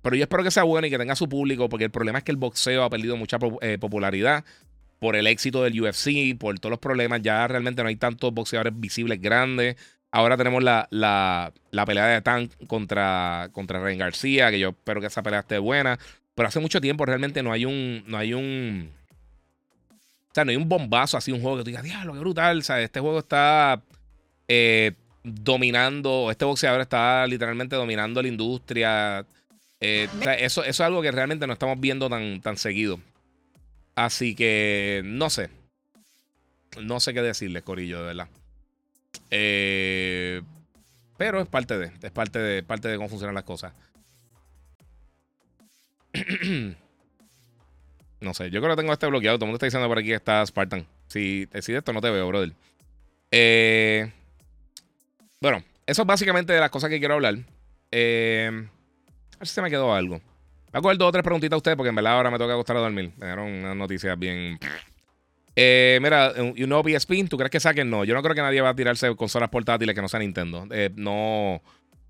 pero 0.00 0.16
yo 0.16 0.22
espero 0.22 0.42
que 0.42 0.50
sea 0.50 0.62
bueno 0.62 0.86
y 0.86 0.90
que 0.90 0.96
tenga 0.96 1.14
su 1.14 1.28
público, 1.28 1.68
porque 1.68 1.84
el 1.84 1.90
problema 1.90 2.16
es 2.16 2.24
que 2.24 2.32
el 2.32 2.38
boxeo 2.38 2.84
ha 2.84 2.88
perdido 2.88 3.18
mucha 3.18 3.38
popularidad 3.38 4.42
por 5.02 5.16
el 5.16 5.26
éxito 5.26 5.64
del 5.64 5.80
UFC, 5.80 6.38
por 6.38 6.60
todos 6.60 6.70
los 6.70 6.78
problemas. 6.78 7.20
Ya 7.22 7.48
realmente 7.48 7.82
no 7.82 7.88
hay 7.88 7.96
tantos 7.96 8.32
boxeadores 8.32 8.72
visibles 8.76 9.20
grandes. 9.20 9.74
Ahora 10.12 10.36
tenemos 10.36 10.62
la, 10.62 10.86
la, 10.90 11.52
pelea 11.84 12.06
de 12.06 12.22
Tank 12.22 12.52
contra, 12.68 13.48
contra 13.50 13.80
García, 13.80 14.52
que 14.52 14.60
yo 14.60 14.68
espero 14.68 15.00
que 15.00 15.08
esa 15.08 15.20
pelea 15.24 15.40
esté 15.40 15.58
buena. 15.58 15.98
Pero 16.36 16.46
hace 16.46 16.60
mucho 16.60 16.80
tiempo 16.80 17.04
realmente 17.04 17.42
no 17.42 17.50
hay 17.50 17.64
un. 17.64 18.04
No 18.06 18.16
hay 18.16 18.32
un. 18.32 18.92
O 20.30 20.34
sea, 20.34 20.44
no 20.44 20.52
hay 20.52 20.56
un 20.56 20.68
bombazo 20.68 21.16
así, 21.16 21.32
un 21.32 21.40
juego 21.40 21.56
que 21.56 21.64
tú 21.64 21.70
digas, 21.70 21.82
diablo, 21.82 22.12
qué 22.12 22.20
brutal. 22.20 22.58
O 22.58 22.62
sea, 22.62 22.80
este 22.80 23.00
juego 23.00 23.18
está 23.18 23.82
eh, 24.46 24.92
dominando. 25.24 26.30
Este 26.30 26.44
boxeador 26.44 26.80
está 26.80 27.26
literalmente 27.26 27.74
dominando 27.74 28.22
la 28.22 28.28
industria. 28.28 29.26
Eh, 29.80 30.08
eso, 30.38 30.62
eso, 30.62 30.62
es 30.62 30.80
algo 30.80 31.02
que 31.02 31.10
realmente 31.10 31.44
no 31.48 31.54
estamos 31.54 31.80
viendo 31.80 32.08
tan, 32.08 32.40
tan 32.40 32.56
seguido. 32.56 33.00
Así 33.94 34.34
que 34.34 35.02
no 35.04 35.30
sé. 35.30 35.50
No 36.80 37.00
sé 37.00 37.12
qué 37.12 37.22
decirles, 37.22 37.62
Corillo, 37.62 38.00
de 38.00 38.06
verdad. 38.06 38.28
Eh, 39.30 40.42
pero 41.16 41.40
es 41.40 41.48
parte 41.48 41.78
de, 41.78 41.92
es 42.02 42.10
parte 42.10 42.38
de, 42.38 42.62
parte 42.62 42.88
de 42.88 42.96
cómo 42.96 43.08
funcionan 43.08 43.34
las 43.34 43.44
cosas. 43.44 43.72
no 48.20 48.34
sé, 48.34 48.50
yo 48.50 48.60
creo 48.60 48.74
que 48.74 48.82
tengo 48.82 48.92
este 48.92 49.06
bloqueado. 49.06 49.38
Todo 49.38 49.46
el 49.46 49.48
mundo 49.48 49.56
está 49.56 49.66
diciendo 49.66 49.88
por 49.88 49.98
aquí 49.98 50.08
que 50.08 50.14
está 50.14 50.44
Spartan. 50.44 50.86
Si 51.08 51.46
decides 51.46 51.78
esto, 51.78 51.92
no 51.92 52.00
te 52.00 52.10
veo, 52.10 52.26
brother. 52.28 52.52
Eh, 53.30 54.10
bueno, 55.40 55.62
eso 55.86 56.02
es 56.02 56.06
básicamente 56.06 56.52
de 56.52 56.60
las 56.60 56.70
cosas 56.70 56.90
que 56.90 56.98
quiero 56.98 57.14
hablar. 57.14 57.36
Eh, 57.90 58.50
a 59.34 59.38
ver 59.38 59.48
si 59.48 59.54
se 59.54 59.62
me 59.62 59.70
quedó 59.70 59.94
algo. 59.94 60.20
Voy 60.72 60.78
a 60.78 60.82
coger 60.82 60.98
dos 60.98 61.08
o 61.08 61.12
tres 61.12 61.22
preguntitas 61.22 61.54
a 61.54 61.58
ustedes 61.58 61.76
porque 61.76 61.90
en 61.90 61.94
verdad 61.94 62.14
ahora 62.14 62.30
me 62.30 62.38
toca 62.38 62.54
acostar 62.54 62.76
a 62.76 62.80
dormir. 62.80 63.12
Me 63.18 63.32
unas 63.34 63.76
noticias 63.76 64.18
bien 64.18 64.58
eh, 65.54 65.98
mira, 66.00 66.32
un 66.38 66.54
nuevo 66.68 66.88
PSP, 66.88 67.28
¿tú 67.28 67.36
crees 67.36 67.50
que 67.50 67.60
saquen? 67.60 67.90
No, 67.90 68.04
yo 68.04 68.14
no 68.14 68.22
creo 68.22 68.34
que 68.34 68.40
nadie 68.40 68.60
va 68.60 68.70
a 68.70 68.74
tirarse 68.74 69.14
consolas 69.16 69.50
portátiles 69.50 69.94
que 69.94 70.00
no 70.00 70.08
sea 70.08 70.20
Nintendo. 70.20 70.66
Eh, 70.70 70.90
no. 70.96 71.62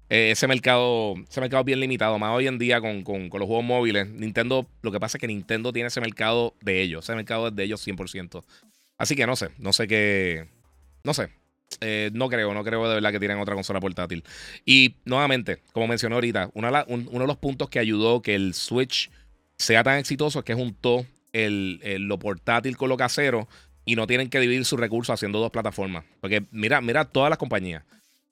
Eh, 0.08 0.30
ese 0.32 0.46
mercado 0.46 1.14
ese 1.28 1.40
mercado 1.40 1.62
es 1.62 1.66
bien 1.66 1.80
limitado. 1.80 2.18
Más 2.18 2.30
hoy 2.32 2.46
en 2.46 2.58
día 2.58 2.80
con, 2.80 3.02
los 3.04 3.46
juegos 3.46 3.64
móviles. 3.64 4.08
Nintendo, 4.08 4.68
lo 4.82 4.92
que 4.92 5.00
pasa 5.00 5.16
es 5.16 5.20
que 5.20 5.26
Nintendo 5.26 5.72
tiene 5.72 5.88
ese 5.88 6.00
mercado 6.00 6.54
de 6.60 6.82
ellos. 6.82 7.04
Ese 7.04 7.16
mercado 7.16 7.48
es 7.48 7.56
de 7.56 7.64
ellos 7.64 7.86
100%. 7.86 8.44
Así 8.98 9.16
que 9.16 9.26
no 9.26 9.34
sé, 9.34 9.50
no 9.58 9.72
sé 9.72 9.88
qué. 9.88 10.48
No 11.02 11.14
sé. 11.14 11.30
No 12.12 12.28
creo, 12.28 12.54
no 12.54 12.64
creo 12.64 12.88
de 12.88 12.94
verdad 12.94 13.12
que 13.12 13.18
tienen 13.18 13.38
otra 13.38 13.54
consola 13.54 13.80
portátil. 13.80 14.24
Y 14.64 14.96
nuevamente, 15.04 15.62
como 15.72 15.86
mencioné 15.86 16.14
ahorita, 16.14 16.50
uno 16.54 16.70
de 16.70 17.26
los 17.26 17.36
puntos 17.36 17.68
que 17.68 17.78
ayudó 17.78 18.22
que 18.22 18.34
el 18.34 18.54
Switch 18.54 19.10
sea 19.56 19.84
tan 19.84 19.98
exitoso 19.98 20.40
es 20.40 20.44
que 20.44 20.54
juntó 20.54 21.06
el, 21.32 21.80
lo 22.06 22.18
portátil 22.18 22.76
con 22.76 22.88
lo 22.88 22.96
casero 22.96 23.48
y 23.84 23.96
no 23.96 24.06
tienen 24.06 24.28
que 24.28 24.40
dividir 24.40 24.64
sus 24.64 24.78
recursos 24.78 25.14
haciendo 25.14 25.40
dos 25.40 25.50
plataformas. 25.50 26.04
Porque 26.20 26.44
mira, 26.50 26.80
mira 26.80 27.04
todas 27.04 27.30
las 27.30 27.38
compañías. 27.38 27.84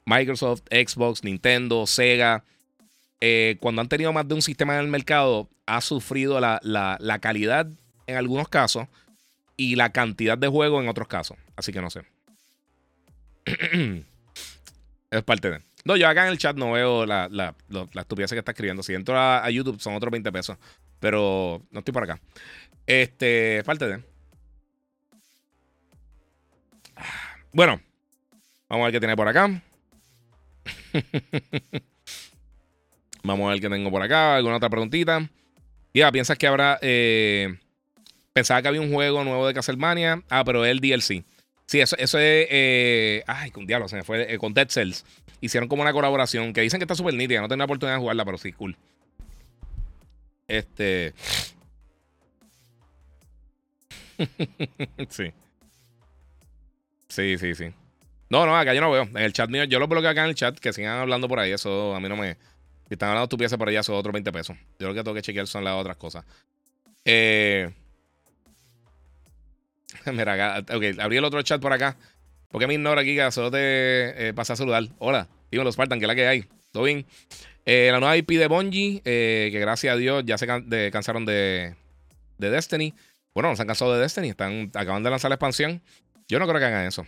Microsoft, 0.04 0.62
Xbox, 0.70 1.24
Nintendo, 1.24 1.86
Sega. 1.86 2.44
Eh, 3.20 3.56
cuando 3.60 3.80
han 3.80 3.88
tenido 3.88 4.12
más 4.12 4.26
de 4.26 4.34
un 4.34 4.42
sistema 4.42 4.74
en 4.74 4.80
el 4.80 4.88
mercado, 4.88 5.48
ha 5.66 5.80
sufrido 5.80 6.40
la, 6.40 6.58
la, 6.62 7.18
calidad 7.20 7.68
en 8.06 8.16
algunos 8.16 8.48
casos 8.48 8.88
y 9.56 9.76
la 9.76 9.92
cantidad 9.92 10.38
de 10.38 10.48
juegos 10.48 10.82
en 10.82 10.88
otros 10.88 11.06
casos. 11.06 11.36
Así 11.54 11.72
que 11.72 11.80
no 11.80 11.90
sé. 11.90 12.02
es 15.10 15.22
parte 15.22 15.50
de. 15.50 15.60
No, 15.84 15.96
yo 15.96 16.08
acá 16.08 16.26
en 16.26 16.32
el 16.32 16.38
chat 16.38 16.56
no 16.56 16.72
veo 16.72 17.06
la, 17.06 17.28
la, 17.30 17.54
la, 17.68 18.00
estupidez 18.02 18.30
que 18.30 18.38
está 18.38 18.52
escribiendo. 18.52 18.82
Si 18.82 18.94
entro 18.94 19.18
a, 19.18 19.48
YouTube 19.50 19.80
son 19.80 19.94
otros 19.94 20.10
20 20.10 20.30
pesos. 20.32 20.58
Pero 20.98 21.62
no 21.70 21.78
estoy 21.78 21.92
por 21.92 22.04
acá. 22.04 22.20
Este, 22.86 23.62
falta 23.64 23.86
de. 23.86 24.02
Bueno, 27.52 27.80
vamos 28.68 28.84
a 28.84 28.86
ver 28.86 28.92
qué 28.92 29.00
tiene 29.00 29.16
por 29.16 29.28
acá. 29.28 29.62
vamos 33.22 33.48
a 33.48 33.52
ver 33.52 33.60
qué 33.60 33.70
tengo 33.70 33.90
por 33.90 34.02
acá. 34.02 34.36
¿Alguna 34.36 34.56
otra 34.56 34.68
preguntita? 34.68 35.28
Ya, 35.94 36.12
¿piensas 36.12 36.36
que 36.36 36.46
habrá. 36.46 36.78
Eh, 36.82 37.58
pensaba 38.34 38.60
que 38.60 38.68
había 38.68 38.82
un 38.82 38.92
juego 38.92 39.24
nuevo 39.24 39.46
de 39.46 39.54
Castlevania. 39.54 40.22
Ah, 40.28 40.44
pero 40.44 40.64
es 40.64 40.70
el 40.70 40.80
DLC. 40.80 41.24
Sí, 41.70 41.80
eso, 41.80 41.96
eso 41.98 42.18
es. 42.18 42.48
Eh, 42.50 43.22
ay, 43.28 43.52
con 43.52 43.64
diablo, 43.64 43.86
se 43.86 43.94
me 43.94 44.02
fue. 44.02 44.34
Eh, 44.34 44.38
con 44.38 44.52
Dead 44.52 44.68
Cells. 44.68 45.04
Hicieron 45.40 45.68
como 45.68 45.82
una 45.82 45.92
colaboración 45.92 46.52
que 46.52 46.62
dicen 46.62 46.80
que 46.80 46.84
está 46.84 46.96
súper 46.96 47.14
nítida. 47.14 47.40
No 47.40 47.46
tengo 47.46 47.58
la 47.58 47.66
oportunidad 47.66 47.94
de 47.94 48.00
jugarla, 48.00 48.24
pero 48.24 48.38
sí, 48.38 48.52
cool. 48.52 48.76
Este. 50.48 51.14
sí. 55.10 55.32
Sí, 57.08 57.38
sí, 57.38 57.54
sí. 57.54 57.72
No, 58.30 58.46
no, 58.46 58.58
acá 58.58 58.74
yo 58.74 58.80
no 58.80 58.90
veo. 58.90 59.02
En 59.02 59.18
el 59.18 59.32
chat 59.32 59.48
mío, 59.48 59.62
yo 59.62 59.78
lo 59.78 59.86
bloqueo 59.86 60.10
acá 60.10 60.24
en 60.24 60.30
el 60.30 60.34
chat, 60.34 60.58
que 60.58 60.72
sigan 60.72 60.98
hablando 60.98 61.28
por 61.28 61.38
ahí. 61.38 61.52
Eso 61.52 61.94
a 61.94 62.00
mí 62.00 62.08
no 62.08 62.16
me. 62.16 62.34
Si 62.88 62.94
están 62.94 63.10
hablando 63.10 63.26
estupideces 63.26 63.56
por 63.56 63.68
allá, 63.68 63.84
son 63.84 63.94
otros 63.94 64.12
20 64.12 64.32
pesos. 64.32 64.56
Yo 64.80 64.88
lo 64.88 64.94
que 64.94 65.04
tengo 65.04 65.14
que 65.14 65.22
chequear 65.22 65.46
son 65.46 65.62
las 65.62 65.74
otras 65.74 65.96
cosas. 65.96 66.24
Eh. 67.04 67.72
Mira, 70.12 70.60
ok, 70.60 70.98
abrí 70.98 71.16
el 71.16 71.24
otro 71.24 71.42
chat 71.42 71.60
por 71.60 71.72
acá. 71.72 71.96
¿Por 72.48 72.60
qué 72.60 72.66
me 72.66 72.74
ignora 72.74 73.00
aquí? 73.02 73.14
Que 73.14 73.30
solo 73.30 73.50
te 73.50 74.28
eh, 74.28 74.34
pasa 74.34 74.54
a 74.54 74.56
saludar. 74.56 74.84
Hola, 74.98 75.28
digo 75.50 75.64
los 75.64 75.74
Spartan, 75.74 75.98
que 75.98 76.04
es 76.04 76.08
la 76.08 76.14
que 76.14 76.26
hay. 76.26 76.44
¿Todo 76.72 76.84
bien? 76.84 77.06
Eh, 77.64 77.90
la 77.92 78.00
nueva 78.00 78.16
IP 78.16 78.30
de 78.30 78.46
Bungie, 78.46 79.02
eh, 79.04 79.50
que 79.52 79.60
gracias 79.60 79.94
a 79.94 79.96
Dios 79.96 80.24
ya 80.26 80.38
se 80.38 80.46
cansaron 80.90 81.24
de, 81.24 81.74
de 82.38 82.50
Destiny. 82.50 82.94
Bueno, 83.34 83.50
no 83.50 83.56
se 83.56 83.62
han 83.62 83.68
cansado 83.68 83.94
de 83.94 84.00
Destiny, 84.00 84.30
están, 84.30 84.70
acaban 84.74 85.02
de 85.02 85.10
lanzar 85.10 85.28
la 85.28 85.36
expansión. 85.36 85.82
Yo 86.28 86.38
no 86.38 86.46
creo 86.48 86.58
que 86.58 86.66
hagan 86.66 86.86
eso. 86.86 87.06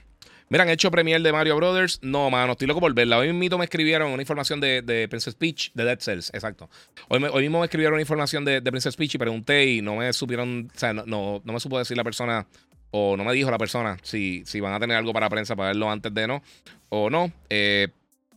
Mira, 0.52 0.64
han 0.64 0.68
hecho 0.68 0.90
premier 0.90 1.22
de 1.22 1.32
Mario 1.32 1.56
Brothers. 1.56 1.98
No, 2.02 2.28
mano, 2.28 2.52
estoy 2.52 2.66
loco 2.66 2.78
por 2.78 2.92
verla. 2.92 3.16
Hoy 3.16 3.32
mismo 3.32 3.56
me 3.56 3.64
escribieron 3.64 4.12
una 4.12 4.20
información 4.20 4.60
de, 4.60 4.82
de 4.82 5.08
Princess 5.08 5.34
Peach, 5.34 5.72
de 5.72 5.82
Dead 5.82 5.98
Cells, 5.98 6.30
exacto. 6.34 6.68
Hoy, 7.08 7.20
mismo 7.40 7.60
me 7.60 7.64
escribieron 7.64 7.94
una 7.94 8.02
información 8.02 8.44
de, 8.44 8.60
de, 8.60 8.70
Princess 8.70 8.94
Peach 8.94 9.14
y 9.14 9.18
pregunté 9.18 9.64
y 9.64 9.80
no 9.80 9.96
me 9.96 10.12
supieron, 10.12 10.70
o 10.74 10.78
sea, 10.78 10.92
no, 10.92 11.04
no, 11.06 11.42
me 11.42 11.58
supo 11.58 11.78
decir 11.78 11.96
la 11.96 12.04
persona, 12.04 12.46
o 12.92 13.16
no 13.16 13.24
me 13.24 13.32
dijo 13.32 13.50
la 13.50 13.58
persona 13.58 13.96
si, 14.02 14.44
si 14.46 14.60
van 14.60 14.74
a 14.74 14.78
tener 14.78 14.96
algo 14.96 15.12
para 15.12 15.28
prensa 15.28 15.56
para 15.56 15.68
verlo 15.68 15.90
antes 15.90 16.14
de 16.14 16.26
no, 16.26 16.42
o 16.90 17.10
no. 17.10 17.32
Eh, 17.50 17.88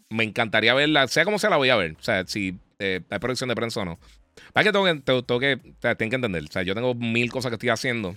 me 0.09 0.23
encantaría 0.23 0.73
verla, 0.73 1.07
sea 1.07 1.25
como 1.25 1.37
sea, 1.39 1.49
la 1.49 1.57
voy 1.57 1.69
a 1.69 1.75
ver. 1.75 1.91
O 1.99 2.03
sea, 2.03 2.25
si 2.25 2.57
eh, 2.79 3.01
hay 3.09 3.19
producción 3.19 3.49
de 3.49 3.55
prensa 3.55 3.81
o 3.81 3.85
no. 3.85 3.99
Para 4.53 4.63
que 4.63 4.71
tengo 4.71 4.85
que, 4.85 4.95
tengo, 5.01 5.39
que, 5.39 5.59
que 5.81 6.15
entender. 6.15 6.43
O 6.43 6.51
sea, 6.51 6.63
yo 6.63 6.73
tengo 6.73 6.95
mil 6.95 7.31
cosas 7.31 7.49
que 7.49 7.55
estoy 7.55 7.69
haciendo. 7.69 8.15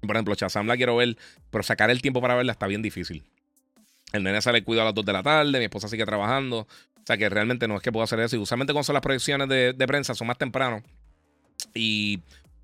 Por 0.00 0.16
ejemplo, 0.16 0.34
Chazam 0.34 0.66
la 0.66 0.76
quiero 0.76 0.96
ver, 0.96 1.16
pero 1.50 1.62
sacar 1.62 1.90
el 1.90 2.02
tiempo 2.02 2.20
para 2.20 2.34
verla 2.34 2.52
está 2.52 2.66
bien 2.66 2.82
difícil. 2.82 3.22
El 4.12 4.24
nene 4.24 4.42
sale 4.42 4.64
cuido 4.64 4.82
a 4.82 4.84
las 4.86 4.94
2 4.94 5.04
de 5.04 5.12
la 5.12 5.22
tarde, 5.22 5.58
mi 5.58 5.64
esposa 5.64 5.88
sigue 5.88 6.04
trabajando. 6.04 6.60
O 6.60 7.06
sea 7.06 7.16
que 7.16 7.28
realmente 7.28 7.68
no 7.68 7.76
es 7.76 7.82
que 7.82 7.92
puedo 7.92 8.04
hacer 8.04 8.20
eso. 8.20 8.36
Y 8.36 8.38
usualmente 8.38 8.72
cuando 8.72 8.84
son 8.84 8.94
las 8.94 9.02
proyecciones 9.02 9.48
de, 9.48 9.72
de 9.72 9.86
prensa 9.86 10.14
son 10.14 10.26
más 10.26 10.38
temprano. 10.38 10.82
Y 11.74 12.20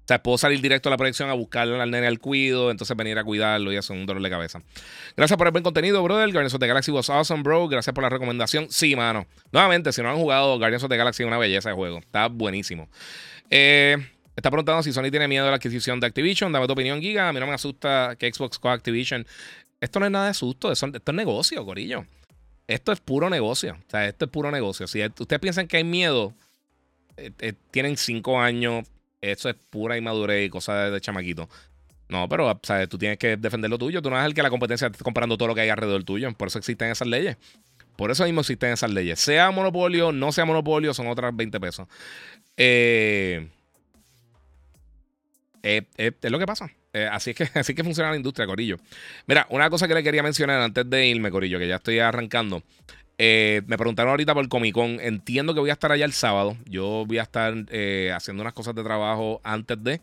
o 0.08 0.10
sea, 0.10 0.22
puedo 0.22 0.38
salir 0.38 0.62
directo 0.62 0.88
a 0.88 0.90
la 0.90 0.96
proyección 0.96 1.28
a 1.28 1.34
buscarle 1.34 1.78
al 1.78 1.90
nene 1.90 2.06
al 2.06 2.18
cuido, 2.18 2.70
entonces 2.70 2.96
venir 2.96 3.18
a 3.18 3.24
cuidarlo 3.24 3.70
y 3.74 3.76
es 3.76 3.90
un 3.90 4.06
dolor 4.06 4.22
de 4.22 4.30
cabeza. 4.30 4.62
Gracias 5.14 5.36
por 5.36 5.46
el 5.48 5.50
buen 5.50 5.62
contenido, 5.62 6.02
brother. 6.02 6.32
Guardians 6.32 6.54
of 6.54 6.60
the 6.60 6.66
Galaxy 6.66 6.90
was 6.90 7.10
awesome, 7.10 7.42
bro. 7.42 7.68
Gracias 7.68 7.92
por 7.92 8.02
la 8.02 8.08
recomendación. 8.08 8.68
Sí, 8.70 8.96
mano. 8.96 9.26
Nuevamente, 9.52 9.92
si 9.92 10.00
no 10.00 10.08
han 10.08 10.16
jugado 10.16 10.56
Guardians 10.56 10.82
of 10.82 10.88
the 10.88 10.96
Galaxy, 10.96 11.24
es 11.24 11.26
una 11.26 11.36
belleza 11.36 11.68
de 11.68 11.74
juego. 11.74 11.98
Está 11.98 12.28
buenísimo. 12.28 12.88
Eh, 13.50 13.98
está 14.34 14.50
preguntando 14.50 14.82
si 14.82 14.94
Sony 14.94 15.10
tiene 15.10 15.28
miedo 15.28 15.44
de 15.44 15.50
la 15.50 15.56
adquisición 15.56 16.00
de 16.00 16.06
Activision. 16.06 16.52
Dame 16.52 16.66
tu 16.66 16.72
opinión, 16.72 17.02
Giga. 17.02 17.28
A 17.28 17.32
mí 17.34 17.38
no 17.38 17.46
me 17.46 17.52
asusta 17.52 18.16
que 18.18 18.32
Xbox 18.32 18.58
coja 18.58 18.72
Activision. 18.72 19.26
Esto 19.78 20.00
no 20.00 20.06
es 20.06 20.12
nada 20.12 20.28
de 20.28 20.32
susto, 20.32 20.72
esto, 20.72 20.86
es 20.86 21.14
negocio, 21.14 21.66
Corillo. 21.66 22.06
Esto 22.66 22.92
es 22.92 23.00
puro 23.00 23.28
negocio. 23.28 23.76
O 23.86 23.90
sea, 23.90 24.06
esto 24.06 24.24
es 24.24 24.30
puro 24.30 24.50
negocio. 24.50 24.86
Si 24.86 25.04
ustedes 25.04 25.38
piensan 25.38 25.68
que 25.68 25.76
hay 25.76 25.84
miedo, 25.84 26.32
eh, 27.18 27.30
eh, 27.40 27.52
tienen 27.70 27.98
cinco 27.98 28.40
años 28.40 28.86
eso 29.20 29.48
es 29.48 29.56
pura 29.70 29.96
inmadurez 29.96 30.46
y 30.46 30.50
cosas 30.50 30.92
de, 30.92 31.00
chamaquito. 31.00 31.48
No, 32.08 32.28
pero 32.28 32.58
¿sabes? 32.62 32.88
tú 32.88 32.96
tienes 32.96 33.18
que 33.18 33.36
defender 33.36 33.70
lo 33.70 33.78
tuyo. 33.78 34.00
Tú 34.00 34.10
no 34.10 34.16
eres 34.16 34.26
el 34.26 34.34
que 34.34 34.42
la 34.42 34.50
competencia 34.50 34.86
esté 34.86 35.04
comprando 35.04 35.36
todo 35.36 35.48
lo 35.48 35.54
que 35.54 35.60
hay 35.62 35.68
alrededor 35.68 36.04
tuyo. 36.04 36.32
Por 36.32 36.48
eso 36.48 36.58
existen 36.58 36.90
esas 36.90 37.06
leyes. 37.08 37.36
Por 37.96 38.10
eso 38.10 38.24
mismo 38.24 38.40
existen 38.40 38.70
esas 38.70 38.90
leyes. 38.92 39.18
Sea 39.18 39.50
monopolio, 39.50 40.12
no 40.12 40.30
sea 40.30 40.44
monopolio, 40.44 40.94
son 40.94 41.08
otras 41.08 41.34
20 41.36 41.58
pesos. 41.60 41.88
Eh, 42.56 43.48
eh, 45.62 45.82
eh, 45.96 46.12
es 46.22 46.30
lo 46.30 46.38
que 46.38 46.46
pasa. 46.46 46.70
así, 47.10 47.30
es 47.30 47.36
que, 47.36 47.48
así 47.58 47.74
que 47.74 47.82
funciona 47.82 48.10
la 48.10 48.16
industria, 48.16 48.46
Corillo. 48.46 48.76
Mira, 49.26 49.46
una 49.50 49.68
cosa 49.68 49.88
que 49.88 49.94
le 49.94 50.02
quería 50.02 50.22
mencionar 50.22 50.60
antes 50.60 50.88
de 50.88 51.06
irme, 51.08 51.30
Corillo, 51.30 51.58
que 51.58 51.66
ya 51.66 51.76
estoy 51.76 51.98
arrancando. 51.98 52.62
Me 53.18 53.76
preguntaron 53.76 54.10
ahorita 54.10 54.34
por 54.34 54.48
Comic 54.48 54.74
Con. 54.74 55.00
Entiendo 55.00 55.54
que 55.54 55.60
voy 55.60 55.70
a 55.70 55.74
estar 55.74 55.92
allá 55.92 56.04
el 56.04 56.12
sábado. 56.12 56.56
Yo 56.66 57.04
voy 57.06 57.18
a 57.18 57.22
estar 57.22 57.52
haciendo 58.14 58.42
unas 58.42 58.52
cosas 58.52 58.74
de 58.74 58.84
trabajo 58.84 59.40
antes 59.44 59.82
de. 59.82 60.00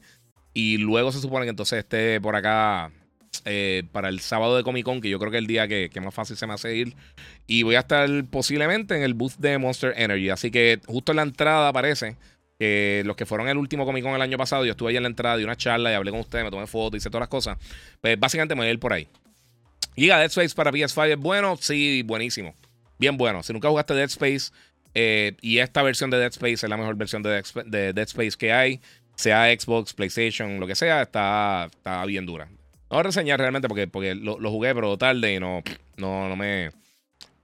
Y 0.53 0.77
luego 0.77 1.11
se 1.11 1.19
supone 1.19 1.45
que 1.45 1.49
entonces 1.49 1.79
esté 1.79 2.19
por 2.21 2.35
acá 2.35 2.91
eh, 3.43 3.83
para 3.91 4.09
el 4.09 4.21
sábado 4.21 4.55
de 4.55 4.63
Comic 4.63 4.85
Con, 4.85 5.01
que 5.01 5.09
yo 5.09 5.19
creo 5.19 5.29
que 5.29 5.37
es 5.37 5.41
el 5.41 5.47
día 5.47 5.67
que, 5.67 5.89
más 6.01 6.13
fácil 6.13 6.37
se 6.37 6.47
me 6.47 6.53
hace 6.53 6.75
ir. 6.75 6.95
Y 7.45 7.63
voy 7.63 7.75
a 7.75 7.79
estar 7.79 8.09
posiblemente 8.31 8.95
en 8.95 9.03
el 9.03 9.13
booth 9.13 9.35
de 9.37 9.57
Monster 9.57 9.93
Energy. 9.97 10.29
Así 10.29 10.51
que 10.51 10.79
justo 10.87 11.11
en 11.11 11.17
la 11.17 11.23
entrada 11.23 11.67
aparece 11.67 12.15
que 12.57 13.03
los 13.05 13.17
que 13.17 13.25
fueron 13.25 13.49
el 13.49 13.57
último 13.57 13.85
Comic 13.85 14.03
Con 14.03 14.13
el 14.13 14.21
año 14.21 14.37
pasado, 14.37 14.65
yo 14.65 14.71
estuve 14.71 14.91
ahí 14.91 14.97
en 14.97 15.03
la 15.03 15.09
entrada, 15.09 15.37
di 15.37 15.43
una 15.43 15.57
charla 15.57 15.91
y 15.91 15.95
hablé 15.95 16.11
con 16.11 16.21
ustedes, 16.21 16.45
me 16.45 16.51
tomé 16.51 16.67
fotos, 16.67 16.97
hice 16.97 17.09
todas 17.09 17.21
las 17.21 17.29
cosas. 17.29 17.57
Pues 18.01 18.19
básicamente 18.19 18.55
me 18.55 18.61
voy 18.61 18.69
a 18.69 18.71
ir 18.71 18.79
por 18.79 18.93
ahí. 18.93 19.07
Giga 19.95 20.17
Dead 20.17 20.27
Space 20.27 20.55
para 20.55 20.71
PS5 20.71 21.11
es 21.11 21.17
bueno, 21.17 21.57
sí, 21.59 22.01
buenísimo. 22.03 22.55
Bien 22.97 23.17
bueno. 23.17 23.43
Si 23.43 23.53
nunca 23.53 23.69
jugaste 23.69 23.93
Dead 23.93 24.05
Space 24.05 24.51
eh, 24.93 25.35
y 25.41 25.59
esta 25.59 25.83
versión 25.83 26.09
de 26.09 26.17
Dead 26.17 26.31
Space 26.31 26.53
es 26.53 26.69
la 26.69 26.77
mejor 26.77 26.95
versión 26.95 27.21
de 27.23 27.41
Dead, 27.65 27.99
Space 28.07 28.37
que 28.37 28.53
hay, 28.53 28.79
sea 29.15 29.47
Xbox, 29.47 29.93
PlayStation, 29.93 30.59
lo 30.59 30.67
que 30.67 30.75
sea, 30.75 31.01
está, 31.03 31.69
está 31.71 32.05
bien 32.05 32.25
dura. 32.25 32.45
No 32.45 32.97
voy 32.97 32.99
a 32.99 33.03
reseñar 33.03 33.39
realmente 33.39 33.67
porque, 33.67 33.87
porque 33.87 34.15
lo, 34.15 34.37
jugué, 34.49 34.73
pero 34.73 34.97
tarde 34.97 35.33
y 35.33 35.39
no, 35.39 35.63
no, 35.97 36.29
no 36.29 36.35
me. 36.35 36.71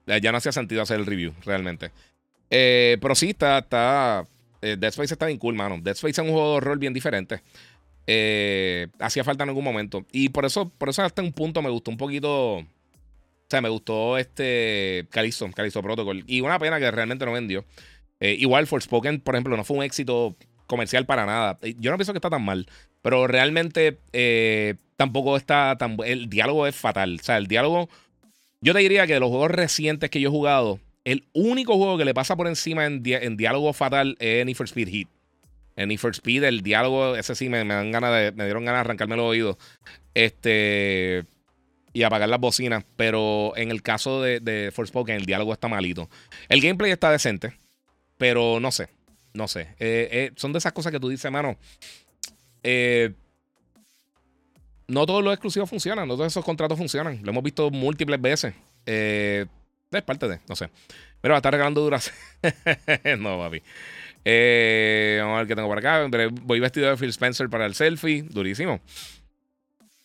Ya 0.06 0.32
no 0.32 0.38
hacía 0.38 0.52
sentido 0.52 0.82
hacer 0.82 1.00
el 1.00 1.06
review, 1.06 1.34
realmente. 1.46 1.92
Eh, 2.50 2.98
pero 3.02 3.16
sí, 3.16 3.30
está. 3.30 4.26
eh, 4.62 4.76
Dead 4.78 4.90
Space 4.90 5.14
está 5.14 5.26
bien 5.26 5.38
cool, 5.38 5.56
mano. 5.56 5.80
Dead 5.82 5.94
Space 5.94 6.22
es 6.22 6.28
un 6.28 6.32
juego 6.34 6.56
de 6.56 6.62
rol 6.62 6.78
bien 6.78 6.94
diferente. 6.94 7.42
Eh, 8.08 8.88
hacía 9.00 9.24
falta 9.24 9.44
en 9.44 9.50
algún 9.50 9.64
momento. 9.64 10.06
Y 10.12 10.30
por 10.30 10.46
eso, 10.46 10.70
por 10.70 10.90
eso 10.90 11.04
hasta 11.04 11.22
un 11.22 11.34
punto 11.34 11.62
me 11.62 11.70
gustó 11.70 11.92
un 11.92 11.98
poquito. 11.98 12.66
O 13.52 13.54
sea, 13.54 13.60
me 13.60 13.68
gustó 13.68 14.18
este 14.18 15.08
Callisto, 15.10 15.46
Callisto 15.54 15.84
Protocol. 15.84 16.24
Y 16.26 16.40
una 16.40 16.58
pena 16.58 16.80
que 16.80 16.90
realmente 16.90 17.26
no 17.26 17.34
vendió. 17.34 17.66
igual 18.22 18.66
Forspoken, 18.66 19.20
por 19.20 19.36
ejemplo, 19.36 19.58
no 19.58 19.66
fue 19.66 19.76
un 19.76 19.84
éxito 19.84 20.38
comercial 20.68 21.06
para 21.06 21.26
nada. 21.26 21.60
Yo 21.78 21.92
no 21.92 21.98
pienso 21.98 22.14
que 22.14 22.20
está 22.20 22.30
tan 22.30 22.46
mal. 22.46 22.66
Pero 23.02 23.28
realmente 23.28 24.00
eh, 24.14 24.76
tampoco 24.96 25.36
está 25.36 25.76
tan. 25.78 25.98
El 26.06 26.30
diálogo 26.30 26.66
es 26.66 26.78
fatal. 26.78 27.18
O 27.20 27.24
sea, 27.26 27.36
el 27.36 27.48
diálogo. 27.48 27.90
Yo 28.62 28.72
te 28.72 28.80
diría 28.80 29.06
que 29.06 29.16
de 29.16 29.20
los 29.20 29.28
juegos 29.28 29.52
recientes 29.52 30.10
que 30.10 30.22
yo 30.22 30.30
he 30.30 30.32
jugado, 30.32 30.80
el 31.04 31.26
único 31.34 31.76
juego 31.76 31.98
que 31.98 32.06
le 32.06 32.14
pasa 32.14 32.38
por 32.38 32.48
encima 32.48 32.86
en, 32.86 33.04
diálogo 33.04 33.74
fatal 33.74 34.16
es 34.22 34.46
Need 34.46 34.56
for 34.56 34.68
Speed 34.68 34.88
Heat. 34.88 35.08
En 35.76 35.90
Need 35.90 36.00
for 36.00 36.12
Speed, 36.12 36.46
el 36.46 36.62
diálogo, 36.62 37.18
ese 37.18 37.36
sí 37.36 37.50
me, 37.50 37.66
dan 37.66 37.92
ganas 37.92 38.14
de, 38.14 38.32
me 38.32 38.46
dieron 38.46 38.64
ganas 38.64 38.78
de 38.78 38.82
arrancarme 38.86 39.18
los 39.18 39.26
oídos. 39.26 39.58
Este. 40.14 41.26
Y 41.94 42.04
apagar 42.04 42.30
las 42.30 42.40
bocinas. 42.40 42.84
Pero 42.96 43.54
en 43.56 43.72
el 43.72 43.82
caso 43.82 44.22
de, 44.22 44.40
de 44.40 44.72
Forspoken, 44.72 45.16
el 45.16 45.26
diálogo 45.26 45.54
está 45.54 45.68
malito. 45.68 46.10
El 46.50 46.62
gameplay 46.62 46.92
está 46.92 47.12
decente. 47.12 47.58
Pero 48.18 48.60
no 48.60 48.72
sé. 48.72 48.90
No 49.34 49.48
sé. 49.48 49.62
Eh, 49.80 50.10
eh, 50.12 50.32
son 50.36 50.54
de 50.54 50.60
esas 50.60 50.74
cosas 50.74 50.92
que 50.92 51.00
tú 51.00 51.10
dices, 51.10 51.32
mano. 51.32 51.58
Eh, 52.64 53.14
no 54.88 55.06
todos 55.06 55.24
los 55.24 55.34
exclusivos 55.34 55.70
funcionan, 55.70 56.08
no 56.08 56.16
todos 56.16 56.32
esos 56.32 56.44
contratos 56.44 56.78
funcionan. 56.78 57.20
Lo 57.24 57.32
hemos 57.32 57.44
visto 57.44 57.72
múltiples 57.72 58.22
veces. 58.22 58.54
Es 58.86 60.04
parte 60.06 60.28
de, 60.28 60.40
no 60.48 60.56
sé. 60.56 60.70
Pero 61.22 61.34
va 61.34 61.38
a 61.38 61.40
estar 61.40 61.54
regalando 61.54 61.82
duras. 61.82 62.12
no, 63.20 63.38
papi. 63.38 63.62
Eh, 64.24 65.18
vamos 65.22 65.36
a 65.36 65.38
ver 65.40 65.48
qué 65.48 65.56
tengo 65.56 65.68
por 65.68 65.78
acá. 65.78 66.08
Voy 66.44 66.60
vestido 66.60 66.90
de 66.90 66.98
Phil 66.98 67.10
Spencer 67.10 67.50
para 67.50 67.66
el 67.66 67.76
selfie. 67.76 68.24
Durísimo. 68.24 68.82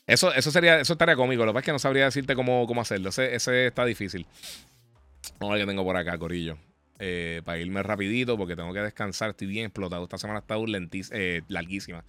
Eso, 0.06 0.32
eso 0.32 0.50
sería, 0.50 0.80
eso 0.80 0.92
estaría 0.92 1.16
cómico. 1.16 1.44
Lo 1.44 1.52
que 1.52 1.54
pasa 1.54 1.60
es 1.60 1.66
que 1.66 1.72
no 1.72 1.78
sabría 1.78 2.04
decirte 2.04 2.34
cómo, 2.34 2.66
cómo 2.66 2.80
hacerlo. 2.80 3.08
Ese, 3.08 3.34
ese 3.34 3.66
está 3.66 3.84
difícil. 3.84 4.26
Vamos 5.40 5.52
a 5.52 5.56
ver 5.56 5.64
qué 5.64 5.70
tengo 5.70 5.84
por 5.84 5.96
acá, 5.96 6.16
Corillo. 6.18 6.58
para 6.98 7.58
irme 7.58 7.82
rapidito 7.82 8.36
porque 8.36 8.56
tengo 8.56 8.72
que 8.72 8.80
descansar. 8.80 9.30
Estoy 9.30 9.48
bien 9.48 9.66
explotado. 9.66 10.04
Esta 10.04 10.18
semana 10.18 10.40
está 10.40 10.56
eh, 11.12 11.42
larguísima. 11.48 12.04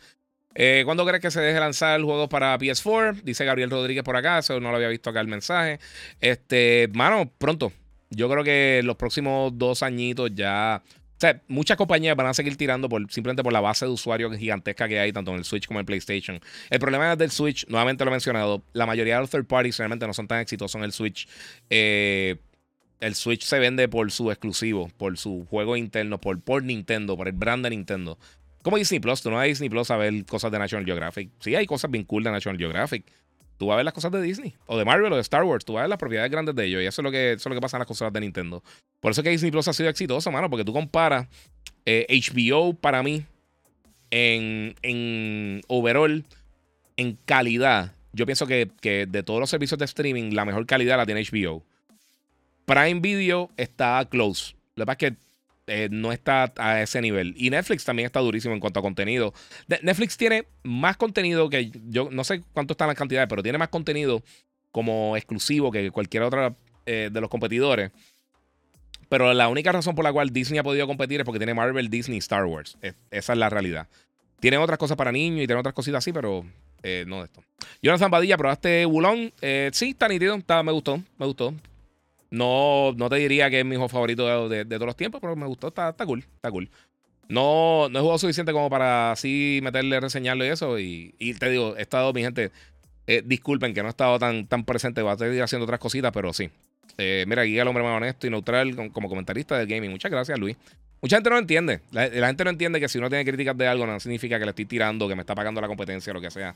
Eh, 0.60 0.82
¿Cuándo 0.86 1.06
crees 1.06 1.22
que 1.22 1.30
se 1.30 1.40
deje 1.40 1.60
lanzar 1.60 2.00
el 2.00 2.06
juego 2.06 2.30
para 2.30 2.58
PS4? 2.58 3.22
Dice 3.22 3.46
Gabriel 3.46 3.70
Rodríguez 3.70 4.04
por 4.04 4.16
acá, 4.16 4.42
no 4.50 4.72
lo 4.72 4.76
había 4.76 4.88
visto 4.88 5.10
acá 5.10 5.22
el 5.22 5.28
mensaje. 5.28 5.80
Este, 6.20 6.90
mano, 6.94 7.32
pronto. 7.38 7.72
Yo 8.10 8.30
creo 8.30 8.44
que 8.44 8.82
los 8.84 8.96
próximos 8.96 9.56
dos 9.58 9.84
añitos 9.84 10.32
ya. 10.34 10.82
O 11.18 11.20
sea, 11.20 11.42
muchas 11.48 11.78
compañías 11.78 12.16
van 12.16 12.28
a 12.28 12.34
seguir 12.36 12.58
tirando 12.58 12.88
por, 12.88 13.12
simplemente 13.12 13.42
por 13.42 13.52
la 13.52 13.60
base 13.60 13.86
de 13.86 13.92
usuarios 13.92 14.38
gigantesca 14.38 14.88
que 14.88 15.00
hay, 15.00 15.12
tanto 15.12 15.32
en 15.32 15.38
el 15.38 15.46
Switch 15.46 15.66
como 15.66 15.80
en 15.80 15.82
el 15.82 15.86
PlayStation. 15.88 16.40
El 16.70 16.80
problema 16.80 17.16
del 17.16 17.32
Switch, 17.32 17.68
nuevamente 17.68 18.06
lo 18.06 18.12
he 18.12 18.12
mencionado, 18.12 18.62
la 18.74 18.86
mayoría 18.86 19.16
de 19.16 19.22
los 19.22 19.32
third 19.32 19.46
parties 19.46 19.80
realmente 19.80 20.06
no 20.06 20.14
son 20.14 20.28
tan 20.28 20.42
exitosos 20.42 20.76
en 20.76 20.84
el 20.84 20.92
Switch. 20.92 21.28
Eh, 21.72 22.36
el 23.00 23.16
Switch 23.16 23.44
se 23.44 23.58
vende 23.58 23.88
por 23.88 24.12
su 24.12 24.30
exclusivo, 24.30 24.92
por 24.96 25.18
su 25.18 25.48
juego 25.50 25.76
interno, 25.76 26.22
por, 26.22 26.40
por 26.40 26.62
Nintendo, 26.62 27.18
por 27.18 27.28
el 27.28 27.34
brand 27.34 27.64
de 27.64 27.72
Nintendo. 27.72 28.20
Como 28.62 28.78
Disney 28.78 29.00
Plus, 29.00 29.24
tú 29.24 29.32
no 29.32 29.38
vas 29.38 29.46
a 29.46 29.48
Disney 29.48 29.70
Plus 29.70 29.90
a 29.90 29.98
ver 29.98 30.24
cosas 30.26 30.52
de 30.52 30.60
National 30.60 30.86
Geographic. 30.86 31.32
Sí, 31.40 31.56
hay 31.56 31.66
cosas 31.66 31.90
bien 31.90 32.04
cool 32.04 32.24
de 32.24 32.32
National 32.32 32.60
Geographic. 32.60 33.06
Tú 33.58 33.68
vas 33.68 33.74
a 33.74 33.78
ver 33.78 33.86
las 33.86 33.94
cosas 33.94 34.12
de 34.12 34.22
Disney, 34.22 34.56
o 34.68 34.78
de 34.78 34.86
Marvel, 34.86 35.12
o 35.12 35.16
de 35.16 35.22
Star 35.22 35.44
Wars. 35.44 35.66
Tú 35.66 35.74
vas 35.74 35.82
a 35.82 35.84
ver 35.84 35.90
las 35.90 35.98
propiedades 35.98 36.32
grandes 36.32 36.56
de 36.56 36.66
ellos. 36.66 36.82
Y 36.82 36.86
eso 36.86 37.02
es 37.02 37.04
lo 37.04 37.12
que, 37.12 37.34
eso 37.34 37.50
es 37.50 37.50
lo 37.50 37.56
que 37.56 37.62
pasa 37.62 37.78
en 37.78 37.80
las 37.80 37.88
cosas 37.88 38.14
de 38.14 38.20
Nintendo. 38.20 38.64
Por 39.00 39.12
eso 39.12 39.22
es 39.22 39.24
que 39.24 39.32
Disney 39.32 39.52
Plus 39.52 39.68
ha 39.68 39.74
sido 39.74 39.90
exitoso, 39.90 40.32
mano, 40.32 40.50
porque 40.50 40.64
tú 40.64 40.74
comparas 40.74 41.28
HBO 41.86 42.70
eh, 42.70 42.78
para 42.80 43.02
mí 43.02 43.26
en, 44.12 44.76
en 44.82 45.62
overall, 45.68 46.24
en 46.98 47.18
calidad. 47.26 47.94
Yo 48.14 48.26
pienso 48.26 48.48
que, 48.48 48.70
que 48.82 49.06
de 49.06 49.24
todos 49.24 49.40
los 49.40 49.50
servicios 49.50 49.80
de 49.80 49.86
streaming, 49.86 50.34
la 50.34 50.46
mejor 50.46 50.66
calidad 50.66 50.98
la 50.98 51.06
tiene 51.06 51.24
HBO. 51.24 51.64
Prime 52.66 53.00
Video 53.00 53.50
está 53.58 54.06
close. 54.10 54.56
Lo 54.76 54.84
que 54.84 54.86
pasa 54.86 54.98
es 55.06 55.14
que 55.14 55.27
eh, 55.70 55.90
no 55.92 56.14
está 56.14 56.54
a 56.56 56.82
ese 56.82 57.02
nivel. 57.02 57.34
Y 57.38 57.50
Netflix 57.50 57.84
también 57.84 58.06
está 58.06 58.22
durísimo 58.22 58.54
en 58.54 58.62
cuanto 58.62 58.80
a 58.80 58.84
contenido. 58.84 59.34
Netflix 59.82 60.16
tiene 60.16 60.46
más 60.64 60.96
contenido 60.96 61.50
que 61.50 61.72
yo 61.90 62.08
no 62.10 62.24
sé 62.24 62.42
cuánto 62.54 62.72
están 62.74 62.88
las 62.88 62.96
cantidades, 62.96 63.28
pero 63.28 63.44
tiene 63.44 63.58
más 63.58 63.68
contenido 63.68 64.24
como 64.72 65.18
exclusivo 65.18 65.70
que 65.70 65.92
cualquier 65.92 66.24
otra 66.24 66.56
eh, 66.86 67.10
de 67.12 67.22
los 67.22 67.30
competidores. 67.30 67.92
Pero 69.10 69.34
la 69.34 69.50
única 69.50 69.72
razón 69.74 69.94
por 69.94 70.06
la 70.06 70.14
cual 70.14 70.32
Disney 70.32 70.58
ha 70.60 70.64
podido 70.64 70.88
competir 70.88 71.20
es 71.20 71.26
porque 71.26 71.40
tiene 71.40 71.54
Marvel, 71.54 71.90
Disney, 71.90 72.18
Star 72.20 72.46
Wars. 72.46 72.78
esa 73.12 73.34
es 73.34 73.40
la 73.40 73.50
realidad. 73.50 73.88
Tiene 74.40 74.58
otras 74.58 74.78
cosas 74.78 74.96
para 74.96 75.12
niños 75.12 75.44
y 75.44 75.48
tiene 75.48 75.60
otras 75.60 75.74
cositas 75.74 76.00
así, 76.00 76.14
pero 76.14 76.46
eh, 76.82 77.04
no 77.08 77.20
de 77.20 77.26
esto. 77.26 77.44
Jonathan 77.82 78.12
Badilla, 78.12 78.38
probaste 78.38 78.86
Bulón. 78.86 79.34
sí, 79.72 79.90
está 79.90 80.08
nítido. 80.08 80.38
me 80.64 80.72
gustó. 80.72 81.02
Me 81.18 81.26
gustó. 81.26 81.54
No, 82.30 82.94
no 82.98 83.10
te 83.10 83.16
diría 83.16 83.50
que 83.50 83.60
es 83.60 83.66
mi 83.66 83.76
juego 83.76 83.90
favorito 83.90 84.50
de, 84.50 84.66
todos 84.66 84.86
los 84.86 84.96
tiempos, 84.96 85.22
pero 85.22 85.36
me 85.36 85.46
gustó, 85.46 85.70
está, 85.70 85.94
cool, 86.06 86.20
está 86.36 86.52
cool. 86.52 86.70
No, 87.30 87.88
no 87.90 88.00
he 88.00 88.02
jugado 88.02 88.18
suficiente 88.20 88.52
como 88.54 88.70
para 88.70 89.12
así 89.12 89.60
meterle, 89.62 90.00
reseñarlo 90.00 90.46
y 90.46 90.48
eso. 90.48 90.80
Y, 90.80 91.14
te 91.40 91.50
digo, 91.50 91.76
he 91.78 91.82
estado, 91.82 92.14
mi 92.14 92.22
gente, 92.22 92.52
eh, 93.06 93.22
disculpen 93.26 93.74
que 93.74 93.82
no 93.82 93.88
he 93.88 93.90
estado 93.90 94.20
tan, 94.20 94.48
tan 94.48 94.64
presente, 94.64 95.02
voy 95.02 95.14
a 95.14 95.18
seguir 95.18 95.42
haciendo 95.42 95.64
otras 95.64 95.80
cositas, 95.80 96.12
pero 96.14 96.34
sí. 96.34 96.50
Eh, 96.98 97.26
mira, 97.28 97.44
aquí 97.44 97.58
el 97.58 97.68
hombre 97.68 97.84
más 97.84 97.98
honesto 97.98 98.28
y 98.28 98.30
neutral 98.30 98.92
como 98.92 99.10
comentarista 99.10 99.58
del 99.58 99.68
gaming. 99.68 99.92
Muchas 99.92 100.12
gracias, 100.12 100.38
Luis. 100.40 100.58
Mucha 101.02 101.18
gente 101.18 101.30
no 101.30 101.38
entiende. 101.38 101.82
La, 101.92 102.10
gente 102.10 102.44
no 102.44 102.50
entiende 102.50 102.80
que 102.80 102.90
si 102.90 102.98
uno 102.98 103.10
tiene 103.10 103.24
críticas 103.24 103.56
de 103.58 103.68
algo, 103.68 103.86
no 103.86 104.00
significa 104.00 104.40
que 104.40 104.46
le 104.46 104.50
estoy 104.50 104.66
tirando, 104.66 105.08
que 105.08 105.16
me 105.16 105.22
está 105.22 105.36
pagando 105.36 105.62
la 105.62 105.68
competencia 105.68 106.12
lo 106.12 106.22
que 106.22 106.32
sea. 106.32 106.56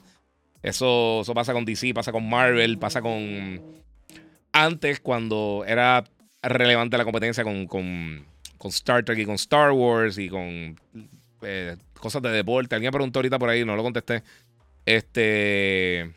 Eso, 0.64 1.22
eso 1.22 1.34
pasa 1.34 1.53
con 1.53 1.65
DC, 1.65 1.93
pasa 1.93 2.11
con 2.11 2.27
Marvel, 2.27 2.77
pasa 2.77 3.02
con 3.02 3.61
antes, 4.52 4.99
cuando 4.99 5.64
era 5.68 6.03
relevante 6.41 6.98
la 6.98 7.03
competencia 7.03 7.44
con, 7.44 7.68
con, 7.68 8.26
Star 8.65 9.03
Trek 9.03 9.19
y 9.19 9.26
con 9.26 9.36
Star 9.36 9.72
Wars 9.72 10.18
y 10.18 10.30
con 10.30 10.80
eh, 11.41 11.78
cosas 11.99 12.22
de 12.22 12.30
deporte. 12.30 12.76
Alguien 12.76 12.91
preguntó 12.91 13.19
ahorita 13.19 13.40
por 13.40 13.49
ahí, 13.49 13.65
no 13.65 13.76
lo 13.76 13.84
contesté. 13.84 14.23
Este. 14.86 16.11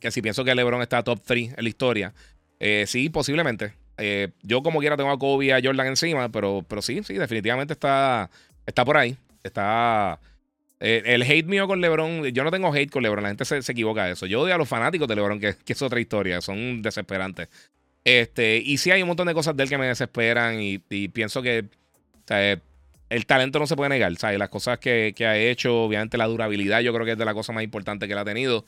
Que 0.00 0.10
si 0.10 0.20
pienso 0.22 0.44
que 0.44 0.54
LeBron 0.54 0.82
está 0.82 1.02
top 1.02 1.20
3 1.24 1.54
en 1.56 1.64
la 1.64 1.68
historia. 1.68 2.14
Eh, 2.60 2.84
sí, 2.86 3.08
posiblemente. 3.08 3.74
Eh, 3.98 4.28
yo, 4.42 4.62
como 4.62 4.80
quiera, 4.80 4.96
tengo 4.96 5.10
a 5.10 5.18
Kobe 5.18 5.46
y 5.46 5.50
a 5.50 5.60
Jordan 5.62 5.86
encima, 5.86 6.28
pero, 6.28 6.64
pero 6.68 6.82
sí, 6.82 7.02
sí, 7.02 7.14
definitivamente 7.14 7.72
está, 7.72 8.30
está 8.66 8.84
por 8.84 8.96
ahí. 8.96 9.16
Está. 9.42 10.20
Eh, 10.78 11.02
el 11.06 11.22
hate 11.22 11.46
mío 11.46 11.66
con 11.66 11.80
LeBron, 11.80 12.24
yo 12.26 12.44
no 12.44 12.50
tengo 12.50 12.72
hate 12.72 12.90
con 12.90 13.02
LeBron, 13.02 13.22
la 13.22 13.30
gente 13.30 13.44
se, 13.44 13.58
equivoca 13.72 14.04
de 14.04 14.12
eso. 14.12 14.26
Yo 14.26 14.42
odio 14.42 14.54
a 14.54 14.58
los 14.58 14.68
fanáticos 14.68 15.08
de 15.08 15.16
LeBron, 15.16 15.40
que, 15.40 15.56
es 15.66 15.82
otra 15.82 16.00
historia, 16.00 16.40
son 16.40 16.82
desesperantes. 16.82 17.48
Este, 18.04 18.58
y 18.58 18.76
sí 18.78 18.90
hay 18.90 19.02
un 19.02 19.08
montón 19.08 19.26
de 19.26 19.34
cosas 19.34 19.56
de 19.56 19.62
él 19.64 19.68
que 19.68 19.78
me 19.78 19.86
desesperan 19.86 20.60
y, 20.60 20.78
pienso 21.08 21.42
que 21.42 21.64
el 23.08 23.26
talento 23.26 23.58
no 23.58 23.66
se 23.66 23.76
puede 23.76 23.90
negar, 23.90 24.14
¿sabes? 24.16 24.38
Las 24.38 24.48
cosas 24.48 24.78
que, 24.78 25.14
ha 25.20 25.36
hecho, 25.36 25.84
obviamente 25.84 26.18
la 26.18 26.26
durabilidad, 26.26 26.80
yo 26.80 26.92
creo 26.92 27.06
que 27.06 27.12
es 27.12 27.18
de 27.18 27.24
la 27.24 27.34
cosa 27.34 27.52
más 27.52 27.64
importante 27.64 28.06
que 28.06 28.12
él 28.12 28.18
ha 28.18 28.24
tenido. 28.24 28.64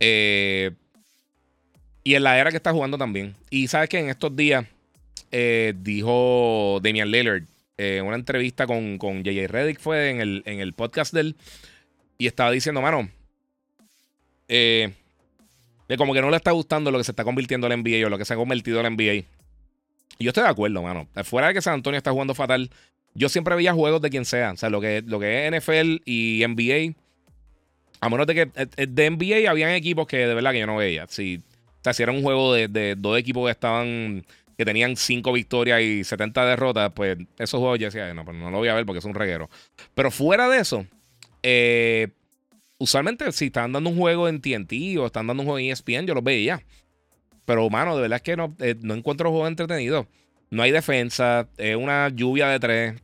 Eh, 0.00 0.72
y 2.04 2.14
en 2.14 2.24
la 2.24 2.38
era 2.38 2.50
que 2.50 2.56
está 2.56 2.72
jugando 2.72 2.98
también. 2.98 3.34
Y 3.50 3.68
sabes 3.68 3.88
que 3.88 3.98
en 3.98 4.08
estos 4.08 4.34
días 4.34 4.66
eh, 5.30 5.74
dijo 5.76 6.80
Damian 6.82 7.10
Lillard 7.10 7.44
eh, 7.84 8.00
una 8.00 8.14
entrevista 8.14 8.64
con, 8.64 8.96
con 8.96 9.24
JJ 9.24 9.48
Reddick, 9.48 9.80
fue 9.80 10.10
en 10.10 10.20
el, 10.20 10.42
en 10.46 10.60
el 10.60 10.72
podcast 10.72 11.12
de 11.12 11.22
él, 11.22 11.36
y 12.16 12.28
estaba 12.28 12.52
diciendo, 12.52 12.80
mano, 12.80 13.10
eh, 14.46 14.92
como 15.98 16.14
que 16.14 16.20
no 16.20 16.30
le 16.30 16.36
está 16.36 16.52
gustando 16.52 16.92
lo 16.92 16.98
que 16.98 17.02
se 17.04 17.10
está 17.10 17.24
convirtiendo 17.24 17.66
el 17.66 17.76
NBA 17.82 18.06
o 18.06 18.08
lo 18.08 18.18
que 18.18 18.24
se 18.24 18.34
ha 18.34 18.36
convertido 18.36 18.80
el 18.80 18.94
NBA. 18.94 19.14
Y 19.14 19.26
yo 20.24 20.28
estoy 20.28 20.44
de 20.44 20.50
acuerdo, 20.50 20.80
mano. 20.80 21.08
Fuera 21.24 21.48
de 21.48 21.54
que 21.54 21.60
San 21.60 21.74
Antonio 21.74 21.98
está 21.98 22.12
jugando 22.12 22.36
fatal, 22.36 22.70
yo 23.14 23.28
siempre 23.28 23.56
veía 23.56 23.74
juegos 23.74 24.00
de 24.00 24.10
quien 24.10 24.24
sea. 24.24 24.52
O 24.52 24.56
sea, 24.56 24.70
lo 24.70 24.80
que, 24.80 25.02
lo 25.04 25.18
que 25.18 25.48
es 25.48 25.52
NFL 25.52 26.02
y 26.04 26.44
NBA. 26.46 26.94
A 28.00 28.08
menos 28.08 28.28
de 28.28 28.34
que 28.34 28.86
de 28.86 29.10
NBA 29.10 29.50
habían 29.50 29.70
equipos 29.70 30.06
que 30.06 30.18
de 30.18 30.34
verdad 30.34 30.52
que 30.52 30.60
yo 30.60 30.66
no 30.66 30.76
veía. 30.76 31.06
Si, 31.08 31.38
o 31.38 31.82
sea, 31.82 31.92
si 31.92 32.04
era 32.04 32.12
un 32.12 32.22
juego 32.22 32.54
de, 32.54 32.68
de 32.68 32.94
dos 32.96 33.18
equipos 33.18 33.46
que 33.46 33.50
estaban 33.50 34.24
que 34.56 34.64
tenían 34.64 34.96
5 34.96 35.32
victorias 35.32 35.80
y 35.82 36.04
70 36.04 36.44
derrotas, 36.44 36.92
pues 36.94 37.18
esos 37.38 37.60
juegos 37.60 37.78
yo 37.78 37.86
decía, 37.86 38.12
no, 38.14 38.24
pues 38.24 38.36
no 38.36 38.50
lo 38.50 38.58
voy 38.58 38.68
a 38.68 38.74
ver 38.74 38.86
porque 38.86 38.98
es 38.98 39.04
un 39.04 39.14
reguero. 39.14 39.48
Pero 39.94 40.10
fuera 40.10 40.48
de 40.48 40.58
eso, 40.58 40.86
eh, 41.42 42.08
usualmente 42.78 43.30
si 43.32 43.46
están 43.46 43.72
dando 43.72 43.90
un 43.90 43.96
juego 43.96 44.28
en 44.28 44.40
TNT 44.40 44.98
o 44.98 45.06
están 45.06 45.26
dando 45.26 45.42
un 45.42 45.46
juego 45.46 45.58
en 45.58 45.72
ESPN, 45.72 46.06
yo 46.06 46.14
los 46.14 46.24
veía. 46.24 46.62
Pero, 47.44 47.68
mano, 47.70 47.96
de 47.96 48.02
verdad 48.02 48.16
es 48.16 48.22
que 48.22 48.36
no, 48.36 48.54
eh, 48.60 48.76
no 48.80 48.94
encuentro 48.94 49.30
juegos 49.30 49.48
entretenidos. 49.48 50.06
No 50.50 50.62
hay 50.62 50.70
defensa, 50.70 51.48
es 51.56 51.76
una 51.76 52.08
lluvia 52.10 52.48
de 52.48 52.60
tres. 52.60 53.02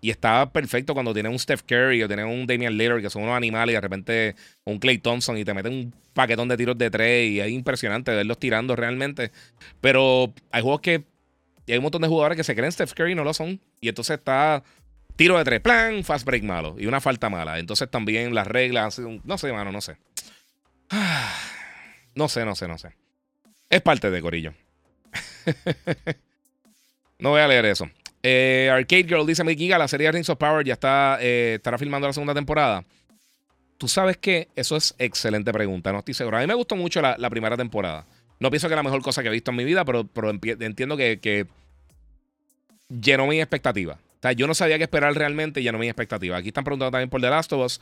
Y 0.00 0.10
está 0.10 0.50
perfecto 0.52 0.94
cuando 0.94 1.12
tiene 1.12 1.28
un 1.28 1.38
Steph 1.38 1.62
Curry 1.62 2.02
o 2.02 2.06
tiene 2.06 2.24
un 2.24 2.46
Damian 2.46 2.76
Lillard, 2.76 3.00
que 3.00 3.10
son 3.10 3.22
unos 3.22 3.36
animales, 3.36 3.72
y 3.72 3.74
de 3.74 3.80
repente 3.80 4.36
un 4.64 4.78
Clay 4.78 4.98
Thompson 4.98 5.36
y 5.36 5.44
te 5.44 5.54
meten 5.54 5.72
un 5.72 5.94
paquetón 6.12 6.48
de 6.48 6.56
tiros 6.56 6.78
de 6.78 6.90
tres. 6.90 7.30
Y 7.30 7.40
es 7.40 7.50
impresionante 7.50 8.14
verlos 8.14 8.38
tirando 8.38 8.76
realmente. 8.76 9.32
Pero 9.80 10.32
hay 10.52 10.62
juegos 10.62 10.80
que. 10.80 11.04
hay 11.66 11.76
un 11.76 11.82
montón 11.82 12.02
de 12.02 12.08
jugadores 12.08 12.36
que 12.36 12.44
se 12.44 12.54
creen 12.54 12.70
Steph 12.70 12.92
Curry 12.92 13.12
y 13.12 13.14
no 13.16 13.24
lo 13.24 13.34
son. 13.34 13.60
Y 13.80 13.88
entonces 13.88 14.18
está 14.18 14.62
tiro 15.16 15.36
de 15.36 15.44
tres, 15.44 15.60
plan, 15.60 16.04
fast 16.04 16.24
break 16.24 16.44
malo 16.44 16.76
y 16.78 16.86
una 16.86 17.00
falta 17.00 17.28
mala. 17.28 17.58
Entonces 17.58 17.90
también 17.90 18.34
las 18.34 18.46
reglas, 18.46 19.00
no 19.00 19.38
sé, 19.38 19.52
mano, 19.52 19.72
no 19.72 19.80
sé. 19.80 19.96
No 22.14 22.28
sé, 22.28 22.44
no 22.44 22.56
sé, 22.56 22.66
no 22.66 22.76
sé. 22.78 22.96
Es 23.70 23.80
parte 23.80 24.10
de 24.10 24.20
Corillo. 24.20 24.52
no 27.20 27.30
voy 27.30 27.40
a 27.40 27.46
leer 27.46 27.66
eso. 27.66 27.88
Eh, 28.30 28.68
Arcade 28.70 29.04
Girl 29.04 29.26
dice: 29.26 29.42
Mi 29.42 29.56
Giga, 29.56 29.78
la 29.78 29.88
serie 29.88 30.12
Rings 30.12 30.28
of 30.28 30.36
Power 30.36 30.62
ya 30.62 30.74
está, 30.74 31.16
eh, 31.18 31.54
estará 31.54 31.78
filmando 31.78 32.06
la 32.06 32.12
segunda 32.12 32.34
temporada. 32.34 32.84
Tú 33.78 33.88
sabes 33.88 34.18
que 34.18 34.48
eso 34.54 34.76
es 34.76 34.94
excelente 34.98 35.50
pregunta, 35.50 35.92
no 35.92 36.00
estoy 36.00 36.12
seguro. 36.12 36.36
A 36.36 36.40
mí 36.40 36.46
me 36.46 36.52
gustó 36.52 36.76
mucho 36.76 37.00
la, 37.00 37.30
primera 37.30 37.56
temporada. 37.56 38.04
No 38.38 38.50
pienso 38.50 38.68
que 38.68 38.74
es 38.74 38.76
la 38.76 38.82
mejor 38.82 39.00
cosa 39.00 39.22
que 39.22 39.28
he 39.28 39.32
visto 39.32 39.50
en 39.50 39.56
mi 39.56 39.64
vida, 39.64 39.84
pero, 39.86 40.06
entiendo 40.60 40.98
que, 40.98 41.20
que, 41.20 41.46
llenó 42.88 43.26
mi 43.26 43.40
expectativa. 43.40 43.94
O 43.94 44.20
sea, 44.20 44.32
yo 44.32 44.46
no 44.46 44.54
sabía 44.54 44.76
qué 44.76 44.84
esperar 44.84 45.14
realmente 45.14 45.60
y 45.60 45.62
llenó 45.62 45.78
mi 45.78 45.88
expectativa. 45.88 46.36
Aquí 46.36 46.48
están 46.48 46.64
preguntando 46.64 46.90
también 46.90 47.08
por 47.08 47.22
The 47.22 47.30
Last 47.30 47.52
of 47.54 47.64
Us. 47.64 47.80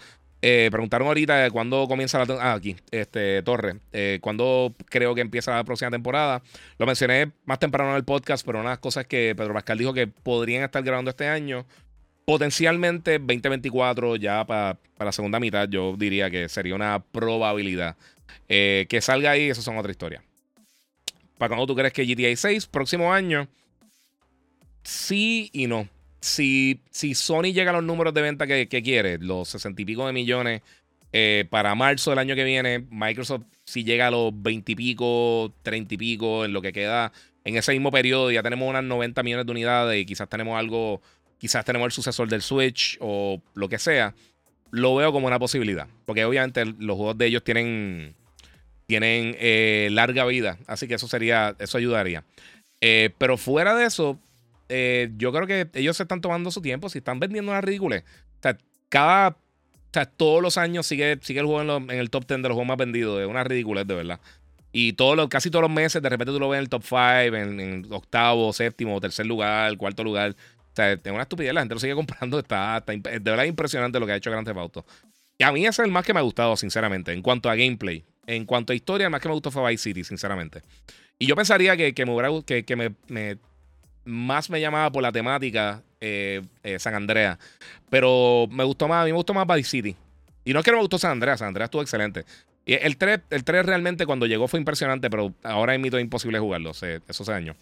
Eh, 0.49 0.69
preguntaron 0.71 1.09
ahorita 1.09 1.51
cuándo 1.51 1.89
comienza 1.89 2.25
la. 2.25 2.35
Ah, 2.41 2.53
aquí, 2.53 2.77
este, 2.93 3.43
Torre. 3.43 3.81
Eh, 3.93 4.21
¿Cuándo 4.21 4.77
creo 4.85 5.13
que 5.13 5.21
empieza 5.21 5.53
la 5.53 5.65
próxima 5.65 5.91
temporada? 5.91 6.41
Lo 6.79 6.87
mencioné 6.87 7.33
más 7.47 7.59
temprano 7.59 7.91
en 7.91 7.97
el 7.97 8.05
podcast, 8.05 8.47
pero 8.47 8.61
una 8.61 8.69
de 8.69 8.75
las 8.75 8.79
cosas 8.79 9.07
que 9.09 9.35
Pedro 9.37 9.55
Pascal 9.55 9.77
dijo 9.77 9.93
que 9.93 10.07
podrían 10.07 10.63
estar 10.63 10.85
grabando 10.85 11.11
este 11.11 11.27
año. 11.27 11.67
Potencialmente 12.25 13.19
2024, 13.19 14.15
ya 14.15 14.47
para 14.47 14.79
la 15.01 15.11
segunda 15.11 15.41
mitad, 15.41 15.69
yo 15.69 15.97
diría 15.99 16.31
que 16.31 16.49
sería 16.49 16.77
una 16.77 17.03
probabilidad. 17.03 17.97
Eh, 18.49 18.87
que 18.89 19.01
salga 19.01 19.33
ahí, 19.33 19.51
eso 19.51 19.63
son 19.63 19.79
otra 19.79 19.91
historia. 19.91 20.23
¿Para 21.39 21.49
cuando 21.49 21.67
tú 21.67 21.75
crees 21.75 21.93
que 21.93 22.05
GTA 22.07 22.37
6, 22.37 22.67
próximo 22.67 23.13
año? 23.13 23.49
Sí 24.85 25.51
y 25.53 25.67
no 25.67 25.89
si, 26.21 26.81
si 26.91 27.15
Sony 27.15 27.53
llega 27.53 27.71
a 27.71 27.75
los 27.75 27.85
números 27.85 28.15
de 28.15 28.23
venta 28.23 28.47
que, 28.47 28.69
quiere, 28.69 29.19
los 29.19 29.49
60 29.49 29.83
y 29.83 29.85
pico 29.85 30.07
de 30.07 30.13
millones 30.13 30.63
eh, 31.13 31.47
para 31.51 31.75
marzo 31.75 32.11
del 32.11 32.19
año 32.19 32.35
que 32.35 32.45
viene, 32.45 32.87
Microsoft 32.91 33.45
si 33.65 33.85
llega 33.85 34.09
a 34.09 34.11
los 34.11 34.31
20 34.35 34.73
y 34.73 34.75
pico, 34.75 35.53
30 35.63 35.95
y 35.95 35.97
pico, 35.97 36.45
en 36.45 36.53
lo 36.53 36.63
que 36.63 36.73
queda 36.73 37.13
en 37.47 37.57
ese 37.57 37.73
mismo 37.73 37.93
periodo, 37.93 38.33
ya 38.33 38.43
tenemos 38.43 38.69
unas 38.69 38.83
90 38.83 39.23
millones 39.23 39.47
de 39.47 39.53
unidades 39.53 40.03
y 40.03 40.05
quizás 40.05 40.29
tenemos 40.29 40.59
algo, 40.59 41.01
quizás 41.39 41.65
tenemos 41.65 41.87
el 41.87 41.93
sucesor 41.93 42.29
del 42.29 42.43
Switch 42.43 42.99
o 43.01 43.41
lo 43.55 43.69
que 43.69 43.79
sea, 43.79 44.17
lo 44.73 44.97
veo 44.97 45.13
como 45.13 45.29
una 45.29 45.39
posibilidad. 45.39 45.87
Porque 46.07 46.25
obviamente 46.25 46.65
los 46.65 46.97
juegos 46.97 47.17
de 47.17 47.27
ellos 47.27 47.45
tienen, 47.45 48.17
tienen 48.89 49.37
eh, 49.39 49.89
larga 49.93 50.25
vida, 50.25 50.59
así 50.67 50.89
que 50.89 50.95
eso 50.95 51.07
sería, 51.07 51.55
eso 51.61 51.79
ayudaría. 51.79 52.25
Eh, 52.81 53.11
pero 53.17 53.37
fuera 53.37 53.77
de 53.77 53.87
eso, 53.87 54.19
eh, 54.69 55.11
yo 55.17 55.33
creo 55.33 55.47
que 55.47 55.69
ellos 55.75 55.97
se 55.97 56.05
están 56.05 56.21
tomando 56.21 56.51
su 56.51 56.61
tiempo. 56.61 56.89
Si 56.89 56.99
están 56.99 57.21
vendiendo 57.21 57.53
una 57.53 57.61
ridícula. 57.61 57.99
O 57.99 58.43
sea, 58.43 58.59
cada. 58.89 59.29
O 59.29 59.37
sea, 59.93 60.07
todos 60.07 60.43
los 60.43 60.59
años 60.59 60.87
sigue, 60.87 61.19
sigue 61.23 61.41
el 61.41 61.47
juego 61.47 61.77
en, 61.77 61.91
el 61.91 62.11
top 62.11 62.27
10 62.27 62.43
de 62.43 62.49
los 62.49 62.55
juegos 62.55 62.69
más 62.69 62.77
vendidos. 62.77 63.21
Es 63.21 63.27
una 63.27 63.45
ridícula, 63.45 63.85
de 63.85 63.95
verdad. 63.95 64.21
Y 64.73 64.93
todos 64.93 65.29
casi 65.29 65.51
todos 65.51 65.63
los 65.63 65.71
meses, 65.71 66.03
de 66.03 66.09
repente 66.09 66.33
tú 66.33 66.39
lo 66.39 66.51
ves 66.51 66.59
en 66.59 66.65
el 66.65 66.69
top 66.69 66.83
5, 66.83 66.99
en, 67.01 67.87
octavo, 67.91 68.53
séptimo, 68.53 69.01
tercer 69.01 69.25
lugar, 69.25 69.75
cuarto 69.79 70.05
lugar. 70.05 70.33
O 70.33 70.75
sea, 70.75 70.93
es 70.93 71.01
una 71.07 71.23
estupidez. 71.23 71.55
La 71.55 71.61
gente 71.61 71.75
lo 71.75 71.81
sigue 71.81 71.95
comprando. 71.95 72.39
Está, 72.39 72.85
de 72.87 73.19
verdad 73.19 73.45
impresionante 73.45 73.99
lo 73.99 74.07
que 74.07 74.13
ha 74.13 74.17
hecho 74.17 74.31
Grand 74.31 74.47
Theft 74.47 74.59
Auto. 74.59 74.85
Y 75.39 75.45
a 75.45 75.53
mí 75.53 75.61
ese 75.61 75.83
es 75.83 75.87
el 75.87 75.93
más 75.93 76.05
que 76.05 76.13
me 76.13 76.21
ha 76.21 76.23
gustado, 76.23 76.57
sinceramente, 76.57 77.13
en 77.13 77.23
cuanto 77.23 77.49
a 77.49 77.57
gameplay. 77.57 78.05
En 78.27 78.45
cuanto 78.45 78.73
a 78.73 78.77
historia, 78.77 79.07
el 79.07 79.11
más 79.11 79.21
que 79.21 79.29
me 79.29 79.35
gustó 79.35 79.51
fue 79.51 79.71
Vice 79.71 79.85
City, 79.85 80.05
sinceramente. 80.05 80.63
Y 81.19 81.27
yo 81.27 81.37
pensaría 81.37 81.77
que, 81.77 81.95
que 81.95 82.05
me, 82.05 82.13
hubiera, 82.13 82.31
me 83.09 83.39
más 84.07 84.49
me 84.49 84.61
llamaba 84.61 84.91
por 84.91 85.03
la 85.03 85.13
temática 85.13 85.83
eh, 86.01 86.43
eh, 86.63 86.79
San 86.79 86.95
Andrea. 86.95 87.39
Pero 87.91 88.47
me 88.51 88.65
gustó 88.65 88.89
más, 88.89 89.03
a 89.03 89.05
mí 89.05 89.11
me 89.11 89.17
gustó 89.17 89.35
más 89.35 89.47
Vice 89.47 89.69
City. 89.69 89.97
Y 90.45 90.53
no 90.53 90.61
es 90.61 90.65
que 90.65 90.71
no 90.71 90.79
me 90.79 90.83
gustó 90.83 90.99
San 90.99 91.11
Andrea, 91.11 91.37
San 91.37 91.49
Andrea 91.49 91.67
estuvo 91.67 91.83
excelente. 91.83 92.25
Y 92.65 92.75
el 92.75 92.97
3, 92.97 93.21
el 93.31 93.45
3 93.45 93.67
realmente 93.67 94.07
cuando 94.07 94.27
llegó 94.27 94.49
fue 94.49 94.59
impresionante, 94.59 95.11
pero 95.11 95.35
ahora 95.43 95.75
es 95.75 95.81
mito 95.81 95.99
imposible 95.99 96.39
jugarlo, 96.39 96.71
esos 96.71 97.29
años. 97.29 97.57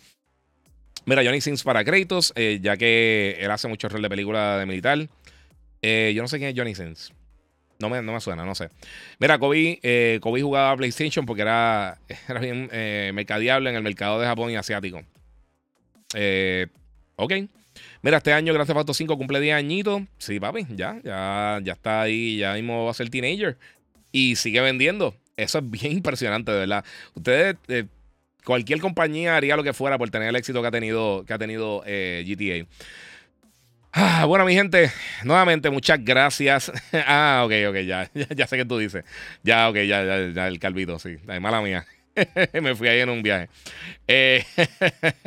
Mira, 1.07 1.23
Johnny 1.25 1.41
Sins 1.41 1.63
para 1.63 1.85
Kratos, 1.85 2.33
eh, 2.37 2.61
ya 2.63 2.77
que 2.77 3.37
él 3.41 3.51
hace 3.51 3.69
mucho 3.69 3.89
rol 3.89 4.01
de 4.01 4.09
película 4.09 4.59
de 4.59 4.67
militar. 4.67 4.99
yo 4.99 6.23
no 6.23 6.29
sé 6.29 6.39
quién 6.39 6.51
es 6.51 6.57
Johnny 6.57 6.75
Sins. 6.75 7.13
No 7.79 7.91
me, 7.91 8.01
no 8.01 8.13
me 8.13 8.21
suena, 8.21 8.45
no 8.45 8.55
sé. 8.55 8.71
Mira, 9.19 9.39
Kobe, 9.39 10.19
Kobe 10.23 10.43
jugaba 10.43 10.77
PlayStation 10.77 11.27
porque 11.27 11.43
era, 11.43 11.99
era 12.29 12.41
bien 12.41 12.69
mercadiable 13.15 13.71
en 13.71 13.77
el 13.77 13.83
mercado 13.83 14.21
de 14.21 14.27
Japón 14.27 14.51
y 14.51 14.57
asiático. 14.57 15.03
Eh, 16.15 16.67
ok. 17.17 17.33
Mira, 18.03 18.19
este 18.19 18.33
año 18.33 18.53
Grand 18.53 18.67
Theft 18.67 18.79
Auto 18.79 18.95
5 18.95 19.17
cumple 19.17 19.41
10 19.41 19.57
añitos. 19.57 20.03
Sí, 20.19 20.39
papi, 20.39 20.67
ya, 20.71 21.01
ya, 21.03 21.61
ya 21.63 21.73
está 21.73 22.03
ahí, 22.03 22.39
ya 22.39 22.55
mismo 22.55 22.85
va 22.85 22.91
a 22.91 22.95
ser 22.95 23.09
teenager. 23.11 23.57
Y 24.13 24.37
sigue 24.37 24.61
vendiendo. 24.61 25.15
Eso 25.37 25.59
es 25.59 25.71
bien 25.71 25.93
impresionante, 25.93 26.53
de 26.53 26.59
verdad. 26.59 26.85
Ustedes, 27.15 27.57
eh, 27.69 27.87
cualquier 28.45 28.81
compañía 28.81 29.37
haría 29.37 29.57
lo 29.57 29.65
que 29.65 29.73
fuera 29.73 29.99
por 29.99 30.11
tener 30.11 30.29
el 30.29 30.37
éxito 30.37 30.61
que 30.61 30.69
ha 30.69 30.71
tenido, 30.71 31.25
que 31.27 31.33
ha 31.33 31.39
tenido 31.39 31.83
eh, 31.87 32.25
GTA. 32.27 32.69
Ah, 33.97 34.25
bueno, 34.27 34.45
mi 34.45 34.55
gente, 34.55 34.91
nuevamente 35.25 35.71
muchas 35.71 36.05
gracias. 36.05 36.73
ah, 37.07 37.43
ok, 37.47 37.53
ok, 37.69 37.77
ya, 37.87 38.11
ya, 38.13 38.47
sé 38.47 38.57
qué 38.57 38.65
tú 38.65 38.79
dices. 38.79 39.05
Ya, 39.43 39.69
ok, 39.69 39.77
ya, 39.77 40.05
ya, 40.05 40.31
ya 40.33 40.49
el 40.49 40.59
calvito, 40.59 40.99
sí. 40.99 41.17
mala 41.41 41.61
mía. 41.63 41.87
me 42.63 42.75
fui 42.75 42.89
ahí 42.89 43.01
en 43.01 43.09
un 43.09 43.23
viaje. 43.23 43.49
Eh, 44.07 44.45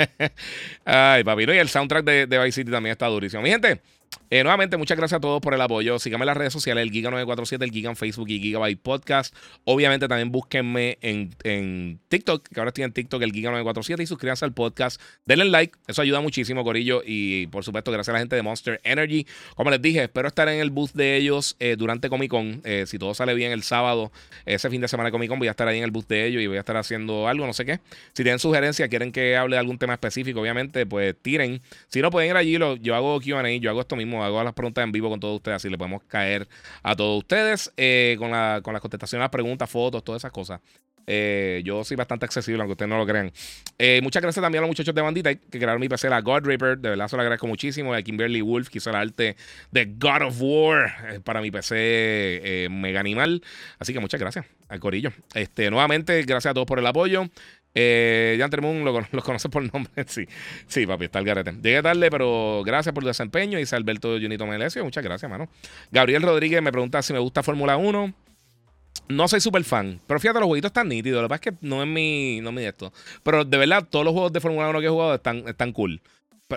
ay, 0.85 1.23
papi. 1.23 1.43
y 1.43 1.57
el 1.57 1.69
soundtrack 1.69 2.05
de, 2.05 2.27
de 2.27 2.39
Vice 2.39 2.61
City 2.61 2.71
también 2.71 2.91
está 2.91 3.07
durísimo. 3.07 3.41
Mi 3.41 3.49
gente. 3.49 3.81
Eh, 4.29 4.43
nuevamente, 4.43 4.75
muchas 4.75 4.97
gracias 4.97 5.17
a 5.17 5.21
todos 5.21 5.41
por 5.41 5.53
el 5.53 5.61
apoyo. 5.61 5.99
Síganme 5.99 6.23
en 6.23 6.27
las 6.27 6.37
redes 6.37 6.51
sociales, 6.51 6.83
el 6.83 6.91
Giga947, 6.91 7.63
el 7.63 7.71
Giga 7.71 7.89
en 7.89 7.95
Facebook 7.95 8.27
y 8.29 8.39
Gigabyte 8.39 8.79
Podcast. 8.81 9.33
Obviamente, 9.63 10.09
también 10.09 10.33
búsquenme 10.33 10.97
en, 11.01 11.99
TikTok, 12.09 12.45
que 12.49 12.59
ahora 12.59 12.69
estoy 12.69 12.83
en 12.83 12.91
TikTok, 12.91 13.21
el 13.21 13.31
Giga947, 13.31 14.03
y 14.03 14.05
suscríbanse 14.05 14.43
al 14.43 14.51
podcast. 14.51 15.01
Denle 15.25 15.45
like, 15.45 15.77
eso 15.87 16.01
ayuda 16.01 16.19
muchísimo, 16.19 16.65
Corillo. 16.65 17.03
Y 17.05 17.47
por 17.47 17.63
supuesto, 17.63 17.89
gracias 17.89 18.09
a 18.09 18.13
la 18.13 18.19
gente 18.19 18.35
de 18.35 18.41
Monster 18.41 18.81
Energy. 18.83 19.25
Como 19.55 19.71
les 19.71 19.81
dije, 19.81 20.03
espero 20.03 20.27
estar 20.27 20.49
en 20.49 20.59
el 20.59 20.71
booth 20.71 20.91
de 20.91 21.15
ellos 21.15 21.55
eh, 21.59 21.77
durante 21.77 22.09
Comic 22.09 22.29
Con. 22.29 22.61
Eh, 22.65 22.83
si 22.85 22.99
todo 22.99 23.13
sale 23.13 23.33
bien 23.33 23.53
el 23.53 23.63
sábado, 23.63 24.11
ese 24.45 24.69
fin 24.69 24.81
de 24.81 24.89
semana 24.89 25.07
de 25.07 25.11
Comic 25.13 25.29
Con, 25.29 25.39
voy 25.39 25.47
a 25.47 25.51
estar 25.51 25.69
ahí 25.69 25.77
en 25.77 25.85
el 25.85 25.91
booth 25.91 26.07
de 26.07 26.25
ellos 26.25 26.41
y 26.41 26.47
voy 26.47 26.57
a 26.57 26.61
estar 26.61 26.75
haciendo 26.75 27.29
algo, 27.29 27.45
no 27.45 27.53
sé 27.53 27.63
qué. 27.63 27.79
Si 28.11 28.23
tienen 28.23 28.39
sugerencias, 28.39 28.89
quieren 28.89 29.13
que 29.13 29.37
hable 29.37 29.55
de 29.55 29.59
algún 29.59 29.77
tema 29.77 29.93
específico, 29.93 30.41
obviamente, 30.41 30.85
pues 30.85 31.15
tiren. 31.21 31.61
Si 31.87 32.01
no 32.01 32.11
pueden 32.11 32.31
ir 32.31 32.35
allí, 32.35 32.57
lo, 32.57 32.75
yo 32.75 32.93
hago 32.93 33.21
QA, 33.21 33.47
yo 33.55 33.69
hago 33.69 33.81
esto 33.81 33.95
mismo 33.97 34.23
hago 34.23 34.43
las 34.43 34.53
preguntas 34.53 34.83
en 34.83 34.91
vivo 34.91 35.09
con 35.09 35.19
todos 35.19 35.35
ustedes, 35.35 35.57
así 35.57 35.69
le 35.69 35.77
podemos 35.77 36.03
caer 36.03 36.47
a 36.83 36.95
todos 36.95 37.19
ustedes 37.19 37.71
eh, 37.77 38.15
con, 38.19 38.31
la, 38.31 38.61
con 38.63 38.73
las 38.73 38.81
contestaciones 38.81 39.23
las 39.23 39.29
preguntas, 39.29 39.69
fotos, 39.69 40.03
todas 40.03 40.21
esas 40.21 40.31
cosas. 40.31 40.61
Eh, 41.09 41.61
yo 41.63 41.85
soy 41.85 41.95
bastante 41.95 42.25
accesible, 42.25 42.59
aunque 42.59 42.73
ustedes 42.73 42.89
no 42.89 42.97
lo 42.97 43.05
crean. 43.05 43.31
Eh, 43.77 44.01
muchas 44.03 44.21
gracias 44.21 44.43
también 44.43 44.61
a 44.61 44.67
los 44.67 44.71
muchachos 44.71 44.93
de 44.93 45.01
Bandita 45.01 45.33
que 45.33 45.57
crearon 45.57 45.79
mi 45.79 45.87
PC, 45.87 46.09
la 46.09 46.19
God 46.19 46.43
Reaper. 46.43 46.77
De 46.77 46.89
verdad, 46.89 47.07
se 47.07 47.15
lo 47.15 47.21
agradezco 47.21 47.47
muchísimo. 47.47 47.93
A 47.93 48.01
Kimberly 48.01 48.41
Wolf, 48.41 48.67
que 48.67 48.79
hizo 48.79 48.89
el 48.89 48.97
arte 48.97 49.37
de 49.71 49.85
God 49.85 50.23
of 50.23 50.35
War 50.41 51.21
para 51.23 51.41
mi 51.41 51.49
PC 51.49 52.67
Mega 52.69 52.99
Animal. 52.99 53.41
Así 53.79 53.93
que 53.93 54.01
muchas 54.01 54.19
gracias 54.19 54.45
al 54.67 54.81
Corillo. 54.81 55.13
Este, 55.33 55.71
nuevamente, 55.71 56.21
gracias 56.23 56.51
a 56.51 56.53
todos 56.53 56.67
por 56.67 56.79
el 56.79 56.85
apoyo. 56.85 57.29
Eh, 57.79 58.37
Jan 58.39 58.49
Moon 58.59 58.83
lo, 58.83 58.91
lo 59.11 59.21
por 59.51 59.71
nombre. 59.71 59.91
sí, 60.07 60.25
sí, 60.65 60.87
papi, 60.87 61.05
está 61.05 61.19
el 61.19 61.25
garete. 61.25 61.51
Llegué 61.61 61.83
tarde, 61.83 62.09
pero 62.09 62.63
gracias 62.65 62.91
por 62.91 63.03
el 63.03 63.07
desempeño. 63.09 63.59
Dice 63.59 63.75
Alberto 63.75 64.17
Junito 64.19 64.47
Melesio. 64.47 64.83
Muchas 64.83 65.03
gracias, 65.03 65.29
mano. 65.29 65.47
Gabriel 65.91 66.23
Rodríguez 66.23 66.59
me 66.63 66.71
pregunta 66.71 67.03
si 67.03 67.13
me 67.13 67.19
gusta 67.19 67.43
Fórmula 67.43 67.77
1. 67.77 68.13
No 69.09 69.27
soy 69.27 69.39
súper 69.41 69.63
fan, 69.63 70.01
pero 70.07 70.19
fíjate, 70.19 70.39
los 70.39 70.47
jueguitos 70.47 70.69
están 70.69 70.89
nítidos. 70.89 71.21
Lo 71.21 71.27
que 71.27 71.29
pasa 71.29 71.49
es 71.49 71.55
que 71.55 71.67
no 71.67 71.83
es 71.83 71.87
mi, 71.87 72.41
no 72.41 72.49
es 72.49 72.55
mi 72.55 72.63
esto. 72.63 72.91
Pero 73.21 73.45
de 73.45 73.57
verdad, 73.57 73.87
todos 73.87 74.03
los 74.03 74.11
juegos 74.11 74.33
de 74.33 74.41
Fórmula 74.41 74.69
1 74.69 74.79
que 74.79 74.85
he 74.87 74.89
jugado 74.89 75.13
están, 75.13 75.47
están 75.47 75.71
cool. 75.71 76.01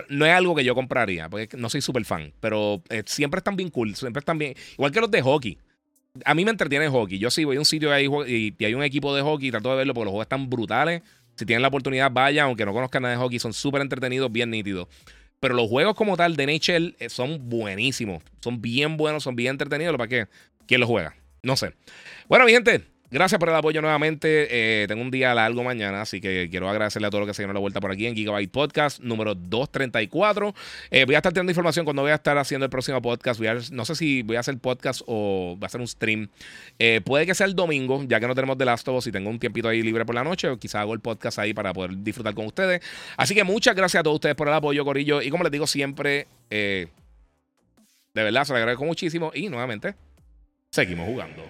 no 0.09 0.25
es 0.25 0.33
algo 0.33 0.55
que 0.55 0.63
yo 0.63 0.73
compraría, 0.73 1.29
porque 1.29 1.55
no 1.55 1.69
soy 1.69 1.81
súper 1.81 2.03
fan. 2.03 2.33
Pero 2.39 2.81
eh, 2.89 3.03
siempre 3.05 3.37
están 3.37 3.55
bien 3.55 3.69
cool, 3.69 3.95
siempre 3.95 4.21
están 4.21 4.39
bien. 4.39 4.55
Igual 4.73 4.91
que 4.91 5.01
los 5.01 5.11
de 5.11 5.21
hockey. 5.21 5.59
A 6.25 6.33
mí 6.33 6.43
me 6.43 6.51
entretiene 6.51 6.85
el 6.85 6.91
hockey. 6.91 7.19
Yo 7.19 7.31
sí 7.31 7.45
voy 7.45 7.55
a 7.55 7.59
un 7.59 7.65
sitio 7.65 7.91
ahí 7.91 8.07
y, 8.27 8.55
y 8.57 8.65
hay 8.65 8.73
un 8.73 8.83
equipo 8.83 9.15
de 9.15 9.21
hockey 9.21 9.47
y 9.47 9.51
trato 9.51 9.69
de 9.71 9.77
verlo 9.77 9.93
porque 9.93 10.05
los 10.05 10.11
juegos 10.11 10.25
están 10.25 10.49
brutales. 10.49 11.01
Si 11.35 11.45
tienen 11.45 11.61
la 11.61 11.69
oportunidad, 11.69 12.11
vaya, 12.11 12.43
aunque 12.43 12.65
no 12.65 12.73
conozcan 12.73 13.03
nada 13.03 13.15
de 13.15 13.21
hockey, 13.21 13.39
son 13.39 13.53
súper 13.53 13.81
entretenidos, 13.81 14.31
bien 14.31 14.49
nítidos. 14.49 14.87
Pero 15.39 15.55
los 15.55 15.67
juegos 15.69 15.95
como 15.95 16.15
tal 16.17 16.35
de 16.35 16.45
NHL 16.45 16.95
eh, 16.99 17.09
son 17.09 17.49
buenísimos. 17.49 18.23
Son 18.41 18.61
bien 18.61 18.95
buenos, 18.97 19.23
son 19.23 19.35
bien 19.35 19.51
entretenidos. 19.51 19.97
¿Para 19.97 20.07
qué? 20.07 20.27
¿Quién 20.67 20.81
los 20.81 20.89
juega? 20.89 21.15
No 21.41 21.55
sé. 21.55 21.73
Bueno, 22.27 22.45
mi 22.45 22.51
gente, 22.51 22.83
Gracias 23.13 23.39
por 23.39 23.49
el 23.49 23.55
apoyo 23.55 23.81
nuevamente. 23.81 24.47
Eh, 24.49 24.87
tengo 24.87 25.01
un 25.01 25.11
día 25.11 25.35
largo 25.35 25.65
mañana, 25.65 26.01
así 26.01 26.21
que 26.21 26.47
quiero 26.49 26.69
agradecerle 26.69 27.09
a 27.09 27.11
todos 27.11 27.23
los 27.23 27.27
que 27.27 27.33
se 27.33 27.41
dieron 27.41 27.53
la 27.53 27.59
vuelta 27.59 27.81
por 27.81 27.91
aquí 27.91 28.07
en 28.07 28.15
Gigabyte 28.15 28.49
Podcast 28.49 29.01
número 29.01 29.35
234. 29.35 30.55
Eh, 30.91 31.03
voy 31.03 31.15
a 31.15 31.17
estar 31.17 31.33
teniendo 31.33 31.51
información 31.51 31.83
cuando 31.83 32.03
voy 32.03 32.11
a 32.11 32.15
estar 32.15 32.37
haciendo 32.37 32.63
el 32.63 32.69
próximo 32.69 33.01
podcast. 33.01 33.41
no 33.71 33.83
sé 33.83 33.95
si 33.95 34.21
voy 34.21 34.37
a 34.37 34.39
hacer 34.39 34.57
podcast 34.59 35.01
o 35.07 35.57
va 35.61 35.67
a 35.67 35.69
ser 35.69 35.81
un 35.81 35.89
stream. 35.89 36.29
Eh, 36.79 37.01
puede 37.03 37.25
que 37.25 37.35
sea 37.35 37.47
el 37.47 37.53
domingo, 37.53 38.01
ya 38.07 38.21
que 38.21 38.27
no 38.27 38.33
tenemos 38.33 38.57
The 38.57 38.63
Last 38.63 38.87
of 38.87 38.99
Us 38.99 39.07
y 39.07 39.11
tengo 39.11 39.29
un 39.29 39.39
tiempito 39.39 39.67
ahí 39.67 39.81
libre 39.81 40.05
por 40.05 40.15
la 40.15 40.23
noche. 40.23 40.47
O 40.47 40.57
quizá 40.57 40.79
hago 40.79 40.93
el 40.93 41.01
podcast 41.01 41.37
ahí 41.37 41.53
para 41.53 41.73
poder 41.73 41.97
disfrutar 41.97 42.33
con 42.33 42.45
ustedes. 42.45 42.81
Así 43.17 43.35
que 43.35 43.43
muchas 43.43 43.75
gracias 43.75 43.99
a 43.99 44.03
todos 44.03 44.15
ustedes 44.15 44.35
por 44.35 44.47
el 44.47 44.53
apoyo, 44.53 44.85
Corillo. 44.85 45.21
Y 45.21 45.29
como 45.31 45.43
les 45.43 45.51
digo 45.51 45.67
siempre, 45.67 46.27
de 46.49 46.87
verdad 48.13 48.45
se 48.45 48.53
lo 48.53 48.57
agradezco 48.57 48.85
muchísimo. 48.85 49.33
Y 49.35 49.49
nuevamente, 49.49 49.95
seguimos 50.73 51.05
jugando. 51.05 51.43